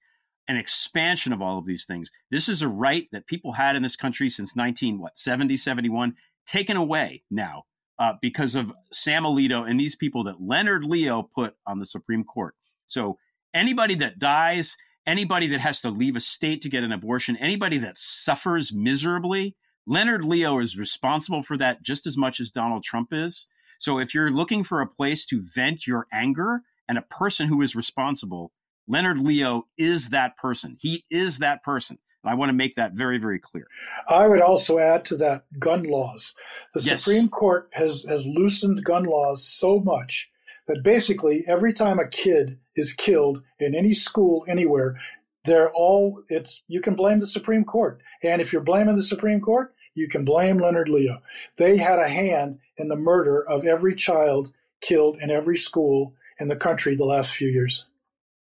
an 0.47 0.57
expansion 0.57 1.33
of 1.33 1.41
all 1.41 1.57
of 1.57 1.65
these 1.65 1.85
things. 1.85 2.11
This 2.29 2.49
is 2.49 2.61
a 2.61 2.67
right 2.67 3.07
that 3.11 3.27
people 3.27 3.53
had 3.53 3.75
in 3.75 3.83
this 3.83 3.95
country 3.95 4.29
since 4.29 4.55
19 4.55 4.99
what 4.99 5.17
70 5.17 5.55
71 5.55 6.15
taken 6.45 6.77
away 6.77 7.23
now 7.29 7.63
uh, 7.99 8.13
because 8.21 8.55
of 8.55 8.73
Sam 8.91 9.23
Alito 9.23 9.67
and 9.67 9.79
these 9.79 9.95
people 9.95 10.23
that 10.25 10.41
Leonard 10.41 10.83
Leo 10.83 11.21
put 11.21 11.55
on 11.65 11.79
the 11.79 11.85
Supreme 11.85 12.23
Court. 12.23 12.55
So 12.85 13.17
anybody 13.53 13.95
that 13.95 14.19
dies, 14.19 14.75
anybody 15.05 15.47
that 15.47 15.59
has 15.61 15.81
to 15.81 15.89
leave 15.89 16.15
a 16.15 16.19
state 16.19 16.61
to 16.61 16.69
get 16.69 16.83
an 16.83 16.91
abortion, 16.91 17.37
anybody 17.37 17.77
that 17.79 17.97
suffers 17.97 18.73
miserably, 18.73 19.55
Leonard 19.87 20.23
Leo 20.23 20.59
is 20.59 20.77
responsible 20.77 21.43
for 21.43 21.57
that 21.57 21.81
just 21.81 22.05
as 22.05 22.17
much 22.17 22.39
as 22.39 22.51
Donald 22.51 22.83
Trump 22.83 23.09
is. 23.11 23.47
So 23.79 23.97
if 23.97 24.13
you're 24.13 24.31
looking 24.31 24.63
for 24.63 24.81
a 24.81 24.87
place 24.87 25.25
to 25.27 25.41
vent 25.55 25.87
your 25.87 26.05
anger 26.13 26.61
and 26.87 26.97
a 26.97 27.03
person 27.03 27.47
who 27.47 27.61
is 27.61 27.75
responsible, 27.75 28.51
Leonard 28.87 29.19
Leo 29.19 29.63
is 29.77 30.09
that 30.09 30.37
person. 30.37 30.77
He 30.79 31.03
is 31.09 31.39
that 31.39 31.63
person. 31.63 31.97
And 32.23 32.31
I 32.31 32.35
want 32.35 32.49
to 32.49 32.53
make 32.53 32.75
that 32.75 32.93
very, 32.93 33.17
very 33.17 33.39
clear. 33.39 33.65
I 34.07 34.27
would 34.27 34.41
also 34.41 34.77
add 34.77 35.05
to 35.05 35.15
that 35.17 35.45
gun 35.57 35.83
laws. 35.83 36.35
The 36.73 36.81
Yes. 36.81 37.03
Supreme 37.03 37.29
Court 37.29 37.69
has, 37.73 38.05
has 38.07 38.27
loosened 38.27 38.83
gun 38.83 39.05
laws 39.05 39.43
so 39.43 39.79
much 39.79 40.29
that 40.71 40.83
basically 40.83 41.43
every 41.47 41.73
time 41.73 41.99
a 41.99 42.07
kid 42.07 42.57
is 42.77 42.93
killed 42.93 43.43
in 43.59 43.75
any 43.75 43.93
school 43.93 44.45
anywhere, 44.47 44.97
they're 45.43 45.71
all 45.73 46.23
it's 46.29 46.63
you 46.67 46.79
can 46.79 46.95
blame 46.95 47.19
the 47.19 47.27
Supreme 47.27 47.65
Court. 47.65 48.01
And 48.23 48.41
if 48.41 48.53
you're 48.53 48.61
blaming 48.61 48.95
the 48.95 49.03
Supreme 49.03 49.41
Court, 49.41 49.75
you 49.95 50.07
can 50.07 50.23
blame 50.23 50.57
Leonard 50.57 50.87
Leo. 50.87 51.21
They 51.57 51.75
had 51.75 51.99
a 51.99 52.07
hand 52.07 52.57
in 52.77 52.87
the 52.87 52.95
murder 52.95 53.45
of 53.45 53.65
every 53.65 53.95
child 53.95 54.53
killed 54.81 55.17
in 55.21 55.29
every 55.29 55.57
school 55.57 56.13
in 56.39 56.47
the 56.47 56.55
country 56.55 56.95
the 56.95 57.03
last 57.03 57.33
few 57.33 57.49
years. 57.49 57.85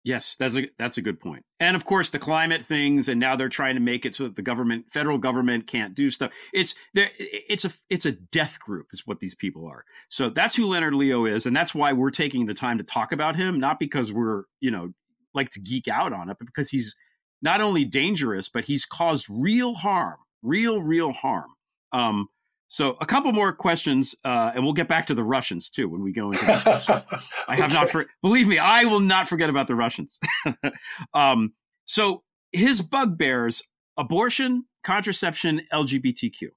Yes, 0.04 0.36
that's 0.38 0.56
a 0.58 0.68
that's 0.76 0.98
a 0.98 1.02
good 1.02 1.18
point. 1.18 1.44
And 1.62 1.76
of 1.76 1.84
course, 1.84 2.10
the 2.10 2.18
climate 2.18 2.62
things, 2.62 3.08
and 3.08 3.20
now 3.20 3.36
they're 3.36 3.48
trying 3.48 3.76
to 3.76 3.80
make 3.80 4.04
it 4.04 4.16
so 4.16 4.24
that 4.24 4.34
the 4.34 4.42
government, 4.42 4.90
federal 4.90 5.16
government, 5.16 5.68
can't 5.68 5.94
do 5.94 6.10
stuff. 6.10 6.32
It's. 6.52 6.74
It's 6.94 7.64
a 7.64 7.70
it's 7.88 8.04
a 8.04 8.12
death 8.12 8.58
group, 8.58 8.88
is 8.92 9.06
what 9.06 9.20
these 9.20 9.36
people 9.36 9.68
are. 9.68 9.84
So 10.08 10.28
that's 10.28 10.56
who 10.56 10.66
Leonard 10.66 10.94
Leo 10.94 11.24
is, 11.24 11.46
and 11.46 11.54
that's 11.54 11.72
why 11.74 11.92
we're 11.92 12.10
taking 12.10 12.46
the 12.46 12.54
time 12.54 12.78
to 12.78 12.84
talk 12.84 13.12
about 13.12 13.36
him, 13.36 13.60
not 13.60 13.78
because 13.78 14.12
we're 14.12 14.42
you 14.60 14.72
know 14.72 14.92
like 15.34 15.50
to 15.50 15.60
geek 15.60 15.86
out 15.86 16.12
on 16.12 16.30
it, 16.30 16.36
but 16.38 16.46
because 16.46 16.70
he's 16.70 16.96
not 17.42 17.60
only 17.60 17.84
dangerous, 17.84 18.48
but 18.48 18.64
he's 18.64 18.84
caused 18.84 19.26
real 19.28 19.74
harm, 19.74 20.18
real 20.42 20.82
real 20.82 21.12
harm. 21.12 21.50
Um, 21.92 22.28
so 22.72 22.96
a 23.02 23.04
couple 23.04 23.30
more 23.34 23.52
questions, 23.52 24.16
uh, 24.24 24.52
and 24.54 24.64
we'll 24.64 24.72
get 24.72 24.88
back 24.88 25.08
to 25.08 25.14
the 25.14 25.22
Russians 25.22 25.68
too 25.68 25.90
when 25.90 26.02
we 26.02 26.10
go 26.10 26.32
into 26.32 26.46
these 26.46 26.62
questions. 26.62 27.04
I 27.46 27.56
have 27.56 27.70
not, 27.70 27.90
for, 27.90 28.06
believe 28.22 28.48
me, 28.48 28.56
I 28.56 28.86
will 28.86 28.98
not 28.98 29.28
forget 29.28 29.50
about 29.50 29.66
the 29.66 29.74
Russians. 29.74 30.18
um, 31.12 31.52
so 31.84 32.22
his 32.50 32.80
bugbears: 32.80 33.62
abortion, 33.98 34.64
contraception, 34.84 35.60
LGBTQ. 35.70 36.48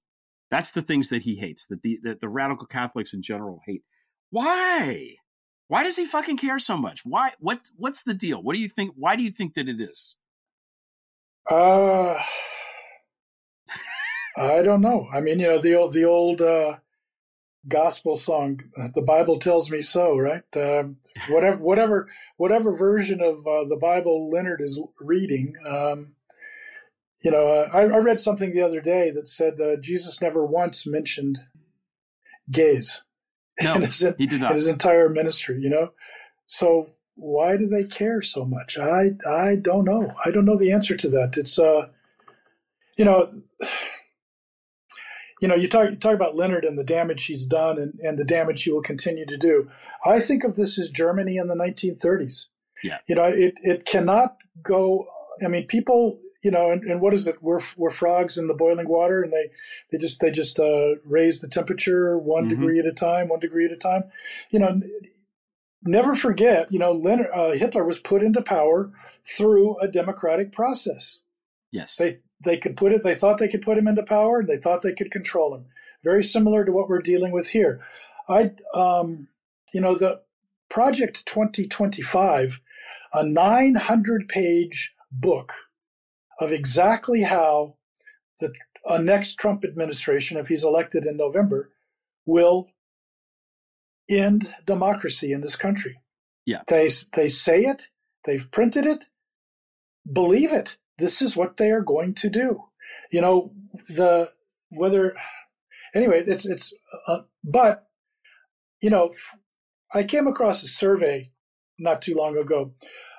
That's 0.49 0.71
the 0.71 0.81
things 0.81 1.09
that 1.09 1.23
he 1.23 1.35
hates. 1.35 1.65
That 1.65 1.81
the 1.81 1.99
that 2.03 2.21
the 2.21 2.29
radical 2.29 2.65
Catholics 2.65 3.13
in 3.13 3.21
general 3.21 3.59
hate. 3.65 3.83
Why? 4.29 5.15
Why 5.67 5.83
does 5.83 5.97
he 5.97 6.05
fucking 6.05 6.37
care 6.37 6.59
so 6.59 6.77
much? 6.77 7.01
Why? 7.03 7.33
What? 7.39 7.71
What's 7.75 8.03
the 8.03 8.13
deal? 8.13 8.41
What 8.41 8.55
do 8.55 8.61
you 8.61 8.69
think? 8.69 8.93
Why 8.95 9.17
do 9.17 9.23
you 9.23 9.31
think 9.31 9.55
that 9.55 9.67
it 9.67 9.81
is? 9.81 10.15
Uh, 11.51 12.17
I 14.37 14.61
don't 14.61 14.81
know. 14.81 15.07
I 15.13 15.21
mean, 15.21 15.39
you 15.39 15.47
know, 15.47 15.59
the 15.59 15.75
old 15.75 15.93
the 15.93 16.05
old 16.05 16.41
uh, 16.41 16.77
gospel 17.67 18.15
song, 18.15 18.61
"The 18.93 19.01
Bible 19.01 19.39
tells 19.39 19.71
me 19.71 19.81
so," 19.81 20.17
right? 20.17 20.43
Um, 20.55 20.97
whatever, 21.29 21.57
whatever, 21.57 22.09
whatever 22.37 22.75
version 22.75 23.21
of 23.21 23.47
uh, 23.47 23.63
the 23.67 23.77
Bible 23.79 24.29
Leonard 24.29 24.61
is 24.61 24.81
reading. 24.99 25.53
Um, 25.67 26.13
you 27.23 27.31
know, 27.31 27.47
uh, 27.47 27.69
I, 27.73 27.81
I 27.83 27.97
read 27.97 28.19
something 28.19 28.51
the 28.53 28.61
other 28.61 28.81
day 28.81 29.09
that 29.11 29.27
said 29.27 29.59
uh, 29.59 29.77
Jesus 29.79 30.21
never 30.21 30.45
once 30.45 30.85
mentioned 30.85 31.39
gays 32.51 33.01
No, 33.63 33.75
in, 33.75 33.81
his, 33.83 34.05
he 34.17 34.27
did 34.27 34.41
not. 34.41 34.51
in 34.51 34.57
his 34.57 34.67
entire 34.67 35.09
ministry. 35.09 35.59
You 35.61 35.69
know, 35.69 35.91
so 36.45 36.89
why 37.15 37.55
do 37.57 37.67
they 37.67 37.85
care 37.85 38.21
so 38.21 38.43
much? 38.45 38.77
I 38.77 39.11
I 39.27 39.55
don't 39.55 39.85
know. 39.85 40.13
I 40.25 40.29
don't 40.31 40.45
know 40.45 40.57
the 40.57 40.73
answer 40.73 40.97
to 40.97 41.09
that. 41.09 41.37
It's 41.37 41.57
uh, 41.57 41.87
you 42.97 43.05
know, 43.05 43.29
you 45.41 45.47
know, 45.47 45.55
you 45.55 45.67
talk 45.67 45.89
you 45.91 45.95
talk 45.97 46.13
about 46.15 46.35
Leonard 46.35 46.65
and 46.65 46.77
the 46.77 46.83
damage 46.83 47.25
he's 47.25 47.45
done 47.45 47.77
and, 47.77 47.99
and 47.99 48.17
the 48.17 48.23
damage 48.25 48.63
he 48.63 48.71
will 48.71 48.81
continue 48.81 49.25
to 49.25 49.37
do. 49.37 49.69
I 50.05 50.19
think 50.19 50.43
of 50.43 50.55
this 50.55 50.79
as 50.79 50.89
Germany 50.89 51.37
in 51.37 51.47
the 51.47 51.55
1930s. 51.55 52.45
Yeah. 52.83 52.99
You 53.07 53.15
know, 53.15 53.25
it 53.25 53.55
it 53.63 53.85
cannot 53.85 54.37
go. 54.63 55.07
I 55.43 55.47
mean, 55.47 55.67
people. 55.67 56.19
You 56.43 56.51
know, 56.51 56.69
and, 56.69 56.83
and 56.83 57.01
what 57.01 57.15
is 57.15 57.25
it? 57.27 57.41
We're 57.41 57.59
we're 57.75 57.89
frogs 57.89 58.37
in 58.37 58.45
the 58.47 58.53
boiling 58.53 58.87
water, 58.87 59.23
and 59.23 59.33
they 59.33 59.49
they 59.91 59.97
just 59.97 60.19
they 60.19 60.29
just 60.29 60.59
uh, 60.59 60.93
raise 61.03 61.41
the 61.41 61.47
temperature 61.47 62.19
one 62.19 62.45
Mhm. 62.45 62.49
degree 62.49 62.79
at 62.79 62.85
a 62.85 62.91
time, 62.93 63.29
one 63.29 63.39
degree 63.39 63.65
at 63.65 63.71
a 63.71 63.75
time. 63.77 64.03
You 64.51 64.59
know, 64.59 64.79
never 65.83 66.13
forget. 66.15 66.71
You 66.71 66.77
know, 66.77 66.91
Leonard, 66.91 67.29
uh, 67.33 67.51
Hitler 67.53 67.83
was 67.83 67.97
put 67.97 68.21
into 68.21 68.43
power 68.43 68.91
through 69.23 69.79
a 69.79 69.87
democratic 69.87 70.51
process. 70.51 71.19
Yes. 71.71 71.95
They 71.95 72.17
they 72.43 72.57
could 72.57 72.77
put 72.77 72.91
it. 72.91 73.03
They 73.03 73.15
thought 73.15 73.37
they 73.37 73.47
could 73.47 73.61
put 73.61 73.77
him 73.77 73.87
into 73.87 74.03
power. 74.03 74.39
and 74.39 74.49
They 74.49 74.57
thought 74.57 74.81
they 74.81 74.93
could 74.93 75.11
control 75.11 75.55
him. 75.55 75.65
Very 76.03 76.23
similar 76.23 76.63
to 76.63 76.71
what 76.71 76.89
we're 76.89 77.01
dealing 77.01 77.31
with 77.31 77.49
here. 77.49 77.81
I, 78.29 78.51
um, 78.73 79.27
you 79.73 79.81
know, 79.81 79.95
the 79.95 80.21
Project 80.69 81.25
2025, 81.25 82.61
a 83.13 83.23
900 83.25 84.27
page 84.27 84.93
book 85.11 85.53
of 86.39 86.51
exactly 86.51 87.21
how 87.21 87.75
the 88.39 88.51
a 88.87 89.01
next 89.01 89.35
Trump 89.35 89.63
administration, 89.65 90.37
if 90.37 90.47
he's 90.47 90.63
elected 90.63 91.05
in 91.05 91.17
November, 91.17 91.71
will 92.25 92.69
end 94.09 94.53
democracy 94.65 95.31
in 95.31 95.41
this 95.41 95.55
country. 95.55 95.99
Yeah. 96.45 96.61
They 96.67 96.89
they 97.13 97.29
say 97.29 97.61
it. 97.61 97.89
They've 98.25 98.49
printed 98.51 98.85
it. 98.85 99.07
Believe 100.11 100.53
it. 100.53 100.77
This 100.97 101.21
is 101.21 101.35
what 101.35 101.57
they 101.57 101.71
are 101.71 101.81
going 101.81 102.13
to 102.15 102.29
do. 102.29 102.63
You 103.11 103.21
know 103.21 103.51
the 103.89 104.29
whether 104.69 105.15
anyway. 105.93 106.23
It's 106.25 106.45
it's 106.45 106.73
uh, 107.07 107.21
but 107.43 107.87
you 108.81 108.89
know 108.89 109.11
I 109.93 110.03
came 110.03 110.27
across 110.27 110.63
a 110.63 110.67
survey 110.67 111.31
not 111.79 112.01
too 112.01 112.15
long 112.15 112.37
ago 112.37 112.73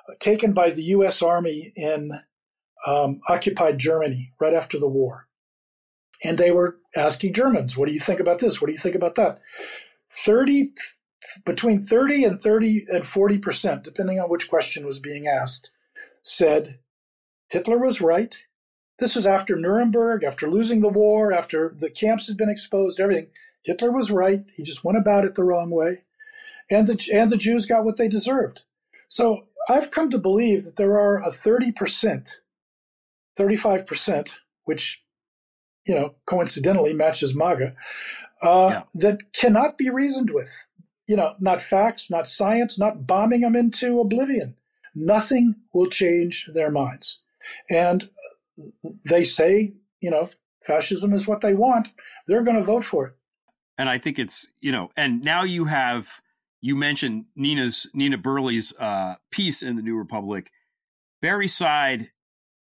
uh, 0.09 0.15
taken 0.21 0.53
by 0.53 0.71
the 0.71 0.83
U.S. 0.85 1.23
Army 1.23 1.73
in 1.77 2.21
um, 2.87 3.21
occupied 3.29 3.79
Germany 3.79 4.33
right 4.41 4.55
after 4.55 4.79
the 4.79 4.89
war, 4.89 5.27
and 6.23 6.39
they 6.39 6.51
were 6.51 6.79
asking 6.95 7.35
Germans, 7.35 7.77
"What 7.77 7.89
do 7.89 7.95
you 7.95 8.01
think 8.01 8.21
about 8.21 8.39
this? 8.39 8.61
What 8.61 8.67
do 8.67 8.73
you 8.73 8.79
think 8.79 8.95
about 8.95 9.17
that?" 9.17 9.41
Thirty 10.11 10.73
between 11.45 11.83
30 11.83 12.25
and 12.25 12.41
30 12.41 12.87
and 12.93 13.05
40 13.05 13.39
percent, 13.39 13.83
depending 13.83 14.21
on 14.21 14.29
which 14.29 14.49
question 14.49 14.87
was 14.87 15.01
being 15.01 15.27
asked, 15.27 15.71
said 16.23 16.79
Hitler 17.49 17.79
was 17.79 18.01
right. 18.01 18.45
This 18.99 19.15
was 19.15 19.27
after 19.27 19.57
Nuremberg, 19.57 20.25
after 20.25 20.51
losing 20.51 20.81
the 20.81 20.89
war, 20.89 21.33
after 21.33 21.75
the 21.77 21.91
camps 21.91 22.29
had 22.29 22.37
been 22.37 22.49
exposed, 22.49 22.99
everything. 22.99 23.29
Hitler 23.63 23.93
was 23.93 24.11
right. 24.11 24.45
He 24.55 24.63
just 24.63 24.85
went 24.85 24.99
about 24.99 25.25
it 25.25 25.35
the 25.35 25.45
wrong 25.45 25.71
way. 25.71 26.03
And 26.71 26.87
the, 26.87 27.11
and 27.13 27.31
the 27.31 27.37
Jews 27.37 27.67
got 27.67 27.85
what 27.85 27.97
they 27.97 28.09
deserved. 28.09 28.63
So 29.09 29.47
I've 29.69 29.91
come 29.91 30.11
to 30.11 30.19
believe 30.19 30.65
that 30.65 30.77
there 30.77 30.99
are 30.99 31.23
a 31.23 31.31
30%, 31.31 32.31
35%, 33.39 34.33
which, 34.65 35.05
you 35.87 35.95
know, 35.95 36.15
coincidentally 36.27 36.95
matches 36.95 37.37
MAGA, 37.37 37.75
uh, 38.43 38.83
that 38.95 39.33
cannot 39.33 39.79
be 39.79 39.91
reasoned 39.91 40.31
with. 40.31 40.69
You 41.07 41.17
know, 41.17 41.35
not 41.39 41.61
facts, 41.61 42.11
not 42.11 42.27
science, 42.27 42.79
not 42.79 43.07
bombing 43.07 43.43
them 43.43 43.55
into 43.55 44.01
oblivion. 44.01 44.57
Nothing 44.95 45.55
will 45.73 45.89
change 45.89 46.51
their 46.53 46.71
minds. 46.71 47.21
And 47.71 48.09
they 49.09 49.25
say, 49.25 49.75
you 50.01 50.11
know, 50.11 50.31
fascism 50.65 51.13
is 51.13 51.27
what 51.27 51.41
they 51.41 51.55
want. 51.55 51.89
They're 52.27 52.43
going 52.45 52.57
to 52.57 52.63
vote 52.63 52.85
for 52.85 53.07
it. 53.07 53.13
and 53.79 53.89
I 53.89 53.99
think 53.99 54.19
it's 54.19 54.53
you 54.61 54.73
know, 54.73 54.91
and 54.97 55.23
now 55.25 55.43
you 55.43 55.67
have 55.67 56.21
you 56.63 56.75
mentioned 56.77 57.27
Nina's 57.37 57.89
Nina 57.95 58.19
Burleigh's 58.19 58.75
uh, 58.79 59.17
piece 59.31 59.63
in 59.63 59.77
the 59.77 59.83
New 59.83 59.97
Republic. 59.97 60.51
Barry 61.23 61.49
Seid 61.49 62.11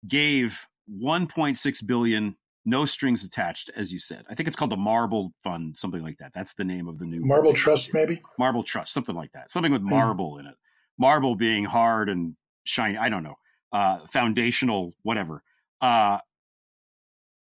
gave 0.06 0.66
1.6 1.02 1.86
billion, 1.86 2.36
no 2.64 2.84
strings 2.84 3.24
attached, 3.24 3.70
as 3.76 3.92
you 3.92 3.98
said. 3.98 4.24
I 4.30 4.34
think 4.34 4.46
it's 4.46 4.56
called 4.56 4.70
the 4.70 4.76
Marble 4.76 5.32
Fund, 5.42 5.76
something 5.76 6.02
like 6.02 6.18
that. 6.18 6.32
That's 6.34 6.54
the 6.54 6.64
name 6.64 6.88
of 6.88 6.98
the 6.98 7.04
new 7.06 7.20
Marble 7.24 7.52
Trust, 7.52 7.92
maybe? 7.94 8.20
Marble 8.38 8.62
Trust, 8.62 8.92
something 8.92 9.14
like 9.16 9.32
that. 9.32 9.50
Something 9.50 9.72
with 9.72 9.82
Hmm. 9.82 9.90
marble 9.90 10.38
in 10.38 10.46
it. 10.46 10.54
Marble 10.98 11.34
being 11.34 11.64
hard 11.64 12.08
and 12.08 12.36
shiny. 12.64 12.96
I 12.96 13.08
don't 13.08 13.22
know. 13.22 13.36
Uh, 13.72 13.98
foundational, 14.06 14.94
whatever. 15.02 15.42
Uh, 15.80 16.18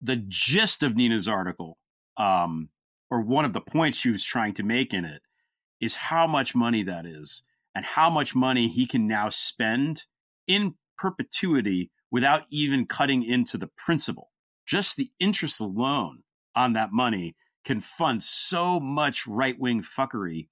the 0.01 0.17
gist 0.29 0.83
of 0.83 0.97
Nina's 0.97 1.29
article, 1.29 1.79
um, 2.17 2.71
or 3.11 3.21
one 3.21 3.45
of 3.45 3.53
the 3.53 3.61
points 3.61 3.99
she 3.99 4.11
was 4.11 4.25
trying 4.25 4.55
to 4.55 4.63
make 4.63 4.95
in 4.95 5.05
it, 5.05 5.23
is 5.81 5.97
how 5.97 6.27
much 6.27 6.55
money 6.55 6.83
that 6.83 7.05
is 7.05 7.45
and 7.75 7.85
how 7.85 8.09
much 8.09 8.35
money 8.35 8.69
he 8.69 8.87
can 8.87 9.07
now 9.07 9.29
spend 9.29 10.05
in 10.47 10.75
perpetuity 10.97 11.91
without 12.11 12.45
even 12.51 12.87
cutting 12.87 13.23
into 13.23 13.59
the 13.59 13.69
principal. 13.77 14.31
Just 14.67 14.97
the 14.97 15.11
interest 15.21 15.61
alone 15.61 16.23
on 16.55 16.73
that 16.73 16.93
money 16.93 17.37
can 17.65 17.81
fund 17.81 18.23
so 18.23 18.81
much 18.81 19.27
right 19.27 19.59
wing 19.59 19.83
fuckery 19.83 20.49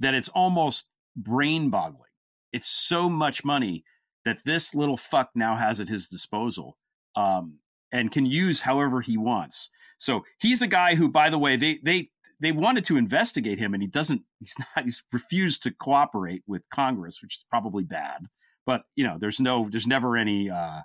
that 0.00 0.14
it's 0.14 0.28
almost 0.28 0.88
brain 1.16 1.70
boggling. 1.70 2.10
It's 2.52 2.66
so 2.66 3.08
much 3.08 3.44
money 3.44 3.84
that 4.24 4.38
this 4.44 4.74
little 4.74 4.96
fuck 4.96 5.30
now 5.34 5.56
has 5.56 5.80
at 5.80 5.88
his 5.88 6.08
disposal 6.08 6.76
um, 7.16 7.58
and 7.92 8.10
can 8.10 8.26
use 8.26 8.62
however 8.62 9.00
he 9.00 9.16
wants. 9.16 9.70
So 9.98 10.24
he's 10.38 10.62
a 10.62 10.66
guy 10.66 10.94
who, 10.94 11.08
by 11.08 11.30
the 11.30 11.38
way, 11.38 11.56
they 11.56 11.78
they 11.82 12.10
they 12.40 12.52
wanted 12.52 12.84
to 12.86 12.96
investigate 12.96 13.58
him, 13.58 13.74
and 13.74 13.82
he 13.82 13.88
doesn't. 13.88 14.22
He's 14.40 14.56
not. 14.58 14.84
He's 14.84 15.02
refused 15.12 15.62
to 15.62 15.70
cooperate 15.70 16.42
with 16.46 16.62
Congress, 16.70 17.22
which 17.22 17.36
is 17.36 17.44
probably 17.48 17.84
bad. 17.84 18.26
But 18.66 18.84
you 18.96 19.04
know, 19.04 19.16
there's 19.18 19.40
no, 19.40 19.68
there's 19.70 19.86
never 19.86 20.16
any, 20.16 20.50
uh, 20.50 20.80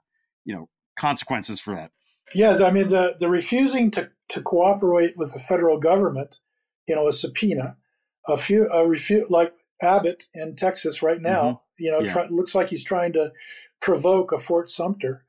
you 0.45 0.55
know, 0.55 0.69
consequences 0.97 1.59
for 1.59 1.75
that. 1.75 1.91
Yeah, 2.35 2.57
I 2.63 2.71
mean 2.71 2.89
the 2.89 3.15
the 3.19 3.29
refusing 3.29 3.89
to 3.91 4.11
to 4.29 4.41
cooperate 4.41 5.17
with 5.17 5.33
the 5.33 5.39
federal 5.39 5.79
government, 5.79 6.37
you 6.87 6.95
know, 6.95 7.07
a 7.07 7.11
subpoena, 7.11 7.77
a 8.27 8.37
few 8.37 8.65
a 8.69 8.85
refu- 8.85 9.29
like 9.29 9.53
Abbott 9.81 10.27
in 10.33 10.55
Texas 10.55 11.01
right 11.01 11.21
now, 11.21 11.41
Mhm. 11.43 11.59
You 11.79 11.91
know, 11.91 12.01
Yeah. 12.01 12.11
try, 12.13 12.27
looks 12.29 12.53
like 12.55 12.69
he's 12.69 12.83
trying 12.83 13.13
to 13.13 13.31
provoke 13.81 14.31
a 14.31 14.37
Fort 14.37 14.69
Sumter. 14.69 15.23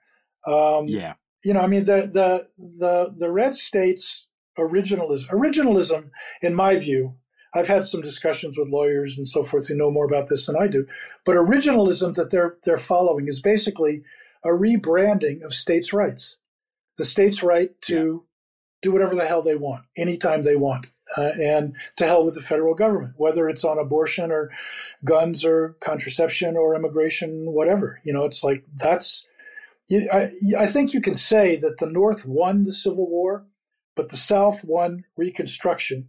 Um, 0.46 0.88
Yeah. 0.88 1.14
you 1.44 1.54
know, 1.54 1.60
I 1.60 1.66
mean 1.66 1.84
the 1.84 2.08
the 2.12 2.46
the 2.58 3.14
the 3.16 3.30
red 3.30 3.54
states 3.54 4.28
originalism 4.58 5.28
originalism, 5.28 6.10
in 6.42 6.54
my 6.54 6.76
view, 6.76 7.14
I've 7.54 7.68
had 7.68 7.86
some 7.86 8.00
discussions 8.02 8.58
with 8.58 8.68
lawyers 8.68 9.16
and 9.18 9.26
so 9.26 9.42
forth 9.44 9.68
who 9.68 9.74
know 9.74 9.90
more 9.90 10.04
about 10.04 10.28
this 10.28 10.46
than 10.46 10.56
I 10.56 10.66
do, 10.66 10.86
but 11.24 11.36
originalism 11.36 12.14
that 12.14 12.30
they're 12.30 12.56
they're 12.64 12.78
following 12.78 13.26
is 13.28 13.40
basically 13.40 14.02
a 14.44 14.48
rebranding 14.48 15.42
of 15.42 15.52
states' 15.54 15.92
rights. 15.92 16.38
The 16.96 17.04
states' 17.04 17.42
right 17.42 17.70
to 17.82 18.24
do 18.82 18.92
whatever 18.92 19.14
the 19.14 19.26
hell 19.26 19.42
they 19.42 19.56
want, 19.56 19.84
anytime 19.96 20.42
they 20.42 20.56
want, 20.56 20.86
uh, 21.16 21.32
and 21.40 21.74
to 21.96 22.06
hell 22.06 22.24
with 22.24 22.34
the 22.34 22.40
federal 22.42 22.74
government, 22.74 23.14
whether 23.16 23.48
it's 23.48 23.64
on 23.64 23.78
abortion 23.78 24.30
or 24.30 24.50
guns 25.04 25.44
or 25.44 25.76
contraception 25.80 26.56
or 26.56 26.74
immigration, 26.74 27.52
whatever. 27.52 28.00
You 28.04 28.12
know, 28.12 28.24
it's 28.24 28.44
like 28.44 28.64
that's. 28.76 29.26
I, 29.92 30.30
I 30.56 30.66
think 30.66 30.94
you 30.94 31.00
can 31.00 31.16
say 31.16 31.56
that 31.56 31.78
the 31.78 31.86
North 31.86 32.24
won 32.24 32.62
the 32.62 32.72
Civil 32.72 33.08
War, 33.10 33.44
but 33.96 34.08
the 34.10 34.16
South 34.16 34.64
won 34.64 35.04
Reconstruction 35.16 36.08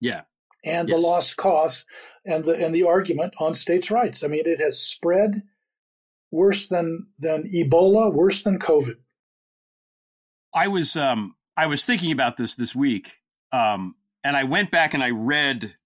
Yeah. 0.00 0.22
and 0.64 0.88
Yes. 0.88 0.96
the 1.00 1.06
lost 1.06 1.36
cause 1.36 1.84
and 2.24 2.44
the 2.44 2.56
and 2.56 2.74
the 2.74 2.82
argument 2.82 3.34
on 3.38 3.54
states' 3.54 3.88
rights. 3.90 4.24
I 4.24 4.26
mean, 4.26 4.42
it 4.46 4.58
has 4.58 4.80
spread 4.80 5.44
worse 6.32 6.66
than 6.66 7.06
than 7.20 7.44
Ebola, 7.44 8.12
worse 8.12 8.42
than 8.42 8.58
COVID. 8.58 8.96
I 10.52 10.66
was 10.66 10.96
um 10.96 11.36
I 11.56 11.66
was 11.66 11.84
thinking 11.84 12.10
about 12.10 12.36
this 12.36 12.56
this 12.56 12.74
week, 12.74 13.18
um, 13.52 13.94
and 14.24 14.36
I 14.36 14.44
went 14.44 14.70
back 14.70 14.94
and 14.94 15.02
I 15.02 15.10
read. 15.10 15.76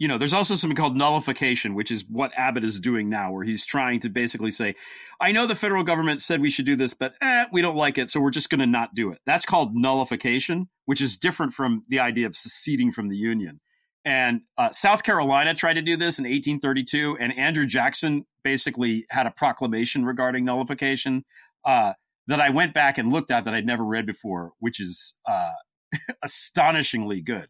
You 0.00 0.08
know, 0.08 0.18
there's 0.18 0.32
also 0.32 0.56
something 0.56 0.76
called 0.76 0.96
nullification, 0.96 1.76
which 1.76 1.92
is 1.92 2.04
what 2.08 2.32
Abbott 2.36 2.64
is 2.64 2.80
doing 2.80 3.08
now, 3.08 3.30
where 3.30 3.44
he's 3.44 3.64
trying 3.64 4.00
to 4.00 4.08
basically 4.08 4.50
say, 4.50 4.74
"I 5.20 5.30
know 5.30 5.46
the 5.46 5.54
federal 5.54 5.84
government 5.84 6.20
said 6.20 6.40
we 6.40 6.50
should 6.50 6.66
do 6.66 6.74
this, 6.74 6.94
but 6.94 7.14
eh, 7.20 7.44
we 7.52 7.62
don't 7.62 7.76
like 7.76 7.96
it, 7.96 8.10
so 8.10 8.20
we're 8.20 8.30
just 8.30 8.50
going 8.50 8.58
to 8.58 8.66
not 8.66 8.94
do 8.96 9.12
it." 9.12 9.20
That's 9.24 9.44
called 9.44 9.76
nullification, 9.76 10.68
which 10.86 11.00
is 11.00 11.16
different 11.16 11.54
from 11.54 11.84
the 11.88 12.00
idea 12.00 12.26
of 12.26 12.34
seceding 12.34 12.90
from 12.90 13.08
the 13.08 13.16
union. 13.16 13.60
And 14.04 14.42
uh, 14.58 14.72
South 14.72 15.04
Carolina 15.04 15.54
tried 15.54 15.74
to 15.74 15.82
do 15.82 15.96
this 15.96 16.18
in 16.18 16.24
1832, 16.24 17.16
and 17.20 17.32
Andrew 17.38 17.64
Jackson 17.64 18.26
basically 18.42 19.06
had 19.10 19.26
a 19.26 19.30
proclamation 19.30 20.04
regarding 20.04 20.44
nullification. 20.44 21.24
Uh, 21.64 21.92
that 22.26 22.40
I 22.40 22.50
went 22.50 22.74
back 22.74 22.98
and 22.98 23.12
looked 23.12 23.30
at 23.30 23.44
that 23.44 23.54
I'd 23.54 23.66
never 23.66 23.84
read 23.84 24.06
before, 24.06 24.52
which 24.58 24.80
is 24.80 25.16
uh, 25.26 25.50
astonishingly 26.22 27.20
good. 27.20 27.48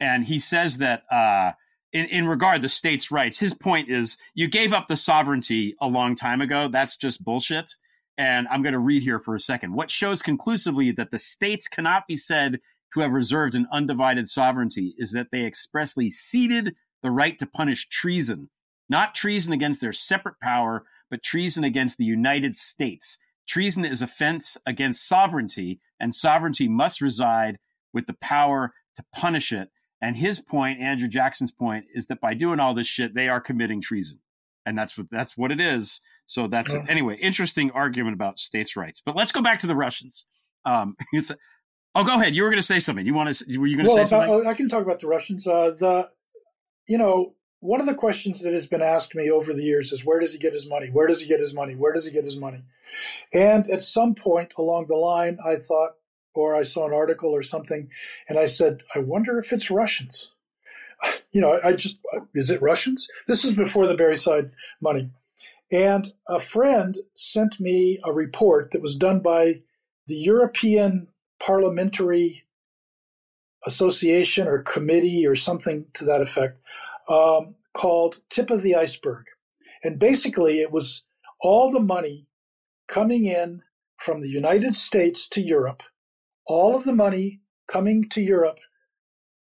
And 0.00 0.24
he 0.24 0.38
says 0.38 0.78
that 0.78 1.02
uh, 1.12 1.52
in, 1.92 2.06
in 2.06 2.26
regard 2.26 2.62
to 2.62 2.68
states' 2.68 3.10
rights, 3.10 3.38
his 3.38 3.54
point 3.54 3.90
is 3.90 4.16
you 4.34 4.48
gave 4.48 4.72
up 4.72 4.88
the 4.88 4.96
sovereignty 4.96 5.74
a 5.80 5.86
long 5.86 6.14
time 6.14 6.40
ago. 6.40 6.68
That's 6.68 6.96
just 6.96 7.24
bullshit. 7.24 7.70
And 8.16 8.48
I'm 8.48 8.62
going 8.62 8.72
to 8.72 8.78
read 8.78 9.02
here 9.02 9.20
for 9.20 9.34
a 9.34 9.40
second. 9.40 9.74
What 9.74 9.90
shows 9.90 10.22
conclusively 10.22 10.90
that 10.92 11.10
the 11.10 11.18
states 11.18 11.68
cannot 11.68 12.06
be 12.06 12.16
said 12.16 12.60
to 12.92 13.00
have 13.00 13.12
reserved 13.12 13.54
an 13.54 13.66
undivided 13.72 14.28
sovereignty 14.28 14.94
is 14.98 15.12
that 15.12 15.28
they 15.30 15.44
expressly 15.44 16.10
ceded 16.10 16.74
the 17.02 17.10
right 17.10 17.38
to 17.38 17.46
punish 17.46 17.88
treason, 17.88 18.50
not 18.88 19.14
treason 19.14 19.52
against 19.52 19.80
their 19.80 19.92
separate 19.92 20.38
power, 20.42 20.84
but 21.10 21.22
treason 21.22 21.64
against 21.64 21.98
the 21.98 22.04
United 22.04 22.54
States. 22.54 23.18
Treason 23.46 23.84
is 23.84 24.02
offense 24.02 24.56
against 24.66 25.08
sovereignty, 25.08 25.80
and 25.98 26.14
sovereignty 26.14 26.68
must 26.68 27.00
reside 27.00 27.58
with 27.92 28.06
the 28.06 28.16
power 28.20 28.74
to 28.96 29.04
punish 29.14 29.52
it. 29.52 29.70
And 30.02 30.16
his 30.16 30.40
point, 30.40 30.80
Andrew 30.80 31.08
Jackson's 31.08 31.50
point, 31.50 31.84
is 31.94 32.06
that 32.06 32.20
by 32.20 32.34
doing 32.34 32.58
all 32.60 32.74
this 32.74 32.86
shit, 32.86 33.14
they 33.14 33.28
are 33.28 33.40
committing 33.40 33.80
treason, 33.80 34.20
and 34.64 34.78
that's 34.78 34.96
what 34.96 35.08
that's 35.10 35.36
what 35.36 35.50
it 35.50 35.60
is. 35.60 36.00
So 36.26 36.46
that's 36.46 36.72
Yeah. 36.72 36.84
anyway. 36.88 37.16
Interesting 37.16 37.70
argument 37.72 38.14
about 38.14 38.38
states' 38.38 38.76
rights. 38.76 39.02
But 39.04 39.16
let's 39.16 39.32
go 39.32 39.42
back 39.42 39.60
to 39.60 39.66
the 39.66 39.74
Russians. 39.74 40.26
Um, 40.64 40.96
oh, 41.94 42.04
go 42.04 42.14
ahead. 42.14 42.34
You 42.34 42.44
were 42.44 42.50
going 42.50 42.60
to 42.60 42.66
say 42.66 42.78
something. 42.78 43.04
You 43.04 43.14
want 43.14 43.34
to? 43.34 43.58
Were 43.58 43.66
you 43.66 43.76
going 43.76 43.88
to 43.88 43.94
well, 43.94 44.06
say 44.06 44.10
something? 44.10 44.46
I 44.46 44.54
can 44.54 44.68
talk 44.68 44.82
about 44.82 45.00
the 45.00 45.08
Russians. 45.08 45.46
Uh, 45.46 45.70
the, 45.78 46.08
you 46.86 46.98
know, 46.98 47.34
one 47.60 47.80
of 47.80 47.86
the 47.86 47.94
questions 47.94 48.42
that 48.42 48.52
has 48.52 48.66
been 48.66 48.80
asked 48.80 49.14
me 49.14 49.30
over 49.30 49.52
the 49.52 49.62
years 49.62 49.92
is, 49.92 50.04
where 50.04 50.18
does 50.18 50.32
he 50.32 50.38
get 50.38 50.54
his 50.54 50.68
money? 50.68 50.88
Where 50.88 51.06
does 51.06 51.20
he 51.20 51.26
get 51.26 51.40
his 51.40 51.54
money? 51.54 51.74
Where 51.74 51.92
does 51.92 52.06
he 52.06 52.12
get 52.12 52.24
his 52.24 52.36
money? 52.36 52.62
And 53.32 53.70
at 53.70 53.82
some 53.82 54.14
point 54.14 54.54
along 54.56 54.86
the 54.86 54.96
line, 54.96 55.38
I 55.44 55.56
thought, 55.56 55.90
or 56.34 56.54
I 56.54 56.62
saw 56.62 56.86
an 56.86 56.94
article 56.94 57.30
or 57.30 57.42
something, 57.42 57.88
and 58.28 58.38
I 58.38 58.46
said, 58.46 58.82
I 58.94 59.00
wonder 59.00 59.38
if 59.38 59.52
it's 59.52 59.70
Russians. 59.70 60.32
You 61.32 61.40
know, 61.40 61.60
I 61.62 61.74
just, 61.74 62.00
is 62.34 62.50
it 62.50 62.60
Russians? 62.60 63.06
This 63.28 63.44
is 63.44 63.54
before 63.54 63.86
the 63.86 63.94
Barry 63.94 64.16
Seid 64.16 64.50
money. 64.80 65.10
And 65.70 66.12
a 66.28 66.40
friend 66.40 66.98
sent 67.14 67.60
me 67.60 68.00
a 68.04 68.12
report 68.12 68.72
that 68.72 68.82
was 68.82 68.96
done 68.96 69.20
by 69.20 69.62
the 70.08 70.16
European 70.16 71.06
Parliamentary 71.40 72.42
Association 73.64 74.48
or 74.48 74.62
Committee 74.62 75.24
or 75.24 75.36
something 75.36 75.86
to 75.94 76.04
that 76.04 76.20
effect 76.20 76.60
um, 77.08 77.54
called 77.74 78.22
Tip 78.28 78.50
of 78.50 78.62
the 78.62 78.74
Iceberg. 78.74 79.26
And 79.84 79.98
basically, 79.98 80.60
it 80.60 80.72
was 80.72 81.04
all 81.40 81.70
the 81.70 81.80
money 81.80 82.26
coming 82.88 83.24
in 83.24 83.62
from 83.96 84.20
the 84.20 84.28
United 84.28 84.74
States 84.74 85.28
to 85.28 85.40
Europe, 85.40 85.82
all 86.50 86.74
of 86.74 86.82
the 86.82 86.92
money 86.92 87.40
coming 87.68 88.08
to 88.08 88.20
Europe 88.20 88.58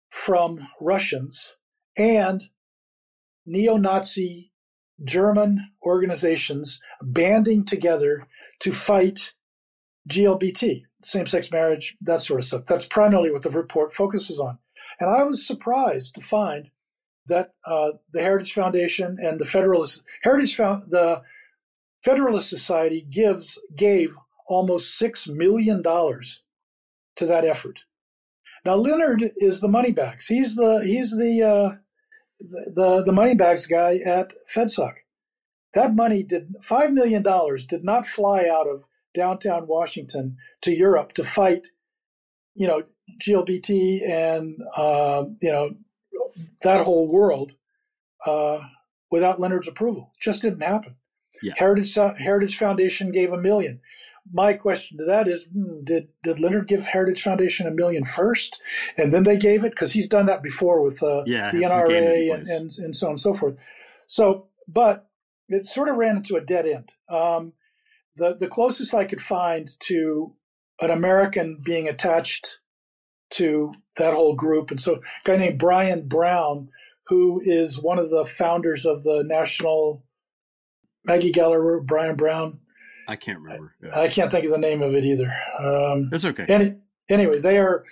from 0.09 0.67
Russians 0.81 1.55
and 1.95 2.49
neo 3.45 3.77
Nazi 3.77 4.51
German 5.03 5.69
organizations 5.83 6.81
banding 7.03 7.63
together 7.63 8.25
to 8.61 8.73
fight 8.73 9.33
GLBT, 10.09 10.81
same 11.03 11.27
sex 11.27 11.51
marriage, 11.51 11.95
that 12.01 12.23
sort 12.23 12.39
of 12.39 12.45
stuff. 12.45 12.65
That's 12.65 12.87
primarily 12.87 13.29
what 13.29 13.43
the 13.43 13.51
report 13.51 13.93
focuses 13.93 14.39
on. 14.39 14.57
And 14.99 15.07
I 15.07 15.21
was 15.21 15.45
surprised 15.45 16.15
to 16.15 16.21
find 16.21 16.71
that 17.27 17.53
uh, 17.67 17.91
the 18.13 18.23
Heritage 18.23 18.53
Foundation 18.53 19.17
and 19.21 19.39
the 19.39 19.45
Federalist 19.45 20.03
Heritage 20.23 20.55
Found 20.55 20.89
the 20.89 21.21
Federalist 22.03 22.49
Society 22.49 23.05
gives 23.07 23.59
gave 23.75 24.15
almost 24.47 24.97
six 24.97 25.27
million 25.27 25.83
dollars 25.83 26.41
to 27.17 27.25
that 27.25 27.45
effort. 27.45 27.81
Now 28.65 28.75
Leonard 28.75 29.31
is 29.37 29.61
the 29.61 29.67
money 29.67 29.91
bags. 29.91 30.27
He's 30.27 30.55
the 30.55 30.81
he's 30.83 31.11
the 31.17 31.41
uh, 31.43 31.75
the, 32.39 32.71
the 32.73 33.03
the 33.03 33.11
money 33.11 33.35
bags 33.35 33.67
guy 33.67 33.97
at 33.97 34.33
FedSoc. 34.53 34.93
That 35.73 35.95
money 35.95 36.23
did 36.23 36.55
five 36.61 36.91
million 36.91 37.21
dollars 37.21 37.65
did 37.65 37.83
not 37.83 38.05
fly 38.05 38.47
out 38.51 38.67
of 38.67 38.83
downtown 39.13 39.67
Washington 39.67 40.37
to 40.61 40.75
Europe 40.75 41.13
to 41.13 41.23
fight, 41.23 41.67
you 42.55 42.67
know, 42.67 42.83
GLBT 43.19 44.07
and 44.07 44.59
uh, 44.75 45.25
you 45.41 45.51
know 45.51 45.75
that 46.63 46.83
whole 46.83 47.07
world 47.11 47.53
uh, 48.25 48.59
without 49.11 49.39
Leonard's 49.39 49.67
approval. 49.67 50.13
Just 50.19 50.41
didn't 50.41 50.61
happen. 50.61 50.95
Yeah. 51.41 51.53
Heritage 51.57 51.93
Heritage 51.95 52.57
Foundation 52.57 53.11
gave 53.11 53.31
a 53.31 53.37
million. 53.37 53.81
My 54.33 54.53
question 54.53 54.97
to 54.97 55.05
that 55.05 55.27
is, 55.27 55.45
hmm, 55.45 55.83
did 55.83 56.09
did 56.23 56.39
Leonard 56.39 56.67
give 56.67 56.87
Heritage 56.87 57.21
Foundation 57.21 57.67
a 57.67 57.71
million 57.71 58.05
first, 58.05 58.61
and 58.97 59.13
then 59.13 59.23
they 59.23 59.37
gave 59.37 59.63
it 59.63 59.71
because 59.71 59.93
he's 59.93 60.09
done 60.09 60.25
that 60.25 60.41
before 60.41 60.81
with 60.81 61.01
uh, 61.03 61.23
Yeah, 61.25 61.51
the 61.51 61.63
it's 61.63 61.71
a 61.71 61.87
game 61.87 62.05
that 62.05 62.15
he 62.15 62.29
NRA 62.29 62.33
and, 62.33 62.47
and 62.47 62.71
and 62.77 62.95
so 62.95 63.07
on 63.07 63.11
and 63.11 63.19
so 63.19 63.33
forth. 63.33 63.55
So, 64.07 64.47
but 64.67 65.07
it 65.47 65.67
sort 65.67 65.89
of 65.89 65.97
ran 65.97 66.17
into 66.17 66.35
a 66.35 66.41
dead 66.41 66.65
end. 66.65 66.91
Um, 67.09 67.53
the 68.15 68.35
the 68.35 68.47
closest 68.47 68.93
I 68.93 69.05
could 69.05 69.21
find 69.21 69.67
to 69.81 70.33
an 70.81 70.89
American 70.89 71.61
being 71.63 71.87
attached 71.87 72.59
to 73.31 73.73
that 73.97 74.13
whole 74.13 74.35
group, 74.35 74.71
and 74.71 74.81
so 74.81 74.95
a 74.95 74.99
guy 75.23 75.37
named 75.37 75.59
Brian 75.59 76.07
Brown, 76.07 76.69
who 77.07 77.41
is 77.43 77.79
one 77.79 77.99
of 77.99 78.09
the 78.09 78.25
founders 78.25 78.85
of 78.85 79.03
the 79.03 79.23
National 79.25 80.03
Maggie 81.03 81.31
Geller, 81.31 81.85
Brian 81.85 82.15
Brown. 82.15 82.59
I 83.07 83.15
can't 83.15 83.39
remember. 83.39 83.75
Yeah. 83.83 83.99
I 83.99 84.07
can't 84.07 84.31
think 84.31 84.45
of 84.45 84.51
the 84.51 84.57
name 84.57 84.81
of 84.81 84.95
it 84.95 85.05
either. 85.05 85.33
Um, 85.59 86.09
That's 86.09 86.25
okay. 86.25 86.45
Any, 86.47 86.75
anyway, 87.09 87.39
they 87.39 87.57
are 87.57 87.83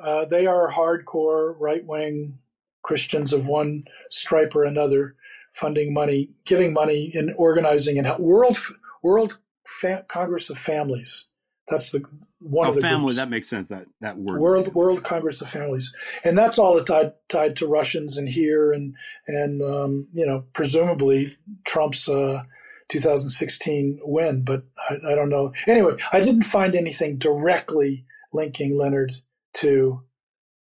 uh, 0.00 0.24
they 0.24 0.46
are 0.46 0.70
hardcore 0.72 1.54
right 1.58 1.84
wing 1.84 2.38
Christians 2.82 3.32
of 3.32 3.46
one 3.46 3.84
stripe 4.10 4.54
or 4.54 4.64
another, 4.64 5.16
funding 5.52 5.92
money, 5.92 6.30
giving 6.44 6.72
money, 6.72 7.10
and 7.14 7.32
organizing 7.36 7.98
and 7.98 8.18
World 8.18 8.58
World 9.02 9.38
Fa- 9.66 10.04
Congress 10.08 10.50
of 10.50 10.58
Families. 10.58 11.26
That's 11.68 11.90
the 11.90 12.04
one 12.40 12.66
oh, 12.66 12.70
of 12.70 12.74
the 12.74 12.82
family. 12.82 13.06
groups. 13.06 13.16
That 13.16 13.30
makes 13.30 13.48
sense. 13.48 13.68
That 13.68 13.86
that 14.00 14.18
word. 14.18 14.38
World 14.38 14.74
World 14.74 15.02
Congress 15.02 15.40
of 15.40 15.48
Families, 15.48 15.94
and 16.22 16.36
that's 16.36 16.58
all 16.58 16.78
tied 16.84 17.14
tied 17.28 17.56
to 17.56 17.66
Russians 17.66 18.18
and 18.18 18.28
here 18.28 18.70
and 18.72 18.94
and 19.26 19.62
um, 19.62 20.08
you 20.12 20.26
know 20.26 20.44
presumably 20.52 21.28
Trump's 21.64 22.06
uh, 22.08 22.42
2016 22.88 24.00
win, 24.02 24.42
but 24.42 24.64
I, 24.88 25.12
I 25.12 25.14
don't 25.14 25.28
know. 25.28 25.52
Anyway, 25.66 25.96
I 26.12 26.20
didn't 26.20 26.42
find 26.42 26.74
anything 26.74 27.18
directly 27.18 28.04
linking 28.32 28.76
Leonard 28.76 29.12
to 29.54 30.02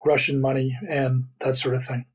Russian 0.05 0.41
money 0.41 0.79
and 0.89 1.25
that 1.41 1.57
sort 1.57 1.75
of 1.75 1.83
thing. 1.83 2.07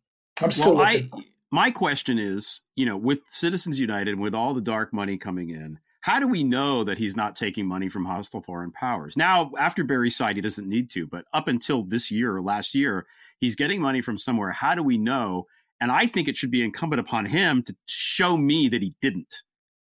I'm 0.41 0.51
still 0.51 0.75
well, 0.75 0.85
looking. 0.85 1.09
I, 1.13 1.23
my 1.51 1.71
question 1.71 2.17
is, 2.17 2.61
you 2.75 2.85
know, 2.85 2.97
with 2.97 3.19
Citizens 3.29 3.79
United 3.79 4.13
and 4.13 4.21
with 4.21 4.33
all 4.33 4.53
the 4.53 4.61
dark 4.61 4.93
money 4.93 5.17
coming 5.17 5.49
in, 5.49 5.79
how 6.01 6.19
do 6.19 6.27
we 6.27 6.43
know 6.43 6.83
that 6.83 6.97
he's 6.97 7.15
not 7.15 7.35
taking 7.35 7.67
money 7.67 7.87
from 7.87 8.05
hostile 8.05 8.41
foreign 8.41 8.71
powers? 8.71 9.15
Now, 9.15 9.51
after 9.59 9.83
Barry 9.83 10.09
Seid, 10.09 10.35
he 10.35 10.41
doesn't 10.41 10.67
need 10.67 10.89
to, 10.91 11.05
but 11.05 11.25
up 11.31 11.47
until 11.47 11.83
this 11.83 12.09
year 12.09 12.35
or 12.35 12.41
last 12.41 12.73
year, 12.73 13.05
he's 13.37 13.55
getting 13.55 13.79
money 13.81 14.01
from 14.01 14.17
somewhere. 14.17 14.51
How 14.51 14.73
do 14.73 14.81
we 14.81 14.97
know? 14.97 15.45
And 15.79 15.91
I 15.91 16.07
think 16.07 16.27
it 16.27 16.37
should 16.37 16.51
be 16.51 16.63
incumbent 16.63 16.99
upon 16.99 17.25
him 17.25 17.61
to 17.63 17.75
show 17.85 18.35
me 18.35 18.67
that 18.69 18.81
he 18.81 18.95
didn't, 18.99 19.43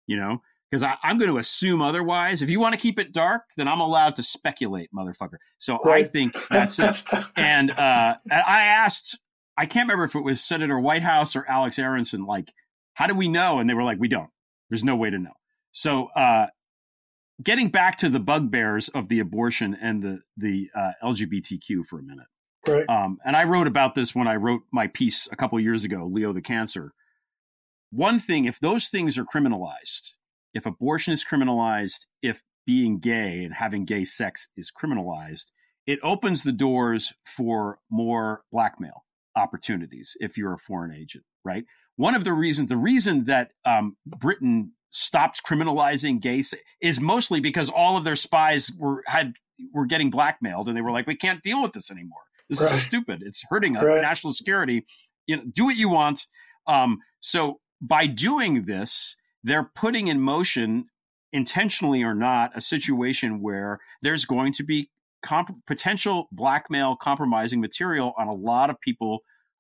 you 0.08 0.18
know, 0.18 0.42
because 0.70 0.84
I'm 1.04 1.18
going 1.18 1.32
to 1.32 1.38
assume 1.38 1.82
otherwise. 1.82 2.42
If 2.42 2.50
you 2.50 2.60
want 2.60 2.74
to 2.74 2.80
keep 2.80 3.00
it 3.00 3.14
dark, 3.14 3.44
then 3.56 3.68
I'm 3.68 3.80
allowed 3.80 4.16
to 4.18 4.24
speculate, 4.24 4.90
motherfucker. 4.96 5.38
So 5.58 5.80
Right. 5.84 6.06
I 6.06 6.08
think 6.08 6.36
that's 6.50 6.80
it. 6.80 6.98
and 7.36 7.72
uh, 7.72 8.16
I 8.30 8.64
asked, 8.64 9.20
I 9.58 9.66
can't 9.66 9.88
remember 9.88 10.04
if 10.04 10.16
it 10.16 10.24
was 10.24 10.44
Senator 10.44 10.80
Whitehouse 10.80 11.36
or 11.36 11.46
Alex 11.50 11.80
Aronson, 11.80 12.26
like, 12.26 12.52
how 12.96 13.08
do 13.08 13.14
we 13.14 13.28
know? 13.28 13.60
And 13.60 13.70
they 13.70 13.74
were 13.74 13.84
like, 13.84 14.00
we 14.00 14.08
don't. 14.08 14.30
There's 14.70 14.84
no 14.84 14.96
way 14.96 15.10
to 15.10 15.18
know. 15.20 15.34
So, 15.72 16.08
uh, 16.16 16.48
getting 17.42 17.70
back 17.70 18.00
to 18.00 18.10
the 18.10 18.20
bugbears 18.20 18.90
of 18.90 19.08
the 19.08 19.20
abortion 19.20 19.78
and 19.80 20.02
the 20.02 20.22
the 20.38 20.70
uh, 20.76 20.92
LGBTQ 21.04 21.86
for 21.86 22.00
a 22.00 22.04
minute. 22.04 22.26
Right. 22.68 22.90
Um, 22.90 23.20
and 23.24 23.36
I 23.36 23.46
wrote 23.46 23.68
about 23.68 23.96
this 23.96 24.14
when 24.14 24.28
I 24.28 24.36
wrote 24.36 24.64
my 24.72 24.88
piece 24.88 25.30
a 25.32 25.36
couple 25.36 25.60
years 25.60 25.84
ago, 25.84 26.08
Leo 26.12 26.34
the 26.34 26.42
Cancer. 26.42 26.94
One 27.92 28.20
thing, 28.20 28.46
if 28.46 28.60
those 28.60 28.90
things 28.90 29.18
are 29.18 29.26
criminalized, 29.26 30.16
if 30.54 30.66
abortion 30.66 31.14
is 31.14 31.24
criminalized, 31.26 32.08
if 32.22 32.44
being 32.66 33.00
gay 33.00 33.44
and 33.44 33.54
having 33.54 33.86
gay 33.86 34.04
sex 34.04 34.50
is 34.58 34.72
criminalized, 34.72 35.52
it 35.86 36.00
opens 36.04 36.44
the 36.44 36.52
doors 36.52 37.14
for 37.26 37.80
more 37.90 38.42
blackmail 38.52 39.06
opportunities 39.36 40.18
if 40.20 40.38
you're 40.38 40.54
a 40.54 40.58
foreign 40.58 40.92
agent, 40.92 41.24
right? 41.46 41.64
One 41.96 42.14
of 42.16 42.24
the 42.26 42.34
reasons, 42.34 42.70
the 42.70 42.78
reason 42.78 43.26
that 43.26 43.54
um, 43.66 43.96
Britain 44.06 44.74
stopped 44.90 45.44
criminalizing 45.46 46.20
gay 46.20 46.42
se- 46.42 46.58
is 46.82 47.00
mostly 47.00 47.40
because 47.40 47.70
all 47.70 47.98
of 47.98 48.04
their 48.04 48.16
spies 48.16 48.72
were 48.78 49.04
had 49.08 49.34
were 49.74 49.86
getting 49.86 50.10
blackmailed, 50.10 50.68
and 50.68 50.78
they 50.78 50.82
were 50.82 50.92
like, 50.92 51.08
"We 51.08 51.16
can't 51.16 51.42
deal 51.42 51.62
with 51.62 51.74
this 51.74 51.90
anymore. 51.90 52.22
This 52.50 52.62
is 52.62 52.70
stupid. 52.84 53.24
It's 53.26 53.44
hurting 53.50 53.76
our 53.78 53.86
Right. 53.86 54.02
national 54.02 54.34
security. 54.34 54.86
You 55.26 55.38
know, 55.38 55.44
do 55.52 55.66
what 55.66 55.76
you 55.78 55.90
want." 55.90 56.28
Um, 56.68 57.00
so 57.20 57.60
by 57.82 58.08
doing 58.08 58.64
this, 58.64 59.18
they're 59.44 59.70
putting 59.76 60.08
in 60.08 60.20
motion, 60.20 60.88
intentionally 61.32 62.04
or 62.04 62.16
not, 62.16 62.56
a 62.56 62.62
situation 62.62 63.42
where 63.42 63.80
there's 64.02 64.26
going 64.26 64.54
to 64.54 64.64
be 64.64 64.90
comp- 65.22 65.66
potential 65.66 66.28
blackmail, 66.32 66.96
compromising 66.96 67.62
material 67.62 68.14
on 68.18 68.28
a 68.28 68.34
lot 68.34 68.70
of 68.70 68.80
people. 68.80 69.20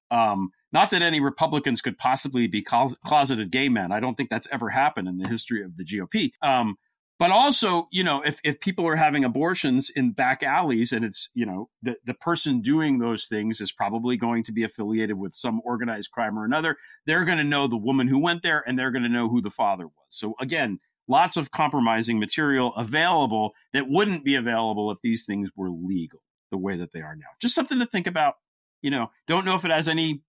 Um, 0.09 0.51
not 0.71 0.89
that 0.91 1.01
any 1.01 1.19
Republicans 1.19 1.81
could 1.81 1.97
possibly 1.97 2.47
be 2.47 2.61
clos- 2.61 2.95
closeted 3.05 3.51
gay 3.51 3.69
men. 3.69 3.91
I 3.91 3.99
don't 3.99 4.15
think 4.15 4.29
that's 4.29 4.47
ever 4.51 4.69
happened 4.69 5.07
in 5.07 5.17
the 5.17 5.27
history 5.27 5.63
of 5.63 5.77
the 5.77 5.83
GOP. 5.83 6.31
Um, 6.41 6.77
but 7.19 7.31
also, 7.31 7.87
you 7.91 8.03
know, 8.03 8.21
if, 8.21 8.39
if 8.43 8.59
people 8.59 8.87
are 8.87 8.95
having 8.95 9.23
abortions 9.23 9.89
in 9.89 10.11
back 10.11 10.43
alleys 10.43 10.91
and 10.91 11.03
it's, 11.03 11.29
you 11.33 11.45
know, 11.45 11.69
the, 11.81 11.97
the 12.05 12.13
person 12.13 12.61
doing 12.61 12.99
those 12.99 13.25
things 13.25 13.59
is 13.59 13.71
probably 13.71 14.17
going 14.17 14.43
to 14.43 14.51
be 14.51 14.63
affiliated 14.63 15.17
with 15.17 15.33
some 15.33 15.61
organized 15.65 16.11
crime 16.11 16.37
or 16.37 16.45
another, 16.45 16.77
they're 17.05 17.25
going 17.25 17.39
to 17.39 17.43
know 17.43 17.67
the 17.67 17.77
woman 17.77 18.07
who 18.07 18.19
went 18.19 18.43
there 18.43 18.63
and 18.67 18.77
they're 18.77 18.91
going 18.91 19.03
to 19.03 19.09
know 19.09 19.29
who 19.29 19.41
the 19.41 19.49
father 19.49 19.85
was. 19.85 20.05
So 20.09 20.35
again, 20.39 20.79
lots 21.07 21.37
of 21.37 21.49
compromising 21.49 22.19
material 22.19 22.73
available 22.75 23.53
that 23.73 23.89
wouldn't 23.89 24.23
be 24.23 24.35
available 24.35 24.91
if 24.91 25.01
these 25.01 25.25
things 25.25 25.49
were 25.55 25.71
legal 25.71 26.21
the 26.51 26.57
way 26.57 26.75
that 26.77 26.91
they 26.91 27.01
are 27.01 27.15
now. 27.15 27.25
Just 27.41 27.55
something 27.55 27.79
to 27.79 27.85
think 27.85 28.07
about. 28.07 28.35
You 28.83 28.91
know, 28.91 29.09
don't 29.25 29.43
know 29.43 29.55
if 29.55 29.65
it 29.65 29.71
has 29.71 29.87
any, 29.87 30.21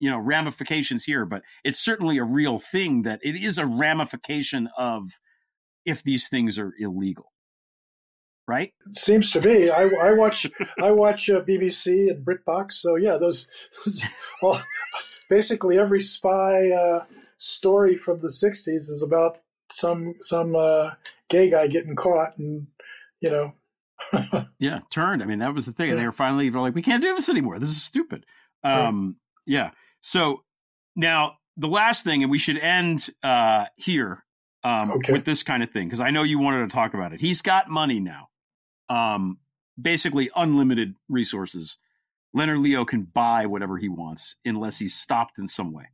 you 0.00 0.10
know, 0.10 0.18
ramifications 0.18 1.04
here, 1.04 1.26
but 1.26 1.42
it's 1.62 1.78
certainly 1.78 2.16
a 2.16 2.24
real 2.24 2.58
thing 2.58 3.02
that 3.02 3.20
it 3.22 3.36
is 3.36 3.58
a 3.58 3.66
ramification 3.66 4.70
of 4.78 5.20
if 5.86 6.02
these 6.02 6.28
things 6.28 6.58
are 6.58 6.72
illegal. 6.78 7.32
Right? 8.48 8.72
Seems 8.92 9.32
to 9.32 9.40
be. 9.40 9.70
I, 9.70 9.88
I 10.00 10.12
watch 10.12 10.46
I 10.80 10.92
watch 10.92 11.28
uh, 11.28 11.40
BBC 11.40 12.10
and 12.10 12.24
BritBox. 12.24 12.74
So 12.74 12.94
yeah, 12.94 13.16
those, 13.16 13.48
those 13.84 14.04
all, 14.42 14.56
basically 15.28 15.78
every 15.78 16.00
spy 16.00 16.70
uh, 16.70 17.04
story 17.38 17.96
from 17.96 18.20
the 18.20 18.28
'60s 18.28 18.68
is 18.68 19.02
about 19.04 19.38
some 19.72 20.14
some 20.20 20.54
uh, 20.54 20.90
gay 21.28 21.50
guy 21.50 21.66
getting 21.66 21.96
caught, 21.96 22.38
and 22.38 22.68
you 23.20 23.30
know, 23.30 23.52
Yeah, 24.58 24.80
turned. 24.90 25.22
I 25.22 25.26
mean, 25.26 25.38
that 25.38 25.54
was 25.54 25.66
the 25.66 25.72
thing. 25.72 25.96
They 25.96 26.04
were 26.04 26.12
finally 26.12 26.50
like, 26.50 26.74
we 26.74 26.82
can't 26.82 27.02
do 27.02 27.14
this 27.14 27.28
anymore. 27.28 27.58
This 27.58 27.70
is 27.70 27.82
stupid. 27.82 28.24
Um, 28.64 29.16
Yeah. 29.46 29.70
So 30.00 30.42
now 30.94 31.36
the 31.56 31.68
last 31.68 32.04
thing, 32.04 32.22
and 32.22 32.30
we 32.30 32.38
should 32.38 32.58
end 32.58 33.08
uh, 33.22 33.66
here 33.76 34.24
um, 34.66 34.90
Okay. 34.90 35.12
with 35.12 35.24
this 35.24 35.42
kind 35.42 35.62
of 35.62 35.70
thing 35.70 35.86
because 35.86 36.00
I 36.00 36.10
know 36.10 36.24
you 36.24 36.38
wanted 36.38 36.68
to 36.68 36.74
talk 36.74 36.92
about 36.94 37.12
it. 37.12 37.20
He's 37.20 37.40
got 37.40 37.68
money 37.68 38.00
now, 38.00 38.28
um, 38.88 39.38
basically 39.80 40.28
unlimited 40.34 40.94
resources. 41.08 41.78
Leonard 42.34 42.58
Leo 42.58 42.84
can 42.84 43.02
buy 43.04 43.46
whatever 43.46 43.78
he 43.78 43.88
wants 43.88 44.36
unless 44.44 44.78
he's 44.78 44.94
stopped 44.94 45.38
in 45.38 45.46
some 45.46 45.72
way. 45.72 45.86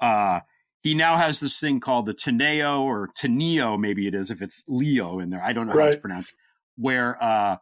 Uh, 0.00 0.40
he 0.82 0.94
now 0.94 1.16
has 1.16 1.40
this 1.40 1.60
thing 1.60 1.80
called 1.80 2.06
the 2.06 2.14
Teneo 2.14 2.80
or 2.80 3.08
Teneo, 3.08 3.78
maybe 3.78 4.06
it 4.06 4.14
is 4.14 4.30
if 4.30 4.42
it's 4.42 4.64
Leo 4.68 5.18
in 5.18 5.30
there. 5.30 5.42
I 5.42 5.52
don't 5.52 5.66
know 5.66 5.72
how 5.74 5.86
it's 5.86 5.96
pronounced. 5.96 6.34
Where 6.76 7.22
uh, 7.22 7.58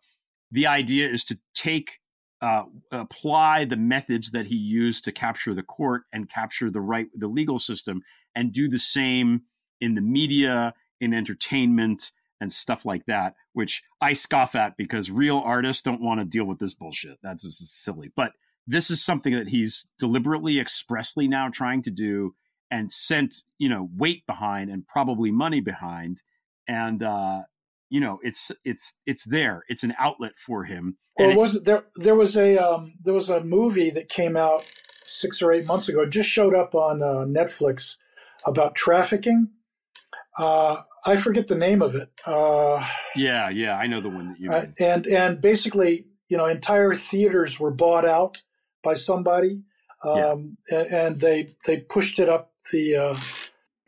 the 0.50 0.66
idea 0.68 1.08
is 1.08 1.24
to 1.24 1.38
take 1.54 1.98
uh, 2.40 2.64
apply 2.90 3.64
the 3.64 3.76
methods 3.76 4.32
that 4.32 4.46
he 4.46 4.56
used 4.56 5.04
to 5.04 5.12
capture 5.12 5.54
the 5.54 5.62
court 5.62 6.02
and 6.12 6.28
capture 6.28 6.70
the 6.70 6.80
right 6.80 7.06
the 7.14 7.28
legal 7.28 7.58
system 7.58 8.02
and 8.34 8.52
do 8.52 8.68
the 8.68 8.78
same 8.78 9.42
in 9.82 9.94
the 9.94 10.00
media 10.00 10.72
in 11.00 11.12
entertainment 11.12 12.12
and 12.40 12.50
stuff 12.52 12.84
like 12.86 13.04
that 13.06 13.34
which 13.52 13.82
i 14.00 14.12
scoff 14.12 14.54
at 14.54 14.76
because 14.76 15.10
real 15.10 15.38
artists 15.44 15.82
don't 15.82 16.00
want 16.02 16.20
to 16.20 16.24
deal 16.24 16.44
with 16.44 16.58
this 16.58 16.74
bullshit 16.74 17.18
that's 17.22 17.42
just 17.42 17.84
silly 17.84 18.10
but 18.16 18.32
this 18.66 18.90
is 18.90 19.04
something 19.04 19.32
that 19.34 19.48
he's 19.48 19.90
deliberately 19.98 20.58
expressly 20.60 21.26
now 21.28 21.48
trying 21.48 21.82
to 21.82 21.90
do 21.90 22.34
and 22.70 22.90
sent 22.90 23.34
you 23.58 23.68
know 23.68 23.88
weight 23.96 24.24
behind 24.26 24.70
and 24.70 24.86
probably 24.88 25.30
money 25.30 25.60
behind 25.60 26.22
and 26.68 27.02
uh 27.02 27.42
you 27.90 28.00
know 28.00 28.18
it's 28.22 28.50
it's 28.64 28.96
it's 29.06 29.24
there 29.24 29.62
it's 29.68 29.82
an 29.84 29.94
outlet 29.98 30.32
for 30.38 30.64
him 30.64 30.96
Well, 31.18 31.30
it- 31.30 31.36
was 31.36 31.62
there? 31.64 31.84
There 31.96 32.14
was 32.14 32.36
a 32.36 32.56
um, 32.56 32.94
there 33.02 33.12
was 33.14 33.28
a 33.28 33.42
movie 33.44 33.90
that 33.90 34.08
came 34.08 34.36
out 34.36 34.64
six 35.06 35.42
or 35.42 35.52
eight 35.52 35.66
months 35.66 35.88
ago. 35.90 36.00
It 36.02 36.10
just 36.10 36.30
showed 36.30 36.54
up 36.54 36.74
on 36.74 37.02
uh, 37.02 37.26
Netflix 37.26 37.96
about 38.46 38.74
trafficking. 38.74 39.50
Uh, 40.38 40.82
I 41.04 41.16
forget 41.16 41.48
the 41.48 41.56
name 41.56 41.82
of 41.82 41.94
it. 41.94 42.10
Uh, 42.26 42.86
Yeah, 43.16 43.48
yeah, 43.50 43.76
I 43.76 43.86
know 43.86 44.00
the 44.00 44.08
one 44.08 44.28
that 44.28 44.40
you 44.40 44.50
uh, 44.50 44.66
and 44.78 45.06
and 45.06 45.40
basically, 45.40 46.06
you 46.28 46.36
know, 46.36 46.46
entire 46.46 46.94
theaters 46.94 47.58
were 47.58 47.70
bought 47.70 48.04
out 48.04 48.42
by 48.82 48.94
somebody, 48.94 49.62
um, 50.04 50.56
and, 50.70 50.86
and 50.86 51.20
they 51.20 51.48
they 51.66 51.78
pushed 51.78 52.18
it 52.18 52.28
up 52.28 52.52
the 52.72 52.96
uh, 52.96 53.14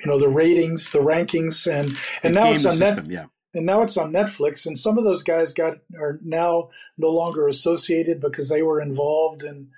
you 0.01 0.07
know 0.07 0.19
the 0.19 0.29
ratings, 0.29 0.91
the 0.91 1.01
rankings, 1.01 1.71
and 1.71 1.97
and 2.23 2.35
now 2.35 2.53
it's 2.53 2.67
on 2.67 2.79
Net- 2.79 2.97
system, 2.97 3.13
yeah. 3.13 3.27
and 3.55 3.65
now 3.65 3.83
it's 3.83 3.97
on 3.97 4.13
Netflix. 4.13 4.67
And 4.67 4.79
some 4.79 4.99
of 4.99 5.05
those 5.05 5.23
guys 5.23 5.53
got 5.53 5.79
are 5.99 6.21
now 6.23 6.71
no 6.99 7.09
longer 7.09 7.49
associated 7.49 8.21
because 8.21 8.49
they 8.49 8.63
were 8.63 8.81
involved 8.81 9.45
in 9.45 9.71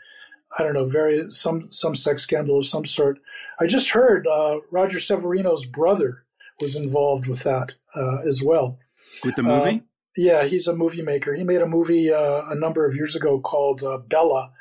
I 0.59 0.63
don't 0.63 0.75
know 0.75 0.87
very 0.87 1.31
some 1.31 1.71
some 1.71 1.95
sex 1.95 2.23
scandal 2.23 2.59
of 2.59 2.67
some 2.67 2.87
sort. 2.87 3.19
I 3.61 3.67
just 3.67 3.91
heard 3.91 4.27
uh, 4.27 4.59
Roger 4.71 5.01
Severino's 5.01 5.65
brother 5.65 6.25
was 6.61 6.77
involved 6.77 7.27
with 7.27 7.43
that 7.45 7.75
uh, 7.95 8.19
as 8.27 8.43
well. 8.43 8.79
With 9.25 9.37
the 9.37 9.43
movie? 9.43 9.79
Uh, 9.79 9.81
yeah, 10.17 10.45
he's 10.45 10.67
a 10.67 10.75
movie 10.75 11.03
maker. 11.03 11.35
He 11.35 11.45
made 11.45 11.61
a 11.61 11.67
movie 11.67 12.13
uh, 12.13 12.43
a 12.49 12.55
number 12.55 12.87
of 12.87 12.95
years 12.95 13.15
ago 13.15 13.39
called 13.39 13.83
uh, 13.83 13.99
Bella, 13.99 14.53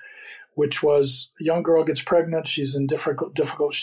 which 0.55 0.84
was 0.84 1.31
a 1.39 1.43
young 1.43 1.63
girl 1.63 1.84
gets 1.84 2.01
pregnant. 2.01 2.47
She's 2.47 2.76
in 2.76 2.88
difficult, 2.88 3.34
difficult, 3.34 3.76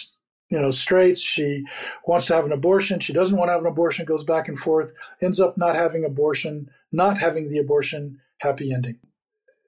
you 0.50 0.60
know, 0.60 0.70
straits. 0.70 1.22
She 1.22 1.64
wants 2.06 2.26
to 2.26 2.34
have 2.34 2.44
an 2.44 2.52
abortion. 2.52 3.00
She 3.00 3.14
doesn't 3.14 3.36
want 3.36 3.48
to 3.48 3.52
have 3.52 3.62
an 3.62 3.66
abortion. 3.66 4.04
Goes 4.04 4.24
back 4.24 4.48
and 4.48 4.58
forth. 4.58 4.92
Ends 5.22 5.40
up 5.40 5.56
not 5.56 5.74
having 5.74 6.04
abortion. 6.04 6.70
Not 6.92 7.18
having 7.18 7.48
the 7.48 7.58
abortion. 7.58 8.20
Happy 8.38 8.72
ending. 8.72 8.98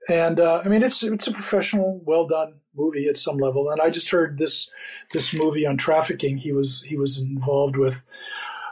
And 0.09 0.41
uh, 0.41 0.63
I 0.65 0.69
mean, 0.69 0.83
it's 0.83 1.03
it's 1.03 1.27
a 1.27 1.33
professional, 1.33 2.01
well 2.05 2.27
done 2.27 2.55
movie 2.77 3.09
at 3.09 3.17
some 3.17 3.37
level. 3.37 3.71
And 3.71 3.81
I 3.81 3.91
just 3.91 4.11
heard 4.11 4.39
this 4.39 4.71
this 5.13 5.35
movie 5.35 5.67
on 5.67 5.77
trafficking. 5.77 6.39
He 6.39 6.53
was 6.53 6.83
he 6.83 6.97
was 6.97 7.19
involved 7.19 7.77
with. 7.77 8.03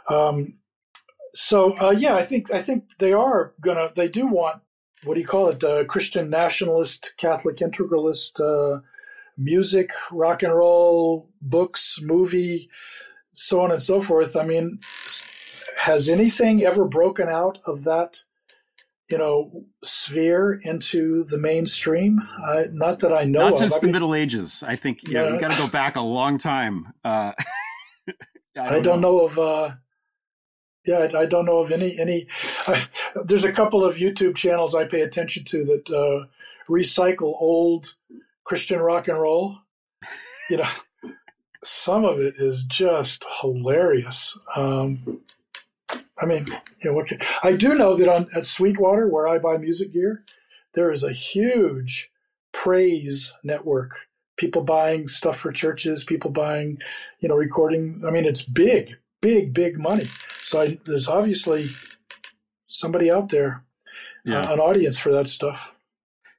Um, 0.07 0.55
so 1.33 1.73
uh, 1.77 1.95
yeah, 1.97 2.15
I 2.15 2.23
think 2.23 2.51
I 2.51 2.59
think 2.61 2.97
they 2.99 3.13
are 3.13 3.53
gonna. 3.61 3.91
They 3.95 4.07
do 4.07 4.27
want 4.27 4.61
what 5.05 5.15
do 5.15 5.21
you 5.21 5.27
call 5.27 5.49
it? 5.49 5.63
Uh, 5.63 5.83
Christian 5.85 6.29
nationalist, 6.29 7.13
Catholic 7.17 7.57
integralist 7.57 8.39
uh, 8.39 8.81
music, 9.37 9.91
rock 10.11 10.43
and 10.43 10.55
roll, 10.55 11.29
books, 11.41 11.99
movie. 12.01 12.69
so 13.31 13.61
on 13.61 13.71
and 13.71 13.81
so 13.81 14.01
forth. 14.01 14.35
I 14.35 14.45
mean, 14.45 14.79
has 15.81 16.07
anything 16.07 16.63
ever 16.63 16.85
broken 16.87 17.27
out 17.27 17.59
of 17.65 17.83
that, 17.83 18.23
you 19.13 19.19
know, 19.19 19.63
sphere 19.83 20.53
into 20.63 21.23
the 21.25 21.37
mainstream? 21.37 22.19
I, 22.43 22.65
not 22.71 22.97
that 23.01 23.13
I 23.13 23.25
know 23.25 23.41
Not 23.41 23.51
of. 23.51 23.57
since 23.59 23.75
I 23.75 23.79
the 23.81 23.85
mean, 23.85 23.91
Middle 23.93 24.15
Ages. 24.15 24.63
I 24.67 24.75
think 24.75 25.07
you, 25.07 25.13
know, 25.13 25.27
Yeah. 25.27 25.33
you 25.35 25.39
got 25.39 25.51
to 25.51 25.57
go 25.57 25.67
back 25.67 25.95
a 25.97 26.01
long 26.01 26.39
time. 26.39 26.91
Uh, 27.03 27.33
I 28.59 28.79
don't, 28.79 29.01
know. 29.01 29.19
of. 29.19 29.37
Uh, 29.37 29.69
yeah, 30.85 31.07
I, 31.13 31.19
I 31.21 31.25
don't 31.27 31.45
know 31.45 31.59
of 31.59 31.71
any 31.71 31.99
any. 31.99 32.25
I, 32.67 32.87
there's 33.23 33.45
a 33.45 33.51
couple 33.51 33.83
of 33.85 33.97
YouTube 33.97 34.35
channels 34.35 34.73
I 34.73 34.85
pay 34.85 35.01
attention 35.01 35.43
to 35.45 35.63
that 35.65 35.89
uh, 35.91 36.25
recycle 36.67 37.35
old 37.39 37.93
Christian 38.43 38.79
rock 38.79 39.07
and 39.07 39.21
roll. 39.21 39.59
You 40.49 40.57
know, 40.57 40.69
some 41.63 42.03
of 42.03 42.19
it 42.19 42.35
is 42.39 42.63
just 42.63 43.25
hilarious. 43.41 44.35
Um, 44.55 45.21
I 46.21 46.25
mean, 46.25 46.45
you 46.47 46.89
know, 46.89 46.93
what 46.93 47.07
can, 47.07 47.19
I 47.43 47.55
do 47.55 47.73
know 47.73 47.95
that 47.95 48.07
on 48.07 48.27
at 48.35 48.45
Sweetwater, 48.45 49.07
where 49.07 49.27
I 49.27 49.39
buy 49.39 49.57
music 49.57 49.91
gear, 49.93 50.23
there 50.73 50.91
is 50.91 51.03
a 51.03 51.11
huge 51.11 52.11
praise 52.51 53.33
network. 53.43 54.07
People 54.37 54.63
buying 54.63 55.07
stuff 55.07 55.37
for 55.37 55.51
churches, 55.51 56.03
people 56.03 56.31
buying, 56.31 56.77
you 57.19 57.29
know, 57.29 57.35
recording. 57.35 58.03
I 58.07 58.11
mean, 58.11 58.25
it's 58.25 58.43
big, 58.43 58.97
big, 59.21 59.53
big 59.53 59.79
money. 59.79 60.05
So 60.41 60.61
I, 60.61 60.79
there's 60.85 61.07
obviously 61.07 61.69
somebody 62.67 63.11
out 63.11 63.29
there, 63.29 63.63
Yeah. 64.25 64.39
uh, 64.41 64.53
an 64.53 64.59
audience 64.59 64.97
for 64.99 65.11
that 65.11 65.27
stuff. 65.27 65.75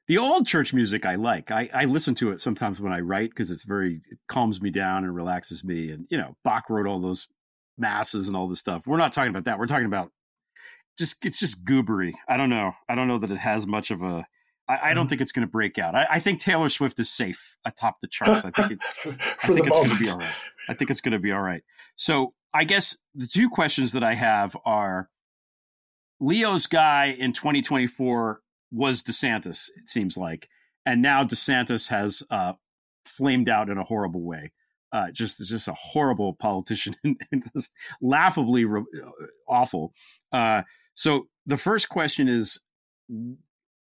The 0.07 0.17
old 0.19 0.45
church 0.45 0.73
music 0.73 1.05
I 1.05 1.15
like. 1.15 1.49
I, 1.51 1.67
I 1.73 1.85
listen 1.85 2.13
to 2.15 2.29
it 2.29 2.39
sometimes 2.39 2.79
when 2.79 2.93
I 2.93 2.99
write 2.99 3.29
because 3.31 3.49
it's 3.49 3.63
very 3.63 4.01
it 4.11 4.19
calms 4.27 4.61
me 4.61 4.69
down 4.69 5.03
and 5.03 5.15
relaxes 5.15 5.63
me. 5.63 5.89
And 5.89 6.05
you 6.11 6.17
know, 6.17 6.35
Bach 6.43 6.69
wrote 6.69 6.85
all 6.85 6.99
those 6.99 7.27
masses 7.77 8.27
and 8.27 8.37
all 8.37 8.47
this 8.47 8.59
stuff. 8.59 8.83
We're 8.85 8.97
not 8.97 9.11
talking 9.11 9.29
about 9.29 9.45
that. 9.45 9.59
We're 9.59 9.67
talking 9.67 9.85
about 9.85 10.11
just 10.97 11.25
it's 11.25 11.39
just 11.39 11.65
goobery. 11.65 12.13
I 12.27 12.37
don't 12.37 12.49
know. 12.49 12.73
I 12.87 12.95
don't 12.95 13.07
know 13.07 13.17
that 13.17 13.31
it 13.31 13.37
has 13.37 13.67
much 13.67 13.91
of 13.91 14.01
a. 14.01 14.25
I, 14.67 14.91
I 14.91 14.93
don't 14.93 15.07
think 15.07 15.21
it's 15.21 15.31
going 15.31 15.45
to 15.45 15.51
break 15.51 15.77
out. 15.77 15.93
I, 15.93 16.07
I 16.09 16.19
think 16.19 16.39
Taylor 16.39 16.69
Swift 16.69 16.99
is 16.99 17.09
safe 17.09 17.57
atop 17.65 17.97
the 18.01 18.07
charts. 18.07 18.45
I 18.45 18.51
think 18.51 18.71
it, 18.71 18.79
I 19.43 19.47
think 19.47 19.67
it's 19.67 19.77
going 19.77 19.89
to 19.89 19.99
be 19.99 20.09
all 20.09 20.17
right. 20.17 20.33
I 20.67 20.73
think 20.73 20.89
it's 20.89 21.01
going 21.01 21.11
to 21.11 21.19
be 21.19 21.31
all 21.31 21.41
right. 21.41 21.63
So 21.95 22.33
I 22.53 22.63
guess 22.63 22.97
the 23.13 23.27
two 23.27 23.49
questions 23.49 23.91
that 23.91 24.03
I 24.03 24.13
have 24.13 24.57
are 24.65 25.09
Leo's 26.19 26.67
guy 26.67 27.15
in 27.17 27.33
2024 27.33 28.41
was 28.71 29.03
DeSantis, 29.03 29.69
it 29.77 29.87
seems 29.87 30.17
like. 30.17 30.49
And 30.85 31.01
now 31.01 31.23
DeSantis 31.23 31.89
has 31.89 32.23
uh, 32.29 32.53
flamed 33.05 33.49
out 33.49 33.69
in 33.69 33.77
a 33.77 33.83
horrible 33.83 34.21
way. 34.21 34.51
Uh, 34.91 35.11
just 35.11 35.39
just 35.45 35.67
a 35.67 35.73
horrible 35.73 36.33
politician 36.33 36.95
and 37.03 37.43
just 37.55 37.73
laughably 38.01 38.63
re- 38.65 38.85
awful. 39.47 39.93
Uh, 40.31 40.61
so 40.93 41.27
the 41.45 41.57
first 41.57 41.89
question 41.89 42.29
is, 42.29 42.59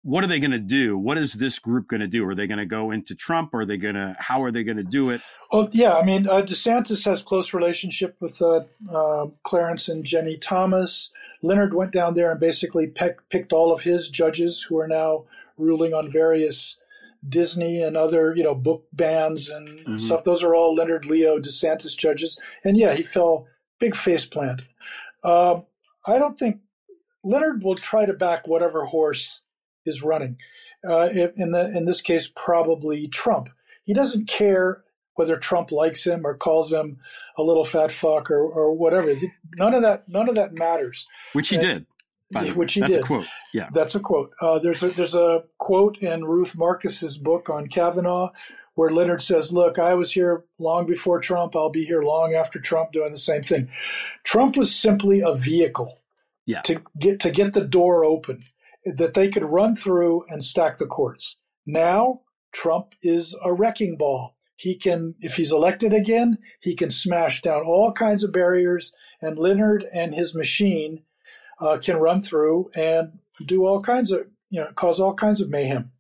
what 0.04 0.24
are 0.24 0.28
they 0.28 0.40
going 0.40 0.52
to 0.52 0.60
do? 0.60 0.98
What 0.98 1.18
is 1.18 1.34
this 1.34 1.60
group 1.60 1.88
going 1.88 2.02
to 2.02 2.08
do? 2.08 2.28
Are 2.28 2.36
they 2.36 2.48
going 2.48 2.58
to 2.58 2.66
go 2.66 2.92
into 2.92 3.16
Trump? 3.16 3.54
Are 3.54 3.66
they 3.66 3.78
going 3.78 3.96
to? 3.96 4.16
How 4.20 4.44
are 4.44 4.52
they 4.52 4.64
going 4.64 4.78
to 4.78 4.84
do 4.84 5.10
it? 5.10 5.22
Well, 5.52 5.70
yeah, 5.72 5.94
I 5.94 6.04
mean, 6.04 6.28
uh, 6.28 6.42
DeSantis 6.42 7.06
has 7.06 7.24
close 7.24 7.54
relationship 7.54 8.18
with 8.20 8.42
uh, 8.42 8.62
uh, 8.94 9.28
Clarence 9.44 9.88
and 9.88 10.04
Ginny 10.04 10.38
Thomas. 10.38 11.12
Leonard 11.42 11.74
went 11.74 11.92
down 11.92 12.14
there 12.14 12.32
and 12.32 12.40
basically 12.40 12.88
peck, 12.88 13.18
picked 13.30 13.54
all 13.54 13.74
of 13.74 13.82
his 13.82 14.10
judges 14.10 14.64
who 14.64 14.78
are 14.80 14.88
now 14.88 15.26
ruling 15.58 15.94
on 15.94 16.12
various 16.12 16.80
Disney 17.28 17.82
and 17.82 17.96
other, 17.96 18.34
you 18.36 18.44
know, 18.44 18.56
book 18.56 18.86
bans 18.92 19.50
and 19.50 19.68
Mhm. 19.68 20.02
stuff. 20.02 20.24
Those 20.24 20.44
are 20.44 20.54
all 20.56 20.76
Leonard 20.76 21.06
Leo 21.06 21.40
DeSantis 21.40 21.98
judges. 21.98 22.40
And 22.64 22.78
yeah, 22.78 22.94
he 22.94 23.04
fell 23.04 23.48
big 23.80 23.96
face 23.96 24.26
plant. 24.26 24.64
Um, 25.24 25.66
I 26.06 26.18
don't 26.18 26.38
think 26.38 26.60
Leonard 27.24 27.64
will 27.64 27.76
try 27.76 28.06
to 28.06 28.14
back 28.14 28.48
whatever 28.48 28.86
horse 28.86 29.42
is 29.86 30.04
running. 30.04 30.38
Uh, 30.88 31.08
in 31.38 31.52
the 31.52 31.72
in 31.76 31.86
this 31.86 32.02
case, 32.02 32.30
probably 32.36 33.08
Trump. 33.08 33.48
He 33.86 33.94
doesn't 33.94 34.28
care 34.28 34.84
whether 35.16 35.38
Trump 35.38 35.72
likes 35.72 36.06
him 36.06 36.26
or 36.28 36.36
calls 36.36 36.74
him 36.74 37.00
a 37.38 37.44
little 37.44 37.64
fat 37.64 37.92
fuck 37.92 38.30
or, 38.32 38.42
or 38.44 38.74
whatever. 38.74 39.14
None 39.58 39.74
of 39.74 39.82
that. 39.84 40.10
None 40.10 40.28
of 40.28 40.36
that 40.36 40.54
matters. 40.54 41.08
Which 41.34 41.50
he 41.50 41.58
Uh, 41.58 41.62
did. 41.62 41.86
By 42.34 42.44
the 42.44 42.50
way. 42.50 42.56
Which 42.56 42.74
he 42.74 42.80
That's 42.82 42.94
did. 42.96 43.04
a 43.04 43.08
quote. 43.08 43.26
Yeah. 43.54 43.70
That's 43.74 43.96
a 43.96 44.00
quote. 44.00 44.32
Uh, 44.42 44.60
there's 44.60 44.84
a, 44.84 44.88
there's 44.90 45.16
a 45.16 45.44
quote 45.60 46.00
in 46.00 46.26
Ruth 46.26 46.58
Marcus's 46.58 47.18
book 47.18 47.50
on 47.50 47.68
Kavanaugh 47.68 48.32
where 48.76 48.90
Leonard 48.90 49.22
says, 49.22 49.54
"Look, 49.54 49.78
I 49.78 49.94
was 49.94 50.12
here 50.12 50.46
long 50.60 50.86
before 50.88 51.20
Trump. 51.20 51.56
I'll 51.56 51.70
be 51.70 51.86
here 51.86 52.02
long 52.02 52.34
after 52.34 52.60
Trump, 52.60 52.92
doing 52.92 53.12
the 53.12 53.18
same 53.18 53.44
thing." 53.44 53.70
Trump 54.24 54.58
was 54.58 54.76
simply 54.76 55.22
a 55.22 55.34
vehicle 55.34 56.02
Yeah. 56.46 56.62
to 56.62 56.82
get 57.00 57.20
to 57.22 57.32
get 57.32 57.54
the 57.54 57.64
door 57.66 58.04
open 58.04 58.40
that 58.86 59.14
they 59.14 59.30
could 59.30 59.46
run 59.46 59.76
through 59.76 60.26
and 60.28 60.44
stack 60.44 60.78
the 60.78 60.88
courts. 60.88 61.38
Now 61.66 62.22
Trump 62.52 62.96
is 63.02 63.36
a 63.44 63.54
wrecking 63.54 63.96
ball. 63.98 64.36
He 64.56 64.76
can, 64.76 65.16
if 65.20 65.36
he's 65.38 65.52
elected 65.52 65.94
again, 65.94 66.38
he 66.62 66.76
can 66.76 66.90
smash 66.90 67.42
down 67.42 67.64
all 67.64 67.92
kinds 67.92 68.24
of 68.24 68.32
barriers, 68.32 68.94
and 69.22 69.38
Leonard 69.38 69.86
and 69.94 70.14
his 70.14 70.36
machine 70.36 71.04
uh, 71.64 71.78
can 71.78 71.98
run 71.98 72.22
through 72.22 72.70
and 72.76 73.20
do 73.46 73.66
all 73.66 73.82
kinds 73.82 74.12
of, 74.12 74.28
you 74.50 74.62
know, 74.62 74.68
cause 74.76 75.00
all 75.00 75.14
kinds 75.16 75.42
of 75.42 75.50
mayhem, 75.50 75.92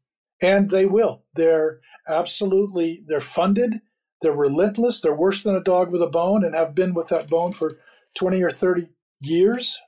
and 0.41 0.69
they 0.69 0.85
will. 0.85 1.23
They're 1.33 1.79
absolutely, 2.07 3.03
they're 3.07 3.19
funded. 3.19 3.81
They're 4.21 4.31
relentless. 4.31 5.01
They're 5.01 5.15
worse 5.15 5.43
than 5.43 5.55
a 5.55 5.63
dog 5.63 5.91
with 5.91 6.01
a 6.01 6.07
bone, 6.07 6.43
and 6.45 6.53
have 6.53 6.75
been 6.75 6.93
with 6.93 7.09
that 7.09 7.29
bone 7.29 7.53
for 7.53 7.71
twenty 8.15 8.43
or 8.43 8.51
thirty 8.51 8.89
years 9.19 9.79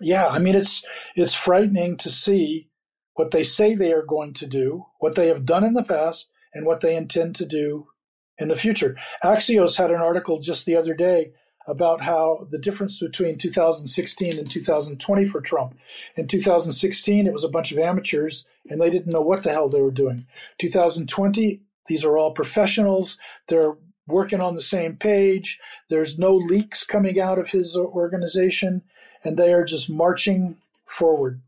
yeah, 0.00 0.28
I 0.28 0.38
mean 0.38 0.54
it's 0.54 0.84
it's 1.16 1.34
frightening 1.34 1.96
to 1.98 2.10
see 2.10 2.70
what 3.14 3.30
they 3.30 3.42
say 3.44 3.74
they 3.74 3.92
are 3.92 4.04
going 4.04 4.32
to 4.34 4.46
do, 4.46 4.86
what 5.00 5.14
they 5.14 5.28
have 5.28 5.44
done 5.44 5.64
in 5.64 5.74
the 5.74 5.82
past, 5.82 6.30
and 6.54 6.64
what 6.64 6.80
they 6.80 6.96
intend 6.96 7.36
to 7.36 7.46
do 7.46 7.88
in 8.38 8.48
the 8.48 8.56
future. 8.56 8.96
Axios 9.22 9.76
had 9.76 9.90
an 9.90 10.00
article 10.00 10.40
just 10.40 10.64
the 10.64 10.76
other 10.76 10.94
day 10.94 11.32
about 11.66 12.02
how 12.02 12.46
the 12.50 12.58
difference 12.58 13.00
between 13.00 13.38
2016 13.38 14.38
and 14.38 14.50
2020 14.50 15.24
for 15.26 15.40
Trump. 15.40 15.76
In 16.16 16.26
2016, 16.26 17.26
it 17.26 17.32
was 17.32 17.44
a 17.44 17.48
bunch 17.48 17.72
of 17.72 17.78
amateurs 17.78 18.46
and 18.68 18.80
they 18.80 18.90
didn't 18.90 19.12
know 19.12 19.20
what 19.20 19.42
the 19.42 19.52
hell 19.52 19.68
they 19.68 19.80
were 19.80 19.90
doing. 19.90 20.26
2020, 20.58 21.60
these 21.86 22.04
are 22.04 22.16
all 22.16 22.32
professionals. 22.32 23.18
They're 23.48 23.76
working 24.06 24.40
on 24.40 24.56
the 24.56 24.62
same 24.62 24.96
page. 24.96 25.60
There's 25.88 26.18
no 26.18 26.34
leaks 26.34 26.84
coming 26.84 27.20
out 27.20 27.38
of 27.38 27.50
his 27.50 27.76
organization 27.76 28.82
and 29.24 29.36
they 29.36 29.52
are 29.52 29.64
just 29.64 29.88
marching 29.88 30.56
forward. 30.84 31.40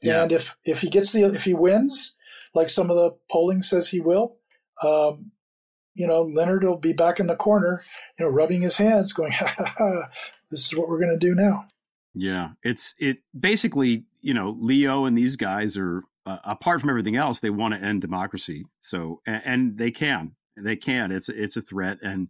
Yeah. 0.00 0.22
And 0.22 0.32
if 0.32 0.56
if 0.64 0.80
he 0.80 0.88
gets 0.88 1.12
the 1.12 1.24
if 1.24 1.44
he 1.44 1.54
wins, 1.54 2.14
like 2.54 2.70
some 2.70 2.90
of 2.90 2.96
the 2.96 3.14
polling 3.30 3.62
says 3.62 3.88
he 3.88 4.00
will, 4.00 4.36
um, 4.82 5.31
you 5.94 6.06
know, 6.06 6.22
Leonard 6.22 6.64
will 6.64 6.76
be 6.76 6.92
back 6.92 7.20
in 7.20 7.26
the 7.26 7.36
corner, 7.36 7.84
you 8.18 8.24
know, 8.24 8.30
rubbing 8.30 8.62
his 8.62 8.76
hands, 8.76 9.12
going, 9.12 9.32
ha, 9.32 9.54
ha, 9.58 9.74
ha, 9.76 10.08
"This 10.50 10.66
is 10.66 10.76
what 10.76 10.88
we're 10.88 10.98
going 10.98 11.10
to 11.10 11.18
do 11.18 11.34
now." 11.34 11.66
Yeah, 12.14 12.50
it's 12.62 12.94
it 13.00 13.18
basically 13.38 14.04
you 14.20 14.34
know 14.34 14.56
Leo 14.58 15.04
and 15.04 15.16
these 15.16 15.36
guys 15.36 15.76
are 15.76 16.02
uh, 16.26 16.38
apart 16.44 16.80
from 16.80 16.90
everything 16.90 17.16
else 17.16 17.40
they 17.40 17.50
want 17.50 17.74
to 17.74 17.80
end 17.80 18.00
democracy. 18.00 18.66
So 18.80 19.20
and, 19.26 19.42
and 19.44 19.78
they 19.78 19.90
can 19.90 20.36
they 20.56 20.76
can 20.76 21.10
it's 21.10 21.28
it's 21.28 21.56
a 21.56 21.62
threat 21.62 21.98
and 22.02 22.28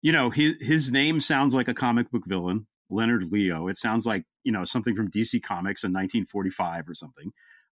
you 0.00 0.12
know 0.12 0.30
his 0.30 0.56
his 0.60 0.90
name 0.90 1.20
sounds 1.20 1.54
like 1.54 1.68
a 1.68 1.74
comic 1.74 2.10
book 2.10 2.24
villain 2.26 2.66
Leonard 2.90 3.24
Leo. 3.30 3.68
It 3.68 3.76
sounds 3.76 4.06
like 4.06 4.24
you 4.44 4.52
know 4.52 4.64
something 4.64 4.96
from 4.96 5.10
DC 5.10 5.42
Comics 5.42 5.84
in 5.84 5.92
1945 5.92 6.88
or 6.88 6.94
something. 6.94 7.32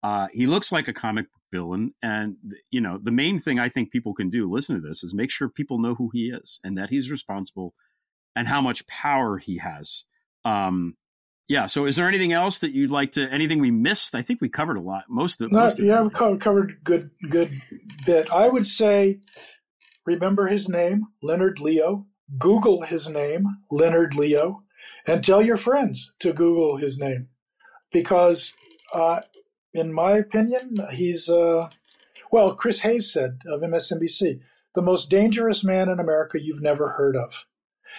Uh, 0.04 0.28
he 0.32 0.48
looks 0.48 0.72
like 0.72 0.88
a 0.88 0.94
comic 0.94 1.26
book 1.26 1.42
villain, 1.52 1.94
and 2.02 2.38
you 2.72 2.82
know 2.82 2.98
the 2.98 3.12
main 3.12 3.40
thing 3.40 3.60
I 3.60 3.70
think 3.70 3.92
people 3.92 4.14
can 4.14 4.30
do 4.30 4.50
listen 4.50 4.76
to 4.76 4.88
this 4.88 5.04
is 5.04 5.14
make 5.14 5.32
sure 5.32 5.50
people 5.50 5.80
know 5.80 5.96
who 5.96 6.10
he 6.14 6.30
is 6.30 6.60
and 6.64 6.78
that 6.78 6.90
he's 6.90 7.12
responsible 7.12 7.74
and 8.36 8.48
how 8.48 8.62
much 8.62 8.88
power 8.88 9.38
he 9.38 9.58
has. 9.58 10.06
Um, 10.46 10.96
yeah. 11.48 11.66
So, 11.66 11.86
is 11.86 11.96
there 11.96 12.08
anything 12.08 12.32
else 12.32 12.60
that 12.60 12.74
you'd 12.74 12.92
like 12.92 13.14
to? 13.14 13.30
Anything 13.32 13.60
we 13.60 13.72
missed? 13.72 14.16
I 14.16 14.22
think 14.22 14.40
we 14.40 14.50
covered 14.50 14.78
a 14.78 14.82
lot. 14.82 15.06
Most 15.10 15.42
of. 15.42 15.52
Not, 15.52 15.64
most 15.64 15.80
of 15.80 15.86
yeah, 15.86 16.00
it. 16.00 16.04
we 16.04 16.10
co- 16.12 16.38
covered 16.38 16.84
good 16.84 17.10
good 17.30 17.62
bit. 18.06 18.32
I 18.32 18.48
would 18.48 18.66
say, 18.66 19.20
remember 20.06 20.48
his 20.48 20.70
name, 20.70 21.08
Leonard 21.22 21.60
Leo. 21.60 22.06
Google 22.38 22.84
his 22.84 23.10
name, 23.10 23.58
Leonard 23.72 24.16
Leo, 24.16 24.64
and 25.08 25.24
tell 25.24 25.42
your 25.42 25.58
friends 25.58 26.14
to 26.20 26.32
Google 26.32 26.78
his 26.78 27.00
name, 27.00 27.30
because, 27.92 28.54
uh, 28.94 29.22
in 29.74 29.94
my 29.94 30.14
opinion, 30.14 30.78
he's 30.92 31.30
uh, 31.30 31.70
well. 32.32 32.56
Chris 32.56 32.82
Hayes 32.82 33.12
said 33.12 33.42
of 33.48 33.62
MSNBC, 33.62 34.40
the 34.74 34.82
most 34.82 35.10
dangerous 35.10 35.64
man 35.64 35.90
in 35.90 36.00
America 36.00 36.42
you've 36.42 36.62
never 36.62 36.92
heard 36.92 37.16
of. 37.16 37.46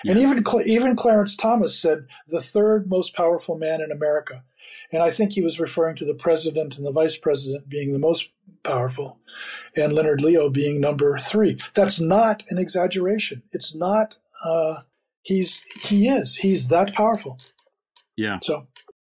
And 0.05 0.19
even 0.19 0.45
even 0.65 0.97
Clarence 0.97 1.37
Thomas 1.37 1.79
said 1.79 2.07
the 2.27 2.41
third 2.41 2.89
most 2.89 3.15
powerful 3.15 3.57
man 3.57 3.81
in 3.81 3.93
America, 3.93 4.45
and 4.93 5.03
I 5.03 5.11
think 5.11 5.33
he 5.33 5.43
was 5.43 5.61
referring 5.61 5.97
to 5.97 6.05
the 6.05 6.15
president 6.15 6.79
and 6.79 6.87
the 6.87 6.93
vice 6.93 7.17
president 7.17 7.69
being 7.69 7.93
the 7.93 7.99
most 7.99 8.31
powerful, 8.63 9.19
and 9.77 9.93
Leonard 9.93 10.23
Leo 10.23 10.49
being 10.49 10.81
number 10.81 11.19
three. 11.19 11.59
That's 11.75 12.01
not 12.01 12.45
an 12.49 12.59
exaggeration. 12.59 13.43
It's 13.53 13.75
not. 13.75 14.17
Uh, 14.43 14.83
he's 15.23 15.65
he 15.83 16.09
is 16.09 16.37
he's 16.37 16.69
that 16.69 16.95
powerful. 16.95 17.39
Yeah. 18.17 18.39
So 18.43 18.69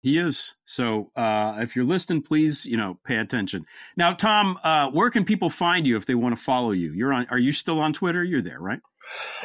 he 0.02 0.18
is. 0.18 0.56
So 0.64 1.12
uh, 1.14 1.58
if 1.60 1.76
you're 1.76 1.84
listening, 1.84 2.22
please, 2.22 2.66
you 2.66 2.76
know, 2.76 2.98
pay 3.04 3.16
attention. 3.16 3.64
Now, 3.96 4.12
Tom, 4.12 4.58
uh, 4.64 4.90
where 4.90 5.10
can 5.10 5.24
people 5.24 5.48
find 5.48 5.86
you 5.86 5.96
if 5.96 6.06
they 6.06 6.16
want 6.16 6.36
to 6.36 6.42
follow 6.42 6.72
you? 6.72 6.92
You're 6.92 7.12
on. 7.12 7.26
Are 7.30 7.38
you 7.38 7.52
still 7.52 7.78
on 7.78 7.92
Twitter? 7.92 8.24
You're 8.24 8.42
there, 8.42 8.60
right? 8.60 8.80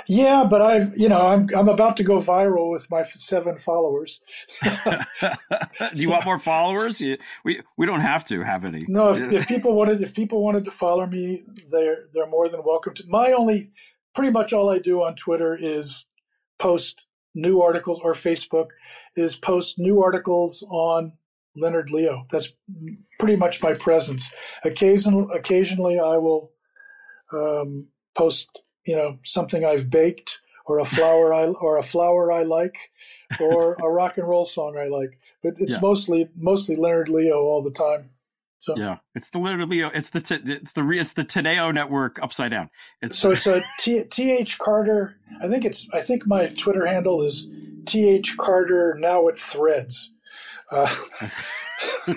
Yeah, 0.07 0.45
but 0.49 0.61
I've 0.61 0.97
you 0.97 1.09
know 1.09 1.21
I'm 1.21 1.47
I'm 1.55 1.67
about 1.67 1.97
to 1.97 2.03
go 2.03 2.19
viral 2.19 2.71
with 2.71 2.89
my 2.89 3.03
seven 3.03 3.57
followers. 3.57 4.21
Do 4.63 4.71
you 5.93 6.09
want 6.09 6.25
more 6.25 6.39
followers? 6.39 7.01
You, 7.01 7.17
we 7.43 7.61
we 7.77 7.85
don't 7.85 8.01
have 8.01 8.23
to 8.25 8.41
have 8.41 8.65
any. 8.65 8.85
No, 8.88 9.09
if, 9.09 9.31
if 9.31 9.47
people 9.47 9.73
wanted 9.73 10.01
if 10.01 10.15
people 10.15 10.43
wanted 10.43 10.65
to 10.65 10.71
follow 10.71 11.05
me, 11.05 11.43
they're 11.71 12.05
they're 12.13 12.27
more 12.27 12.49
than 12.49 12.61
welcome 12.63 12.93
to. 12.95 13.03
My 13.07 13.31
only 13.31 13.71
pretty 14.13 14.31
much 14.31 14.53
all 14.53 14.69
I 14.69 14.79
do 14.79 15.03
on 15.03 15.15
Twitter 15.15 15.57
is 15.59 16.05
post 16.59 17.06
new 17.38 17.61
articles 17.61 17.99
or 18.01 18.14
Facebook 18.14 18.68
is 19.15 19.35
post 19.35 19.77
new 19.80 20.01
articles 20.03 20.65
on 20.69 21.14
Leonard 21.55 21.91
Leo. 21.91 22.26
That's 22.31 22.51
pretty 23.19 23.35
much 23.35 23.61
my 23.64 23.73
presence. 23.73 24.34
Occasionally, 24.64 25.27
occasionally 25.34 25.99
I 25.99 26.18
will 26.18 26.51
um, 27.31 27.88
post, 28.15 28.59
you 28.85 28.95
know, 28.95 29.19
something 29.23 29.64
I've 29.64 29.89
baked 29.89 30.41
or 30.65 30.80
a 30.80 30.85
flower 30.85 31.34
I 31.34 31.45
or 31.45 31.77
a 31.77 31.84
flower 31.84 32.31
I 32.31 32.43
like 32.43 32.77
or 33.39 33.76
a 33.76 33.89
rock 33.89 34.18
and 34.18 34.27
roll 34.27 34.43
song 34.43 34.77
I 34.77 34.88
like. 34.88 35.18
But 35.43 35.55
it's 35.59 35.76
Yeah. 35.76 35.81
mostly 35.81 36.30
mostly 36.35 36.76
Leonard 36.76 37.09
Leo 37.09 37.41
all 37.43 37.61
the 37.61 37.72
time. 37.72 38.09
So 38.59 38.75
Yeah, 38.77 38.97
it's 39.13 39.29
the 39.29 39.39
Leo. 39.39 39.89
It's 39.93 40.09
the 40.09 40.21
t- 40.21 40.39
it's 40.45 40.73
the 40.73 40.84
re- 40.84 40.99
it's 40.99 41.13
the 41.13 41.23
Tadeo 41.23 41.73
network 41.73 42.21
upside 42.21 42.51
down. 42.51 42.69
It's 43.01 43.17
so 43.17 43.31
it's 43.31 43.47
a 43.47 43.63
T 43.79 44.03
Th 44.03 44.57
Carter. 44.57 45.17
I 45.41 45.47
think 45.47 45.63
it's 45.63 45.88
I 45.93 45.99
think 45.99 46.25
my 46.25 46.47
Twitter 46.47 46.85
handle 46.85 47.21
is 47.21 47.51
Th 47.85 48.35
Carter. 48.38 48.95
Now 48.99 49.27
it 49.27 49.38
threads. 49.38 50.13
Uh, 50.71 50.93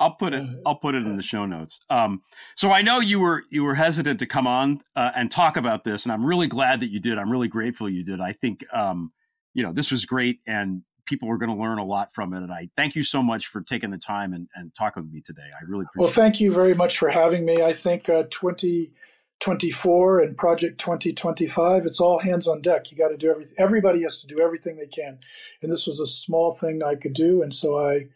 I'll 0.00 0.14
put 0.14 0.32
it. 0.32 0.46
I'll 0.66 0.76
put 0.76 0.94
it 0.94 1.04
in 1.04 1.16
the 1.16 1.22
show 1.22 1.44
notes. 1.46 1.80
Um, 1.90 2.22
so 2.56 2.72
I 2.72 2.82
know 2.82 3.00
you 3.00 3.20
were 3.20 3.44
you 3.50 3.62
were 3.62 3.74
hesitant 3.74 4.18
to 4.20 4.26
come 4.26 4.46
on 4.46 4.80
uh, 4.96 5.12
and 5.14 5.30
talk 5.30 5.56
about 5.56 5.84
this, 5.84 6.04
and 6.04 6.12
I'm 6.12 6.24
really 6.24 6.48
glad 6.48 6.80
that 6.80 6.88
you 6.88 7.00
did. 7.00 7.18
I'm 7.18 7.30
really 7.30 7.48
grateful 7.48 7.88
you 7.88 8.04
did. 8.04 8.20
I 8.20 8.32
think 8.32 8.64
um, 8.72 9.12
you 9.52 9.62
know 9.62 9.72
this 9.72 9.90
was 9.90 10.06
great, 10.06 10.40
and 10.46 10.82
people 11.06 11.30
are 11.30 11.36
going 11.36 11.54
to 11.54 11.60
learn 11.60 11.78
a 11.78 11.84
lot 11.84 12.14
from 12.14 12.32
it. 12.32 12.38
And 12.38 12.52
I 12.52 12.68
thank 12.76 12.94
you 12.94 13.02
so 13.02 13.22
much 13.22 13.46
for 13.46 13.60
taking 13.60 13.90
the 13.90 13.98
time 13.98 14.32
and, 14.32 14.48
and 14.54 14.74
talking 14.74 15.02
with 15.02 15.12
me 15.12 15.20
today. 15.20 15.42
I 15.42 15.64
really 15.64 15.84
appreciate. 15.84 15.96
It. 15.96 16.00
Well, 16.00 16.10
thank 16.10 16.40
you 16.40 16.52
very 16.52 16.74
much 16.74 16.98
for 16.98 17.10
having 17.10 17.44
me. 17.44 17.62
I 17.62 17.72
think 17.72 18.08
uh, 18.08 18.24
2024 18.30 20.20
and 20.20 20.36
Project 20.36 20.80
2025, 20.80 21.86
it's 21.86 22.00
all 22.00 22.18
hands 22.18 22.48
on 22.48 22.60
deck. 22.62 22.90
You 22.90 22.98
got 22.98 23.08
to 23.08 23.16
do 23.16 23.30
everything. 23.30 23.54
Everybody 23.58 24.02
has 24.02 24.18
to 24.18 24.26
do 24.26 24.42
everything 24.42 24.76
they 24.76 24.86
can, 24.86 25.18
and 25.62 25.70
this 25.70 25.86
was 25.86 26.00
a 26.00 26.06
small 26.06 26.52
thing 26.52 26.82
I 26.82 26.94
could 26.94 27.14
do, 27.14 27.42
and 27.42 27.54
so 27.54 27.78
I, 27.78 28.06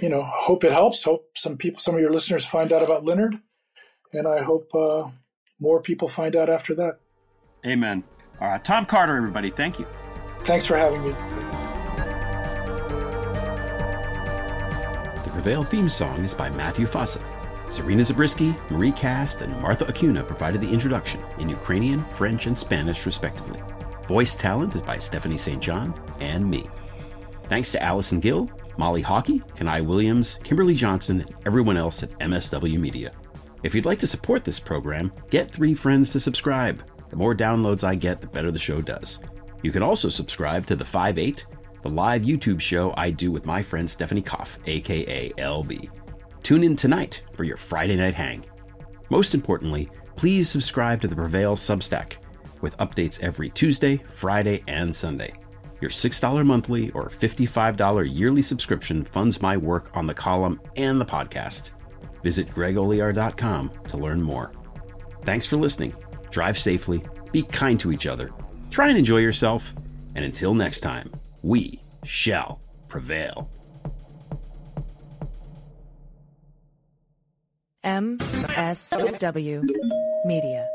you 0.00 0.08
know, 0.08 0.22
hope 0.22 0.64
it 0.64 0.72
helps. 0.72 1.02
Hope 1.04 1.30
some 1.36 1.56
people, 1.56 1.80
some 1.80 1.94
of 1.94 2.00
your 2.00 2.12
listeners, 2.12 2.44
find 2.44 2.72
out 2.72 2.82
about 2.82 3.04
Leonard, 3.04 3.38
and 4.12 4.28
I 4.28 4.42
hope 4.42 4.74
uh, 4.74 5.08
more 5.60 5.80
people 5.80 6.08
find 6.08 6.36
out 6.36 6.50
after 6.50 6.74
that. 6.76 6.98
Amen. 7.66 8.04
All 8.40 8.48
right, 8.48 8.64
Tom 8.64 8.84
Carter, 8.84 9.16
everybody. 9.16 9.50
Thank 9.50 9.78
you. 9.78 9.86
Thanks 10.44 10.66
for 10.66 10.76
having 10.76 11.02
me. 11.02 11.43
Prevail 15.44 15.62
theme 15.62 15.90
song 15.90 16.24
is 16.24 16.32
by 16.32 16.48
Matthew 16.48 16.86
Fossa. 16.86 17.20
Serena 17.68 18.02
Zabriskie, 18.02 18.54
Marie 18.70 18.90
Cast, 18.90 19.42
and 19.42 19.60
Martha 19.60 19.86
Acuna 19.86 20.22
provided 20.24 20.58
the 20.58 20.72
introduction 20.72 21.20
in 21.38 21.50
Ukrainian, 21.50 22.02
French, 22.14 22.46
and 22.46 22.56
Spanish, 22.56 23.04
respectively. 23.04 23.60
Voice 24.08 24.34
talent 24.34 24.74
is 24.74 24.80
by 24.80 24.96
Stephanie 24.96 25.36
St. 25.36 25.62
John 25.62 25.92
and 26.20 26.48
me. 26.48 26.64
Thanks 27.50 27.70
to 27.72 27.82
Allison 27.82 28.20
Gill, 28.20 28.50
Molly 28.78 29.02
Hockey, 29.02 29.40
Kanai 29.54 29.84
Williams, 29.84 30.40
Kimberly 30.44 30.74
Johnson, 30.74 31.20
and 31.20 31.34
everyone 31.44 31.76
else 31.76 32.02
at 32.02 32.18
MSW 32.20 32.78
Media. 32.78 33.12
If 33.62 33.74
you'd 33.74 33.84
like 33.84 33.98
to 33.98 34.06
support 34.06 34.46
this 34.46 34.58
program, 34.58 35.12
get 35.28 35.50
three 35.50 35.74
friends 35.74 36.08
to 36.08 36.20
subscribe. 36.20 36.82
The 37.10 37.16
more 37.16 37.34
downloads 37.34 37.84
I 37.84 37.96
get, 37.96 38.22
the 38.22 38.28
better 38.28 38.50
the 38.50 38.58
show 38.58 38.80
does. 38.80 39.20
You 39.62 39.72
can 39.72 39.82
also 39.82 40.08
subscribe 40.08 40.64
to 40.68 40.74
the 40.74 40.86
5 40.86 41.18
8, 41.18 41.46
the 41.84 41.90
live 41.90 42.22
YouTube 42.22 42.62
show 42.62 42.94
I 42.96 43.10
do 43.10 43.30
with 43.30 43.44
my 43.44 43.62
friend 43.62 43.88
Stephanie 43.88 44.22
Koff, 44.22 44.58
aka 44.66 45.28
LB. 45.32 45.90
Tune 46.42 46.64
in 46.64 46.76
tonight 46.76 47.22
for 47.34 47.44
your 47.44 47.58
Friday 47.58 47.94
night 47.94 48.14
hang. 48.14 48.42
Most 49.10 49.34
importantly, 49.34 49.90
please 50.16 50.48
subscribe 50.48 51.02
to 51.02 51.08
the 51.08 51.14
Prevail 51.14 51.54
Substack 51.56 52.16
with 52.62 52.74
updates 52.78 53.22
every 53.22 53.50
Tuesday, 53.50 53.98
Friday, 54.14 54.62
and 54.66 54.96
Sunday. 54.96 55.34
Your 55.82 55.90
$6 55.90 56.46
monthly 56.46 56.90
or 56.92 57.10
$55 57.10 58.08
yearly 58.10 58.40
subscription 58.40 59.04
funds 59.04 59.42
my 59.42 59.54
work 59.54 59.90
on 59.94 60.06
the 60.06 60.14
column 60.14 60.62
and 60.76 60.98
the 60.98 61.04
podcast. 61.04 61.72
Visit 62.22 62.48
gregolear.com 62.48 63.70
to 63.88 63.96
learn 63.98 64.22
more. 64.22 64.52
Thanks 65.24 65.46
for 65.46 65.58
listening. 65.58 65.94
Drive 66.30 66.56
safely, 66.56 67.04
be 67.30 67.42
kind 67.42 67.78
to 67.80 67.92
each 67.92 68.06
other, 68.06 68.30
try 68.70 68.88
and 68.88 68.96
enjoy 68.96 69.18
yourself, 69.18 69.74
and 70.14 70.24
until 70.24 70.54
next 70.54 70.80
time, 70.80 71.12
we 71.44 71.78
shall 72.04 72.58
prevail. 72.88 73.50
MSW 77.84 79.62
Media. 80.24 80.66